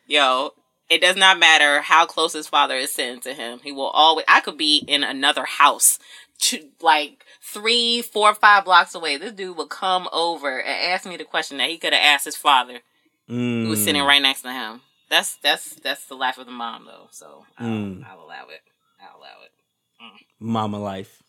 Yo, 0.06 0.52
it 0.90 1.00
does 1.00 1.16
not 1.16 1.38
matter 1.38 1.80
how 1.82 2.06
close 2.06 2.32
his 2.32 2.48
father 2.48 2.74
is 2.76 2.92
sitting 2.92 3.20
to 3.20 3.34
him. 3.34 3.60
He 3.62 3.72
will 3.72 3.88
always. 3.90 4.24
I 4.28 4.40
could 4.40 4.56
be 4.56 4.84
in 4.86 5.02
another 5.04 5.44
house, 5.44 5.98
to 6.40 6.68
like 6.80 7.24
three, 7.42 8.02
four, 8.02 8.34
five 8.34 8.64
blocks 8.64 8.94
away. 8.94 9.16
This 9.16 9.32
dude 9.32 9.56
would 9.56 9.68
come 9.70 10.08
over 10.12 10.58
and 10.60 10.92
ask 10.92 11.06
me 11.06 11.16
the 11.16 11.24
question 11.24 11.58
that 11.58 11.68
he 11.68 11.78
could 11.78 11.92
have 11.92 12.02
asked 12.02 12.24
his 12.24 12.36
father, 12.36 12.80
who 13.26 13.68
was 13.68 13.82
sitting 13.84 14.02
right 14.02 14.22
next 14.22 14.42
to 14.42 14.52
him. 14.52 14.80
That's 15.10 15.36
that's 15.36 15.74
that's 15.76 16.06
the 16.06 16.14
life 16.14 16.38
of 16.38 16.46
the 16.46 16.52
mom, 16.52 16.84
though. 16.86 17.08
So 17.10 17.44
I'll, 17.58 17.66
Mm. 17.66 18.04
I'll 18.06 18.20
allow 18.24 18.48
it. 18.48 18.60
I'll 19.00 19.18
allow 19.18 19.42
it. 19.44 19.52
Mama 20.40 20.78
life. 20.78 21.22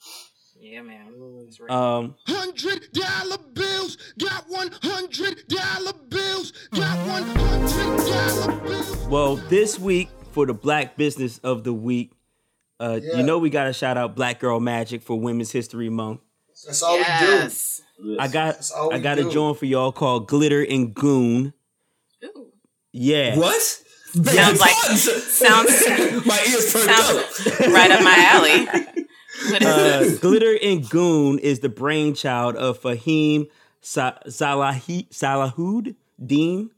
Yeah, 0.61 0.81
man. 0.81 1.13
It's 1.47 1.59
real. 1.59 1.71
Um, 1.71 2.15
Hundred 2.27 2.91
dollar 2.91 3.37
bills, 3.53 3.97
got 4.19 4.45
one 4.49 4.69
hundred 4.83 5.47
dollar 5.47 5.93
bills, 6.09 6.51
got 6.71 7.07
one 7.07 7.23
hundred 7.23 7.97
dollar 7.97 8.61
bills. 8.61 9.07
well, 9.07 9.35
this 9.37 9.79
week 9.79 10.09
for 10.31 10.45
the 10.45 10.53
Black 10.53 10.97
Business 10.97 11.37
of 11.39 11.63
the 11.63 11.73
Week, 11.73 12.11
uh, 12.79 12.99
Yeah. 13.01 13.17
you 13.17 13.23
know 13.23 13.37
we 13.39 13.49
gotta 13.49 13.73
shout 13.73 13.97
out 13.97 14.15
Black 14.15 14.39
Girl 14.39 14.59
Magic 14.59 15.01
for 15.01 15.19
Women's 15.19 15.51
History 15.51 15.89
Month. 15.89 16.19
That's 16.65 16.83
all 16.83 16.97
yes. 16.97 17.81
We 17.97 18.15
do. 18.15 18.19
I 18.19 18.27
got 18.27 18.69
I 18.75 18.87
we 18.87 18.99
got 18.99 19.17
a 19.17 19.29
joint 19.29 19.57
for 19.57 19.65
y'all 19.65 19.91
called 19.93 20.27
Glitter 20.27 20.61
and 20.61 20.93
Goon. 20.93 21.53
Ooh. 22.23 22.47
Yeah. 22.91 23.37
What? 23.37 23.61
Sounds 23.61 24.59
like 24.59 24.73
sounds 24.73 25.69
My 26.25 26.43
ears 26.49 26.73
perked 26.73 26.85
sounds 26.85 27.47
up. 27.61 27.67
right 27.69 27.91
up 27.91 28.03
my 28.03 28.15
alley. 28.31 29.05
Uh. 29.61 30.05
Glitter 30.21 30.57
and 30.61 30.87
Goon 30.89 31.39
is 31.39 31.59
the 31.59 31.69
brainchild 31.69 32.55
of 32.55 32.79
Fahim 32.81 33.47
Sa- 33.81 34.17
Salahi- 34.27 35.09
Salahud 35.09 35.95
Dean. 36.23 36.71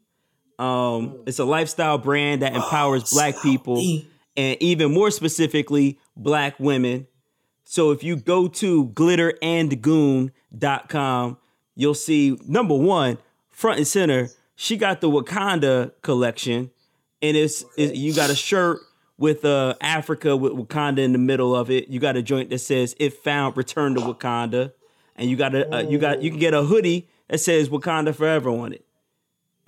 Um, 0.59 1.23
it's 1.25 1.39
a 1.39 1.45
lifestyle 1.45 1.97
brand 1.97 2.41
that 2.43 2.53
empowers 2.55 3.09
black 3.13 3.41
people 3.41 3.77
and 4.37 4.57
even 4.61 4.93
more 4.93 5.11
specifically, 5.11 5.99
black 6.15 6.57
women. 6.59 7.07
So 7.63 7.91
if 7.91 8.03
you 8.03 8.15
go 8.15 8.47
to 8.47 8.87
glitterandgoon.com, 8.89 11.37
you'll 11.75 11.93
see 11.93 12.37
number 12.47 12.75
one, 12.75 13.17
front 13.49 13.77
and 13.77 13.87
center, 13.87 14.29
she 14.55 14.77
got 14.77 15.01
the 15.01 15.09
Wakanda 15.09 15.91
collection. 16.01 16.71
And 17.21 17.37
it's, 17.37 17.63
it- 17.77 17.95
you 17.95 18.13
got 18.13 18.29
a 18.29 18.35
shirt 18.35 18.79
with 19.21 19.45
uh, 19.45 19.75
Africa 19.79 20.35
with 20.35 20.53
Wakanda 20.53 20.97
in 20.99 21.11
the 21.11 21.19
middle 21.19 21.55
of 21.55 21.69
it. 21.69 21.87
You 21.89 21.99
got 21.99 22.17
a 22.17 22.23
joint 22.23 22.49
that 22.49 22.57
says 22.59 22.95
"If 22.99 23.19
found, 23.19 23.55
return 23.55 23.93
to 23.95 24.01
Wakanda," 24.01 24.73
and 25.15 25.29
you 25.29 25.35
got 25.37 25.53
a 25.53 25.77
uh, 25.77 25.81
you 25.81 25.99
got 25.99 26.21
you 26.23 26.31
can 26.31 26.39
get 26.39 26.53
a 26.55 26.63
hoodie 26.63 27.07
that 27.29 27.37
says 27.37 27.69
Wakanda 27.69 28.15
forever 28.15 28.49
on 28.49 28.73
it. 28.73 28.83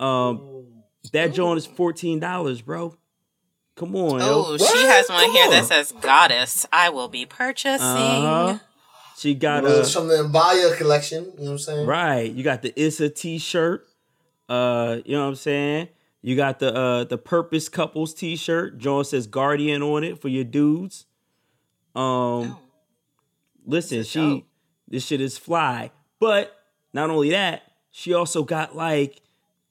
Um, 0.00 0.66
that 1.12 1.32
joint 1.32 1.58
is 1.58 1.66
fourteen 1.66 2.18
dollars, 2.18 2.60
bro. 2.60 2.96
Come 3.76 3.96
on, 3.96 4.20
Oh, 4.22 4.56
she 4.56 4.78
has 4.86 5.08
one 5.08 5.30
here 5.30 5.44
Come 5.44 5.52
that 5.52 5.64
says 5.66 5.92
"Goddess." 6.00 6.66
I 6.72 6.90
will 6.90 7.08
be 7.08 7.24
purchasing. 7.24 7.86
Uh-huh. 7.86 8.58
She 9.16 9.34
got 9.34 9.62
Well, 9.62 9.76
a 9.76 9.80
it's 9.80 9.92
from 9.92 10.08
the 10.08 10.16
Mbaya 10.28 10.76
collection. 10.76 11.24
You 11.24 11.30
know 11.30 11.44
what 11.44 11.50
I'm 11.52 11.58
saying? 11.58 11.86
right. 11.86 12.30
You 12.30 12.42
got 12.42 12.62
the 12.62 12.72
Issa 12.80 13.10
T-shirt. 13.10 13.86
Uh, 14.48 14.98
you 15.04 15.14
know 15.16 15.22
what 15.22 15.28
I'm 15.28 15.34
saying. 15.36 15.88
You 16.24 16.36
got 16.36 16.58
the 16.58 16.74
uh 16.74 17.04
the 17.04 17.18
Purpose 17.18 17.68
Couples 17.68 18.14
T-shirt. 18.14 18.78
John 18.78 19.04
says 19.04 19.26
Guardian 19.26 19.82
on 19.82 20.02
it 20.04 20.22
for 20.22 20.28
your 20.28 20.44
dudes. 20.44 21.04
Um, 21.94 22.56
listen, 23.66 24.04
she 24.04 24.20
dope. 24.20 24.46
this 24.88 25.04
shit 25.04 25.20
is 25.20 25.36
fly. 25.36 25.90
But 26.18 26.58
not 26.94 27.10
only 27.10 27.28
that, 27.32 27.64
she 27.90 28.14
also 28.14 28.42
got 28.42 28.74
like 28.74 29.20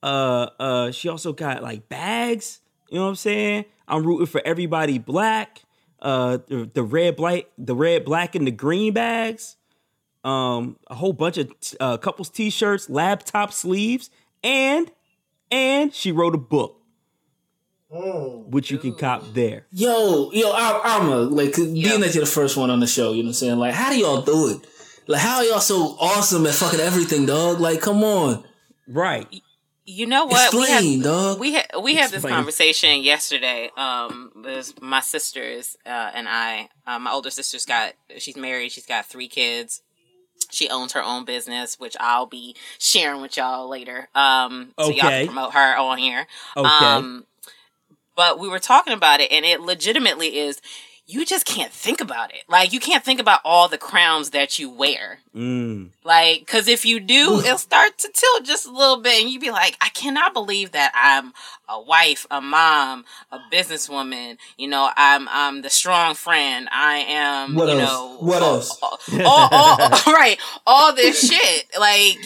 uh 0.03 0.49
uh 0.59 0.91
she 0.91 1.09
also 1.09 1.33
got 1.33 1.63
like 1.63 1.89
bags. 1.89 2.61
You 2.87 2.99
know 2.99 3.05
what 3.05 3.09
I'm 3.09 3.15
saying? 3.15 3.65
I'm 3.87 4.05
rooting 4.05 4.27
for 4.27 4.41
everybody 4.45 4.99
black. 4.99 5.63
Uh 5.99 6.37
the, 6.47 6.69
the 6.71 6.83
red 6.83 7.15
black 7.15 7.45
the 7.57 7.75
red 7.75 8.05
black 8.05 8.35
and 8.35 8.45
the 8.45 8.51
green 8.51 8.93
bags. 8.93 9.57
Um 10.23 10.77
a 10.85 10.93
whole 10.93 11.13
bunch 11.13 11.39
of 11.39 11.59
t- 11.59 11.77
uh 11.79 11.97
couples 11.97 12.29
t-shirts, 12.29 12.91
laptop 12.91 13.51
sleeves, 13.51 14.11
and 14.43 14.91
and 15.53 15.93
she 15.93 16.11
wrote 16.11 16.33
a 16.35 16.37
book. 16.39 16.79
Which 18.49 18.71
you 18.71 18.79
can 18.79 18.95
cop 18.95 19.33
there. 19.33 19.67
Yo, 19.71 20.31
yo, 20.31 20.49
I, 20.51 20.81
I'm 20.83 21.09
a 21.09 21.17
like 21.17 21.55
being 21.55 21.75
Yeah. 21.75 21.97
that 21.97 22.15
you're 22.15 22.25
the 22.25 22.29
first 22.31 22.57
one 22.57 22.71
on 22.71 22.79
the 22.79 22.87
show. 22.87 23.11
You 23.11 23.21
know 23.21 23.27
what 23.27 23.29
I'm 23.29 23.33
saying? 23.35 23.59
Like, 23.59 23.73
how 23.75 23.91
do 23.91 23.99
y'all 23.99 24.21
do 24.23 24.49
it? 24.49 24.65
Like, 25.05 25.21
how 25.21 25.37
are 25.37 25.43
y'all 25.43 25.59
so 25.59 25.95
awesome 25.99 26.45
at 26.47 26.55
fucking 26.55 26.79
everything, 26.79 27.27
dog? 27.27 27.59
Like, 27.59 27.81
come 27.81 28.03
on, 28.03 28.43
Right. 28.87 29.27
You 29.85 30.05
know 30.07 30.25
what? 30.25 30.53
explain, 30.53 30.99
we 30.99 31.03
dog. 31.03 31.39
we 31.39 31.51
had 31.53 31.65
we 31.83 31.93
had 31.95 32.09
this 32.09 32.23
conversation 32.23 33.03
yesterday. 33.03 33.69
Um, 33.77 34.31
it 34.37 34.55
was 34.55 34.73
my 34.81 35.01
sisters 35.01 35.75
uh, 35.85 36.09
and 36.15 36.27
I. 36.27 36.69
Uh, 36.87 36.97
my 36.99 37.11
older 37.11 37.29
sister's 37.29 37.65
got 37.65 37.93
she's 38.17 38.37
married. 38.37 38.71
She's 38.71 38.85
got 38.85 39.05
three 39.05 39.27
kids. 39.27 39.81
She 40.53 40.69
owns 40.69 40.93
her 40.93 41.03
own 41.03 41.25
business, 41.25 41.79
which 41.79 41.95
I'll 41.99 42.25
be 42.25 42.55
sharing 42.77 43.21
with 43.21 43.37
y'all 43.37 43.67
later. 43.67 44.07
Um, 44.13 44.73
so 44.79 44.89
y'all 44.89 45.09
can 45.09 45.25
promote 45.25 45.53
her 45.53 45.77
on 45.77 45.97
here. 45.97 46.27
Okay. 46.55 46.67
Um, 46.67 47.25
but 48.15 48.39
we 48.39 48.47
were 48.47 48.59
talking 48.59 48.93
about 48.93 49.19
it, 49.19 49.31
and 49.31 49.45
it 49.45 49.61
legitimately 49.61 50.37
is. 50.37 50.61
You 51.05 51.25
just 51.25 51.45
can't 51.45 51.73
think 51.73 51.99
about 51.99 52.33
it. 52.33 52.43
Like 52.47 52.71
you 52.71 52.79
can't 52.79 53.03
think 53.03 53.19
about 53.19 53.41
all 53.43 53.67
the 53.67 53.77
crowns 53.77 54.29
that 54.29 54.57
you 54.57 54.69
wear. 54.69 55.19
Mm. 55.35 55.89
Like, 56.05 56.39
because 56.39 56.69
if 56.69 56.85
you 56.85 57.01
do, 57.01 57.41
it'll 57.41 57.57
start 57.57 57.97
to 57.97 58.09
tilt 58.13 58.45
just 58.45 58.65
a 58.65 58.71
little 58.71 59.01
bit, 59.01 59.21
and 59.21 59.29
you'd 59.29 59.41
be 59.41 59.51
like, 59.51 59.75
I 59.81 59.89
cannot 59.89 60.33
believe 60.33 60.71
that 60.71 60.93
I'm 60.95 61.33
a 61.69 61.81
wife, 61.81 62.27
a 62.29 62.41
mom, 62.41 63.05
a 63.31 63.39
businesswoman. 63.51 64.37
You 64.57 64.67
know, 64.67 64.89
I'm 64.95 65.27
I'm 65.29 65.61
the 65.61 65.69
strong 65.69 66.15
friend. 66.15 66.67
I 66.71 66.97
am. 67.07 67.55
What 67.55 67.69
you 67.69 67.79
else? 67.79 67.89
know, 67.91 68.17
What 68.19 68.41
all, 68.41 68.55
else? 68.55 68.79
All, 68.81 68.99
all, 69.25 69.49
all- 69.51 69.77
all- 70.07 70.13
right, 70.13 70.37
all 70.67 70.93
this 70.95 71.27
shit. 71.29 71.65
Like, 71.79 72.17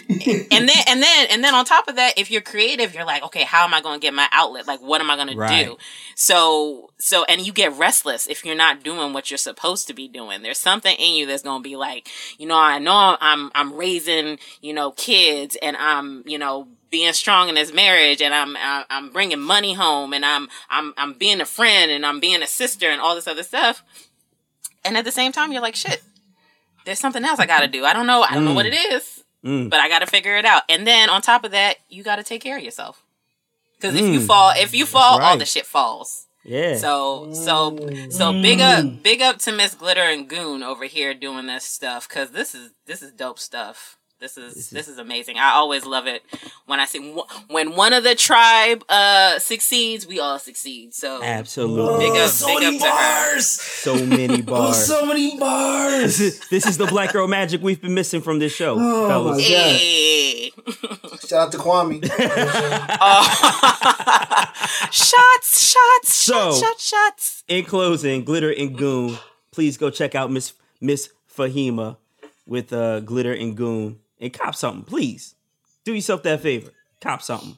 and 0.51 0.67
then 0.67 0.77
and 0.87 1.01
then 1.03 1.27
and 1.31 1.43
then 1.43 1.53
on 1.55 1.65
top 1.65 1.87
of 1.87 1.95
that, 1.97 2.13
if 2.17 2.31
you're 2.31 2.41
creative, 2.41 2.93
you're 2.93 3.05
like, 3.05 3.23
okay, 3.23 3.43
how 3.43 3.63
am 3.63 3.73
I 3.73 3.81
going 3.81 3.99
to 3.99 4.05
get 4.05 4.13
my 4.13 4.27
outlet? 4.31 4.67
Like, 4.67 4.81
what 4.81 5.01
am 5.01 5.09
I 5.11 5.15
going 5.15 5.29
to 5.29 5.47
do? 5.65 5.77
So 6.15 6.89
so 6.97 7.23
and 7.25 7.45
you 7.45 7.53
get 7.53 7.73
restless 7.77 8.27
if 8.27 8.43
you're 8.43 8.55
not 8.55 8.81
doing 8.83 9.13
what 9.13 9.29
you're 9.29 9.37
supposed 9.37 9.87
to 9.87 9.93
be 9.93 10.07
doing. 10.07 10.41
There's 10.41 10.57
something 10.59 10.95
in 10.97 11.13
you 11.15 11.27
that's 11.27 11.43
going 11.43 11.61
to 11.61 11.69
be 11.69 11.75
like, 11.75 12.09
you 12.39 12.47
know, 12.47 12.57
I 12.57 12.79
know 12.79 13.17
I'm 13.21 13.51
I'm 13.53 13.73
raising, 13.73 14.39
you 14.61 14.73
know, 14.73 14.91
kids 14.91 15.55
and 15.61 15.77
I'm, 15.77 16.23
you 16.25 16.37
know, 16.39 16.67
being 16.89 17.13
strong 17.13 17.49
in 17.49 17.55
this 17.55 17.73
marriage 17.73 18.21
and 18.21 18.33
I'm 18.33 18.55
I'm 18.89 19.09
bringing 19.09 19.39
money 19.39 19.73
home 19.73 20.13
and 20.13 20.25
I'm 20.25 20.47
I'm 20.69 20.93
I'm 20.97 21.13
being 21.13 21.41
a 21.41 21.45
friend 21.45 21.91
and 21.91 22.05
I'm 22.05 22.19
being 22.19 22.41
a 22.41 22.47
sister 22.47 22.89
and 22.89 23.01
all 23.01 23.15
this 23.15 23.27
other 23.27 23.43
stuff. 23.43 23.83
And 24.85 24.95
at 24.97 25.03
the 25.05 25.11
same 25.11 25.31
time 25.31 25.51
you're 25.51 25.61
like, 25.61 25.75
shit. 25.75 26.01
There's 26.85 26.99
something 26.99 27.25
else 27.25 27.39
I 27.39 27.45
got 27.45 27.59
to 27.61 27.67
do. 27.67 27.83
I 27.83 27.91
don't 27.91 28.07
know. 28.07 28.21
I 28.21 28.33
don't 28.33 28.45
know 28.45 28.53
what 28.53 28.65
it 28.65 28.73
is, 28.73 29.23
Mm. 29.43 29.69
but 29.69 29.79
I 29.81 29.89
got 29.89 29.99
to 29.99 30.05
figure 30.07 30.37
it 30.37 30.45
out. 30.45 30.63
And 30.69 30.87
then 30.87 31.09
on 31.09 31.21
top 31.21 31.43
of 31.43 31.51
that, 31.51 31.77
you 31.89 32.01
got 32.03 32.15
to 32.15 32.23
take 32.23 32.41
care 32.41 32.57
of 32.57 32.63
yourself. 32.63 33.03
Cuz 33.81 33.93
if 33.93 34.01
you 34.01 34.19
Mm. 34.21 34.25
fall, 34.25 34.53
if 34.55 34.73
you 34.73 34.85
fall, 34.85 35.19
all 35.21 35.37
the 35.37 35.45
shit 35.45 35.65
falls. 35.65 36.27
Yeah. 36.45 36.77
So 36.77 37.33
so 37.33 37.77
so 38.09 38.31
big 38.41 38.61
up 38.61 39.03
big 39.03 39.21
up 39.21 39.37
to 39.39 39.51
Miss 39.51 39.75
Glitter 39.75 40.01
and 40.01 40.29
Goon 40.29 40.63
over 40.63 40.85
here 40.85 41.13
doing 41.13 41.45
this 41.47 41.65
stuff 41.65 42.07
because 42.07 42.31
this 42.31 42.55
is 42.55 42.71
this 42.85 43.01
is 43.01 43.11
dope 43.11 43.37
stuff. 43.37 43.97
This 44.19 44.35
is 44.35 44.71
this 44.71 44.87
is 44.87 44.97
amazing. 44.97 45.37
I 45.37 45.51
always 45.51 45.85
love 45.85 46.07
it 46.07 46.23
when 46.65 46.79
I 46.79 46.85
see 46.85 47.15
when 47.49 47.75
one 47.75 47.93
of 47.93 48.03
the 48.03 48.15
tribe 48.15 48.83
uh 48.89 49.37
succeeds, 49.37 50.07
we 50.07 50.19
all 50.19 50.39
succeed. 50.39 50.95
So 50.95 51.23
Absolutely. 51.23 52.07
big 52.09 52.17
up, 52.19 52.29
so 52.31 52.47
big 52.47 52.63
many 52.63 52.77
up 52.77 52.81
to 52.81 52.87
her. 52.89 52.93
bars. 53.33 53.47
So 53.47 54.05
many 54.05 54.41
bars, 54.41 54.41
Oh, 54.47 54.55
bars. 54.71 54.85
so 54.87 55.05
many 55.05 55.37
bars. 55.37 56.17
this 56.49 56.65
is 56.65 56.77
the 56.79 56.87
black 56.87 57.13
girl 57.13 57.27
magic 57.27 57.61
we've 57.61 57.79
been 57.81 57.93
missing 57.93 58.21
from 58.21 58.39
this 58.39 58.51
show, 58.55 58.75
Oh, 58.79 59.07
fellas. 59.07 59.37
my 59.37 59.43
Hey. 59.43 60.51
Shout 61.27 61.33
out 61.47 61.51
to 61.51 61.57
Kwame. 61.59 62.01
Oh. 62.99 63.23
shots, 64.91 65.61
shots, 65.61 66.13
So- 66.13 66.33
shots, 66.33 66.59
shots, 66.59 66.87
shots. 66.87 67.43
In 67.47 67.65
closing, 67.65 68.23
Glitter 68.23 68.51
and 68.51 68.75
Goon, 68.77 69.17
please 69.51 69.77
go 69.77 69.89
check 69.89 70.15
out 70.15 70.31
Miss 70.31 70.53
Miss 70.81 71.09
Fahima 71.35 71.97
with 72.47 72.73
uh, 72.73 72.99
Glitter 73.01 73.33
and 73.33 73.55
Goon 73.55 73.99
and 74.19 74.33
cop 74.33 74.55
something, 74.55 74.83
please. 74.83 75.35
Do 75.85 75.93
yourself 75.93 76.23
that 76.23 76.41
favor. 76.41 76.71
Cop 77.01 77.21
something. 77.21 77.57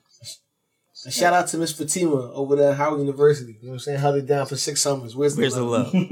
And 1.05 1.13
shout 1.13 1.33
out 1.33 1.47
to 1.47 1.57
Miss 1.57 1.71
Fatima 1.71 2.31
over 2.33 2.57
there 2.57 2.71
at 2.71 2.77
Howard 2.77 2.99
University. 2.99 3.53
You 3.61 3.67
know 3.67 3.69
what 3.69 3.73
I'm 3.75 3.79
saying? 3.79 3.99
Held 3.99 4.15
it 4.17 4.25
down 4.25 4.45
for 4.45 4.57
six 4.57 4.81
summers. 4.81 5.15
Where's 5.15 5.35
the 5.35 5.41
Where's 5.41 5.55
the 5.55 5.63
love? 5.63 5.93
love? 5.93 6.03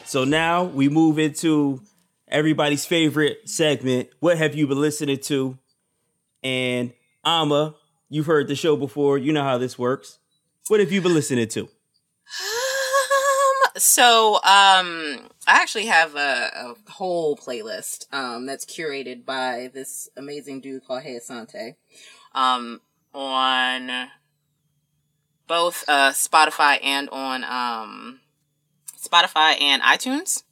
so 0.06 0.24
now 0.24 0.64
we 0.64 0.88
move 0.88 1.18
into 1.18 1.82
everybody's 2.28 2.86
favorite 2.86 3.48
segment. 3.48 4.08
What 4.20 4.38
have 4.38 4.54
you 4.54 4.66
been 4.66 4.80
listening 4.80 5.18
to? 5.20 5.58
And 6.42 6.94
Ama, 7.26 7.74
you've 8.08 8.26
heard 8.26 8.48
the 8.48 8.54
show 8.54 8.74
before. 8.74 9.18
You 9.18 9.32
know 9.32 9.42
how 9.42 9.58
this 9.58 9.78
works. 9.78 10.18
What 10.68 10.80
have 10.80 10.90
you 10.92 11.02
been 11.02 11.14
listening 11.14 11.48
to? 11.48 11.68
So 13.78 14.34
um 14.36 15.28
I 15.46 15.62
actually 15.62 15.86
have 15.86 16.14
a, 16.14 16.50
a 16.54 16.90
whole 16.90 17.36
playlist 17.36 18.06
um 18.12 18.46
that's 18.46 18.64
curated 18.64 19.24
by 19.24 19.70
this 19.72 20.08
amazing 20.16 20.60
dude 20.60 20.84
called 20.84 21.02
Hey 21.02 21.18
Asante. 21.18 21.76
Um 22.34 22.80
on 23.14 24.10
both 25.48 25.84
uh, 25.88 26.10
Spotify 26.10 26.78
and 26.84 27.08
on 27.08 27.42
um, 27.42 28.20
Spotify 28.96 29.60
and 29.60 29.82
iTunes. 29.82 30.44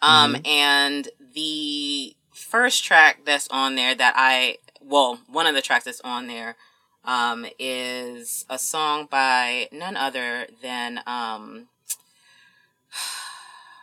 Um, 0.00 0.36
and 0.44 1.08
the 1.34 2.16
first 2.32 2.84
track 2.84 3.20
that's 3.24 3.48
on 3.48 3.74
there 3.74 3.94
that 3.94 4.14
I, 4.16 4.58
well, 4.80 5.18
one 5.26 5.46
of 5.46 5.54
the 5.54 5.62
tracks 5.62 5.84
that's 5.84 6.00
on 6.02 6.28
there, 6.28 6.56
um, 7.04 7.46
is 7.58 8.46
a 8.48 8.58
song 8.58 9.08
by 9.10 9.68
none 9.72 9.96
other 9.96 10.46
than, 10.62 11.00
um, 11.06 11.68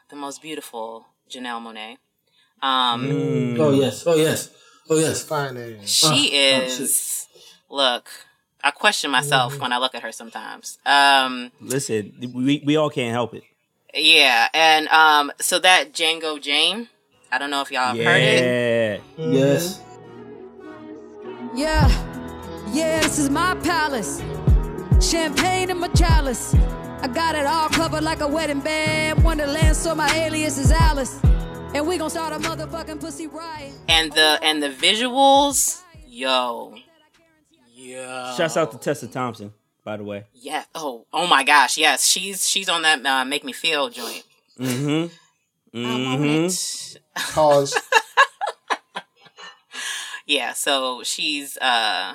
the 0.09 0.15
most 0.15 0.41
beautiful 0.41 1.07
Janelle 1.29 1.61
Monae. 1.61 1.97
Um, 2.61 3.57
Oh 3.59 3.71
yes. 3.71 4.03
Oh 4.07 4.15
yes. 4.15 4.49
Oh 4.89 4.97
yes. 4.97 5.23
Fine 5.23 5.57
ass. 5.57 5.89
she 5.89 6.31
Oh, 6.33 6.55
oh, 6.55 6.61
is, 6.65 7.27
look, 7.69 8.09
I 8.63 8.71
question 8.71 9.11
myself 9.11 9.59
when 9.59 9.73
I 9.73 9.77
look 9.77 9.95
at 9.95 10.03
her 10.03 10.11
sometimes. 10.11 10.77
Um, 10.85 11.51
Listen, 11.59 12.13
we 12.33 12.61
we 12.65 12.75
all 12.77 12.89
can't 12.89 13.11
help 13.11 13.33
it. 13.33 13.43
yeah, 13.93 14.47
and 14.53 14.87
um, 14.89 15.31
so 15.41 15.59
that 15.59 15.93
Django 15.93 16.41
Jane, 16.41 16.87
I 17.31 17.37
don't 17.37 17.49
know 17.51 17.61
if 17.61 17.71
y'all 17.71 17.95
have 17.95 17.97
heard 17.97 18.21
it. 18.21 19.01
Yeah. 19.17 19.25
Yes. 19.25 19.81
Yeah, 21.55 21.87
yeah, 22.71 23.01
this 23.01 23.19
is 23.19 23.29
my 23.29 23.55
palace. 23.55 24.21
Champagne 25.01 25.69
in 25.69 25.77
my 25.79 25.89
chalice. 25.89 26.55
I 27.03 27.07
got 27.07 27.35
it 27.35 27.45
all 27.45 27.67
covered 27.67 28.01
like 28.01 28.21
a 28.21 28.27
wedding 28.29 28.61
band. 28.61 29.21
Wonderland, 29.25 29.75
so 29.75 29.93
my 29.93 30.07
alias 30.15 30.57
is 30.57 30.71
Alice. 30.71 31.19
And 31.75 31.85
we 31.85 31.97
gon' 31.97 32.09
start 32.09 32.31
a 32.31 32.37
motherfucking 32.37 33.01
pussy 33.01 33.27
riot. 33.27 33.73
And 33.89 34.09
the 34.13 34.39
and 34.41 34.63
the 34.63 34.69
visuals, 34.69 35.81
yo, 36.07 36.73
yo. 37.75 38.33
Shouts 38.37 38.55
out 38.55 38.71
to 38.71 38.77
Tessa 38.77 39.07
Thompson, 39.09 39.51
by 39.83 39.97
the 39.97 40.05
way. 40.05 40.23
Yeah. 40.33 40.63
Oh. 40.73 41.05
Oh 41.11 41.27
my 41.27 41.43
gosh. 41.43 41.77
Yes. 41.77 42.07
She's 42.07 42.47
she's 42.47 42.69
on 42.69 42.83
that 42.83 43.05
uh, 43.05 43.25
make 43.25 43.43
me 43.43 43.51
feel 43.51 43.89
joint. 43.89 44.23
Mm-hmm. 44.57 45.13
I 45.75 45.77
Mm-hmm. 45.77 47.33
Pause. 47.33 47.77
Yeah. 50.25 50.53
So 50.53 51.03
she's. 51.03 51.57
uh 51.57 52.13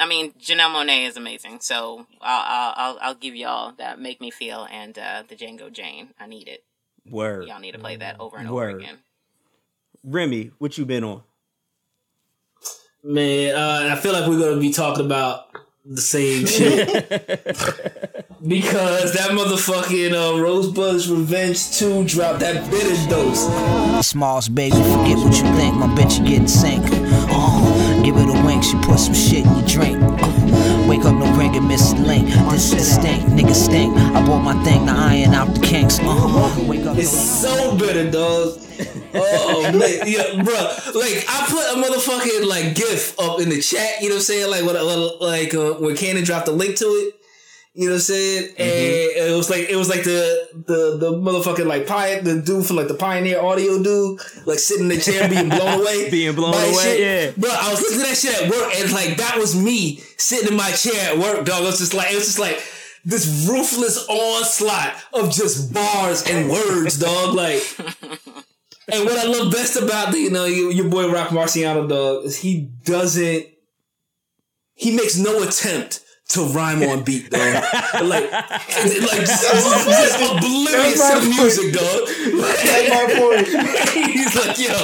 I 0.00 0.06
mean, 0.06 0.32
Janelle 0.32 0.72
Monae 0.74 1.06
is 1.06 1.16
amazing. 1.16 1.60
So 1.60 2.06
I'll 2.20 2.44
I'll 2.46 2.74
I'll, 2.76 2.98
I'll 3.02 3.14
give 3.14 3.36
y'all 3.36 3.72
that 3.78 4.00
make 4.00 4.20
me 4.20 4.30
feel 4.30 4.66
and 4.70 4.98
uh 4.98 5.22
the 5.28 5.36
Django 5.36 5.70
Jane. 5.70 6.08
I 6.18 6.26
need 6.26 6.48
it. 6.48 6.64
Word. 7.08 7.46
Y'all 7.46 7.60
need 7.60 7.72
to 7.72 7.78
play 7.78 7.96
that 7.96 8.18
over 8.18 8.36
and 8.38 8.48
over 8.48 8.68
again. 8.68 8.98
Remy, 10.02 10.52
what 10.58 10.78
you 10.78 10.86
been 10.86 11.04
on? 11.04 11.22
Man, 13.02 13.54
uh, 13.54 13.94
I 13.94 13.96
feel 13.96 14.12
like 14.12 14.28
we're 14.28 14.38
gonna 14.38 14.60
be 14.60 14.72
talking 14.72 15.04
about 15.04 15.46
the 15.84 16.00
same 16.00 16.46
shit 16.46 16.86
because 18.46 19.14
that 19.14 19.30
motherfucking 19.30 20.12
uh, 20.12 20.40
Rosebudd's 20.40 21.10
Revenge 21.10 21.78
Two 21.78 22.04
dropped 22.04 22.40
that 22.40 22.70
bitter 22.70 23.10
dose. 23.10 24.06
Smalls, 24.06 24.48
baby, 24.48 24.76
forget 24.76 25.16
what 25.18 25.34
you 25.34 25.54
think. 25.56 25.76
My 25.76 25.86
bitch, 25.88 26.18
you 26.18 26.26
getting 26.26 26.48
sink. 26.48 26.84
Uh, 26.84 26.99
a 28.60 28.62
she 28.62 28.76
put 28.86 28.98
some 28.98 29.14
shit 29.14 29.46
in 29.46 29.52
your 29.56 29.66
drink. 29.66 29.98
Uh, 30.02 30.86
wake 30.88 31.04
up, 31.04 31.14
no 31.14 31.36
ring 31.36 31.56
and 31.56 31.66
miss 31.66 31.92
link. 31.94 32.26
This 32.50 32.70
shit 32.70 32.80
stink, 32.80 33.22
nigga 33.30 33.54
stink. 33.54 33.96
I 33.96 34.24
bought 34.26 34.42
my 34.42 34.62
thing 34.64 34.86
to 34.86 34.92
iron 34.92 35.34
out 35.34 35.54
the 35.54 35.60
kinks. 35.60 35.98
Uh, 36.00 36.64
wake 36.68 36.86
up, 36.86 36.96
It's 36.96 37.10
so 37.10 37.76
bitter, 37.76 38.10
dog. 38.10 38.58
Oh 39.14 39.62
man, 39.78 40.06
yeah, 40.06 40.42
bro. 40.42 40.54
Like 40.98 41.24
I 41.28 41.46
put 41.48 41.64
a 41.72 41.76
motherfucking 41.82 42.46
like 42.46 42.74
GIF 42.74 43.18
up 43.18 43.40
in 43.40 43.48
the 43.48 43.60
chat. 43.60 44.00
You 44.00 44.08
know 44.08 44.16
what 44.16 44.20
I'm 44.20 44.24
saying? 44.24 44.50
Like 44.50 44.64
when 44.64 45.18
like 45.20 45.54
uh, 45.54 45.74
when 45.74 45.96
Cannon 45.96 46.24
dropped 46.24 46.46
the 46.46 46.52
link 46.52 46.76
to 46.76 46.84
it. 46.84 47.19
You 47.72 47.84
know 47.86 47.92
what 47.92 47.96
I'm 47.96 48.00
saying? 48.00 48.42
Mm-hmm. 48.48 48.62
And 48.62 49.30
it 49.32 49.36
was 49.36 49.48
like 49.48 49.68
it 49.70 49.76
was 49.76 49.88
like 49.88 50.02
the 50.02 50.48
the 50.66 50.96
the 50.98 51.12
motherfucking 51.12 51.66
like 51.66 51.86
pi- 51.86 52.20
the 52.20 52.40
dude 52.42 52.66
from 52.66 52.74
like 52.76 52.88
the 52.88 52.94
Pioneer 52.94 53.40
Audio 53.40 53.80
dude, 53.80 54.18
like 54.44 54.58
sitting 54.58 54.90
in 54.90 54.96
the 54.96 55.00
chair 55.00 55.28
being 55.28 55.48
blown 55.48 55.80
away, 55.82 56.10
Being 56.10 56.34
blown 56.34 56.52
away, 56.54 56.72
shit. 56.82 57.00
yeah. 57.00 57.30
Bro, 57.40 57.50
I 57.50 57.70
was 57.70 57.80
listening 57.80 58.00
to 58.00 58.06
that 58.08 58.16
shit 58.16 58.42
at 58.42 58.50
work, 58.50 58.74
and 58.74 58.90
like 58.92 59.16
that 59.18 59.36
was 59.38 59.54
me 59.54 59.98
sitting 60.16 60.48
in 60.48 60.56
my 60.56 60.70
chair 60.72 61.12
at 61.12 61.18
work, 61.18 61.46
dog. 61.46 61.62
It 61.62 61.66
was 61.66 61.78
just 61.78 61.94
like 61.94 62.10
it 62.10 62.16
was 62.16 62.24
just 62.26 62.40
like 62.40 62.60
this 63.04 63.48
ruthless 63.48 64.04
onslaught 64.08 64.94
of 65.12 65.30
just 65.32 65.72
bars 65.72 66.28
and 66.28 66.50
words, 66.50 66.98
dog. 66.98 67.36
Like, 67.36 67.62
and 68.92 69.04
what 69.04 69.16
I 69.16 69.26
love 69.26 69.52
best 69.52 69.76
about 69.76 70.10
the 70.10 70.18
you 70.18 70.30
know 70.30 70.44
your, 70.44 70.72
your 70.72 70.88
boy 70.88 71.08
Roc 71.10 71.28
Marciano, 71.28 71.88
dog, 71.88 72.24
is 72.24 72.36
he 72.38 72.68
doesn't. 72.84 73.46
He 74.74 74.96
makes 74.96 75.16
no 75.16 75.42
attempt 75.44 76.00
to 76.30 76.42
rhyme 76.44 76.82
on 76.84 77.02
beat, 77.02 77.30
dog. 77.30 77.40
like, 78.02 78.30
like 78.30 78.50
just, 78.70 79.42
just, 79.42 79.88
just 79.88 80.16
oblivious 80.22 81.10
to 81.10 81.20
the 81.20 81.26
music, 81.28 81.72
dog. 81.74 82.06
That's 82.40 82.88
my 82.90 83.04
point. 83.18 83.46
He's 84.14 84.34
like, 84.36 84.58
yo, 84.58 84.74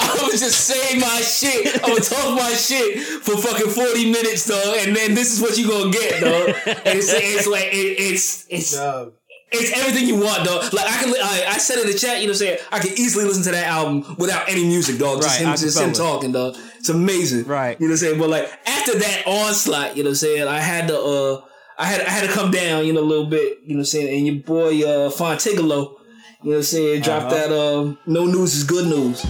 I 0.00 0.28
was 0.30 0.40
just 0.40 0.60
saying 0.66 1.00
my 1.00 1.20
shit. 1.20 1.74
I'm 1.82 1.90
gonna 1.90 2.00
talk 2.00 2.34
my 2.36 2.52
shit 2.54 3.00
for 3.22 3.36
fucking 3.36 3.70
40 3.70 4.10
minutes, 4.10 4.46
dog. 4.46 4.76
And 4.78 4.96
then 4.96 5.14
this 5.14 5.32
is 5.32 5.40
what 5.40 5.56
you 5.56 5.68
gonna 5.68 5.90
get, 5.90 6.20
dog. 6.20 6.48
And 6.66 6.98
it's, 6.98 7.12
it's 7.12 7.46
like, 7.46 7.66
it, 7.66 7.96
it's, 7.98 8.46
it's, 8.48 8.74
Dog. 8.76 9.12
it's 9.52 9.78
everything 9.78 10.08
you 10.08 10.16
want, 10.16 10.44
dog. 10.44 10.72
Like, 10.74 10.86
I 10.86 11.02
can, 11.02 11.14
I, 11.14 11.44
I 11.54 11.58
said 11.58 11.78
in 11.78 11.86
the 11.86 11.94
chat, 11.96 12.20
you 12.20 12.26
know 12.26 12.32
what 12.32 12.42
I'm 12.42 12.46
saying? 12.46 12.58
I 12.72 12.78
can 12.80 12.92
easily 12.92 13.24
listen 13.24 13.44
to 13.44 13.52
that 13.52 13.66
album 13.68 14.16
without 14.18 14.48
any 14.48 14.64
music, 14.64 14.98
dog. 14.98 15.22
Just 15.22 15.38
Right, 15.38 15.46
him, 15.46 15.56
just 15.56 15.78
him 15.80 15.90
acapella. 15.90 15.96
talking, 15.96 16.32
dog. 16.32 16.56
It's 16.86 16.94
amazing. 16.94 17.46
Right. 17.46 17.76
You 17.80 17.88
know 17.88 17.92
what 17.92 18.02
I'm 18.02 18.06
saying? 18.06 18.18
But 18.20 18.30
like, 18.30 18.48
after 18.64 18.96
that 18.96 19.24
onslaught, 19.26 19.96
you 19.96 20.04
know 20.04 20.10
what 20.10 20.22
I'm 20.22 20.26
saying? 20.26 20.46
I 20.46 20.60
had 20.60 20.86
to, 20.86 20.96
uh, 20.96 21.40
I 21.76 21.84
had, 21.86 22.00
I 22.02 22.10
had 22.10 22.28
to 22.28 22.32
come 22.32 22.52
down, 22.52 22.86
you 22.86 22.92
know, 22.92 23.00
a 23.00 23.10
little 23.12 23.26
bit, 23.26 23.58
you 23.64 23.70
know 23.74 23.78
what 23.78 23.80
I'm 23.80 23.84
saying? 23.86 24.16
And 24.18 24.26
your 24.28 24.36
boy, 24.44 24.82
uh, 24.84 25.10
Phontigallo, 25.10 25.58
you 25.64 25.66
know 25.72 25.96
what 26.42 26.56
I'm 26.58 26.62
saying? 26.62 27.02
Dropped 27.02 27.32
Uh-huh. 27.32 27.48
that, 27.48 27.52
um, 27.52 27.98
no 28.06 28.24
news 28.26 28.54
is 28.54 28.62
good 28.62 28.86
news. 28.86 29.26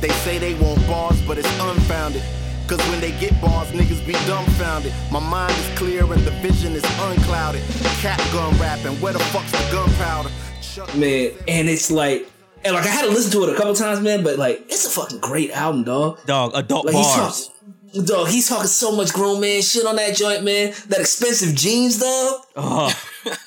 They 0.00 0.10
say 0.22 0.38
they 0.38 0.54
want 0.54 0.86
bars, 0.86 1.20
but 1.22 1.38
it's 1.38 1.48
unfounded. 1.60 2.22
Cause 2.68 2.78
when 2.88 3.00
they 3.00 3.10
get 3.18 3.32
bars, 3.40 3.66
niggas 3.72 4.06
be 4.06 4.12
dumbfounded. 4.28 4.92
My 5.10 5.18
mind 5.18 5.52
is 5.52 5.76
clear 5.76 6.04
and 6.04 6.22
the 6.22 6.30
vision 6.40 6.74
is 6.76 6.84
unclouded. 7.00 7.62
Cat 8.00 8.20
gun 8.32 8.56
rapping, 8.60 8.94
where 9.00 9.12
the 9.12 9.18
fuck's 9.34 9.50
the 9.50 9.68
gunpowder? 9.72 10.30
Chuck- 10.62 10.94
man. 10.96 11.32
And 11.48 11.68
it's 11.68 11.90
like, 11.90 12.30
and 12.64 12.74
like 12.74 12.84
I 12.84 12.88
had 12.88 13.02
to 13.04 13.10
listen 13.10 13.32
to 13.32 13.44
it 13.48 13.52
a 13.54 13.56
couple 13.56 13.74
times, 13.74 14.00
man. 14.00 14.22
But 14.22 14.38
like, 14.38 14.60
it's 14.68 14.86
a 14.86 14.90
fucking 14.90 15.20
great 15.20 15.50
album, 15.50 15.84
dog. 15.84 16.24
Dog, 16.26 16.52
adult 16.54 16.86
Like 16.86 16.94
he's 16.94 17.06
bars. 17.06 17.50
talking, 17.92 18.04
dog. 18.04 18.28
He's 18.28 18.48
talking 18.48 18.66
so 18.66 18.92
much 18.96 19.12
grown 19.12 19.40
man 19.40 19.62
shit 19.62 19.86
on 19.86 19.96
that 19.96 20.16
joint, 20.16 20.44
man. 20.44 20.72
That 20.88 21.00
expensive 21.00 21.54
jeans, 21.54 21.98
dog. 22.00 22.40
Oh, 22.56 23.02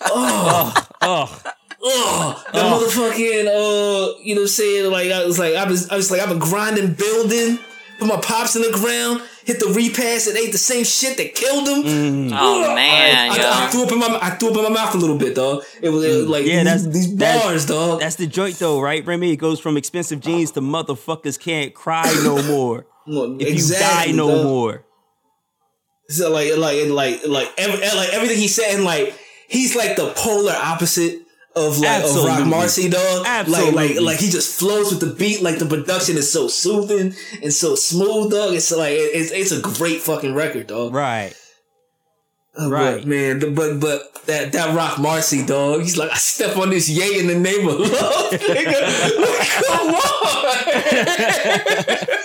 Oh, 0.05 0.87
oh, 1.01 1.41
oh, 1.81 2.43
that 2.53 2.63
motherfucking, 2.63 3.47
uh, 3.47 4.19
you 4.21 4.35
know, 4.35 4.41
what 4.41 4.45
I'm 4.45 4.47
saying 4.47 4.91
like 4.91 5.11
I 5.11 5.25
was 5.25 5.39
like 5.39 5.55
I 5.55 5.65
was, 5.67 5.89
I 5.89 5.95
was 5.95 6.11
like 6.11 6.21
I've 6.21 6.29
been 6.29 6.39
grinding, 6.39 6.93
building, 6.93 7.59
put 7.99 8.07
my 8.07 8.17
pops 8.17 8.55
in 8.55 8.61
the 8.61 8.71
ground, 8.71 9.21
hit 9.45 9.59
the 9.59 9.67
repass, 9.67 10.27
and 10.27 10.37
ate 10.37 10.51
the 10.51 10.57
same 10.57 10.83
shit 10.83 11.17
that 11.17 11.35
killed 11.35 11.67
him. 11.67 11.83
Mm. 11.83 12.37
Oh 12.37 12.75
man, 12.75 13.31
I, 13.31 13.35
yo. 13.35 13.43
I 13.45 13.67
threw 13.69 13.83
up 13.83 13.91
in 13.91 13.99
my, 13.99 14.19
I 14.21 14.29
threw 14.31 14.51
up 14.51 14.57
in 14.57 14.63
my 14.63 14.69
mouth 14.69 14.95
a 14.95 14.97
little 14.97 15.17
bit, 15.17 15.35
dog. 15.35 15.63
It 15.81 15.89
was, 15.89 16.03
it 16.03 16.09
was 16.09 16.25
mm. 16.25 16.29
like 16.29 16.45
yeah, 16.45 16.63
that's 16.63 16.83
these, 16.85 17.09
these 17.09 17.15
that's- 17.15 17.43
bars, 17.43 17.65
dog. 17.65 17.99
That's 17.99 18.15
the 18.15 18.27
joint, 18.27 18.59
though, 18.59 18.81
right, 18.81 19.05
Remy? 19.05 19.31
It 19.31 19.37
goes 19.37 19.59
from 19.59 19.77
expensive 19.77 20.19
jeans 20.19 20.51
to 20.51 20.61
motherfuckers 20.61 21.39
can't 21.39 21.73
cry 21.73 22.11
no 22.23 22.41
more. 22.47 22.85
Well, 23.05 23.37
if 23.41 23.47
exactly, 23.47 24.11
you 24.11 24.17
die 24.17 24.23
no 24.23 24.35
dog. 24.35 24.45
more. 24.45 24.85
So 26.09 26.31
like 26.31 26.55
like 26.57 26.77
and 26.77 26.93
like 26.93 27.25
like 27.25 27.51
every, 27.57 27.79
like 27.79 28.13
everything 28.13 28.37
he's 28.37 28.53
saying 28.53 28.83
like 28.83 29.17
he's 29.47 29.75
like 29.75 29.95
the 29.95 30.13
polar 30.15 30.53
opposite 30.53 31.22
of 31.55 31.77
like 31.79 32.03
of 32.03 32.15
Roc 32.25 32.39
Marci 32.47 32.89
dog. 32.91 33.25
Like 33.47 33.73
like 33.73 33.99
like 34.01 34.19
he 34.19 34.29
just 34.29 34.59
flows 34.59 34.91
with 34.91 34.99
the 35.01 35.13
beat. 35.15 35.41
Like 35.41 35.59
the 35.59 35.65
production 35.65 36.17
is 36.17 36.31
so 36.31 36.47
soothing 36.47 37.13
and 37.41 37.53
so 37.53 37.75
smooth, 37.75 38.31
dog. 38.31 38.53
It's 38.53 38.71
like 38.71 38.93
it's 38.97 39.31
it's 39.31 39.51
a 39.51 39.59
great 39.61 40.01
fucking 40.01 40.33
record, 40.33 40.67
dog. 40.67 40.93
Right. 40.93 41.33
Uh, 42.59 42.69
Right. 42.69 42.97
but, 42.99 43.07
man. 43.07 43.39
the- 43.39 43.49
But 43.51 43.79
but 43.79 44.13
that 44.25 44.51
that 44.53 44.75
Roc 44.75 44.97
Marci 44.97 45.45
dog. 45.45 45.81
He's 45.81 45.97
like 45.97 46.11
I 46.11 46.15
step 46.17 46.55
on 46.57 46.69
this 46.69 46.87
yay 46.89 47.17
in 47.19 47.27
the 47.27 47.35
name 47.39 47.67
of 47.67 47.79
love, 47.79 48.31
nigga. 48.31 48.81
Like, 49.19 49.49
come 49.67 49.95
on. 52.09 52.17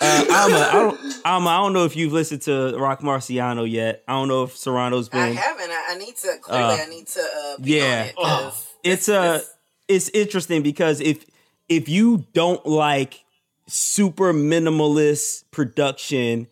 Uh, 0.00 0.24
Ama, 0.30 0.56
I 0.56 0.72
don't, 0.74 1.00
Ama, 1.24 1.50
I 1.50 1.56
don't 1.58 1.72
know 1.72 1.84
if 1.84 1.96
you've 1.96 2.12
listened 2.12 2.42
to 2.42 2.76
Roc 2.78 3.00
Marciano 3.00 3.68
yet. 3.68 4.04
I 4.06 4.12
don't 4.12 4.28
know 4.28 4.44
if 4.44 4.56
Serrano's 4.56 5.08
been. 5.08 5.20
I 5.20 5.30
haven't. 5.32 5.70
I, 5.70 5.86
I 5.90 5.98
need 5.98 6.16
to 6.16 6.36
clearly. 6.40 6.74
Uh, 6.74 6.84
I 6.84 6.86
need 6.86 7.06
to. 7.08 7.20
Uh, 7.20 7.56
yeah. 7.60 8.04
It 8.04 8.16
'cause 8.16 8.66
it's 8.84 9.08
uh 9.08 9.40
it's 9.88 10.08
interesting 10.10 10.62
because 10.62 11.00
if 11.00 11.24
if 11.68 11.88
you 11.88 12.26
don't 12.32 12.64
like 12.64 13.24
super 13.66 14.32
minimalist 14.32 15.44
production 15.50 16.46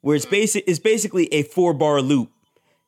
where 0.00 0.14
it's 0.16 0.24
basic 0.24 0.62
it's 0.66 0.78
basically 0.78 1.26
a 1.34 1.42
four 1.42 1.74
bar 1.74 2.00
loop 2.00 2.30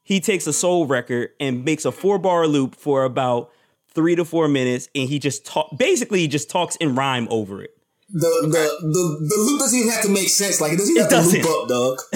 he 0.05 0.21
takes 0.21 0.47
a 0.47 0.53
soul 0.53 0.87
record 0.87 1.31
and 1.41 1.65
makes 1.65 1.85
a 1.85 1.93
four 1.93 2.19
bar 2.19 2.47
loop 2.47 2.75
for 2.77 3.05
about 3.05 3.51
three 3.95 4.15
to 4.15 4.25
four 4.25 4.49
minutes 4.49 4.89
and 4.95 5.09
he 5.09 5.19
just 5.19 5.45
talk 5.45 5.69
basically 5.77 6.21
he 6.21 6.29
just 6.29 6.49
talks 6.49 6.77
in 6.77 6.95
rhyme 6.95 7.27
over 7.31 7.63
it 7.63 7.74
the 8.15 8.31
the 8.47 8.65
the 8.87 9.27
the 9.27 9.37
loop 9.43 9.59
doesn't 9.59 9.77
even 9.79 9.91
have 9.93 10.03
to 10.05 10.09
make 10.09 10.29
sense. 10.29 10.61
Like 10.61 10.73
it 10.73 10.79
doesn't 10.79 10.97
even 10.97 11.07
It 11.07 11.13
have 11.13 11.25
to 11.25 11.37
loop 11.37 11.47
up, 11.47 11.69
dog. 11.69 11.99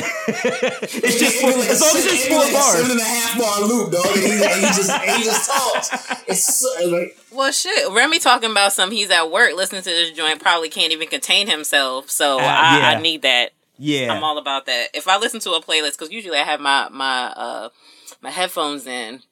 It's 0.90 1.18
just 1.18 1.40
four, 1.40 1.50
as 1.50 1.80
long 1.80 1.96
as 1.96 2.06
it's 2.06 2.26
four 2.28 2.38
like 2.38 2.50
a 2.50 2.52
bars. 2.54 2.72
seven 2.76 2.90
and 2.92 3.00
a 3.00 3.04
half 3.04 3.38
bar 3.38 3.60
loop, 3.66 3.90
dog. 3.92 4.06
And 4.06 4.22
he, 4.24 4.32
and 4.32 4.60
he 4.60 4.66
just 4.66 4.90
and 4.90 5.10
he 5.10 5.24
just 5.24 5.50
talks. 5.50 5.88
It's 6.28 6.60
so, 6.60 6.86
like 6.86 7.18
Well, 7.32 7.50
shit. 7.52 7.90
Remy 7.92 8.18
talking 8.20 8.50
about 8.50 8.72
some. 8.72 8.90
He's 8.92 9.10
at 9.10 9.30
work 9.30 9.54
listening 9.56 9.82
to 9.82 9.90
this 9.90 10.12
joint. 10.12 10.40
Probably 10.40 10.68
can't 10.68 10.92
even 10.92 11.08
contain 11.08 11.48
himself. 11.48 12.10
So 12.10 12.38
Uh, 12.38 12.42
I, 12.42 12.78
yeah. 12.78 12.88
I 12.90 13.00
need 13.00 13.22
that. 13.22 13.50
Yeah. 13.78 14.12
I'm 14.12 14.22
all 14.22 14.38
about 14.38 14.66
that. 14.66 14.88
If 14.94 15.08
I 15.08 15.18
listen 15.18 15.40
to 15.40 15.52
a 15.52 15.62
playlist, 15.62 15.92
because 15.98 16.10
usually 16.12 16.38
I 16.38 16.44
have 16.44 16.60
my 16.60 16.88
my 16.90 17.26
uh 17.36 17.68
my 18.20 18.30
headphones 18.30 18.86
in, 18.86 19.22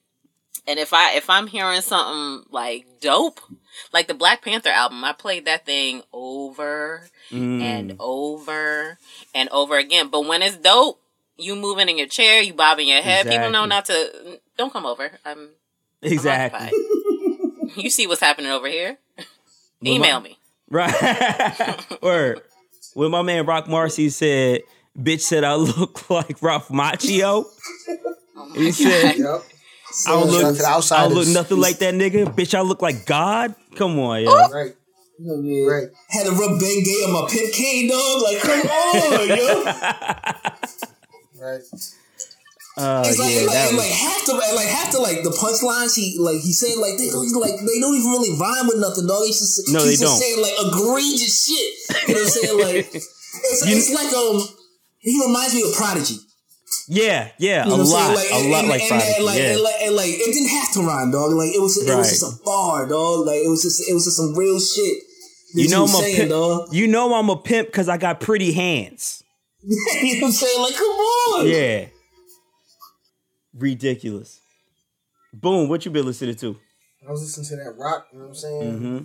and 0.66 0.78
if 0.78 0.93
I 0.93 1.14
if 1.14 1.28
I'm 1.30 1.47
hearing 1.47 1.80
something 1.80 2.47
like 2.51 2.86
dope, 3.01 3.40
like 3.93 4.06
the 4.09 4.14
Black 4.14 4.43
Panther 4.43 4.70
album, 4.70 5.05
I 5.05 5.12
played 5.12 5.44
that 5.47 5.64
thing 5.66 6.02
over 6.12 7.09
Mm. 7.32 7.60
and 7.60 7.97
over 7.98 8.98
and 9.34 9.48
over 9.48 9.76
again. 9.78 10.09
But 10.09 10.26
when 10.26 10.43
it's 10.43 10.56
dope, 10.56 11.01
you 11.36 11.56
moving 11.56 11.88
in 11.88 11.98
your 11.98 12.06
chair, 12.06 12.40
you 12.40 12.55
bobbing 12.55 12.86
your 12.88 13.02
head. 13.02 13.26
People 13.26 13.51
know 13.51 13.64
not 13.66 13.86
to. 13.86 14.38
Don't 14.56 14.72
come 14.72 14.86
over. 14.86 15.10
I'm 15.24 15.48
Exactly. 16.02 16.70
you 17.76 17.90
see 17.90 18.06
what's 18.06 18.20
happening 18.20 18.51
over 18.52 18.68
here. 18.68 18.98
Well, 19.18 19.26
my- 19.82 19.90
Email 19.90 20.20
me. 20.20 20.38
Right. 20.70 21.97
or 22.02 22.38
when 22.94 23.10
my 23.10 23.22
man 23.22 23.44
Roc 23.44 23.66
Marci 23.66 24.10
said, 24.10 24.62
bitch 24.98 25.20
said 25.22 25.43
I 25.44 25.55
look 25.56 26.09
like 26.10 26.40
Ralph 26.43 26.68
Macchio. 26.68 27.44
he 28.55 28.70
said, 28.72 29.16
Yep. 29.18 29.43
I 30.06 30.10
don't 30.10 30.31
look, 30.31 30.56
to 30.56 30.62
the 30.62 30.66
I 30.94 31.05
don't 31.05 31.14
look 31.14 31.28
nothing 31.28 31.59
like 31.60 31.78
that 31.78 31.94
nigga. 31.94 32.27
Bitch, 32.35 32.55
I 32.55 32.60
look 32.60 32.82
like 32.82 33.06
God. 33.06 33.55
Come 33.77 33.98
on, 33.98 34.23
yo. 34.23 34.35
Right. 34.48 34.73
right. 35.18 35.89
Had 36.10 36.27
to 36.27 36.32
rub 36.32 36.60
Ben 36.60 36.82
Gay 36.85 37.01
on 37.06 37.12
my 37.12 37.28
pimp 37.31 37.52
cane, 37.55 37.89
dog. 37.89 38.23
Like, 38.23 38.39
come 38.40 38.60
on, 38.60 39.28
yo. 39.28 39.64
Right. 41.39 41.60
Uh, 42.77 43.05
It's 43.06 43.18
like, 43.18 43.32
yeah, 43.32 43.47
like, 43.48 43.56
and, 43.56 43.77
was, 43.77 43.85
like 43.86 43.93
half 43.97 44.20
the 44.27 44.35
like 44.35 44.68
half 44.68 44.93
the 44.93 45.01
like 45.01 45.23
the 45.24 45.31
punchlines 45.32 45.97
he 45.97 46.16
like 46.20 46.40
he 46.44 46.52
said 46.52 46.77
like 46.77 46.98
they 47.01 47.09
don't 47.09 47.24
like 47.40 47.56
they 47.64 47.81
don't 47.81 47.94
even 47.97 48.10
really 48.12 48.36
rhyme 48.36 48.66
with 48.68 48.77
nothing, 48.81 49.06
dog. 49.06 49.24
He's 49.24 49.40
just 49.40 49.73
No, 49.73 49.81
he's 49.85 49.97
they 50.01 50.05
just 50.05 50.12
don't. 50.12 50.20
saying 50.20 50.40
like 50.44 50.56
egregious 50.60 51.32
shit. 51.48 51.73
You 52.09 52.14
know 52.14 52.20
what 52.20 52.28
I'm 52.28 52.36
saying? 52.36 52.59
Like 52.60 52.89
it's, 52.94 53.64
You- 53.64 53.77
it's 53.81 53.93
like 53.97 54.12
um 54.12 54.44
he 55.01 55.16
reminds 55.24 55.55
me 55.55 55.62
of 55.64 55.73
Prodigy. 55.73 56.20
Yeah, 56.88 57.30
yeah, 57.38 57.64
You 57.64 57.70
know 57.70 57.76
a 57.76 57.78
what 57.78 57.86
I'm 57.86 57.92
lot, 57.92 58.16
saying? 58.18 58.32
a 58.32 58.36
and, 58.44 58.50
lot 58.52 58.58
and, 58.60 58.68
like 58.68 58.80
and, 58.82 58.88
Prodigy. 58.90 59.12
and, 59.16 59.24
like, 59.24 59.38
yeah. 59.38 59.52
and, 59.52 59.60
like, 59.62 59.74
and 59.82 59.96
like 59.96 60.08
it 60.10 60.32
didn't 60.34 60.48
have 60.48 60.72
to 60.74 60.80
rhyme, 60.80 61.10
dog. 61.10 61.32
Like 61.32 61.54
it 61.54 61.60
was 61.60 61.76
it 61.78 61.88
Right. 61.90 61.98
was 61.98 62.10
just 62.10 62.22
a 62.40 62.44
bar, 62.44 62.86
dog. 62.88 63.26
Like 63.26 63.40
it 63.44 63.48
was 63.48 63.62
just 63.62 63.88
it 63.88 63.92
was 63.94 64.04
just 64.04 64.16
some 64.16 64.34
real 64.36 64.58
shit. 64.60 65.02
that 65.54 65.62
you 65.62 65.68
know 65.68 65.82
was 65.82 65.94
I'm 65.94 66.04
a 66.04 66.14
pimp. 66.16 66.30
dog. 66.30 66.74
You 66.74 66.86
know 66.86 67.14
I'm 67.14 67.28
a 67.30 67.36
pimp 67.36 67.68
because 67.68 67.88
I 67.88 67.96
got 67.96 68.20
pretty 68.20 68.52
hands. 68.52 69.22
you 69.62 69.74
know 70.14 70.20
what 70.20 70.26
I'm 70.26 70.32
saying? 70.32 70.62
Like, 70.62 70.74
come 70.74 70.86
on. 70.86 71.46
Yeah. 71.48 71.86
Ridiculous. 73.54 74.40
Boom, 75.32 75.68
what 75.68 75.84
you 75.84 75.90
been 75.90 76.06
listening 76.06 76.34
to? 76.36 76.56
I 77.06 77.10
was 77.10 77.22
listening 77.22 77.46
to 77.58 77.64
that 77.64 77.76
rock, 77.78 78.06
you 78.12 78.18
know 78.18 78.24
what 78.24 78.28
I'm 78.30 78.34
saying? 78.34 78.72
Mm-hmm. 78.72 78.98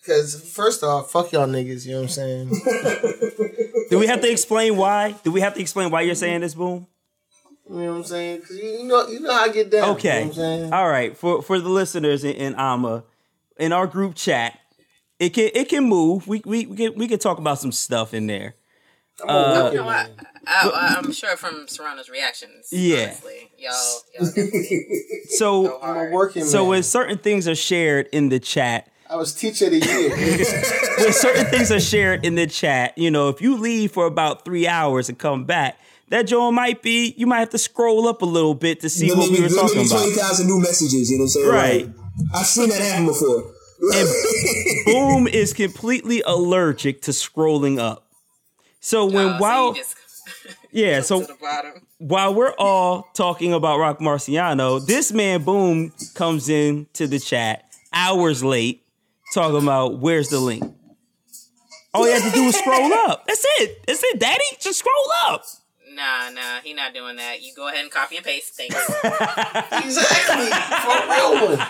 Because 0.00 0.50
first 0.52 0.82
off, 0.82 1.10
fuck 1.10 1.32
y'all 1.32 1.46
niggas, 1.46 1.86
you 1.86 1.92
know 1.92 1.98
what 2.02 2.04
I'm 2.04 2.08
saying? 2.08 2.48
Do 3.90 3.98
we 3.98 4.06
have 4.08 4.20
to 4.20 4.30
explain 4.30 4.76
why? 4.76 5.12
Do 5.22 5.30
we 5.30 5.40
have 5.40 5.54
to 5.54 5.60
explain 5.60 5.90
why 5.90 6.02
you're 6.02 6.14
saying 6.16 6.40
this, 6.40 6.54
Boom? 6.54 6.86
You 7.68 7.76
know 7.76 7.90
what 7.92 7.96
I'm 7.98 8.04
saying? 8.04 8.40
Because 8.40 8.58
you, 8.58 8.68
you 8.68 8.84
know 8.84 9.06
you 9.08 9.20
know 9.20 9.32
how 9.32 9.44
I 9.44 9.48
get 9.48 9.70
down. 9.70 9.90
Okay. 9.96 10.08
You 10.08 10.14
know 10.14 10.20
what 10.20 10.28
I'm 10.28 10.34
saying? 10.34 10.72
All 10.72 10.88
right. 10.88 11.16
For 11.16 11.42
for 11.42 11.58
the 11.58 11.68
listeners 11.68 12.24
in, 12.24 12.32
in 12.32 12.54
Ama, 12.56 13.04
in 13.58 13.72
our 13.72 13.86
group 13.86 14.14
chat, 14.14 14.58
it 15.18 15.30
can 15.30 15.50
it 15.54 15.68
can 15.68 15.84
move. 15.84 16.26
We 16.26 16.42
we 16.44 16.66
we 16.66 16.76
can, 16.76 16.94
we 16.96 17.08
can 17.08 17.18
talk 17.18 17.38
about 17.38 17.58
some 17.58 17.72
stuff 17.72 18.14
in 18.14 18.26
there. 18.26 18.54
Uh, 19.26 19.70
You 19.72 19.78
know, 19.78 19.88
I, 19.88 20.08
I, 20.46 20.94
I'm 20.98 21.12
sure 21.12 21.36
from 21.36 21.68
Serrano's 21.68 22.08
reactions. 22.08 22.68
Yeah. 22.72 23.14
Honestly, 23.14 23.50
y'all, 23.58 24.00
y'all 24.18 24.46
so 25.28 25.80
I'm 25.80 26.08
a 26.08 26.10
working 26.10 26.44
so 26.44 26.60
man. 26.62 26.68
when 26.68 26.82
certain 26.82 27.18
things 27.18 27.46
are 27.46 27.54
shared 27.54 28.08
in 28.10 28.30
the 28.30 28.40
chat, 28.40 28.90
I 29.08 29.16
was 29.16 29.34
teacher 29.34 29.66
of 29.66 29.72
the 29.72 29.78
year. 29.78 30.10
when 30.98 31.12
certain 31.12 31.46
things 31.46 31.70
are 31.70 31.78
shared 31.78 32.24
in 32.24 32.34
the 32.34 32.46
chat, 32.46 32.96
you 32.96 33.10
know, 33.10 33.28
if 33.28 33.40
you 33.40 33.58
leave 33.58 33.92
for 33.92 34.06
about 34.06 34.44
three 34.44 34.66
hours 34.66 35.08
and 35.08 35.18
come 35.18 35.44
back, 35.44 35.78
that 36.12 36.26
joint 36.28 36.54
might 36.54 36.80
be 36.82 37.14
you 37.18 37.26
might 37.26 37.40
have 37.40 37.50
to 37.50 37.58
scroll 37.58 38.06
up 38.06 38.22
a 38.22 38.26
little 38.26 38.54
bit 38.54 38.80
to 38.80 38.88
see 38.88 39.08
There 39.08 39.16
what 39.16 39.30
may 39.30 39.38
we 39.38 39.42
were 39.42 39.48
be- 39.48 39.54
there 39.54 39.62
may 39.64 39.68
talking 39.68 39.82
be 39.82 39.88
Twenty 39.88 40.12
about. 40.12 40.22
thousand 40.22 40.46
new 40.46 40.60
messages. 40.60 41.10
You 41.10 41.18
know 41.18 41.24
what 41.24 41.26
I'm 41.26 41.28
saying? 41.28 41.48
Right. 41.48 41.86
Like, 41.86 41.96
I've 42.34 42.46
seen 42.46 42.68
that 42.68 42.80
happen 42.80 43.06
before. 43.06 43.52
And 43.94 44.08
Boom 44.86 45.26
is 45.26 45.52
completely 45.52 46.22
allergic 46.24 47.02
to 47.02 47.10
scrolling 47.10 47.78
up. 47.80 48.06
So 48.80 49.06
when 49.06 49.28
so 49.34 49.38
while 49.38 49.68
you 49.74 49.74
just 49.82 49.96
yeah, 50.70 51.00
so 51.00 51.20
to 51.22 51.26
the 51.26 51.34
bottom. 51.40 51.86
while 51.98 52.34
we're 52.34 52.54
all 52.58 53.08
talking 53.14 53.52
about 53.52 53.78
Roc 53.78 53.98
Marciano, 53.98 54.84
this 54.86 55.10
man 55.12 55.42
Boom 55.42 55.92
comes 56.14 56.48
in 56.48 56.86
to 56.94 57.06
the 57.06 57.18
chat 57.18 57.64
hours 57.92 58.42
late, 58.44 58.84
talking 59.34 59.62
about 59.62 59.98
where's 59.98 60.28
the 60.28 60.38
link. 60.40 60.62
All 61.94 62.06
you 62.06 62.12
have 62.14 62.24
to 62.24 62.30
do 62.38 62.44
is 62.44 62.56
scroll 62.56 62.92
up. 62.92 63.26
That's 63.26 63.44
it. 63.60 63.84
That's 63.86 64.02
it, 64.02 64.18
Daddy. 64.18 64.44
Just 64.60 64.78
scroll 64.78 64.94
up. 65.26 65.44
Nah, 65.94 66.30
nah, 66.30 66.60
he 66.64 66.72
not 66.74 66.94
doing 66.94 67.16
that. 67.16 67.42
You 67.42 67.52
go 67.54 67.68
ahead 67.68 67.82
and 67.82 67.90
copy 67.90 68.16
and 68.16 68.24
paste. 68.24 68.54
Thanks. 68.54 68.74
exactly. 69.84 70.46
For 70.80 70.96
a 70.96 71.08
real 71.08 71.56
one. 71.56 71.66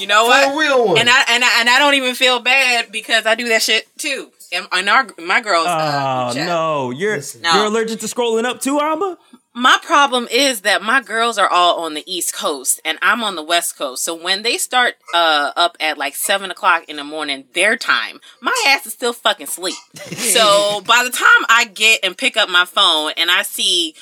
You 0.00 0.06
know 0.06 0.24
For 0.24 0.28
what? 0.30 0.54
a 0.54 0.58
real 0.58 0.86
one. 0.88 0.98
And 0.98 1.08
I 1.10 1.24
and 1.28 1.44
I 1.44 1.60
and 1.60 1.68
I 1.68 1.78
don't 1.78 1.94
even 1.94 2.14
feel 2.14 2.40
bad 2.40 2.90
because 2.90 3.26
I 3.26 3.34
do 3.34 3.48
that 3.48 3.62
shit 3.62 3.86
too. 3.98 4.30
And, 4.52 4.66
and 4.72 4.88
our 4.88 5.06
my 5.18 5.40
girls. 5.40 5.66
uh, 5.66 6.28
Oh 6.30 6.34
chat. 6.34 6.46
no, 6.46 6.90
you're 6.90 7.20
No. 7.42 7.54
you're 7.54 7.64
allergic 7.66 8.00
to 8.00 8.06
scrolling 8.06 8.44
up 8.44 8.60
too, 8.60 8.78
Ama. 8.80 9.18
My 9.56 9.78
problem 9.82 10.26
is 10.32 10.62
that 10.62 10.82
my 10.82 11.00
girls 11.00 11.38
are 11.38 11.48
all 11.48 11.84
on 11.84 11.94
the 11.94 12.02
East 12.12 12.34
Coast 12.34 12.80
and 12.84 12.98
I'm 13.00 13.22
on 13.22 13.36
the 13.36 13.42
West 13.42 13.78
Coast. 13.78 14.02
So 14.02 14.12
when 14.12 14.42
they 14.42 14.58
start 14.58 14.94
uh, 15.14 15.52
up 15.54 15.76
at 15.78 15.96
like 15.96 16.16
seven 16.16 16.50
o'clock 16.50 16.88
in 16.88 16.96
the 16.96 17.04
morning, 17.04 17.44
their 17.54 17.76
time, 17.76 18.20
my 18.40 18.52
ass 18.66 18.84
is 18.84 18.94
still 18.94 19.12
fucking 19.12 19.46
sleep. 19.46 19.76
so 20.16 20.80
by 20.86 21.04
the 21.04 21.10
time 21.10 21.46
I 21.48 21.66
get 21.72 22.00
and 22.02 22.18
pick 22.18 22.36
up 22.36 22.48
my 22.48 22.64
phone 22.64 23.12
and 23.16 23.30
I 23.30 23.42
see, 23.42 23.94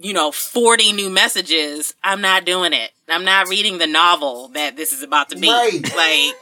you 0.00 0.12
know, 0.12 0.32
40 0.32 0.92
new 0.94 1.10
messages, 1.10 1.94
I'm 2.02 2.20
not 2.20 2.44
doing 2.44 2.72
it. 2.72 2.90
I'm 3.08 3.24
not 3.24 3.48
reading 3.48 3.78
the 3.78 3.86
novel 3.86 4.48
that 4.48 4.76
this 4.76 4.92
is 4.92 5.04
about 5.04 5.30
to 5.30 5.38
be. 5.38 5.48
Right. 5.48 5.80
Like, 5.94 6.34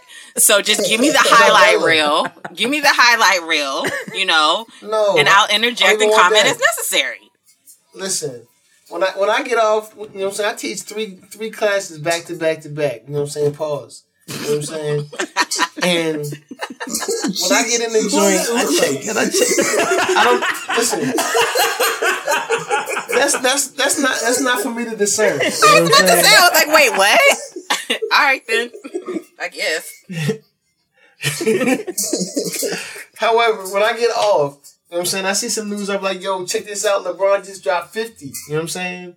so 0.42 0.62
just 0.62 0.88
give 0.88 0.98
me 0.98 1.10
the 1.10 1.18
highlight 1.20 1.84
reel. 1.86 2.26
Give 2.54 2.70
me 2.70 2.80
the 2.80 2.88
highlight 2.90 3.46
reel, 3.46 3.84
you 4.18 4.24
know, 4.24 4.64
No. 4.80 5.16
and 5.18 5.28
I'll 5.28 5.54
interject 5.54 6.00
and 6.00 6.10
comment 6.14 6.46
as 6.46 6.58
necessary. 6.58 7.29
Listen, 7.94 8.46
when 8.88 9.02
I 9.02 9.10
when 9.16 9.30
I 9.30 9.42
get 9.42 9.58
off, 9.58 9.94
you 9.96 10.02
know 10.02 10.08
what 10.08 10.24
I'm 10.26 10.32
saying? 10.32 10.52
I 10.52 10.56
teach 10.56 10.82
three 10.82 11.16
three 11.16 11.50
classes 11.50 11.98
back 11.98 12.24
to 12.26 12.36
back 12.36 12.60
to 12.62 12.68
back. 12.68 13.02
You 13.06 13.12
know 13.14 13.20
what 13.20 13.26
I'm 13.26 13.30
saying? 13.30 13.54
Pause. 13.54 14.04
You 14.26 14.34
know 14.34 14.40
what 14.40 14.56
I'm 14.56 14.62
saying? 14.62 15.00
and 15.82 16.20
when 16.20 17.52
I 17.52 17.62
get 17.68 17.80
in 17.82 17.92
the 17.92 18.02
joint, 18.10 18.48
I 18.54 18.64
check. 18.78 19.06
And 19.08 19.18
I 19.18 19.28
check. 19.28 19.48
I 20.16 20.24
don't 20.24 20.44
listen. 20.76 21.00
That's 23.10 23.34
that's 23.40 23.68
that's 23.68 23.98
not 24.00 24.18
that's 24.20 24.40
not 24.40 24.60
for 24.62 24.70
me 24.70 24.84
to 24.84 24.96
discern. 24.96 25.34
You 25.34 25.38
know 25.38 25.44
I 25.44 25.80
was 25.80 25.88
about 25.90 26.00
to 26.00 26.06
say, 26.22 26.36
I 26.36 26.48
was 26.48 26.54
like, 26.54 26.68
wait, 26.74 26.90
what? 26.96 27.20
All 28.12 28.24
right 28.24 28.46
then. 28.46 28.70
I 29.40 29.48
guess. 29.48 29.90
However, 33.16 33.66
when 33.72 33.82
I 33.82 33.92
get 33.98 34.10
off, 34.10 34.69
you 34.90 34.96
know 34.96 35.02
what 35.02 35.06
I'm 35.06 35.06
saying? 35.06 35.26
I 35.26 35.34
see 35.34 35.48
some 35.48 35.70
news. 35.70 35.88
I'm 35.88 36.02
like, 36.02 36.20
yo, 36.20 36.44
check 36.44 36.64
this 36.64 36.84
out. 36.84 37.04
LeBron 37.04 37.44
just 37.46 37.62
dropped 37.62 37.94
50. 37.94 38.26
You 38.26 38.32
know 38.48 38.56
what 38.56 38.62
I'm 38.62 38.68
saying? 38.68 39.14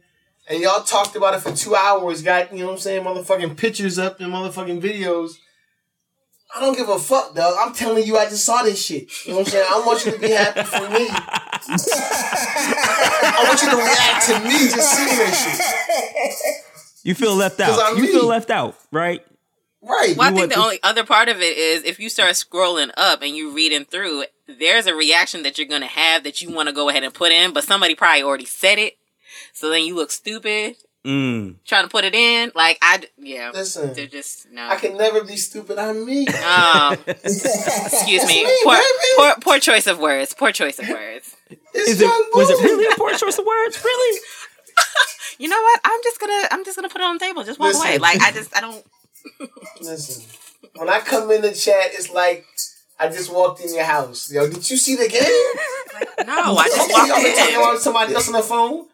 And 0.47 0.61
y'all 0.61 0.83
talked 0.83 1.15
about 1.15 1.33
it 1.33 1.39
for 1.39 1.51
two 1.51 1.73
hours, 1.73 2.21
got, 2.21 2.53
you 2.53 2.59
know 2.59 2.67
what 2.67 2.73
I'm 2.73 2.79
saying, 2.79 3.03
motherfucking 3.03 3.57
pictures 3.57 3.97
up 3.97 4.19
and 4.19 4.31
motherfucking 4.31 4.79
videos. 4.81 5.31
I 6.55 6.59
don't 6.59 6.77
give 6.77 6.89
a 6.89 6.99
fuck, 6.99 7.33
dog. 7.33 7.55
I'm 7.59 7.73
telling 7.73 8.05
you, 8.05 8.17
I 8.17 8.25
just 8.25 8.45
saw 8.45 8.61
this 8.61 8.85
shit. 8.85 9.09
You 9.25 9.31
know 9.31 9.39
what 9.39 9.47
I'm 9.47 9.51
saying? 9.51 9.65
I 9.67 9.83
want 9.83 10.05
you 10.05 10.11
to 10.11 10.19
be 10.19 10.29
happy 10.29 10.61
for 10.61 10.87
me. 10.91 11.07
I 13.25 13.43
want 13.47 13.59
you 13.63 13.71
to 13.71 13.77
react 13.77 14.27
to 14.27 14.39
me 14.47 14.69
just 14.69 14.93
seeing 14.93 15.17
that 15.17 15.33
shit. 15.33 15.59
You 17.03 17.15
feel 17.15 17.33
left 17.35 17.59
out. 17.59 17.97
You 17.97 18.03
me. 18.03 18.09
feel 18.09 18.27
left 18.27 18.51
out, 18.51 18.75
right? 18.91 19.25
Right. 19.83 20.15
Well, 20.15 20.31
I 20.31 20.33
think 20.35 20.49
the 20.49 20.55
to- 20.55 20.61
only 20.61 20.79
other 20.81 21.03
part 21.03 21.27
of 21.29 21.41
it 21.41 21.57
is 21.57 21.83
if 21.83 21.99
you 21.99 22.09
start 22.09 22.31
scrolling 22.31 22.91
up 22.95 23.21
and 23.21 23.35
you 23.35 23.53
reading 23.53 23.83
through, 23.85 24.23
there's 24.47 24.85
a 24.87 24.95
reaction 24.95 25.43
that 25.43 25.57
you're 25.57 25.67
gonna 25.67 25.87
have 25.87 26.23
that 26.23 26.41
you 26.41 26.51
want 26.51 26.69
to 26.69 26.73
go 26.73 26.87
ahead 26.89 27.03
and 27.03 27.13
put 27.13 27.31
in, 27.33 27.51
but 27.51 27.63
somebody 27.65 27.93
probably 27.95 28.23
already 28.23 28.45
said 28.45 28.79
it, 28.79 28.97
so 29.53 29.69
then 29.69 29.83
you 29.83 29.95
look 29.95 30.11
stupid 30.11 30.75
Mm. 31.05 31.55
trying 31.65 31.83
to 31.83 31.89
put 31.89 32.05
it 32.05 32.15
in. 32.15 32.53
Like 32.55 32.77
I, 32.81 33.03
yeah, 33.17 33.51
Listen, 33.53 33.93
they're 33.93 34.07
just 34.07 34.49
no. 34.51 34.65
I 34.69 34.77
can 34.77 34.95
never 34.97 35.21
be 35.21 35.35
stupid. 35.35 35.77
I'm 35.77 36.05
me. 36.05 36.25
Um, 36.45 36.97
excuse 37.07 38.25
me. 38.25 38.45
me, 38.45 38.57
Poor, 38.63 38.77
poor, 39.17 39.35
poor 39.41 39.59
choice 39.59 39.85
of 39.87 39.99
words. 39.99 40.33
Poor 40.33 40.53
choice 40.53 40.79
of 40.79 40.87
words. 40.87 41.35
It's 41.73 41.89
Is 41.89 42.01
it 42.01 42.05
was 42.33 42.49
it 42.49 42.63
really 42.63 42.85
a 42.85 42.95
poor 42.97 43.11
choice 43.17 43.37
of 43.37 43.45
words? 43.45 43.83
Really? 43.83 44.19
You 45.39 45.49
know 45.49 45.59
what? 45.61 45.79
I'm 45.83 45.99
just 46.03 46.19
gonna, 46.19 46.47
I'm 46.51 46.63
just 46.63 46.77
gonna 46.77 46.89
put 46.89 47.01
it 47.01 47.05
on 47.05 47.15
the 47.15 47.19
table. 47.25 47.43
Just 47.43 47.59
walk 47.59 47.69
Listen. 47.73 47.87
away. 47.87 47.97
Like 47.97 48.21
I 48.21 48.31
just, 48.31 48.55
I 48.55 48.61
don't. 48.61 48.85
Listen, 49.81 50.23
when 50.75 50.89
I 50.89 50.99
come 50.99 51.29
in 51.31 51.41
the 51.41 51.51
chat, 51.53 51.87
it's 51.93 52.09
like 52.09 52.45
I 52.99 53.07
just 53.09 53.33
walked 53.33 53.61
in 53.61 53.73
your 53.73 53.83
house. 53.83 54.31
Yo, 54.31 54.47
did 54.49 54.69
you 54.69 54.77
see 54.77 54.95
the 54.95 55.07
game? 55.07 56.25
No, 56.25 56.57
I 56.57 56.67
just 56.69 56.89
Okay, 56.89 57.07
y'all 57.07 57.07
walked 57.07 57.23
been 57.23 57.35
talking 57.35 57.53
in. 57.55 57.59
about 57.59 57.79
somebody 57.79 58.13
else 58.15 58.27
on 58.27 58.33
the 58.33 58.41
phone. 58.41 58.85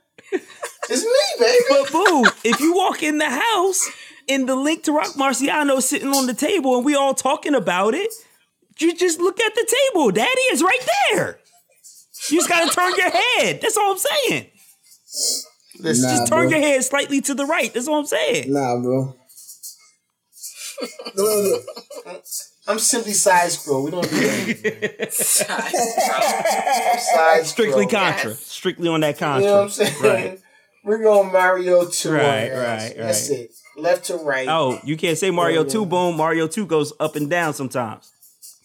It's 0.90 1.04
me, 1.04 1.46
baby. 1.46 1.64
But 1.70 1.92
boo, 1.92 2.26
if 2.44 2.60
you 2.60 2.74
walk 2.76 3.04
in 3.04 3.20
the 3.20 3.30
house 3.30 3.88
and 4.28 4.50
the 4.50 4.56
link 4.56 4.84
to 4.84 4.92
Roc 4.92 5.14
Marciano 5.14 5.82
sitting 5.82 6.10
on 6.10 6.26
the 6.26 6.34
table 6.34 6.76
and 6.78 6.86
we 6.86 6.96
all 6.96 7.14
talking 7.14 7.54
about 7.56 7.94
it, 7.94 8.12
you 8.80 8.96
just 8.96 9.20
look 9.20 9.40
at 9.40 9.54
the 9.56 9.76
table. 9.94 10.12
Daddy 10.12 10.42
is 10.52 10.64
right 10.64 10.88
there. 11.12 11.40
You 12.30 12.38
just 12.38 12.50
gotta 12.50 12.70
turn 12.70 12.96
your 12.96 13.10
head. 13.12 13.60
That's 13.62 13.78
all 13.78 13.92
I'm 13.92 13.98
saying. 13.98 14.48
Listen, 15.80 16.10
just 16.10 16.24
Nah, 16.24 16.26
turn 16.28 16.50
bro. 16.50 16.50
your 16.50 16.60
head 16.60 16.84
slightly 16.84 17.22
to 17.22 17.34
the 17.36 17.46
right. 17.46 17.74
That's 17.74 17.88
all 17.88 18.00
I'm 18.00 18.06
saying. 18.06 18.52
Nah, 18.54 18.80
bro. 18.82 19.16
I'm 22.68 22.78
simply 22.80 23.14
side 23.14 23.50
scroll. 23.52 23.84
We 23.86 23.92
don't 23.92 24.10
do 24.10 24.20
that. 24.20 25.14
Side 25.14 25.72
Side 27.02 27.46
Strictly 27.46 27.88
scroll. 27.88 28.04
contra. 28.04 28.34
Strictly 28.36 28.88
on 28.90 29.00
that 29.02 29.18
Contra. 29.18 29.42
You 29.42 29.48
know 29.48 29.56
what 29.56 29.64
I'm 29.64 29.70
saying? 29.70 30.02
Right. 30.04 30.40
We're 30.84 31.00
going 31.04 31.32
Mario 31.32 31.86
2. 31.88 32.12
Right, 32.12 32.24
on 32.24 32.46
your 32.48 32.56
ass. 32.64 32.82
right, 32.90 32.98
That's 32.98 33.30
it. 33.30 33.52
Left 33.76 34.06
to 34.06 34.16
right. 34.18 34.48
Oh, 34.48 34.80
you 34.84 34.96
can't 34.98 35.18
say 35.18 35.30
Mario 35.30 35.64
Yeah, 35.64 35.70
2, 35.70 35.86
boom. 35.86 36.16
Mario 36.16 36.48
2 36.48 36.66
goes 36.66 36.94
up 37.00 37.16
and 37.18 37.30
down 37.30 37.54
sometimes. 37.54 38.12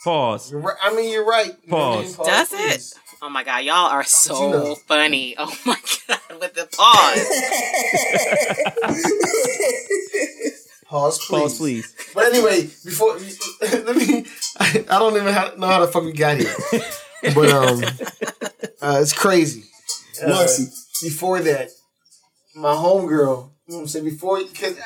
Pause. 0.04 0.52
You're 0.52 0.60
right. 0.60 0.76
I 0.82 0.94
mean, 0.94 1.10
you're 1.12 1.24
right. 1.26 1.52
You 1.64 1.70
know 1.72 1.76
what 1.78 1.98
I 1.98 2.02
mean? 2.02 2.14
Pause. 2.14 2.16
Pause, 2.16 2.26
Does 2.26 2.48
please. 2.50 2.92
it? 2.92 2.98
Oh 3.22 3.28
my 3.30 3.42
god, 3.42 3.64
y'all 3.64 3.86
are 3.90 4.04
so 4.04 4.44
you 4.46 4.50
know? 4.52 4.74
funny. 4.74 5.34
Oh 5.38 5.52
my 5.64 5.76
god, 6.08 6.20
with 6.40 6.54
the 6.54 6.68
pause. 6.76 7.26
Pause, 10.94 11.18
please. 11.26 11.40
Pause, 11.40 11.58
please. 11.58 12.12
But 12.14 12.24
anyway, 12.26 12.62
before 12.84 13.14
let 13.60 13.96
me, 13.96 14.24
I, 14.60 14.84
I 14.88 14.98
don't 15.00 15.16
even 15.16 15.32
how, 15.34 15.52
know 15.56 15.66
how 15.66 15.84
the 15.84 15.88
fuck 15.90 16.04
we 16.04 16.12
got 16.12 16.36
here, 16.36 16.54
but 17.34 17.50
um, 17.50 17.82
uh, 18.80 19.00
it's 19.00 19.12
crazy. 19.12 19.64
Uh, 20.22 20.28
Marci. 20.28 20.72
Before 21.02 21.40
that, 21.40 21.70
my 22.54 22.74
homegirl, 22.74 23.10
you 23.10 23.24
know 23.26 23.50
what 23.66 23.80
I'm 23.80 23.86
saying? 23.88 24.04
Before 24.04 24.38
because 24.44 24.78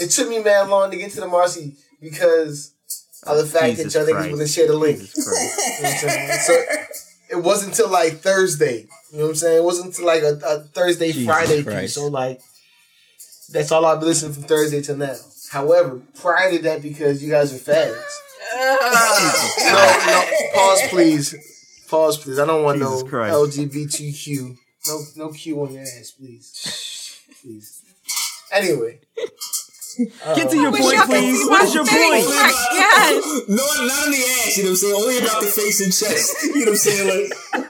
it 0.00 0.10
took 0.10 0.28
me 0.28 0.42
mad 0.42 0.68
long 0.68 0.90
to 0.90 0.96
get 0.96 1.12
to 1.12 1.20
the 1.20 1.26
Marci 1.26 1.76
because 2.00 2.74
of 3.22 3.36
the 3.36 3.46
fact 3.46 3.76
Jesus 3.76 3.92
that 3.92 4.00
y'all 4.00 4.08
niggas 4.08 4.16
Christ. 4.16 4.30
wouldn't 4.32 4.50
share 4.50 4.66
the 4.66 4.76
link. 4.76 4.98
You 5.14 5.22
know 5.24 5.90
what 5.90 5.92
I'm 5.92 6.10
saying? 6.10 6.40
So 6.40 6.62
it 7.30 7.42
wasn't 7.42 7.70
until 7.70 7.88
like 7.88 8.14
Thursday. 8.14 8.88
You 9.12 9.18
know 9.18 9.24
what 9.24 9.30
I'm 9.30 9.34
saying? 9.36 9.58
It 9.58 9.64
wasn't 9.64 9.86
until 9.86 10.06
like 10.06 10.22
a, 10.24 10.40
a 10.44 10.58
Thursday, 10.64 11.12
Jesus 11.12 11.24
Friday 11.24 11.62
piece. 11.62 11.94
So 11.94 12.08
like 12.08 12.40
that's 13.52 13.70
all 13.70 13.86
I've 13.86 14.00
been 14.00 14.08
listening 14.08 14.32
from 14.32 14.42
Thursday 14.42 14.82
till 14.82 14.96
now. 14.96 15.14
However, 15.52 16.00
prior 16.18 16.50
to 16.50 16.58
that, 16.62 16.80
because 16.80 17.22
you 17.22 17.30
guys 17.30 17.52
are 17.52 17.58
fags. 17.58 17.92
no, 18.54 18.76
no, 20.06 20.24
pause, 20.54 20.80
please. 20.88 21.84
Pause, 21.90 22.16
please. 22.18 22.38
I 22.38 22.46
don't 22.46 22.62
want 22.62 22.78
Jesus 22.78 23.02
no 23.02 23.08
Christ. 23.08 23.58
LGBTQ. 23.58 24.56
No, 24.88 25.02
no 25.16 25.28
Q 25.30 25.60
on 25.62 25.74
your 25.74 25.82
ass, 25.82 26.12
please. 26.18 27.20
Please. 27.42 27.82
Anyway. 28.50 29.00
Get 30.34 30.50
to 30.50 30.56
your 30.56 30.68
uh, 30.68 30.72
point, 30.72 31.04
please. 31.04 31.42
see 31.42 31.48
What 31.50 31.60
my 31.60 31.66
is 31.66 31.74
your 31.74 31.84
point? 31.84 32.24
Yes. 32.24 33.42
No, 33.48 33.56
not 33.56 34.06
on 34.06 34.10
the 34.10 34.16
ass, 34.16 34.56
you 34.56 34.62
know 34.64 34.70
what 34.70 34.72
I'm 34.72 34.76
saying? 34.76 34.94
Only 34.94 35.18
about 35.18 35.42
the 35.42 35.48
face 35.48 35.80
and 35.82 35.92
chest. 35.92 36.44
You 36.44 36.54
know 36.54 36.60
what 36.60 36.68
I'm 36.68 36.76
saying? 36.76 37.28
Like, 37.54 37.68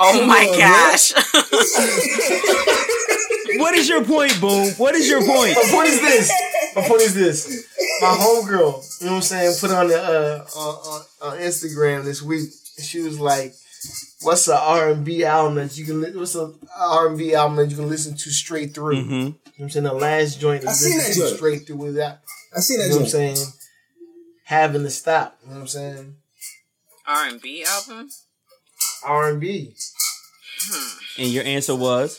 Oh 0.00 0.26
my 0.26 0.48
on, 0.50 0.58
gosh. 0.58 1.12
What 3.56 3.74
is 3.76 3.88
your 3.88 4.04
point, 4.04 4.40
boom? 4.40 4.68
What 4.78 4.96
is 4.96 5.08
your 5.08 5.20
point? 5.20 5.54
My 5.54 5.68
point 5.70 5.88
is 5.88 6.00
this. 6.00 6.32
My 6.76 6.86
point 6.88 7.02
is 7.02 7.14
this. 7.14 7.66
My 8.00 8.08
homegirl, 8.08 9.00
you 9.00 9.06
know 9.06 9.12
what 9.12 9.16
I'm 9.18 9.22
saying, 9.22 9.54
put 9.60 9.70
on 9.70 9.88
the 9.88 10.02
uh 10.02 10.44
on, 10.58 10.74
on, 10.74 11.32
on 11.32 11.38
Instagram 11.38 12.04
this 12.04 12.20
week. 12.22 12.50
She 12.82 13.00
was 13.00 13.20
like, 13.20 13.54
"What's 14.22 14.48
an 14.48 14.58
R 14.60 14.90
and 14.90 15.04
B 15.04 15.24
album 15.24 15.54
that 15.56 15.76
you 15.78 15.84
can? 15.84 16.00
Li- 16.00 16.16
what's 16.16 16.34
an 16.34 16.54
R 16.76 17.08
and 17.08 17.18
B 17.18 17.34
album 17.34 17.56
that 17.56 17.70
you 17.70 17.76
can 17.76 17.88
listen 17.88 18.16
to 18.16 18.30
straight 18.30 18.74
through?" 18.74 18.96
Mm-hmm. 18.96 19.12
You 19.12 19.20
know 19.20 19.34
what 19.56 19.64
I'm 19.64 19.70
saying 19.70 19.84
the 19.84 19.92
last 19.92 20.40
joint 20.40 20.62
that 20.62 20.68
I 20.68 20.72
you 20.72 20.76
seen 20.76 20.96
listen 20.98 21.08
that 21.10 21.14
to 21.14 21.20
joint. 21.28 21.36
straight 21.36 21.66
through 21.66 21.76
without. 21.76 22.18
I 22.56 22.60
see 22.60 22.74
You 22.74 22.80
that 22.82 22.88
know 22.90 22.96
what 22.96 23.02
I'm 23.04 23.08
saying? 23.10 23.36
Having 24.44 24.82
to 24.82 24.90
stop. 24.90 25.38
You 25.42 25.48
know 25.48 25.54
what 25.54 25.60
I'm 25.62 25.66
saying? 25.68 26.16
R 27.06 27.26
and 27.28 27.40
B 27.40 27.64
album. 27.66 28.10
R 29.04 29.28
and 29.30 29.40
B. 29.40 29.74
And 31.18 31.28
your 31.28 31.44
answer 31.44 31.74
was? 31.76 32.18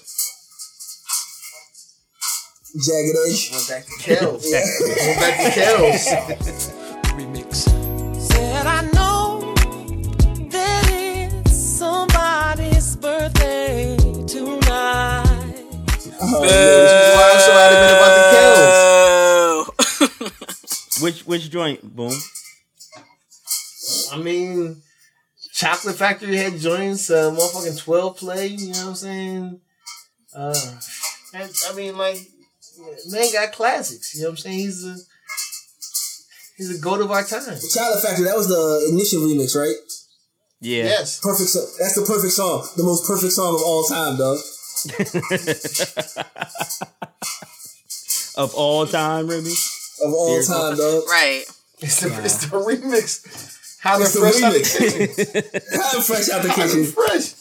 Jagged 2.77 3.15
Edge. 3.27 3.51
Went 3.51 3.67
back 3.69 3.85
to 3.85 3.91
Kells. 4.03 4.45
Went 4.51 5.19
back 5.19 5.37
to 5.43 5.49
Kells. 5.51 6.07
Remix. 7.15 7.55
Said 8.19 8.65
I 8.67 8.81
know 8.91 9.53
that 10.49 10.89
it's 10.91 11.55
somebody's 11.55 12.95
birthday 12.97 13.95
tonight. 14.27 15.55
Oh, 16.21 16.41
This 16.41 16.91
is 16.91 17.15
why 17.15 17.31
I'm 17.33 17.39
so 17.39 17.51
adamant 17.63 17.93
about 17.95 18.13
the 18.17 18.23
Kells. 20.19 21.01
Which 21.01 21.19
which 21.27 21.49
joint, 21.49 21.81
boom? 21.95 22.13
I 24.11 24.17
mean, 24.17 24.81
Chocolate 25.53 25.95
Factory 25.95 26.35
had 26.37 26.57
joints, 26.57 27.09
uh, 27.09 27.31
motherfucking 27.31 27.77
12 27.83 28.17
play, 28.17 28.47
you 28.47 28.71
know 28.71 28.79
what 28.79 28.87
I'm 28.87 28.95
saying? 28.95 29.59
Uh, 30.33 30.55
I 31.33 31.73
mean, 31.75 31.97
like, 31.97 32.17
man 33.09 33.31
got 33.33 33.51
classics, 33.53 34.13
you 34.15 34.21
know 34.21 34.27
what 34.29 34.33
I'm 34.33 34.37
saying? 34.37 34.59
He's 34.59 34.83
a, 34.85 34.95
he's 36.57 36.77
a 36.77 36.81
goat 36.81 37.01
of 37.01 37.11
our 37.11 37.23
time. 37.23 37.57
Chocolate 37.73 38.01
Factory, 38.03 38.25
that 38.25 38.35
was 38.35 38.47
the 38.47 38.85
Ignition 38.89 39.19
remix, 39.19 39.55
right? 39.55 39.75
Yeah. 40.61 40.85
Yes. 40.85 41.19
Perfect. 41.19 41.49
So- 41.49 41.65
that's 41.79 41.95
the 41.95 42.05
perfect 42.05 42.33
song. 42.33 42.65
The 42.77 42.83
most 42.83 43.05
perfect 43.05 43.33
song 43.33 43.55
of 43.55 43.61
all 43.61 43.83
time, 43.83 44.17
dog. 44.17 44.39
of 48.37 48.53
all 48.55 48.85
time, 48.85 49.27
Remy. 49.27 49.51
Of 50.03 50.13
all 50.13 50.29
Here. 50.29 50.43
time, 50.43 50.75
dog. 50.77 51.03
Right. 51.09 51.43
It's 51.79 51.99
the, 52.01 52.07
it's 52.23 52.37
the 52.47 52.57
remix. 52.57 53.21
How 53.79 53.99
It's 54.01 54.13
the 54.13 54.19
the 54.21 54.31
fresh 54.31 54.43
out 54.43 54.53
the 54.53 54.59
remix. 54.59 55.17
kitchen. 55.17 55.61
How 55.81 55.99
fresh 56.01 56.29
out 56.29 56.41
the 56.43 56.49
How 56.49 56.55
the 56.55 56.61
kitchen. 56.67 56.85
fresh. 56.85 57.33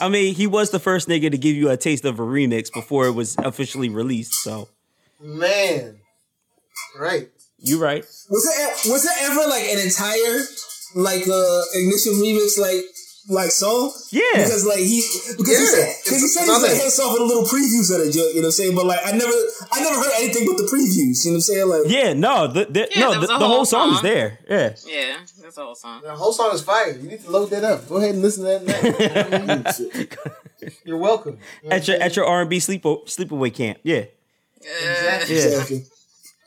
I 0.00 0.08
mean, 0.08 0.34
he 0.34 0.46
was 0.46 0.70
the 0.70 0.78
first 0.78 1.08
nigga 1.08 1.30
to 1.30 1.38
give 1.38 1.56
you 1.56 1.70
a 1.70 1.76
taste 1.76 2.04
of 2.04 2.18
a 2.18 2.22
remix 2.22 2.72
before 2.72 3.06
it 3.06 3.12
was 3.12 3.36
officially 3.38 3.88
released. 3.88 4.34
So 4.42 4.68
Man. 5.20 6.00
Right. 6.98 7.28
you 7.58 7.80
right. 7.80 8.04
Was 8.30 8.84
it 8.84 8.90
was 8.90 9.04
there 9.04 9.30
ever 9.30 9.48
like 9.48 9.64
an 9.64 9.78
entire 9.78 10.40
like 10.94 11.26
uh 11.28 11.62
Ignition 11.74 12.14
remix 12.14 12.58
like 12.58 12.84
like 13.28 13.50
song? 13.50 13.92
Yeah. 14.10 14.22
Because 14.34 14.64
like 14.66 14.78
he 14.78 15.02
because 15.36 15.58
he 15.58 15.64
Yeah. 15.64 15.70
said 15.70 15.94
because 16.04 16.20
he 16.22 16.28
said 16.28 16.40
he's 16.40 16.48
nothing. 16.48 16.70
like 16.72 16.80
hands 16.80 16.98
off 17.00 17.12
with 17.12 17.22
a 17.22 17.24
little 17.24 17.44
previews 17.44 17.92
of 17.94 18.04
the 18.06 18.10
joint, 18.12 18.34
you 18.34 18.40
know 18.40 18.40
what 18.40 18.44
I'm 18.46 18.50
saying? 18.52 18.74
But 18.74 18.86
like 18.86 19.00
I 19.04 19.12
never 19.12 19.32
I 19.70 19.80
never 19.80 19.96
heard 19.96 20.12
anything 20.18 20.46
but 20.46 20.56
the 20.56 20.64
previews, 20.64 21.24
you 21.24 21.32
know 21.32 21.34
what 21.34 21.34
I'm 21.36 21.40
saying? 21.40 21.68
Like 21.68 21.82
Yeah, 21.86 22.12
no, 22.14 22.46
the, 22.46 22.64
the, 22.64 22.88
Yeah, 22.94 23.00
no, 23.00 23.20
the, 23.20 23.26
the 23.26 23.36
whole 23.38 23.48
whole 23.48 23.64
song 23.66 23.94
is 23.94 24.02
there. 24.02 24.38
Yeah. 24.48 24.74
Yeah, 24.86 25.16
that's 25.42 25.54
the 25.56 25.62
whole 25.64 25.74
song. 25.74 26.00
The 26.02 26.14
whole 26.16 26.32
song 26.32 26.54
is 26.54 26.62
fire. 26.62 26.92
You 26.96 27.08
need 27.08 27.20
to 27.22 27.30
load 27.30 27.50
that 27.50 27.64
up. 27.64 27.88
Go 27.88 27.96
ahead 27.96 28.14
and 28.14 28.22
listen 28.22 28.44
to 28.44 28.64
that 28.64 30.06
now. 30.08 30.68
You're 30.84 30.98
welcome. 30.98 31.38
You 31.62 31.68
know 31.70 31.76
At 31.76 31.86
your 31.88 31.96
at 32.02 32.16
your 32.16 32.24
R 32.26 32.40
and 32.42 32.50
B 32.50 32.58
sleep 32.60 32.82
sleepaway 32.82 33.54
camp. 33.54 33.78
Yeah. 33.82 34.04
Exactly. 34.60 35.36
Yeah. 35.36 35.42
exactly. 35.44 35.84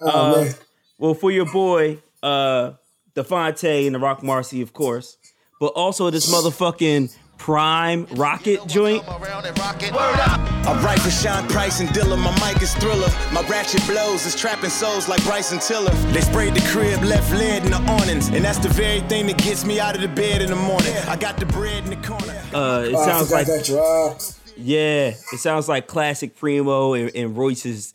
Oh 0.02 0.10
Uh, 0.10 0.44
man. 0.44 0.54
Well, 0.98 1.14
for 1.14 1.32
your 1.32 1.46
boy, 1.52 2.00
uh, 2.22 2.74
Defonte 3.16 3.86
and 3.88 3.96
the 3.96 4.00
Roc 4.00 4.22
Marci, 4.22 4.62
of 4.62 4.72
course, 4.74 5.18
but 5.62 5.68
also 5.76 6.10
this 6.10 6.26
motherfucking 6.34 7.16
PRhyme 7.38 8.08
Rocket 8.18 8.66
joint. 8.68 9.04
I 9.08 10.82
write 10.84 11.00
for 11.00 11.12
Sean 11.12 11.48
Price 11.48 11.80
and 11.80 11.90
Dilla, 11.90 12.18
my 12.18 12.32
mic 12.54 12.62
is 12.64 12.74
thriller. 12.76 13.08
My 13.32 13.42
ratchet 13.48 13.86
blows 13.86 14.26
is 14.26 14.36
trapping 14.36 14.72
souls 14.72 15.08
like 15.08 15.24
Bryson 15.24 15.60
Tiller. 15.60 15.92
They 16.14 16.22
sprayed 16.22 16.56
the 16.56 16.68
crib, 16.72 17.04
left 17.04 17.32
lead 17.32 17.64
in 17.64 17.72
the 17.72 17.78
awnings, 17.92 18.30
and 18.30 18.44
that's 18.44 18.58
the 18.58 18.70
very 18.70 19.02
thing 19.02 19.28
that 19.28 19.38
gets 19.38 19.64
me 19.64 19.80
out 19.80 19.96
of 19.96 20.02
the 20.02 20.08
bed 20.08 20.42
in 20.42 20.50
the 20.50 20.56
morning. 20.56 20.96
I 21.08 21.16
got 21.16 21.38
the 21.38 21.46
bread 21.46 21.84
in 21.84 21.92
the 21.92 22.08
corner. 22.08 22.34
Uh, 22.54 22.86
it 22.88 22.96
Oh, 22.96 23.06
sounds 23.06 23.32
like 23.32 23.46
that 23.46 23.64
drop. 23.66 24.20
yeah, 24.58 25.10
it 25.34 25.38
sounds 25.40 25.70
like 25.70 25.86
classic 25.86 26.36
Primo 26.36 26.94
and, 26.94 27.16
and 27.16 27.38
Royce's 27.38 27.94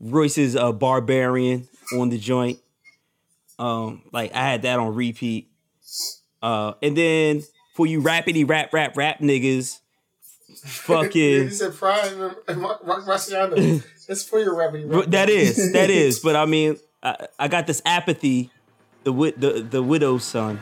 Royce's 0.00 0.54
uh, 0.54 0.72
Barbarian 0.72 1.66
on 1.98 2.10
the 2.10 2.18
joint. 2.18 2.58
Um, 3.58 4.02
like 4.12 4.34
I 4.34 4.42
had 4.50 4.62
that 4.62 4.78
on 4.78 4.94
repeat. 4.94 5.48
Uh, 6.46 6.74
and 6.80 6.96
then 6.96 7.42
for 7.74 7.88
you 7.88 8.00
rapidy 8.00 8.48
rap 8.48 8.72
rap 8.72 8.96
rap 8.96 9.18
niggas, 9.18 9.80
fucking. 10.62 11.10
You 11.12 11.50
fucking 11.50 11.50
said 11.50 11.72
PRhyme 11.72 12.36
and 12.46 12.62
Roc 12.62 12.82
Marciano. 13.04 13.84
That's 14.06 14.22
for 14.22 14.38
your 14.38 14.54
rapping. 14.54 14.88
But 14.88 15.10
that 15.10 15.28
is 15.28 15.72
that 15.72 15.90
is. 15.90 16.20
But 16.20 16.36
I 16.36 16.46
mean, 16.46 16.76
I, 17.02 17.26
I 17.40 17.48
got 17.48 17.66
this 17.66 17.82
apathy, 17.84 18.52
the 19.02 19.10
wi- 19.10 19.34
the 19.36 19.60
the 19.60 19.82
widow's 19.82 20.22
son. 20.22 20.60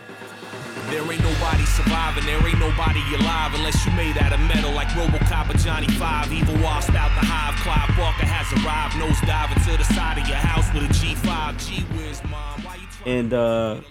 There 0.88 1.02
ain't 1.02 1.22
nobody 1.22 1.64
surviving, 1.66 2.24
there 2.24 2.40
ain't 2.46 2.58
nobody 2.58 3.00
alive 3.20 3.52
unless 3.54 3.84
you 3.84 3.92
made 3.92 4.16
out 4.16 4.32
of 4.32 4.40
metal 4.40 4.72
like 4.72 4.88
Robocop 4.88 5.54
or 5.54 5.58
Johnny 5.58 5.88
Five. 5.98 6.32
Evil 6.32 6.56
washed 6.62 6.94
out 6.94 7.12
the 7.20 7.26
hive, 7.26 7.56
Clive 7.60 7.98
Walker 7.98 8.24
has 8.24 8.48
arrived. 8.64 8.96
Nose 8.96 9.20
diving 9.28 9.62
to 9.64 9.76
the 9.76 9.84
side 9.94 10.16
of 10.16 10.26
your 10.28 10.38
house 10.38 10.72
with 10.72 10.84
a 10.84 10.94
G5. 10.94 11.68
G 11.68 11.82
whiz, 11.98 12.22
mom. 12.24 12.64
Why 12.64 12.76
you 12.76 12.88
And 13.04 13.34
uh, 13.34 13.82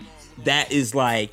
that 0.43 0.71
is 0.71 0.95
like 0.95 1.29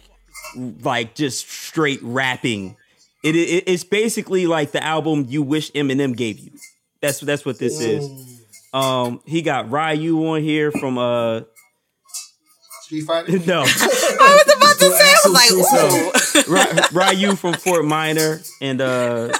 like 0.57 1.15
just 1.15 1.49
straight 1.49 2.01
rapping. 2.03 2.77
It, 3.23 3.37
it 3.37 3.65
it's 3.67 3.85
basically 3.85 4.47
like 4.47 4.73
the 4.73 4.83
album 4.83 5.27
you 5.29 5.43
wish 5.43 5.71
Eminem 5.73 6.17
gave 6.17 6.39
you. 6.39 6.53
That's 7.01 7.21
that's 7.21 7.45
what 7.45 7.59
this 7.59 7.81
is. 7.81 8.05
Um, 8.73 9.21
he 9.27 9.43
got 9.43 9.71
Ryu 9.71 10.27
on 10.29 10.43
here 10.43 10.71
from 10.71 10.97
uh 10.99 11.43
Street 12.85 13.03
Fighter. 13.03 13.39
no 13.47 13.61
I 13.65 13.65
was 13.65 14.55
about 14.57 14.79
to 14.79 14.91
say, 14.91 15.05
I 15.05 15.21
was 15.25 16.45
like, 16.45 16.49
ooh. 16.49 16.53
Ry- 16.53 17.13
Ryu 17.13 17.37
from 17.37 17.55
Fort 17.55 17.85
Minor, 17.85 18.41
and 18.61 18.81
uh, 18.81 19.33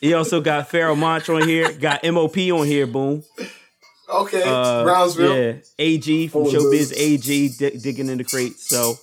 he 0.00 0.14
also 0.14 0.40
got 0.40 0.68
Pharoahe 0.70 0.96
Monch 0.98 1.28
on 1.28 1.46
here. 1.46 1.72
Got 1.72 2.04
MOP 2.04 2.36
on 2.38 2.66
here. 2.66 2.86
Boom. 2.86 3.22
Okay, 4.08 4.42
Uh, 4.44 4.84
Brownsville. 4.84 5.36
Yeah, 5.36 5.52
AG 5.78 6.28
from 6.28 6.44
Showbiz. 6.44 6.90
those. 6.90 6.92
AG 6.92 7.48
di- 7.58 7.78
digging 7.78 8.08
in 8.08 8.18
the 8.18 8.24
crate. 8.24 8.58
So 8.58 8.94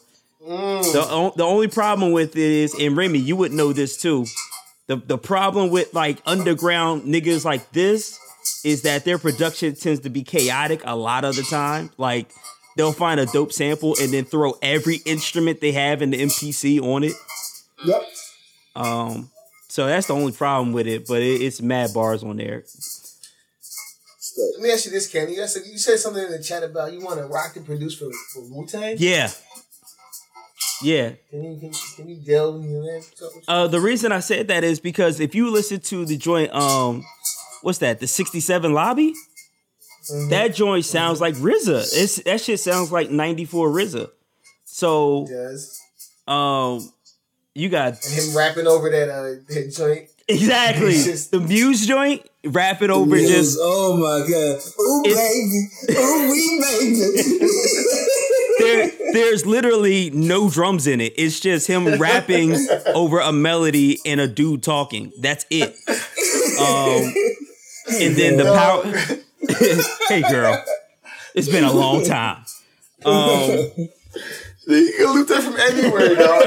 Mm. 0.41 0.93
the 0.93 1.33
the 1.35 1.43
only 1.43 1.67
problem 1.67 2.11
with 2.11 2.35
it 2.35 2.37
is, 2.37 2.73
and 2.73 2.95
Remy, 2.95 3.19
you 3.19 3.35
would 3.35 3.51
know 3.51 3.73
this 3.73 3.97
too. 4.01 4.25
The 4.87 4.95
the 4.95 5.17
problem 5.17 5.69
with 5.69 5.93
like 5.93 6.19
underground 6.25 7.03
niggas 7.03 7.43
like 7.45 7.71
this 7.71 8.17
is 8.63 8.83
that 8.83 9.05
their 9.05 9.17
production 9.17 9.75
tends 9.75 10.01
to 10.01 10.09
be 10.09 10.23
chaotic 10.23 10.81
a 10.85 10.95
lot 10.95 11.25
of 11.25 11.35
the 11.35 11.43
time. 11.43 11.91
Like 11.97 12.31
they'll 12.75 12.93
find 12.93 13.19
a 13.19 13.25
dope 13.25 13.51
sample 13.51 13.95
and 14.01 14.13
then 14.13 14.25
throw 14.25 14.53
every 14.61 14.97
instrument 15.05 15.61
they 15.61 15.73
have 15.73 16.01
in 16.01 16.11
the 16.11 16.21
MPC 16.21 16.81
on 16.81 17.03
it. 17.03 17.13
Yep. 17.85 18.01
Um, 18.75 19.31
so 19.67 19.85
that's 19.87 20.07
the 20.07 20.15
only 20.15 20.31
problem 20.31 20.73
with 20.73 20.87
it, 20.87 21.05
but 21.07 21.21
it, 21.21 21.41
it's 21.41 21.61
mad 21.61 21.93
bars 21.93 22.23
on 22.23 22.37
there. 22.37 22.63
Let 24.55 24.61
me 24.61 24.71
ask 24.71 24.85
you 24.85 24.91
this, 24.91 25.09
Kenny. 25.11 25.35
You 25.35 25.47
said, 25.47 25.63
you 25.65 25.77
said 25.77 25.99
something 25.99 26.23
in 26.23 26.31
the 26.31 26.41
chat 26.41 26.63
about 26.63 26.93
you 26.93 27.01
want 27.01 27.19
to 27.19 27.25
rock 27.25 27.55
and 27.57 27.65
produce 27.65 27.97
for, 27.97 28.09
for 28.33 28.41
Wu 28.43 28.65
Tang. 28.65 28.95
Yeah, 28.97 29.29
yeah. 30.81 31.11
Can 31.29 31.43
you 31.43 31.59
can, 31.59 31.71
can 31.95 32.09
you 32.09 32.15
delve 32.17 32.55
into 32.63 32.79
that? 32.81 33.41
Uh, 33.47 33.67
the 33.67 33.79
reason 33.79 34.11
I 34.11 34.19
said 34.19 34.47
that 34.47 34.63
is 34.63 34.79
because 34.79 35.19
if 35.19 35.35
you 35.35 35.49
listen 35.51 35.79
to 35.81 36.05
the 36.05 36.17
joint, 36.17 36.53
um, 36.53 37.03
what's 37.61 37.79
that? 37.79 37.99
The 37.99 38.07
'67 38.07 38.73
Lobby. 38.73 39.13
That 40.29 40.55
joint 40.55 40.85
sounds 40.85 41.21
like 41.21 41.35
RZA. 41.35 41.87
It's 41.93 42.15
that 42.23 42.41
shit 42.41 42.59
sounds 42.59 42.91
like 42.91 43.11
'94 43.11 43.69
RZA. 43.69 44.09
So, 44.65 45.27
um, 46.27 46.91
you 47.53 47.69
got 47.69 48.03
And 48.05 48.13
him 48.13 48.35
rapping 48.37 48.65
over 48.65 48.89
that 48.89 49.09
uh 49.09 49.23
that 49.53 49.73
joint. 49.75 50.09
exactly 50.27 50.93
just- 51.03 51.31
the 51.31 51.39
Muse 51.39 51.85
joint. 51.85 52.25
Rap 52.45 52.81
it 52.81 52.89
over 52.89 53.17
Yes, 53.17 53.29
just 53.29 53.57
oh 53.61 53.97
my 53.97 54.25
god, 54.25 54.61
oh 54.79 55.03
baby, 55.03 55.67
oh 55.99 56.29
we 56.31 56.41
baby. 56.63 57.49
there, 58.69 58.91
there's 59.13 59.45
literally 59.45 60.09
no 60.11 60.49
drums 60.49 60.87
in 60.87 60.99
it. 61.01 61.13
It's 61.17 61.39
just 61.39 61.67
him 61.67 61.99
rapping 61.99 62.55
over 62.93 63.19
a 63.19 63.31
melody 63.31 63.99
and 64.05 64.19
a 64.19 64.27
dude 64.27 64.63
talking. 64.63 65.11
That's 65.19 65.45
it. 65.49 65.75
Um, 66.59 67.13
and 68.01 68.15
then 68.15 68.37
the 68.37 68.45
power. 68.55 68.83
hey, 70.09 70.21
girl, 70.29 70.63
it's 71.33 71.49
been 71.49 71.63
a 71.63 71.73
long 71.73 72.03
time. 72.03 72.43
Um, 73.05 73.89
You 74.67 74.93
can 74.95 75.13
loop 75.15 75.27
that 75.29 75.41
from 75.41 75.57
anywhere, 75.57 76.15
dog. 76.15 76.43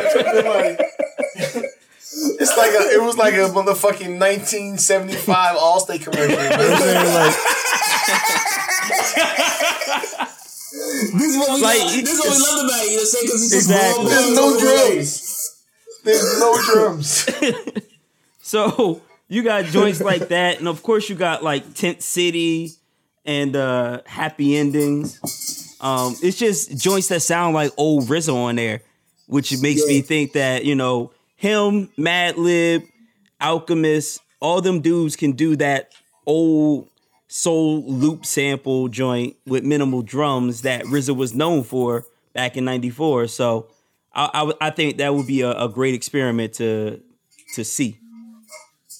It's 2.39 2.57
like 2.57 2.71
a, 2.71 2.91
it 2.95 3.03
was 3.03 3.17
like 3.17 3.35
a 3.35 3.49
motherfucking 3.49 4.21
1975 4.21 5.57
Allstate 5.57 6.03
commercial. 6.05 6.31
You 6.31 6.37
know 6.51 7.33
what 10.73 10.91
I'm 10.91 11.07
saying? 11.11 11.13
Like, 11.13 11.21
This 11.21 11.29
is 11.33 11.37
what 11.39 11.57
we 11.57 11.63
Like, 11.63 11.79
love, 11.79 11.93
this 11.93 12.13
is 12.13 12.21
what 12.21 12.37
we 12.37 12.43
love 12.43 12.65
about 12.65 12.85
you. 12.85 12.91
You 12.91 12.97
know, 12.97 13.05
say 13.05 13.19
because 13.23 13.43
it's 13.43 13.53
just 13.53 13.71
Exactly. 13.71 14.05
raw 14.05 14.11
there's 14.11 14.35
no 14.35 14.45
over 14.49 14.61
drums. 14.61 15.65
There's 16.05 16.41
no 16.41 16.63
drums. 16.63 17.83
so 18.43 19.03
you 19.29 19.43
got 19.43 19.65
joints 19.67 20.01
like 20.01 20.29
that, 20.29 20.59
and 20.59 20.69
of 20.69 20.83
course 20.83 21.09
you 21.09 21.15
got 21.17 21.43
like 21.43 21.75
Tent 21.75 22.03
City 22.03 22.73
and 23.25 23.55
uh 23.57 24.01
Happy 24.07 24.57
Endings. 24.57 25.19
Um, 25.81 26.15
it's 26.23 26.39
just 26.39 26.77
joints 26.79 27.09
that 27.09 27.21
sound 27.21 27.55
like 27.55 27.73
old 27.77 28.05
RZA 28.05 28.35
on 28.35 28.57
there, 28.57 28.83
which 29.27 29.57
makes 29.61 29.85
me 29.87 30.01
think 30.01 30.33
that 30.33 30.65
you 30.65 30.75
know 30.75 31.13
him, 31.37 31.89
Madlib, 31.99 32.87
Alchemist, 33.41 34.21
all 34.41 34.61
them 34.61 34.81
dudes 34.81 35.17
can 35.17 35.33
do 35.33 35.57
that 35.57 35.93
old 36.27 36.89
soul 37.33 37.83
loop 37.87 38.27
sample 38.27 38.89
joint 38.89 39.35
with 39.47 39.65
minimal 39.65 40.03
drums 40.03 40.61
that 40.63 40.85
RZA 40.85 41.17
was 41.17 41.35
known 41.35 41.63
for 41.65 42.05
back 42.35 42.59
in 42.59 42.65
'94. 42.67 43.29
So 43.29 43.69
I, 44.15 44.29
I, 44.35 44.67
I 44.67 44.71
think 44.71 44.99
that 44.99 45.15
would 45.15 45.27
be 45.27 45.41
a, 45.41 45.53
a 45.53 45.69
great 45.69 45.95
experiment 45.95 46.53
to 46.55 47.01
to 47.55 47.65
see. 47.65 47.99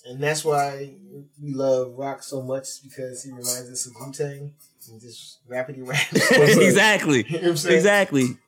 And 0.07 0.21
that's 0.21 0.45
why 0.45 0.95
we 1.43 1.53
love 1.53 1.93
rock 1.97 2.23
so 2.23 2.41
much 2.41 2.83
because 2.83 3.23
he 3.23 3.31
reminds 3.31 3.71
us 3.71 3.87
of 3.87 3.93
Wu 4.01 4.11
Tang 4.13 4.55
and 4.91 5.01
just 5.01 5.47
rappity 5.47 5.87
rap. 5.87 6.01
exactly. 6.13 7.27
You 7.29 7.43
know 7.43 7.51
exactly. 7.51 8.39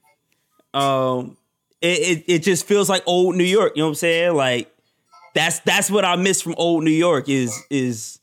Um, 0.73 1.37
it, 1.83 1.99
it 2.19 2.25
it 2.27 2.39
just 2.43 2.67
feels 2.67 2.89
like 2.89 3.03
old 3.05 3.37
New 3.37 3.45
York. 3.45 3.73
You 3.77 3.83
know 3.83 3.89
what 3.89 3.91
I'm 3.91 3.97
saying? 3.97 4.35
Like 4.35 4.75
that's 5.35 5.59
that's 5.61 5.91
what 5.91 6.07
I 6.07 6.17
miss 6.17 6.41
from 6.41 6.55
old 6.57 6.85
New 6.85 6.91
York 6.91 7.29
is 7.29 7.55
is 7.69 8.19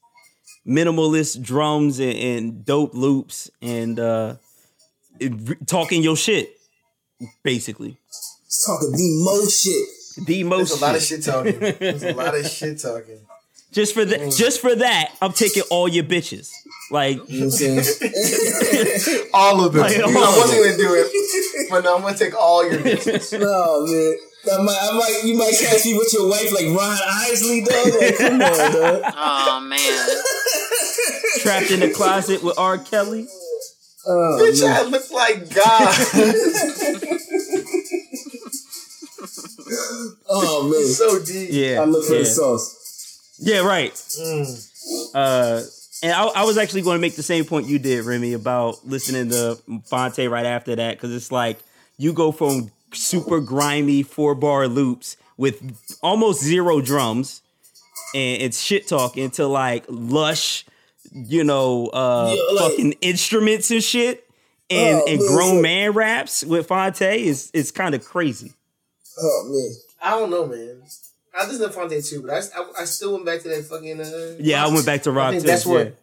minimalist 0.68 1.42
drums 1.42 2.00
and, 2.00 2.14
and 2.18 2.66
dope 2.66 2.94
loops 2.94 3.50
and 3.62 4.00
uh, 4.00 4.36
it- 5.20 5.68
talking 5.68 6.04
your 6.04 6.16
shit, 6.16 6.58
basically. 7.44 7.98
Talking 8.66 8.92
the 8.92 9.22
most 9.24 9.64
shit. 9.64 10.26
The 10.28 10.44
most 10.44 10.70
There's 10.70 10.82
a 10.82 10.86
lot 10.86 10.96
of 10.96 11.02
shit 11.02 11.24
talking. 11.24 11.60
There's 11.60 12.04
a 12.04 12.14
lot 12.14 12.38
of 12.38 12.46
shit 12.60 12.80
talking. 12.80 13.20
Just 13.72 13.94
for 13.94 14.04
that, 14.04 14.34
just 14.34 14.60
for 14.60 14.76
that, 14.76 15.16
I'm 15.22 15.32
taking 15.32 15.64
all 15.70 15.88
your 15.88 16.04
bitches. 16.04 16.52
Like, 16.92 17.16
You 17.30 17.40
know 17.40 17.46
what 17.46 17.62
I'm 17.62 17.84
saying? 17.84 19.28
All 19.34 19.64
of 19.66 19.72
them. 19.72 19.84
Like, 19.84 19.96
You 19.96 20.04
all 20.04 20.12
know, 20.12 20.20
I 20.24 20.38
wasn't 20.38 20.62
them. 20.62 20.72
gonna 20.78 20.90
do 20.90 20.94
it, 20.96 21.68
but 21.70 21.84
no, 21.86 21.96
I'm 21.96 22.02
gonna 22.02 22.18
take 22.18 22.36
all 22.36 22.70
your 22.70 22.82
bitches. 22.82 23.40
no 23.40 23.86
man, 23.86 24.18
I 24.50 24.58
might, 24.64 24.78
I 24.82 24.92
might, 24.98 25.22
you 25.24 25.38
might 25.38 25.54
catch 25.60 25.86
me 25.86 25.96
with 25.98 26.12
your 26.14 26.28
wife 26.28 26.52
like 26.52 26.66
Ron 26.66 26.98
Isley, 27.06 27.62
dog. 27.62 27.94
Like, 28.00 28.18
come 28.18 28.42
on, 28.42 28.72
dog. 28.74 29.04
Oh 29.16 29.60
man. 29.68 30.08
trapped 31.42 31.72
in 31.72 31.80
the 31.80 31.90
closet 31.92 32.44
with 32.44 32.58
R. 32.58 32.78
Kelly. 32.78 33.28
Oh, 34.08 34.40
Bitch, 34.42 34.64
I 34.64 34.82
man. 34.82 34.92
look 34.92 35.12
like 35.12 35.54
God. 35.54 35.94
oh 40.30 40.70
man, 40.72 40.88
so 40.88 41.24
deep. 41.24 41.50
Yeah, 41.52 41.82
I 41.82 41.86
look 41.86 42.06
for 42.06 42.14
yeah. 42.14 42.20
the 42.20 42.26
sauce. 42.26 43.38
Yeah, 43.40 43.60
right. 43.60 43.94
Mm. 43.94 44.68
Uh, 45.14 45.62
and 46.04 46.14
I, 46.14 46.24
I 46.24 46.44
was 46.46 46.58
actually 46.58 46.82
going 46.82 46.98
to 46.98 47.02
make 47.02 47.16
the 47.16 47.24
same 47.24 47.46
point 47.46 47.68
you 47.68 47.78
did, 47.78 48.06
Remy, 48.06 48.34
about 48.34 48.88
listening 48.88 49.30
to 49.30 49.60
Phonte 49.86 50.30
right 50.30 50.46
after 50.46 50.76
that 50.76 50.98
because 50.98 51.14
it's 51.14 51.32
like 51.32 51.60
you 51.98 52.14
go 52.14 52.32
from 52.32 52.72
super 52.94 53.40
grimy 53.40 54.04
four 54.04 54.36
bar 54.36 54.68
loops 54.68 55.18
with 55.38 55.98
almost 56.02 56.42
zero 56.44 56.82
drums 56.82 57.42
and 58.14 58.42
it's 58.42 58.62
shit 58.62 58.88
talking 58.88 59.30
to 59.32 59.48
like 59.48 59.86
lush, 59.88 60.66
you 61.12 61.44
know, 61.44 61.88
uh, 61.88 62.34
Yeah, 62.36 62.54
like- 62.62 62.72
fucking 62.72 62.92
instruments 63.02 63.72
and 63.72 63.84
shit. 63.84 64.28
And, 64.70 65.02
Oh, 65.02 65.06
and 65.08 65.20
man, 65.20 65.28
grown 65.28 65.56
so- 65.58 65.62
man 65.62 65.92
raps 65.92 66.44
with 66.46 66.68
Phonte 66.68 67.02
is 67.02 67.52
is 67.54 67.72
kind 67.72 67.94
of 67.94 68.06
crazy. 68.06 68.54
Oh 69.20 69.44
man, 69.50 69.76
I 70.02 70.18
don't 70.18 70.30
know, 70.30 70.46
man. 70.48 70.82
I 71.34 71.46
listened 71.46 71.66
to 71.66 71.70
Phonte 71.72 72.02
too, 72.04 72.22
but 72.22 72.32
I, 72.32 72.38
I, 72.60 72.82
I 72.82 72.86
still 72.86 73.14
went 73.14 73.26
back 73.26 73.42
to 73.42 73.50
that 73.50 73.66
fucking. 73.66 74.00
Uh, 74.00 74.36
Yeah, 74.40 74.66
I 74.66 74.70
went 74.70 74.86
back 74.86 75.04
to 75.04 75.12
I 75.12 75.14
rock 75.14 75.32
think 75.32 75.44
too. 75.44 75.48
that's 75.48 75.66
yeah. 75.66 75.74
what. 75.74 75.98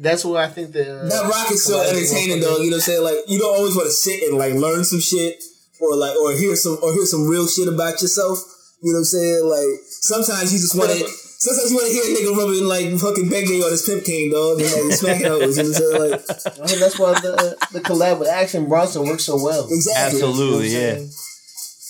That's 0.00 0.24
what 0.24 0.36
I 0.42 0.48
think 0.48 0.72
the 0.72 0.84
that 0.84 1.28
rock 1.28 1.50
is 1.50 1.64
so 1.64 1.80
entertaining, 1.80 2.40
though. 2.40 2.58
You 2.58 2.70
know 2.70 2.76
what 2.76 2.78
I'm 2.78 2.80
saying? 2.82 3.02
Like, 3.02 3.16
you 3.26 3.38
don't 3.40 3.56
always 3.56 3.74
want 3.74 3.86
to 3.86 3.92
sit 3.92 4.22
and 4.28 4.38
like 4.38 4.54
learn 4.54 4.84
some 4.84 5.00
shit 5.00 5.42
or 5.80 5.96
like 5.96 6.16
or 6.16 6.32
hear 6.32 6.54
some 6.56 6.78
or 6.82 6.92
hear 6.92 7.04
some 7.06 7.26
real 7.28 7.46
shit 7.46 7.68
about 7.68 8.00
yourself. 8.02 8.38
You 8.82 8.92
know 8.92 8.98
what 9.02 9.10
I'm 9.10 9.18
saying? 9.18 9.44
Like, 9.44 9.80
sometimes 9.90 10.52
you 10.52 10.58
just 10.58 10.76
want 10.78 10.90
to. 10.92 11.08
Sometimes 11.40 11.70
you 11.70 11.76
want 11.78 11.86
to 11.86 11.92
hear 11.94 12.02
a 12.02 12.14
nigga 12.18 12.36
rubbing 12.36 12.66
like 12.66 12.86
fucking 12.98 13.30
Bengay 13.30 13.62
on 13.62 13.70
his 13.70 13.86
pimp 13.86 14.04
cane, 14.04 14.30
dog, 14.32 14.60
and 14.60 14.70
like 14.88 14.98
smacking 14.98 15.26
hoes. 15.26 15.56
You 15.56 15.62
know 15.64 15.70
what 15.70 16.12
I'm 16.12 16.18
saying? 16.18 16.58
Like, 16.58 16.58
I 16.62 16.66
mean, 16.66 16.80
that's 16.80 16.98
why 16.98 17.12
the 17.14 17.56
the 17.72 17.80
collab 17.80 18.18
with 18.18 18.28
Action 18.28 18.68
Bronson 18.68 19.06
works 19.06 19.24
so 19.24 19.36
well. 19.42 19.66
exactly. 19.70 20.18
Absolutely, 20.22 20.44
You 20.44 20.50
know 20.50 20.56
what 20.56 20.64
yeah. 20.66 20.94
saying? 20.94 21.10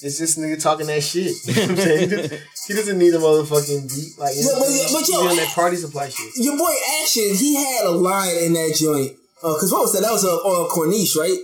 It's 0.01 0.19
just 0.19 0.39
nigga 0.39 0.60
talking 0.62 0.86
that 0.89 1.02
shit. 1.02 1.32
You 1.47 1.55
know 1.55 1.60
what 1.62 1.70
I'm 1.70 1.77
saying? 1.77 2.40
He 2.69 2.74
doesn't- 2.74 2.98
need 2.98 3.15
a 3.15 3.19
motherfucking 3.19 3.89
beat. 3.89 4.12
Like, 4.20 4.36
you 4.36 4.44
know, 4.44 4.52
But- 4.60 4.69
but- 4.69 4.93
but 5.01 5.09
yo, 5.09 5.28
on 5.28 5.36
that 5.36 5.48
party 5.55 5.77
supply 5.77 6.09
shit. 6.10 6.28
Your 6.36 6.56
boy 6.59 6.73
Action, 7.02 7.32
he 7.35 7.56
had 7.56 7.86
a 7.86 7.90
line 7.90 8.36
in 8.44 8.52
that 8.52 8.77
joint. 8.78 9.12
Uh, 9.43 9.56
Cause 9.56 9.73
what 9.73 9.81
was 9.89 9.93
that? 9.94 10.02
That 10.02 10.12
was 10.12 10.24
a 10.24 10.28
uh, 10.36 10.69
Corniche, 10.69 11.16
right? 11.16 11.39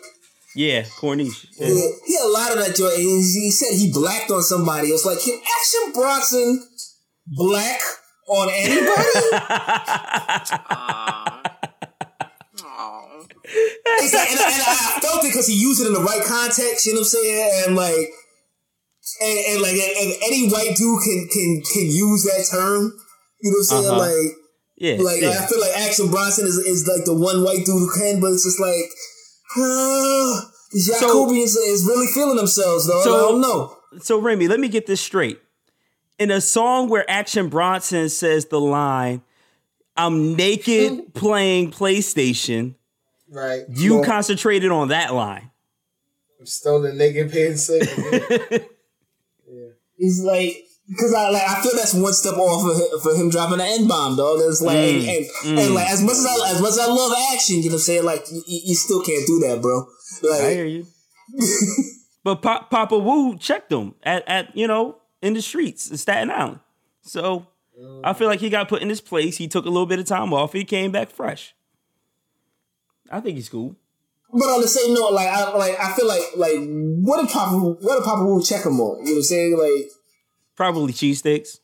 Yeah, 0.56 0.82
Corniche. 0.82 1.47
Yeah. 1.59 1.68
Yeah, 1.68 1.89
he 2.06 2.14
had 2.16 2.26
a 2.26 2.32
lot 2.32 2.52
of 2.52 2.59
that 2.59 2.76
joint. 2.76 2.94
And 2.94 3.02
he, 3.02 3.22
he 3.47 3.51
said 3.51 3.74
he 3.76 3.90
blacked 3.93 4.31
on 4.31 4.43
somebody. 4.43 4.89
It 4.89 4.93
was 4.93 5.05
like, 5.05 5.18
can 5.20 5.35
Action 5.35 5.93
Bronson 5.93 6.66
black 7.26 7.81
on 8.28 8.48
anybody? 8.51 9.35
Aw. 9.35 11.43
Aw. 12.64 13.26
It's 13.44 14.14
like, 14.14 14.31
and, 14.31 14.40
I- 14.40 14.52
and 14.52 14.62
I 14.62 15.01
felt 15.01 15.24
it 15.24 15.28
because 15.28 15.47
he 15.48 15.55
used 15.55 15.81
it 15.82 15.86
in 15.89 15.93
the 15.94 16.01
right 16.01 16.22
context. 16.24 16.86
You 16.86 16.94
know 16.94 17.01
what 17.01 17.14
I'm 17.14 17.22
saying? 17.22 17.62
And 17.66 17.76
like, 17.76 18.09
and, 19.20 19.39
and 19.55 19.62
like, 19.62 19.72
and, 19.74 19.97
and 20.06 20.12
any 20.26 20.48
white 20.48 20.74
dude 20.76 21.02
can 21.02 21.28
can 21.32 21.62
can 21.72 21.86
use 21.90 22.22
that 22.24 22.47
term. 22.51 22.93
You 23.43 23.51
know 23.51 23.59
what 23.59 23.59
I'm 23.59 23.64
saying? 23.82 23.90
Uh-huh. 23.90 23.98
Like, 23.98 24.32
Yeah, 24.78 24.97
like 25.02 25.20
yeah. 25.20 25.40
I 25.43 25.47
feel 25.47 25.60
like 25.60 25.76
Action 25.76 26.09
Bronson 26.10 26.47
is, 26.47 26.56
is 26.59 26.86
like 26.89 27.05
the 27.05 27.12
one 27.14 27.43
white 27.44 27.64
dude 27.66 27.76
who 27.76 27.90
can, 27.93 28.20
but 28.20 28.32
it's 28.32 28.44
just 28.44 28.59
like, 28.60 28.72
uh, 28.72 28.89
these 29.55 30.90
Jacobians 30.90 31.55
is 31.66 31.85
really 31.86 32.06
feeling 32.09 32.36
themselves 32.36 32.86
though. 32.86 33.01
I 33.01 33.05
don't 33.05 33.40
know. 33.40 33.76
So 34.01 34.18
Remy, 34.18 34.48
let 34.48 34.60
me 34.60 34.68
get 34.68 34.86
this 34.86 35.01
straight. 35.01 35.40
In 36.18 36.31
a 36.31 36.40
song 36.40 36.89
where 36.89 37.09
Action 37.10 37.48
Bronson 37.48 38.09
says 38.09 38.47
the 38.47 38.60
line, 38.60 39.22
"I'm 39.97 40.36
naked 40.36 41.14
playing 41.14 41.70
PlayStation," 41.72 42.74
Right. 43.28 43.62
you 43.68 43.97
Well, 43.97 44.05
concentrated 44.05 44.70
on 44.70 44.89
that 44.89 45.14
line. 45.14 45.51
I'm 46.39 46.47
stoning 46.47 46.97
naked 46.98 47.32
paying 47.32 47.56
yeah. 49.51 49.68
He's 49.97 50.20
like, 50.22 50.63
because 50.89 51.15
I 51.15 51.31
like 51.31 51.43
I 51.43 51.62
feel 51.62 51.73
that's 51.74 51.94
one 51.94 52.12
step 52.12 52.35
off 52.35 52.62
for 52.62 52.74
him, 52.74 53.01
for 53.01 53.15
him 53.20 53.31
dropping 53.31 53.59
the 53.59 53.65
N 53.65 53.89
bomb, 53.89 54.16
dog. 54.16 54.39
It's 54.43 54.61
like, 54.61 54.77
Mm, 54.77 55.09
and, 55.09 55.27
mm. 55.27 55.65
and 55.65 55.74
like 55.74 55.89
as 55.90 56.02
much 56.02 56.12
as 56.16 56.27
I 56.27 56.51
as 56.51 56.61
much 56.61 56.70
as 56.73 56.78
I 56.78 56.86
love 56.86 57.12
action, 57.32 57.56
you 57.56 57.65
know 57.65 57.69
what 57.69 57.74
I'm 57.74 57.78
saying? 57.81 58.05
Like 58.05 58.24
you, 58.31 58.43
you 58.47 58.74
still 58.74 59.02
can't 59.02 59.27
do 59.27 59.40
that, 59.40 59.61
bro. 59.62 59.86
Like, 60.23 60.40
I 60.43 60.51
hear 60.52 60.66
you. 60.66 60.86
but 62.24 62.43
pa- 62.43 62.66
Papa 62.70 62.98
Wu 62.98 63.36
checked 63.39 63.73
him 63.73 63.94
at, 64.02 64.27
at 64.28 64.56
you 64.56 64.66
know 64.66 64.98
in 65.23 65.35
the 65.35 65.43
streets 65.43 65.90
in 65.90 65.97
Staten 65.97 66.31
Island. 66.31 66.61
So 67.02 67.47
I 68.05 68.12
feel 68.12 68.28
like 68.28 68.40
he 68.40 68.51
got 68.51 68.69
put 68.69 68.82
in 68.82 68.89
his 68.89 69.01
place. 69.01 69.36
He 69.39 69.48
took 69.48 69.65
a 69.65 69.70
little 69.70 69.86
bit 69.86 69.98
of 69.98 70.06
time 70.06 70.32
off. 70.32 70.52
He 70.52 70.65
came 70.65 70.93
back 70.93 71.11
fresh. 71.11 71.55
I 73.11 73.20
think 73.20 73.36
he's 73.36 73.48
cool. 73.48 73.77
But 74.32 74.47
on 74.47 74.61
the 74.61 74.69
same 74.69 74.94
note, 74.94 75.12
like 75.12 75.28
I 75.28 75.56
like 75.56 75.78
I 75.78 75.93
feel 75.94 76.06
like 76.09 76.23
like 76.36 76.59
what 76.59 77.20
did 77.20 77.31
Papa 77.31 77.56
what 77.59 77.97
did 77.97 78.05
Papa 78.05 78.24
Wu 78.24 78.43
check 78.43 78.65
him 78.66 78.81
on? 78.81 78.98
You 79.01 79.05
know 79.05 79.11
what 79.12 79.16
I'm 79.16 79.23
saying? 79.23 79.56
Like 79.59 79.90
Probably 80.56 80.93
cheesesteaks. 80.93 81.59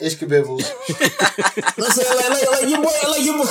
Ishkabibbles. 0.00 0.62
I'm 1.78 1.90
saying 1.90 2.16
like, 2.16 2.30
like, 2.30 2.50
like 2.60 2.70
your 2.70 2.82
boy, 2.82 3.10
like 3.10 3.24
your 3.24 3.38
boy, 3.38 3.50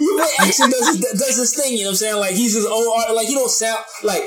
your 0.00 0.18
boy 0.18 0.28
action 0.40 0.70
does 0.70 0.88
his, 0.88 1.00
does 1.18 1.36
his 1.36 1.54
thing. 1.56 1.72
You 1.72 1.78
know 1.84 1.84
what 1.86 1.90
I'm 1.92 1.96
saying? 1.96 2.16
Like 2.16 2.32
he's 2.32 2.54
his 2.54 2.66
own 2.66 2.86
art. 3.00 3.14
Like 3.14 3.26
he 3.26 3.34
don't 3.34 3.50
sound 3.50 3.78
like. 4.04 4.22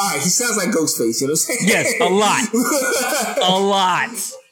All 0.00 0.10
right, 0.10 0.22
he 0.22 0.28
sounds 0.30 0.56
like 0.56 0.68
Ghostface. 0.68 1.20
You 1.20 1.26
know 1.26 1.32
what 1.32 1.40
I'm 1.50 1.56
saying? 1.56 1.58
Yes, 1.62 1.92
a 2.00 2.04
lot, 2.08 3.38
a 3.42 3.58
lot. 3.60 4.10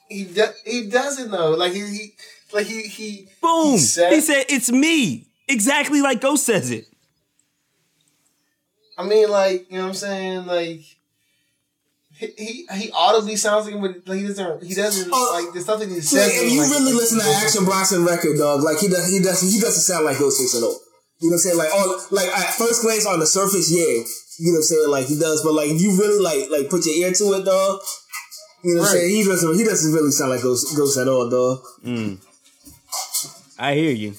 He 0.08 0.24
do, 0.24 0.44
he 0.64 0.90
doesn't 0.90 1.30
though. 1.30 1.52
Like 1.52 1.72
he, 1.72 1.86
he 1.86 2.14
like 2.52 2.66
he 2.66 2.82
he 2.82 3.28
Boom. 3.40 3.72
He 3.72 3.78
said- 3.78 4.20
said, 4.22 4.44
"It's 4.48 4.70
me." 4.70 5.28
Exactly 5.48 6.02
like 6.02 6.20
Ghost 6.20 6.44
says 6.44 6.70
it. 6.72 6.86
I 8.98 9.04
mean, 9.06 9.30
like 9.30 9.70
you 9.70 9.76
know 9.78 9.84
what 9.84 9.88
I'm 9.90 9.94
saying? 9.94 10.46
Like 10.46 10.80
he 12.18 12.32
he, 12.36 12.66
he 12.72 12.90
audibly 12.92 13.36
sounds 13.36 13.66
like 13.66 13.74
him, 13.74 13.82
but 13.82 14.06
like, 14.08 14.20
he 14.20 14.26
doesn't. 14.26 14.64
He 14.64 14.74
doesn't 14.74 15.10
like 15.10 15.52
the 15.52 15.60
stuff 15.60 15.80
that 15.80 15.88
he 15.88 16.00
says. 16.00 16.26
Like, 16.26 16.46
if 16.46 16.52
you 16.52 16.62
like, 16.62 16.70
really 16.70 16.92
like, 16.92 17.00
listen 17.02 17.18
to 17.20 17.28
Action 17.44 17.64
Bronson 17.64 18.04
record, 18.04 18.38
dog, 18.38 18.62
like 18.62 18.78
he 18.78 18.88
does, 18.88 19.12
he 19.12 19.20
doesn't, 19.20 19.48
he 19.48 19.60
doesn't 19.60 19.82
sound 19.82 20.04
like 20.04 20.16
Ghostface 20.16 20.56
at 20.56 20.64
all. 20.64 20.80
You 21.20 21.28
know 21.28 21.36
what 21.36 21.44
I'm 21.44 21.44
saying? 21.44 21.58
Like, 21.58 21.72
all, 21.72 22.00
like 22.10 22.28
at 22.28 22.54
first 22.54 22.82
glance 22.82 23.06
on 23.06 23.20
the 23.20 23.26
surface, 23.26 23.70
yeah, 23.70 24.04
you 24.40 24.52
know 24.52 24.60
what 24.60 24.68
I'm 24.68 24.72
saying? 24.72 24.90
Like 24.90 25.06
he 25.06 25.18
does, 25.18 25.42
but 25.44 25.52
like 25.52 25.68
if 25.68 25.80
you 25.80 25.96
really 25.96 26.20
like, 26.20 26.50
like 26.50 26.70
put 26.70 26.84
your 26.86 26.96
ear 26.96 27.12
to 27.12 27.24
it, 27.36 27.44
dog, 27.44 27.80
you 28.64 28.74
know 28.74 28.80
what 28.80 28.90
I'm 28.90 28.96
saying? 28.96 29.10
He 29.10 29.24
doesn't, 29.24 29.56
he 29.56 29.64
doesn't 29.64 29.92
really 29.92 30.10
sound 30.10 30.30
like 30.30 30.42
Ghost, 30.42 30.76
Ghost 30.76 30.98
at 30.98 31.08
all, 31.08 31.28
dog. 31.28 31.60
Mm. 31.84 32.18
I 33.58 33.74
hear 33.74 33.92
you. 33.92 34.14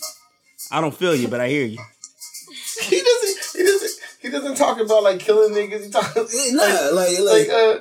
I 0.71 0.81
don't 0.81 0.93
feel 0.93 1.15
you, 1.15 1.27
but 1.27 1.41
I 1.41 1.49
hear 1.49 1.65
you. 1.65 1.79
He 4.27 4.31
doesn't 4.31 4.55
talk 4.55 4.79
about 4.79 5.03
like 5.03 5.19
killing 5.19 5.53
niggas. 5.55 5.85
He 5.85 5.89
talk 5.91 6.15
Nah, 6.15 6.89
like, 6.93 7.17
like, 7.19 7.19
like 7.19 7.49
uh. 7.49 7.79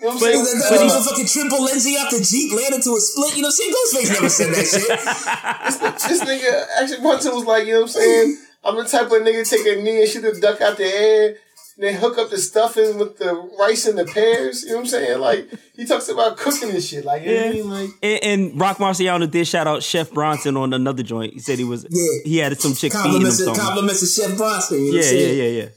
You 0.00 0.04
know 0.06 0.14
what 0.14 0.14
I'm 0.14 0.20
But, 0.20 0.30
saying? 0.30 0.44
that, 0.44 0.78
that, 0.78 0.84
was 0.84 1.06
a 1.06 1.10
fucking 1.10 1.26
triple 1.26 1.64
Lindsay 1.64 1.90
off 1.96 2.10
the 2.12 2.20
Jeep 2.22 2.52
landed 2.54 2.82
to 2.84 2.90
a 2.94 3.00
split. 3.00 3.34
You 3.36 3.42
know 3.42 3.48
what 3.50 3.58
I'm 3.58 3.58
saying? 3.58 3.74
Ghostface 3.74 4.12
never 4.14 4.28
said 4.28 4.54
that 4.54 4.66
shit. 4.70 6.08
this 6.08 6.22
nigga 6.22 6.66
Action 6.80 7.02
Bronson 7.02 7.34
was 7.34 7.44
like, 7.44 7.66
you 7.66 7.72
know 7.72 7.80
what 7.80 7.96
I'm 7.96 8.00
saying? 8.00 8.38
I'm 8.64 8.76
the 8.76 8.84
type 8.84 9.06
of 9.06 9.12
nigga 9.22 9.48
take 9.48 9.66
a 9.66 9.82
knee 9.82 10.00
and 10.02 10.08
shoot 10.08 10.20
the 10.22 10.38
duck 10.40 10.60
out 10.60 10.76
the 10.76 10.84
air, 10.84 11.26
and 11.30 11.36
then 11.78 11.94
hook 11.94 12.16
up 12.16 12.30
the 12.30 12.38
stuffing 12.38 12.96
with 12.98 13.18
the 13.18 13.34
rice 13.58 13.86
and 13.86 13.98
the 13.98 14.04
pears. 14.04 14.62
You 14.62 14.70
know 14.70 14.74
what 14.76 14.80
I'm 14.82 14.86
saying? 14.86 15.18
Like 15.20 15.50
he 15.74 15.84
talks 15.84 16.08
about 16.08 16.36
cooking 16.36 16.70
and 16.70 16.80
shit. 16.82 17.04
Like, 17.04 17.22
you 17.24 17.34
know 17.34 17.40
what 17.40 17.46
I 17.46 17.52
mean? 17.52 17.70
Like 17.70 17.90
And, 18.00 18.22
and 18.22 18.60
Roc 18.60 18.76
Marciano 18.78 19.28
did 19.28 19.48
shout 19.48 19.66
out 19.66 19.82
Chef 19.82 20.12
Bronson 20.12 20.56
on 20.56 20.72
another 20.74 21.02
joint. 21.02 21.34
He 21.34 21.40
said 21.40 21.58
he 21.58 21.64
was 21.64 21.84
Yeah. 21.90 22.06
he 22.24 22.36
had 22.38 22.56
some 22.60 22.74
chick 22.74 22.92
feeding 22.92 23.04
him 23.06 23.22
Compliments, 23.22 23.44
something. 23.44 23.64
compliments 23.64 24.00
to 24.00 24.06
Chef 24.22 24.36
Bronson. 24.36 24.78
You 24.84 24.92
know 24.92 24.98
Yeah, 24.98 25.02
what 25.02 25.10
I'm 25.10 25.16
yeah, 25.18 25.24
saying? 25.26 25.38
yeah, 25.38 25.62
yeah. 25.62 25.68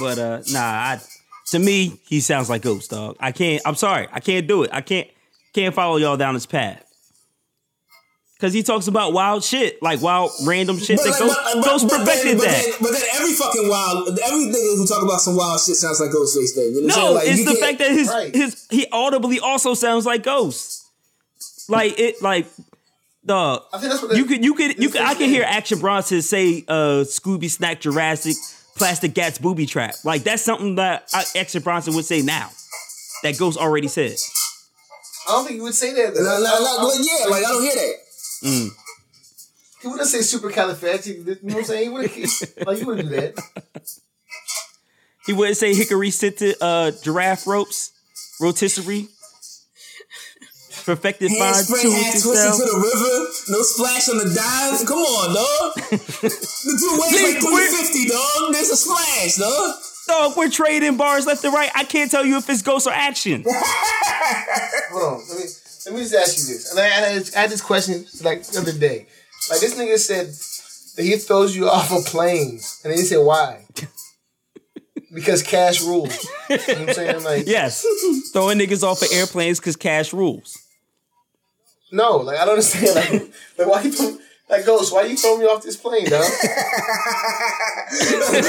But 0.00 0.18
uh 0.18 0.42
nah, 0.52 0.60
I 0.60 1.00
to 1.48 1.58
me, 1.58 2.00
he 2.08 2.20
sounds 2.20 2.50
like 2.50 2.62
Ghost 2.62 2.90
Dog. 2.90 3.16
I 3.20 3.32
can't 3.32 3.62
I'm 3.64 3.74
sorry, 3.76 4.08
I 4.12 4.20
can't 4.20 4.46
do 4.46 4.62
it. 4.64 4.70
I 4.72 4.80
can't 4.80 5.08
can't 5.54 5.74
follow 5.74 5.96
y'all 5.96 6.16
down 6.16 6.34
this 6.34 6.46
path. 6.46 6.82
Cause 8.38 8.52
he 8.52 8.62
talks 8.62 8.86
about 8.86 9.14
wild 9.14 9.42
shit, 9.42 9.82
like 9.82 10.02
wild 10.02 10.30
random 10.44 10.76
shit 10.78 10.98
that 10.98 11.08
like, 11.08 11.18
Ghost, 11.18 11.38
but- 11.42 11.54
but- 11.54 11.64
Ghost 11.64 11.88
but 11.88 11.98
perfected 12.00 12.32
then, 12.32 12.38
that. 12.38 12.62
Then, 12.64 12.72
but 12.82 12.90
then 12.92 13.02
every 13.14 13.32
fucking 13.32 13.66
wild, 13.66 14.08
every 14.22 14.44
nigga 14.44 14.76
who 14.76 14.86
talk 14.86 15.02
about 15.02 15.20
some 15.22 15.36
wild 15.36 15.58
shit 15.58 15.76
sounds 15.76 16.00
like 16.00 16.10
Ghostface. 16.10 16.54
Then 16.54 16.72
you 16.74 16.86
know 16.86 16.94
No. 16.96 17.12
Like, 17.14 17.28
it's 17.28 17.46
the 17.46 17.54
fact 17.54 17.78
that 17.78 17.90
his 17.90 18.12
his 18.34 18.66
he 18.70 18.86
audibly 18.92 19.40
also 19.40 19.72
sounds 19.72 20.04
like 20.04 20.22
Ghost. 20.22 20.84
Like 21.70 21.98
it, 21.98 22.20
like 22.20 22.46
dog. 23.24 23.62
I 23.72 23.78
think 23.78 23.90
that's 23.90 24.02
what 24.02 24.14
you 24.14 24.26
could 24.26 24.44
you 24.44 24.52
could 24.52 24.82
you 24.82 24.90
could 24.90 25.00
I 25.00 25.14
can 25.14 25.30
hear 25.30 25.42
Action 25.42 25.78
Bronson 25.78 26.20
say 26.20 26.62
uh 26.68 27.04
Scooby 27.08 27.50
Snack 27.50 27.80
Jurassic 27.80 28.36
Plastic 28.76 29.14
Gats 29.14 29.38
Booby 29.38 29.66
Trap. 29.66 29.94
Like 30.04 30.22
that's 30.22 30.42
something 30.42 30.76
that 30.76 31.08
I, 31.12 31.24
Action 31.36 31.62
Bronson 31.62 31.94
would 31.94 32.04
say 32.04 32.22
now. 32.22 32.50
That 33.22 33.38
Ghost 33.38 33.58
already 33.58 33.88
said. 33.88 34.14
I 35.28 35.32
don't 35.32 35.46
think 35.46 35.56
you 35.56 35.62
would 35.62 35.74
say 35.74 35.92
that. 35.94 36.14
No, 36.14 36.22
no, 36.22 36.38
no, 36.38 36.86
like, 36.86 36.98
yeah, 37.00 37.26
like 37.28 37.44
I 37.44 37.48
don't 37.48 37.62
hear 37.62 37.74
that. 37.74 37.94
Mm. 38.44 38.68
He 39.82 39.88
wouldn't 39.88 40.08
say 40.08 40.18
supercalifragilistic. 40.18 41.26
You 41.42 41.48
know 41.48 41.54
what 41.54 41.56
I'm 41.56 41.64
saying? 41.64 41.82
He 41.82 41.88
wouldn't. 41.88 42.12
Like 42.66 42.78
he 42.78 42.84
wouldn't 42.84 43.08
do 43.08 43.16
that. 43.16 43.98
He 45.26 45.32
wouldn't 45.32 45.56
say 45.56 45.74
hickory 45.74 46.10
scented 46.10 46.56
uh 46.60 46.92
giraffe 47.02 47.46
ropes, 47.46 47.92
rotisserie. 48.40 49.08
Perfected 50.84 51.30
fine 51.30 51.54
Handspring, 51.54 51.82
two 51.82 51.90
hat 51.90 52.06
inches 52.06 52.22
twisted 52.22 52.52
to 52.52 52.58
the 52.58 52.76
river, 52.78 53.32
no 53.48 53.62
splash 53.62 54.08
on 54.08 54.18
the 54.18 54.24
dive. 54.24 54.86
Come 54.86 54.98
on, 54.98 55.34
dog. 55.34 55.74
the 55.90 56.28
two 56.28 56.92
weighs 57.00 57.10
See, 57.10 57.34
like 57.34 57.42
350, 57.42 58.08
dog. 58.08 58.52
There's 58.52 58.70
a 58.70 58.76
splash, 58.76 59.36
dog. 59.36 59.74
Dog, 60.06 60.36
we're 60.36 60.50
trading 60.50 60.96
bars 60.96 61.26
left 61.26 61.44
and 61.44 61.52
right. 61.52 61.70
I 61.74 61.84
can't 61.84 62.10
tell 62.10 62.24
you 62.24 62.36
if 62.36 62.48
it's 62.48 62.62
ghost 62.62 62.86
or 62.86 62.92
action. 62.92 63.44
Hold 64.90 65.02
on. 65.02 65.28
Let 65.28 65.38
me 65.38 65.44
let 65.86 65.94
me 65.94 66.00
just 66.00 66.14
ask 66.14 66.38
you 66.38 66.54
this. 66.54 66.70
And 66.70 66.80
I, 66.80 66.84
I, 66.84 67.38
I 67.38 67.42
had 67.42 67.50
this 67.50 67.60
question 67.60 68.04
like 68.22 68.44
the 68.44 68.60
other 68.60 68.72
day. 68.72 69.06
Like 69.50 69.60
this 69.60 69.74
nigga 69.74 69.98
said 69.98 70.26
that 70.96 71.02
he 71.02 71.16
throws 71.16 71.56
you 71.56 71.68
off 71.68 71.90
a 71.92 72.08
plane, 72.08 72.60
and 72.84 72.92
then 72.92 72.98
he 72.98 73.04
said 73.04 73.18
why? 73.18 73.66
Because 75.12 75.42
cash 75.42 75.80
rules. 75.82 76.28
You 76.50 76.56
know 76.56 76.62
what 76.62 76.78
I'm 76.78 76.94
saying? 76.94 77.24
Like 77.24 77.46
yes, 77.46 77.84
throwing 78.32 78.58
niggas 78.58 78.82
off 78.82 79.02
of 79.02 79.08
airplanes 79.12 79.58
because 79.60 79.76
cash 79.76 80.12
rules. 80.12 80.56
No, 81.92 82.16
like 82.18 82.38
I 82.38 82.44
don't 82.44 82.54
understand. 82.54 82.94
Like, 82.94 83.10
like 83.58 83.68
why 83.68 83.82
you 83.82 83.92
throw, 83.92 84.18
like 84.50 84.64
Ghost? 84.66 84.92
Why 84.92 85.04
you 85.04 85.16
throw 85.16 85.36
me 85.38 85.44
off 85.46 85.62
this 85.62 85.76
plane, 85.76 86.04
dog? 86.04 86.22
Imagine 86.22 86.30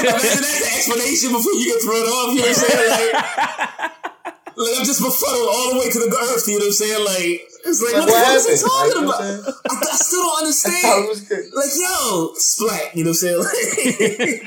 that's 0.03 0.37
the 0.37 0.69
explanation 0.75 1.31
before 1.31 1.53
you 1.53 1.65
get 1.73 1.81
thrown 1.83 2.05
off. 2.07 2.33
You 2.33 2.41
know 2.41 2.47
what 2.47 2.57
I'm 2.57 2.63
saying? 2.65 2.89
Like, 2.89 3.13
like 4.57 4.73
I'm 4.77 4.85
just 4.85 5.01
befuddled 5.01 5.49
all 5.49 5.73
the 5.73 5.79
way 5.79 5.89
to 5.89 5.99
the 5.99 6.09
earth. 6.17 6.47
You 6.47 6.59
know 6.59 6.65
what 6.65 6.73
I'm 6.73 6.73
saying? 6.73 7.05
Like 7.05 7.41
it's 7.65 7.81
like, 7.83 7.93
Like, 7.93 8.07
what, 8.07 8.13
what 8.13 8.33
the 8.33 8.47
fuck 8.47 8.47
is 8.47 8.61
he 8.61 8.67
talking 8.67 8.77
Like, 8.77 8.87
you 8.87 9.01
know 9.01 9.09
about? 9.09 9.21
I, 9.21 9.73
I 9.75 9.95
still 9.97 10.23
don't 10.23 10.33
I 10.33 10.39
it 10.39 10.43
understand. 10.45 11.07
was. 11.07 11.19
Like 11.53 11.73
yo, 11.77 12.33
splat. 12.35 12.95
You 12.95 13.03
know 13.03 13.11
what 13.11 13.21
I'm 13.21 13.43
saying? 13.83 14.41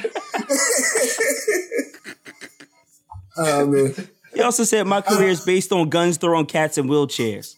oh 3.36 3.66
man. 3.66 4.08
He 4.34 4.40
also 4.42 4.64
said 4.64 4.86
my 4.86 5.00
career 5.00 5.28
is 5.28 5.44
based 5.44 5.72
on 5.72 5.88
guns 5.88 6.16
throwing 6.16 6.46
cats 6.46 6.78
in 6.78 6.86
wheelchairs. 6.86 7.56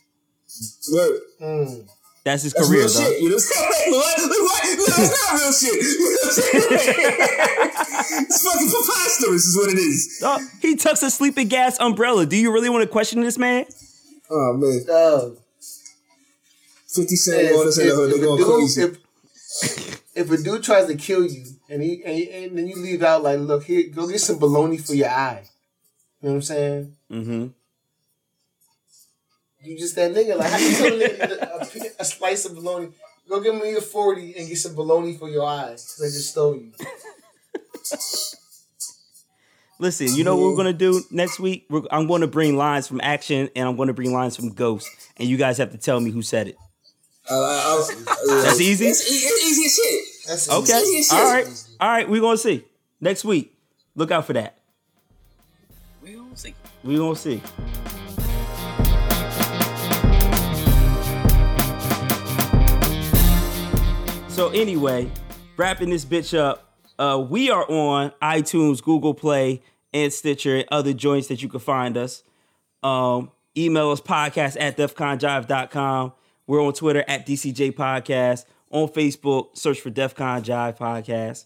Word. 0.92 1.20
Mm. 1.40 1.88
That's 2.24 2.42
his 2.44 2.52
That's 2.52 2.68
career, 2.68 2.80
real 2.82 2.88
though. 2.88 3.00
shit. 3.00 3.20
You 3.22 3.28
know 3.30 3.34
what 3.34 3.42
I'm 3.42 3.48
saying? 3.48 3.70
Like, 3.70 3.90
what? 3.92 4.18
Like, 4.22 4.30
what? 4.30 4.62
No, 4.64 5.04
it's 5.04 5.12
not 5.22 5.40
real 5.40 5.52
shit. 5.52 5.74
You 5.82 5.98
know 5.98 6.10
what 6.12 6.24
I'm 6.24 6.32
saying? 6.78 8.24
it's 8.28 8.42
fucking 8.44 8.68
preposterous, 8.70 9.44
is 9.46 9.56
what 9.56 9.70
it 9.70 9.78
is. 9.78 10.18
Dog, 10.20 10.40
he 10.60 10.76
tucks 10.76 11.02
a 11.02 11.10
sleeping 11.10 11.48
gas 11.48 11.78
umbrella. 11.80 12.26
Do 12.26 12.36
you 12.36 12.52
really 12.52 12.68
want 12.70 12.82
to 12.82 12.88
question 12.88 13.20
this 13.22 13.38
man? 13.38 13.64
Oh 14.30 14.52
man. 14.54 14.84
Dog. 14.86 15.38
50 16.88 17.16
Cent 17.16 17.54
on 17.56 17.66
us 17.68 17.78
in 17.78 17.88
the 17.88 17.94
hood. 17.94 18.10
They 18.12 18.16
if, 18.16 18.22
a 18.22 18.24
going 18.24 18.38
dude, 18.38 18.46
crazy. 18.46 18.82
if, 18.82 20.02
if 20.14 20.30
a 20.30 20.36
dude 20.42 20.62
tries 20.62 20.86
to 20.86 20.94
kill 20.94 21.24
you 21.26 21.44
and 21.68 21.82
he 21.82 22.02
and, 22.04 22.14
he- 22.16 22.30
and 22.30 22.56
then 22.58 22.68
you 22.68 22.76
leave 22.76 23.02
out 23.02 23.22
like, 23.22 23.40
look 23.40 23.64
here, 23.64 23.88
go 23.92 24.06
get 24.08 24.20
some 24.20 24.38
bologna 24.38 24.76
for 24.78 24.94
your 24.94 25.08
eye. 25.08 25.44
You 26.20 26.28
know 26.28 26.34
what 26.34 26.36
I'm 26.36 26.42
saying? 26.42 26.96
Mm-hmm. 27.10 27.46
You 29.64 29.78
just 29.78 29.94
that 29.96 30.12
nigga. 30.12 30.36
Like 30.36 30.50
how 30.50 30.58
you 30.58 30.74
tell 30.76 30.86
a 30.86 30.90
nigga 31.08 31.96
a, 31.98 32.02
a 32.02 32.04
slice 32.04 32.44
of 32.44 32.54
bologna? 32.54 32.88
Go 33.28 33.40
give 33.40 33.54
me 33.54 33.74
a 33.74 33.80
40 33.80 34.34
and 34.36 34.48
get 34.48 34.58
some 34.58 34.74
bologna 34.74 35.16
for 35.16 35.28
your 35.28 35.46
eyes. 35.46 35.94
'cause 35.96 36.02
I 36.02 36.08
just 36.08 36.30
stole 36.30 36.56
you. 36.56 36.72
Listen, 39.78 40.14
you 40.14 40.22
know 40.22 40.36
what 40.36 40.50
we're 40.50 40.56
gonna 40.56 40.72
do 40.72 41.02
next 41.10 41.40
week? 41.40 41.66
We're, 41.68 41.82
I'm 41.90 42.06
going 42.06 42.20
to 42.20 42.28
bring 42.28 42.56
lines 42.56 42.86
from 42.86 43.00
Action 43.02 43.48
and 43.56 43.68
I'm 43.68 43.74
going 43.76 43.88
to 43.88 43.92
bring 43.94 44.12
lines 44.12 44.36
from 44.36 44.50
Ghost, 44.52 44.88
and 45.16 45.28
you 45.28 45.36
guys 45.36 45.58
have 45.58 45.72
to 45.72 45.78
tell 45.78 45.98
me 45.98 46.10
who 46.12 46.22
said 46.22 46.48
it. 46.48 46.56
Uh, 47.28 47.34
I- 47.34 47.88
I- 48.08 48.42
That's 48.44 48.60
easy? 48.60 48.86
It's, 48.86 49.00
e- 49.10 49.14
it's 49.26 49.44
easy 49.46 49.64
as 49.64 49.74
shit. 49.74 50.28
That's 50.28 50.50
Okay, 50.50 50.82
Easy 50.82 50.98
as 50.98 51.06
shit. 51.08 51.18
all 51.18 51.32
right, 51.32 51.46
all 51.80 51.88
right. 51.88 52.08
We're 52.08 52.20
gonna 52.20 52.36
see 52.36 52.64
next 53.00 53.24
week. 53.24 53.56
Look 53.96 54.10
out 54.12 54.24
for 54.26 54.34
that. 54.34 54.58
We 56.02 56.12
gonna 56.14 56.36
see. 56.36 56.54
We 56.84 56.96
gonna 56.96 57.16
see. 57.16 57.42
So 64.32 64.48
anyway, 64.48 65.10
wrapping 65.56 65.90
this 65.90 66.04
bitch 66.04 66.36
up, 66.36 66.74
uh, 66.98 67.24
we 67.28 67.50
are 67.50 67.64
on 67.70 68.12
iTunes, 68.22 68.82
Google 68.82 69.14
Play, 69.14 69.62
and 69.92 70.12
Stitcher, 70.12 70.56
and 70.56 70.64
other 70.70 70.92
joints 70.94 71.28
that 71.28 71.42
you 71.42 71.48
can 71.48 71.60
find 71.60 71.96
us. 71.98 72.22
Um, 72.82 73.30
email 73.56 73.90
us 73.90 74.00
podcast 74.00 74.56
at 74.58 74.76
defconjive.com. 74.78 76.12
We're 76.46 76.62
on 76.62 76.72
Twitter 76.72 77.04
at 77.06 77.26
DCJ 77.26 77.72
Podcast. 77.72 78.46
On 78.70 78.88
Facebook, 78.88 79.56
search 79.56 79.80
for 79.80 79.90
DefCon 79.90 80.42
Jive 80.42 80.78
Podcast. 80.78 81.44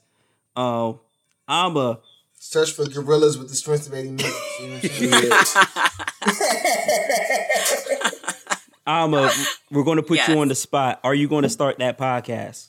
Um, 0.61 1.01
I'm 1.49 1.77
a 1.77 1.99
Search 2.39 2.71
for 2.73 2.85
gorillas 2.89 3.37
with 3.37 3.49
the 3.49 3.57
strength 3.57 3.89
of 3.89 3.95
80 3.95 4.11
minutes. 4.11 4.61
You 5.01 5.11
know 5.11 5.21
what 5.21 5.53
I'm? 6.27 8.13
I'm 8.89 9.15
a 9.15 9.33
we're 9.73 9.83
going 9.83 9.97
to 9.97 10.03
put 10.05 10.19
Yes. 10.19 10.29
you 10.29 10.39
on 10.39 10.47
the 10.47 10.55
spot. 10.55 11.01
Are 11.03 11.15
you 11.15 11.27
going 11.27 11.43
to 11.43 11.49
start 11.49 11.79
that 11.81 11.99
podcast? 11.99 12.69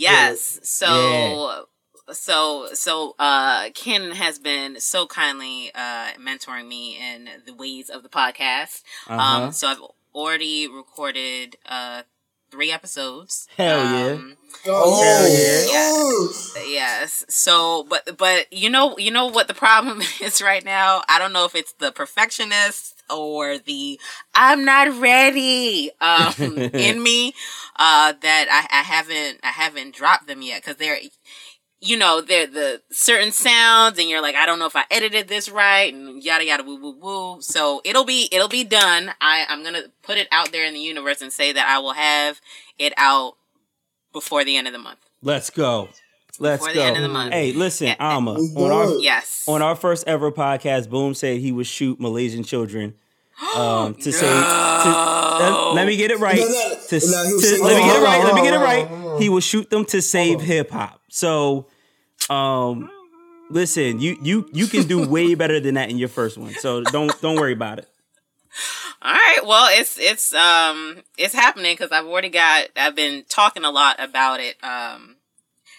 Yes. 0.00 0.60
So 0.62 1.66
so 2.12 2.68
so 2.72 3.14
uh 3.18 3.70
Ken 3.74 4.12
has 4.12 4.38
been 4.38 4.80
so 4.80 5.06
kindly 5.06 5.70
uh 5.74 6.12
mentoring 6.18 6.66
me 6.68 6.96
in 6.98 7.28
the 7.46 7.54
ways 7.54 7.88
of 7.90 8.02
the 8.02 8.08
podcast. 8.08 8.82
Uh-huh. 9.06 9.44
Um 9.44 9.52
so 9.52 9.68
I've 9.68 9.82
already 10.14 10.66
recorded 10.68 11.56
uh 11.66 12.02
three 12.50 12.72
episodes. 12.72 13.46
Hell 13.56 13.78
yeah. 13.78 14.12
Um, 14.14 14.36
Oh, 14.66 15.26
Yes. 15.30 16.56
Yes. 16.66 17.24
So, 17.28 17.84
but 17.88 18.16
but 18.18 18.52
you 18.52 18.68
know 18.68 18.98
you 18.98 19.10
know 19.10 19.26
what 19.26 19.46
the 19.48 19.54
problem 19.54 20.00
is 20.20 20.42
right 20.42 20.64
now. 20.64 21.02
I 21.08 21.18
don't 21.18 21.32
know 21.32 21.44
if 21.44 21.54
it's 21.54 21.72
the 21.74 21.92
perfectionist 21.92 22.99
or 23.12 23.58
the 23.58 23.98
I'm 24.34 24.64
not 24.64 24.98
ready 25.00 25.90
um, 26.00 26.32
in 26.58 27.02
me 27.02 27.34
uh, 27.76 28.12
that 28.20 28.46
I, 28.50 28.78
I 28.78 28.82
haven't 28.82 29.40
I 29.42 29.48
haven't 29.48 29.94
dropped 29.94 30.26
them 30.26 30.42
yet 30.42 30.62
because 30.62 30.76
they're 30.76 30.98
you 31.82 31.96
know 31.96 32.20
they're 32.20 32.46
the 32.46 32.82
certain 32.90 33.32
sounds 33.32 33.98
and 33.98 34.08
you're 34.08 34.20
like 34.22 34.34
I 34.34 34.44
don't 34.46 34.58
know 34.58 34.66
if 34.66 34.76
I 34.76 34.84
edited 34.90 35.28
this 35.28 35.48
right 35.48 35.92
and 35.92 36.22
yada 36.22 36.44
yada 36.44 36.62
woo 36.62 36.76
woo 36.80 36.96
woo. 37.00 37.40
So 37.40 37.80
it'll 37.84 38.04
be 38.04 38.28
it'll 38.32 38.48
be 38.48 38.64
done. 38.64 39.12
I 39.20 39.46
I'm 39.48 39.62
gonna 39.64 39.84
put 40.02 40.18
it 40.18 40.28
out 40.30 40.52
there 40.52 40.64
in 40.66 40.74
the 40.74 40.80
universe 40.80 41.22
and 41.22 41.32
say 41.32 41.52
that 41.52 41.66
I 41.66 41.78
will 41.78 41.94
have 41.94 42.40
it 42.78 42.92
out 42.96 43.34
before 44.12 44.44
the 44.44 44.56
end 44.56 44.66
of 44.66 44.72
the 44.72 44.78
month. 44.78 44.98
Let's 45.22 45.50
go. 45.50 45.88
Let's 46.38 46.62
Before 46.62 46.74
go. 46.74 46.80
the 46.80 46.86
end 46.86 46.96
of 46.96 47.02
the 47.02 47.08
month. 47.08 47.32
Hey, 47.34 47.52
listen, 47.52 47.88
Yeah. 47.88 47.96
Ama. 47.98 48.32
On 48.32 48.70
our 48.70 48.98
Yes. 48.98 49.44
on 49.46 49.60
our 49.62 49.76
first 49.76 50.06
ever 50.06 50.32
podcast, 50.32 50.88
Boom 50.88 51.12
said 51.12 51.38
he 51.38 51.52
would 51.52 51.66
shoot 51.66 52.00
Malaysian 52.00 52.44
children 52.44 52.94
um, 53.56 53.94
to 54.02 54.12
say. 54.12 54.26
To, 54.26 55.36
let, 55.40 55.74
let 55.74 55.86
me 55.86 55.96
get 55.96 56.10
it 56.10 56.18
right. 56.18 56.38
No, 56.38 56.44
no, 56.46 56.50
To, 56.50 56.52
no, 56.52 57.24
he 57.24 57.32
to- 57.32 57.40
saying- 57.40 57.62
let 57.64 57.76
me 57.76 57.82
get 57.84 57.96
it 57.96 58.04
right. 58.04 58.24
Let 58.24 58.34
me 58.34 58.42
get 58.42 58.54
it 58.54 58.58
right. 58.58 59.20
He 59.20 59.28
will 59.28 59.40
shoot 59.40 59.70
them 59.70 59.84
to 59.86 60.00
save 60.02 60.40
hip 60.40 60.70
hop. 60.70 61.00
So, 61.10 61.66
um, 62.28 62.90
listen, 63.50 64.00
you 64.00 64.16
you 64.22 64.48
you 64.52 64.66
can 64.66 64.86
do 64.86 65.06
way 65.08 65.34
better 65.42 65.60
than 65.60 65.74
that 65.74 65.90
in 65.90 65.98
your 65.98 66.08
first 66.08 66.38
one. 66.38 66.52
So 66.54 66.82
don't 66.82 67.18
don't 67.20 67.36
worry 67.36 67.52
about 67.52 67.78
it. 67.78 67.88
All 69.02 69.12
right. 69.12 69.38
Well, 69.46 69.68
it's 69.72 69.98
it's 69.98 70.34
um 70.34 71.02
it's 71.16 71.34
happening 71.34 71.72
because 71.74 71.92
I've 71.92 72.06
already 72.06 72.28
got 72.28 72.68
I've 72.76 72.94
been 72.96 73.24
talking 73.28 73.64
a 73.64 73.70
lot 73.70 73.96
about 73.98 74.40
it. 74.40 74.56
Um, 74.62 75.16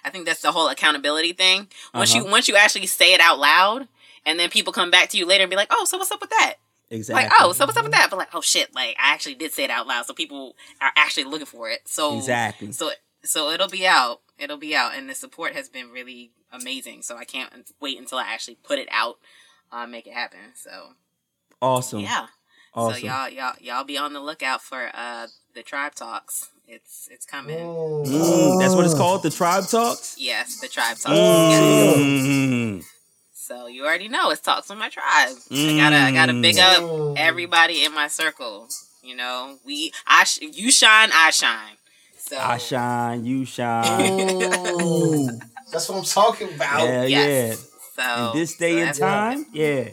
I 0.03 0.09
think 0.09 0.25
that's 0.25 0.41
the 0.41 0.51
whole 0.51 0.67
accountability 0.69 1.33
thing. 1.33 1.67
Once 1.93 2.13
Uh-huh. 2.15 2.25
you 2.25 2.31
once 2.31 2.47
you 2.47 2.55
actually 2.55 2.88
say 2.88 3.13
it 3.13 3.19
out 3.21 3.39
loud, 3.39 3.88
and 4.25 4.39
then 4.39 4.49
people 4.49 4.73
come 4.73 4.89
back 4.91 5.09
to 5.09 5.17
you 5.17 5.25
later 5.25 5.43
and 5.43 5.49
be 5.49 5.55
like, 5.55 5.67
"Oh, 5.71 5.85
so 5.85 5.97
what's 5.97 6.11
up 6.11 6.21
with 6.21 6.31
that?" 6.31 6.55
Exactly. 6.91 7.23
Like, 7.23 7.31
"Oh, 7.39 7.53
so 7.53 7.65
what's 7.65 7.77
up 7.77 7.84
with 7.84 7.93
that?" 7.93 8.09
But 8.09 8.18
like, 8.18 8.35
"Oh 8.35 8.41
shit!" 8.41 8.76
Like, 8.76 8.95
I 8.99 9.13
actually 9.13 9.35
did 9.35 9.53
say 9.53 9.63
it 9.63 9.69
out 9.69 9.88
loud, 9.88 10.05
so 10.05 10.13
people 10.13 10.55
are 10.81 10.91
actually 10.95 11.23
looking 11.23 11.45
for 11.45 11.69
it. 11.69 11.88
So 11.88 12.18
Exactly. 12.18 12.72
So 12.73 12.91
so 13.23 13.49
it'll 13.49 13.69
be 13.69 13.88
out. 13.88 14.22
It'll 14.38 14.57
be 14.57 14.76
out, 14.76 14.93
and 14.95 15.09
the 15.09 15.15
support 15.15 15.53
has 15.55 15.69
been 15.69 15.89
really 15.91 16.31
amazing. 16.51 17.01
So 17.03 17.18
I 17.18 17.23
can't 17.23 17.49
wait 17.80 17.97
until 17.97 18.18
I 18.18 18.23
actually 18.27 18.55
put 18.55 18.77
it 18.77 18.89
out, 18.91 19.19
uh, 19.72 19.88
make 19.88 20.05
it 20.05 20.13
happen. 20.13 20.39
So 20.55 20.93
Awesome. 21.61 22.01
yeah. 22.01 22.27
Awesome. 22.73 23.01
So 23.01 23.07
y'all 23.07 23.30
y'all 23.30 23.55
y'all 23.59 23.84
be 23.84 23.97
on 23.97 24.13
the 24.13 24.19
lookout 24.22 24.61
for 24.61 24.89
uh 24.93 25.27
the 25.53 25.63
tribe 25.63 25.95
talks. 25.95 26.49
It's 26.68 27.07
it's 27.11 27.26
coming. 27.26 27.57
Mm, 27.57 28.59
that's 28.59 28.76
what 28.76 28.85
it's 28.85 28.93
called. 28.93 29.23
The 29.23 29.30
tribe 29.30 29.68
talks. 29.68 30.15
Yes, 30.18 30.59
the 30.59 30.68
tribe 30.68 30.97
talks. 30.97 31.09
Yes. 31.18 31.97
Mm. 31.97 32.84
So 33.41 33.65
you 33.65 33.84
already 33.85 34.07
know 34.07 34.30
it's 34.30 34.39
talks 34.39 34.69
with 34.69 34.77
my 34.77 34.89
tribe. 34.89 35.35
I 35.51 35.76
gotta 35.76 35.95
I 35.95 36.11
gotta 36.11 36.34
big 36.34 36.57
mm. 36.57 37.11
up 37.11 37.18
everybody 37.18 37.84
in 37.84 37.91
my 37.91 38.07
circle. 38.07 38.69
You 39.01 39.15
know, 39.15 39.57
we 39.65 39.91
I 40.05 40.26
sh- 40.26 40.41
you 40.41 40.69
shine, 40.69 41.09
I 41.11 41.31
shine. 41.31 41.76
So 42.19 42.38
I 42.38 42.57
shine, 42.57 43.26
you 43.26 43.45
shine. 43.45 43.84
Oh. 44.13 45.27
That's 45.72 45.89
what 45.89 45.97
I'm 45.97 46.03
talking 46.03 46.53
about. 46.53 46.88
Hell 46.88 47.09
yeah. 47.09 47.55
So 47.95 48.31
In 48.31 48.39
this 48.39 48.57
day 48.57 48.73
so 48.73 48.77
and 48.77 48.88
that's- 48.89 48.99
time, 48.99 49.45
yeah. 49.53 49.89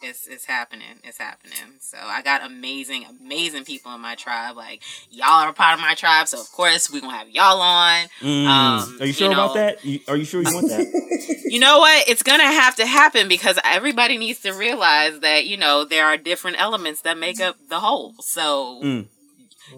It's 0.00 0.26
it's 0.26 0.44
happening. 0.44 1.00
It's 1.04 1.18
happening. 1.18 1.78
So 1.80 1.98
I 2.00 2.22
got 2.22 2.44
amazing, 2.44 3.04
amazing 3.20 3.64
people 3.64 3.92
in 3.94 4.00
my 4.00 4.14
tribe. 4.14 4.56
Like 4.56 4.82
y'all 5.10 5.44
are 5.44 5.50
a 5.50 5.52
part 5.52 5.74
of 5.74 5.80
my 5.80 5.94
tribe, 5.94 6.28
so 6.28 6.40
of 6.40 6.50
course 6.52 6.90
we're 6.90 7.00
gonna 7.00 7.16
have 7.16 7.28
y'all 7.30 7.60
on. 7.60 8.06
Mm. 8.20 8.46
Um, 8.46 8.98
Are 9.00 9.06
you 9.06 9.12
sure 9.12 9.28
know, 9.30 9.44
about 9.44 9.54
that? 9.54 9.78
Are 10.08 10.16
you 10.16 10.24
sure 10.24 10.42
you 10.42 10.54
want 10.54 10.68
that? 10.68 11.34
You 11.48 11.60
know 11.60 11.78
what? 11.78 12.06
It's 12.08 12.22
gonna 12.22 12.44
have 12.44 12.76
to 12.76 12.86
happen 12.86 13.26
because 13.26 13.58
everybody 13.64 14.18
needs 14.18 14.40
to 14.40 14.52
realize 14.52 15.20
that 15.20 15.46
you 15.46 15.56
know 15.56 15.84
there 15.84 16.04
are 16.04 16.18
different 16.18 16.60
elements 16.60 17.00
that 17.02 17.16
make 17.16 17.40
up 17.40 17.56
the 17.68 17.80
whole. 17.80 18.14
So 18.20 18.80
Mm. 18.82 19.06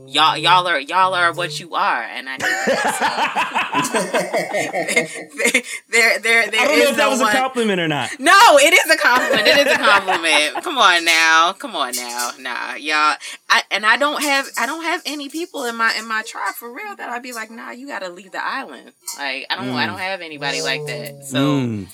Y'all 0.07 0.37
y'all 0.37 0.67
are 0.67 0.81
y'all 0.81 1.15
are 1.15 1.33
what 1.33 1.59
you 1.61 1.75
are, 1.75 2.03
and 2.03 2.29
I 2.29 2.33
need 2.33 2.41
that. 2.41 3.81
So. 3.91 5.71
there 5.91 6.19
there 6.21 6.51
there 6.51 6.61
I 6.61 6.67
don't 6.67 6.79
know 6.79 6.85
if 6.91 6.97
that 6.97 7.05
no 7.05 7.11
was 7.11 7.21
one- 7.21 7.35
a 7.35 7.39
compliment 7.39 7.81
or 7.81 7.89
not. 7.89 8.11
No, 8.19 8.33
it 8.59 8.73
is 8.73 8.91
a 8.91 8.97
compliment. 8.97 9.47
It 9.47 9.67
is 9.67 9.73
a 9.73 9.79
compliment. 9.79 10.63
Come 10.65 10.79
on 10.79 11.05
now. 11.05 11.53
Come 11.59 11.77
on 11.77 11.95
now. 11.97 12.31
Nah, 12.39 12.75
y'all. 12.75 13.17
I 13.49 13.63
and 13.71 13.85
I 13.87 13.97
don't 13.97 14.23
have 14.23 14.47
I 14.59 14.67
don't 14.67 14.83
have 14.85 15.03
any 15.07 15.29
people 15.29 15.65
in 15.65 15.77
my 15.77 15.95
in 15.99 16.07
my 16.07 16.23
tribe 16.23 16.55
for 16.55 16.73
real 16.73 16.95
that 16.97 17.09
I'd 17.09 17.23
be 17.23 17.33
like, 17.33 17.51
nah, 17.51 17.71
you 17.71 17.87
gotta 17.87 18.09
leave 18.09 18.33
the 18.33 18.45
island. 18.45 18.93
Like 19.19 19.47
I 19.51 19.57
don't 19.57 19.71
I 19.71 19.85
Mm. 19.85 19.87
don't 19.89 19.99
have 20.01 20.21
anybody 20.21 20.63
like 20.63 20.87
that. 20.87 21.25
So 21.25 21.39
Mm. 21.61 21.87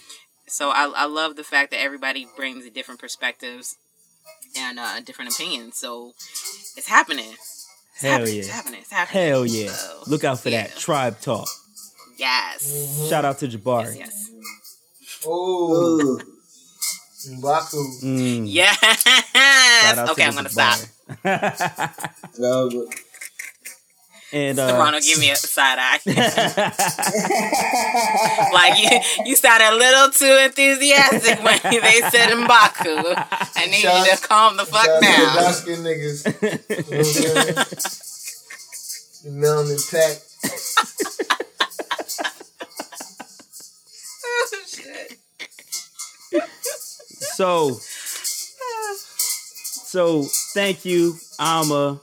so 0.46 0.70
I 0.70 0.84
I 0.94 1.04
love 1.06 1.36
the 1.36 1.44
fact 1.44 1.70
that 1.72 1.80
everybody 1.80 2.26
brings 2.36 2.68
different 2.70 3.00
perspectives 3.00 3.76
and 4.56 4.78
uh 4.78 5.00
different 5.00 5.32
opinions. 5.34 5.76
So 5.76 6.12
it's 6.76 6.88
happening. 6.88 7.34
It's 7.96 8.02
Hell 8.02 8.12
happening. 8.12 8.34
yeah. 8.34 8.40
It's 8.40 8.50
happening. 8.50 8.80
It's 8.82 8.90
happening. 8.92 9.22
Hell 9.22 9.46
yeah. 9.46 9.68
So, 9.70 10.02
Look 10.06 10.24
out 10.24 10.40
for 10.40 10.50
that. 10.50 10.76
Tribe 10.76 11.18
talk. 11.20 11.48
yes. 12.18 13.08
Shout 13.08 13.24
out 13.24 13.38
to 13.38 13.48
Jabari. 13.48 13.96
Yes. 13.98 14.30
Oh. 15.26 16.20
Mbaku. 17.30 18.02
Mm. 18.04 18.44
Yes. 18.46 18.78
Okay, 20.10 20.24
I'm 20.24 20.34
gonna 20.34 20.48
Jabari. 20.48 20.88
stop. 22.34 23.05
And 24.32 24.58
uh, 24.58 24.72
Toronto, 24.72 24.98
give 25.00 25.18
me 25.18 25.30
a 25.30 25.36
side 25.36 25.78
eye. 25.80 26.00
like 28.52 28.78
you, 28.82 28.90
you 29.24 29.36
sounded 29.36 29.68
a 29.72 29.76
little 29.76 30.10
too 30.10 30.36
enthusiastic 30.44 31.42
when 31.44 31.60
they 31.62 32.00
said 32.10 32.30
Mbaku. 32.30 33.14
I 33.56 33.66
need 33.66 33.84
you 33.84 34.16
to 34.16 34.22
calm 34.26 34.56
the 34.56 34.66
fuck 34.66 34.84
Shout 34.84 34.90
out 34.90 35.00
to 35.00 35.06
down. 35.06 35.36
Dark 35.36 35.54
skinned 35.54 35.86
niggas. 35.86 36.24
You 36.42 36.50
know 36.50 36.76
what 36.86 36.96
I'm 36.96 37.04
saying? 37.04 37.54
The 39.22 39.30
melanin 39.30 39.78
so 47.36 47.78
so 49.86 50.22
thank 50.54 50.84
you, 50.84 51.14
Ama. 51.38 52.00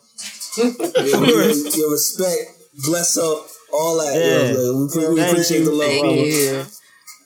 your, 0.57 1.25
your, 1.25 1.51
your 1.51 1.91
respect, 1.91 2.51
bless 2.85 3.17
up, 3.17 3.47
all 3.71 3.97
that. 3.97 4.13
Yeah. 4.15 4.53
yo, 4.53 4.87
we, 4.95 5.13
we 5.13 5.19
Thank 5.21 5.31
appreciate 5.31 5.59
you. 5.59 5.65
the 5.65 5.71
love. 5.71 5.87
Thank 5.87 6.03
bro. 6.03 6.13
you. 6.13 6.65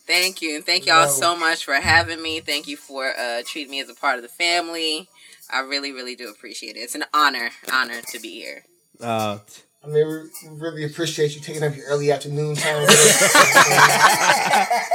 Thank 0.07 0.41
you. 0.41 0.55
And 0.55 0.65
thank 0.65 0.85
y'all 0.85 1.09
so 1.09 1.35
much 1.35 1.65
for 1.65 1.73
having 1.73 2.21
me. 2.21 2.39
Thank 2.39 2.67
you 2.67 2.77
for 2.77 3.11
uh, 3.17 3.41
treating 3.45 3.71
me 3.71 3.81
as 3.81 3.89
a 3.89 3.93
part 3.93 4.15
of 4.15 4.21
the 4.21 4.29
family. 4.29 5.09
I 5.51 5.59
really, 5.59 5.91
really 5.91 6.15
do 6.15 6.29
appreciate 6.29 6.77
it. 6.77 6.79
It's 6.79 6.95
an 6.95 7.03
honor, 7.13 7.49
honor 7.71 8.01
to 8.01 8.19
be 8.19 8.39
here. 8.39 8.63
Uh, 9.01 9.39
I 9.83 9.87
mean, 9.87 10.07
we 10.07 10.49
we 10.49 10.59
really 10.59 10.83
appreciate 10.85 11.35
you 11.35 11.41
taking 11.41 11.63
up 11.63 11.75
your 11.75 11.85
early 11.87 12.11
afternoon 12.11 12.55
time. 12.55 12.87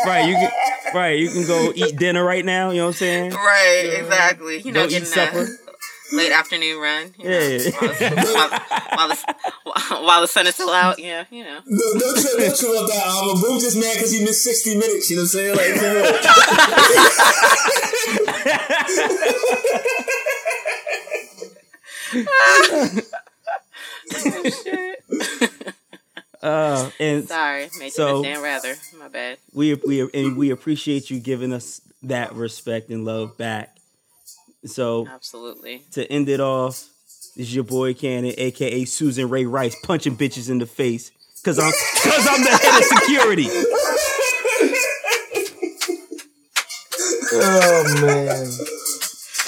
Right, 0.04 0.26
you 0.28 0.34
can 0.34 0.50
right, 0.94 1.16
you 1.18 1.30
can 1.30 1.46
go 1.46 1.72
eat 1.76 1.96
dinner 1.96 2.24
right 2.24 2.44
now, 2.44 2.70
you 2.70 2.78
know 2.78 2.86
what 2.86 2.88
I'm 2.88 2.94
saying? 2.94 3.30
Right, 3.30 3.98
exactly. 3.98 4.60
You 4.62 4.72
know, 4.72 4.88
Go 4.88 4.96
eat 4.96 5.06
supper. 5.06 5.44
that 5.44 5.58
late 6.12 6.32
afternoon 6.32 6.78
run. 6.80 7.14
you 7.18 7.28
know, 7.28 7.38
Yeah. 7.38 7.70
while, 8.34 8.50
while, 8.96 9.08
the, 9.08 9.16
while 10.04 10.20
the 10.20 10.26
sun 10.28 10.46
is 10.46 10.54
still 10.54 10.70
out. 10.70 10.98
Yeah, 10.98 11.24
you 11.30 11.44
know. 11.44 11.60
No, 11.66 11.98
don't 11.98 12.20
trip, 12.20 12.38
don't 12.38 12.56
trip 12.56 12.70
about 12.70 12.88
that 12.88 13.04
album. 13.06 13.40
Boom 13.40 13.58
just 13.60 13.76
mad 13.76 13.94
because 13.94 14.12
he 14.12 14.20
missed 14.24 14.44
60 14.44 14.74
minutes. 14.76 15.10
You 15.10 15.16
know 15.16 15.22
what 15.22 15.24
I'm 15.24 15.28
saying? 15.28 15.56
Like, 15.56 15.74
for 15.76 15.82
Uh, 26.42 26.90
and 26.98 27.28
Sorry, 27.28 27.68
made 27.78 27.92
so 27.92 28.16
you 28.16 28.22
miss 28.22 28.32
Dan 28.32 28.42
Rather. 28.42 28.74
My 28.98 29.06
bad. 29.06 29.38
we 29.54 29.74
we 29.86 30.10
and 30.12 30.36
we 30.36 30.50
appreciate 30.50 31.08
you 31.08 31.20
giving 31.20 31.52
us 31.52 31.80
that 32.02 32.34
respect 32.34 32.90
and 32.90 33.04
love 33.04 33.38
back. 33.38 33.76
So 34.64 35.06
Absolutely. 35.08 35.82
to 35.92 36.10
end 36.10 36.28
it 36.28 36.40
off, 36.40 36.86
this 37.36 37.48
is 37.48 37.54
your 37.54 37.64
boy 37.64 37.94
Cannon, 37.94 38.34
aka 38.36 38.84
Susan 38.84 39.28
Ray 39.28 39.44
Rice, 39.44 39.74
punching 39.84 40.16
bitches 40.16 40.48
in 40.50 40.58
the 40.58 40.66
face. 40.66 41.10
Cause 41.44 41.58
I'm 41.58 41.72
cause 42.02 42.28
I'm 42.30 42.42
the 42.44 42.50
head 42.50 42.78
of 42.78 42.84
security. 43.00 43.48
oh 47.34 48.00
man. 48.00 48.46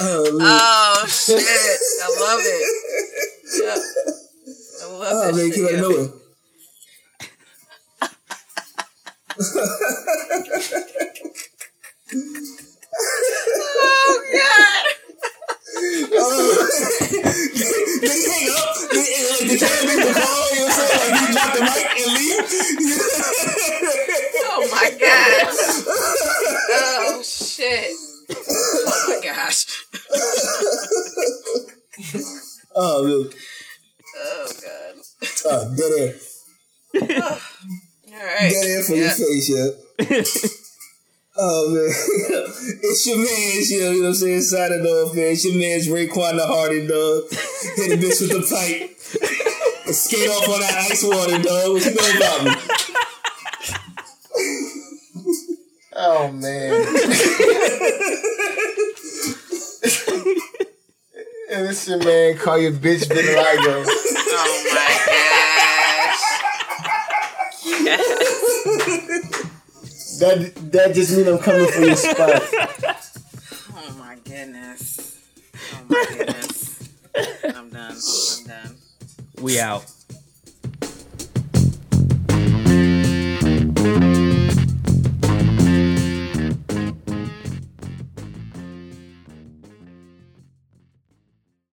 Oh 0.00 1.04
shit! 1.06 1.38
I 2.02 2.08
love 2.20 2.40
it. 2.42 2.64
Yeah. 3.62 3.78
I 4.82 4.90
love 4.90 5.12
Oh, 5.12 5.26
that 5.26 5.34
man, 5.36 5.46
shit. 5.46 5.54
keep 5.54 5.64
it 5.64 5.74
yeah. 5.74 5.80
moving. 5.82 6.12
Oh 13.66 14.22
god! 14.32 14.93
Did 15.74 16.10
he 18.10 18.22
hang 18.30 18.48
up? 18.54 18.74
Did, 18.90 19.06
like, 19.30 19.48
did 19.48 19.58
Cannon 19.60 19.86
make 19.86 20.02
the 20.06 20.12
call? 20.14 20.44
You 20.54 20.60
know 20.60 20.66
what 20.66 20.74
I'm 20.74 20.78
saying? 20.78 21.10
Like, 21.10 21.20
he 21.20 21.26
dropped 21.34 21.54
the 21.54 21.62
mic 21.64 21.86
and 21.98 22.10
leave? 22.14 22.42
Oh 24.46 24.62
my 24.70 24.88
god! 25.00 25.42
Oh 26.70 27.22
shit! 27.24 27.92
Oh 28.48 29.04
my 29.08 29.18
gosh! 29.22 29.60
Oh, 32.76 33.04
man. 33.04 33.30
Oh 34.16 34.46
god! 34.62 34.94
Oh, 35.46 35.62
dead 35.76 35.92
air. 36.00 36.12
All 38.14 38.24
right. 38.24 38.50
Dead 38.52 38.66
air 38.66 38.82
for 38.82 38.94
your 38.94 39.06
Yeah. 39.06 39.14
face, 39.14 39.48
yeah. 39.50 39.70
Oh 41.36 41.68
man, 41.68 41.86
it's 42.82 43.06
your 43.08 43.16
man's, 43.16 43.68
you 43.68 43.80
know, 43.80 43.90
you 43.90 43.96
know 43.96 44.02
what 44.02 44.08
I'm 44.10 44.14
saying? 44.14 44.42
Signing 44.42 44.86
off, 44.86 45.16
man. 45.16 45.32
It's 45.32 45.44
your 45.44 45.58
man's 45.58 45.88
Raekwon 45.88 46.36
the 46.36 46.46
Hardy, 46.46 46.86
dog. 46.86 47.24
Hit 47.74 47.90
a 47.90 47.96
bitch 48.00 48.20
with 48.20 48.30
the 48.30 48.42
pipe. 48.46 48.90
And 49.84 49.96
skate 49.96 50.30
off 50.30 50.48
on 50.48 50.60
that 50.60 50.74
ice 50.88 51.02
water, 51.02 51.42
dog. 51.42 51.72
What 51.72 51.84
you 51.84 51.92
know 51.92 52.10
about 52.16 52.44
me? 52.44 52.52
Oh 55.96 56.30
man. 56.30 56.72
and 61.50 61.66
this 61.68 61.88
your 61.88 61.98
man 61.98 62.36
call 62.38 62.58
your 62.58 62.72
bitch 62.72 63.06
vitiligo. 63.08 63.84
Oh 64.36 64.62
my 64.72 64.88
gosh! 66.06 66.22
Yes. 67.82 69.50
That 70.24 70.54
that 70.72 70.94
just 70.94 71.14
means 71.14 71.28
I'm 71.28 71.38
coming 71.38 71.66
for 71.70 71.80
your 71.82 71.96
spot. 71.96 72.42
Oh 73.76 73.92
my 73.98 74.16
goodness. 74.24 75.20
Oh 75.74 75.84
my 75.88 76.04
goodness. 76.08 76.88
I'm 77.44 77.68
done. 77.68 77.96
I'm 77.98 78.46
done. 78.46 78.76
We 79.42 79.60
out. 79.60 79.84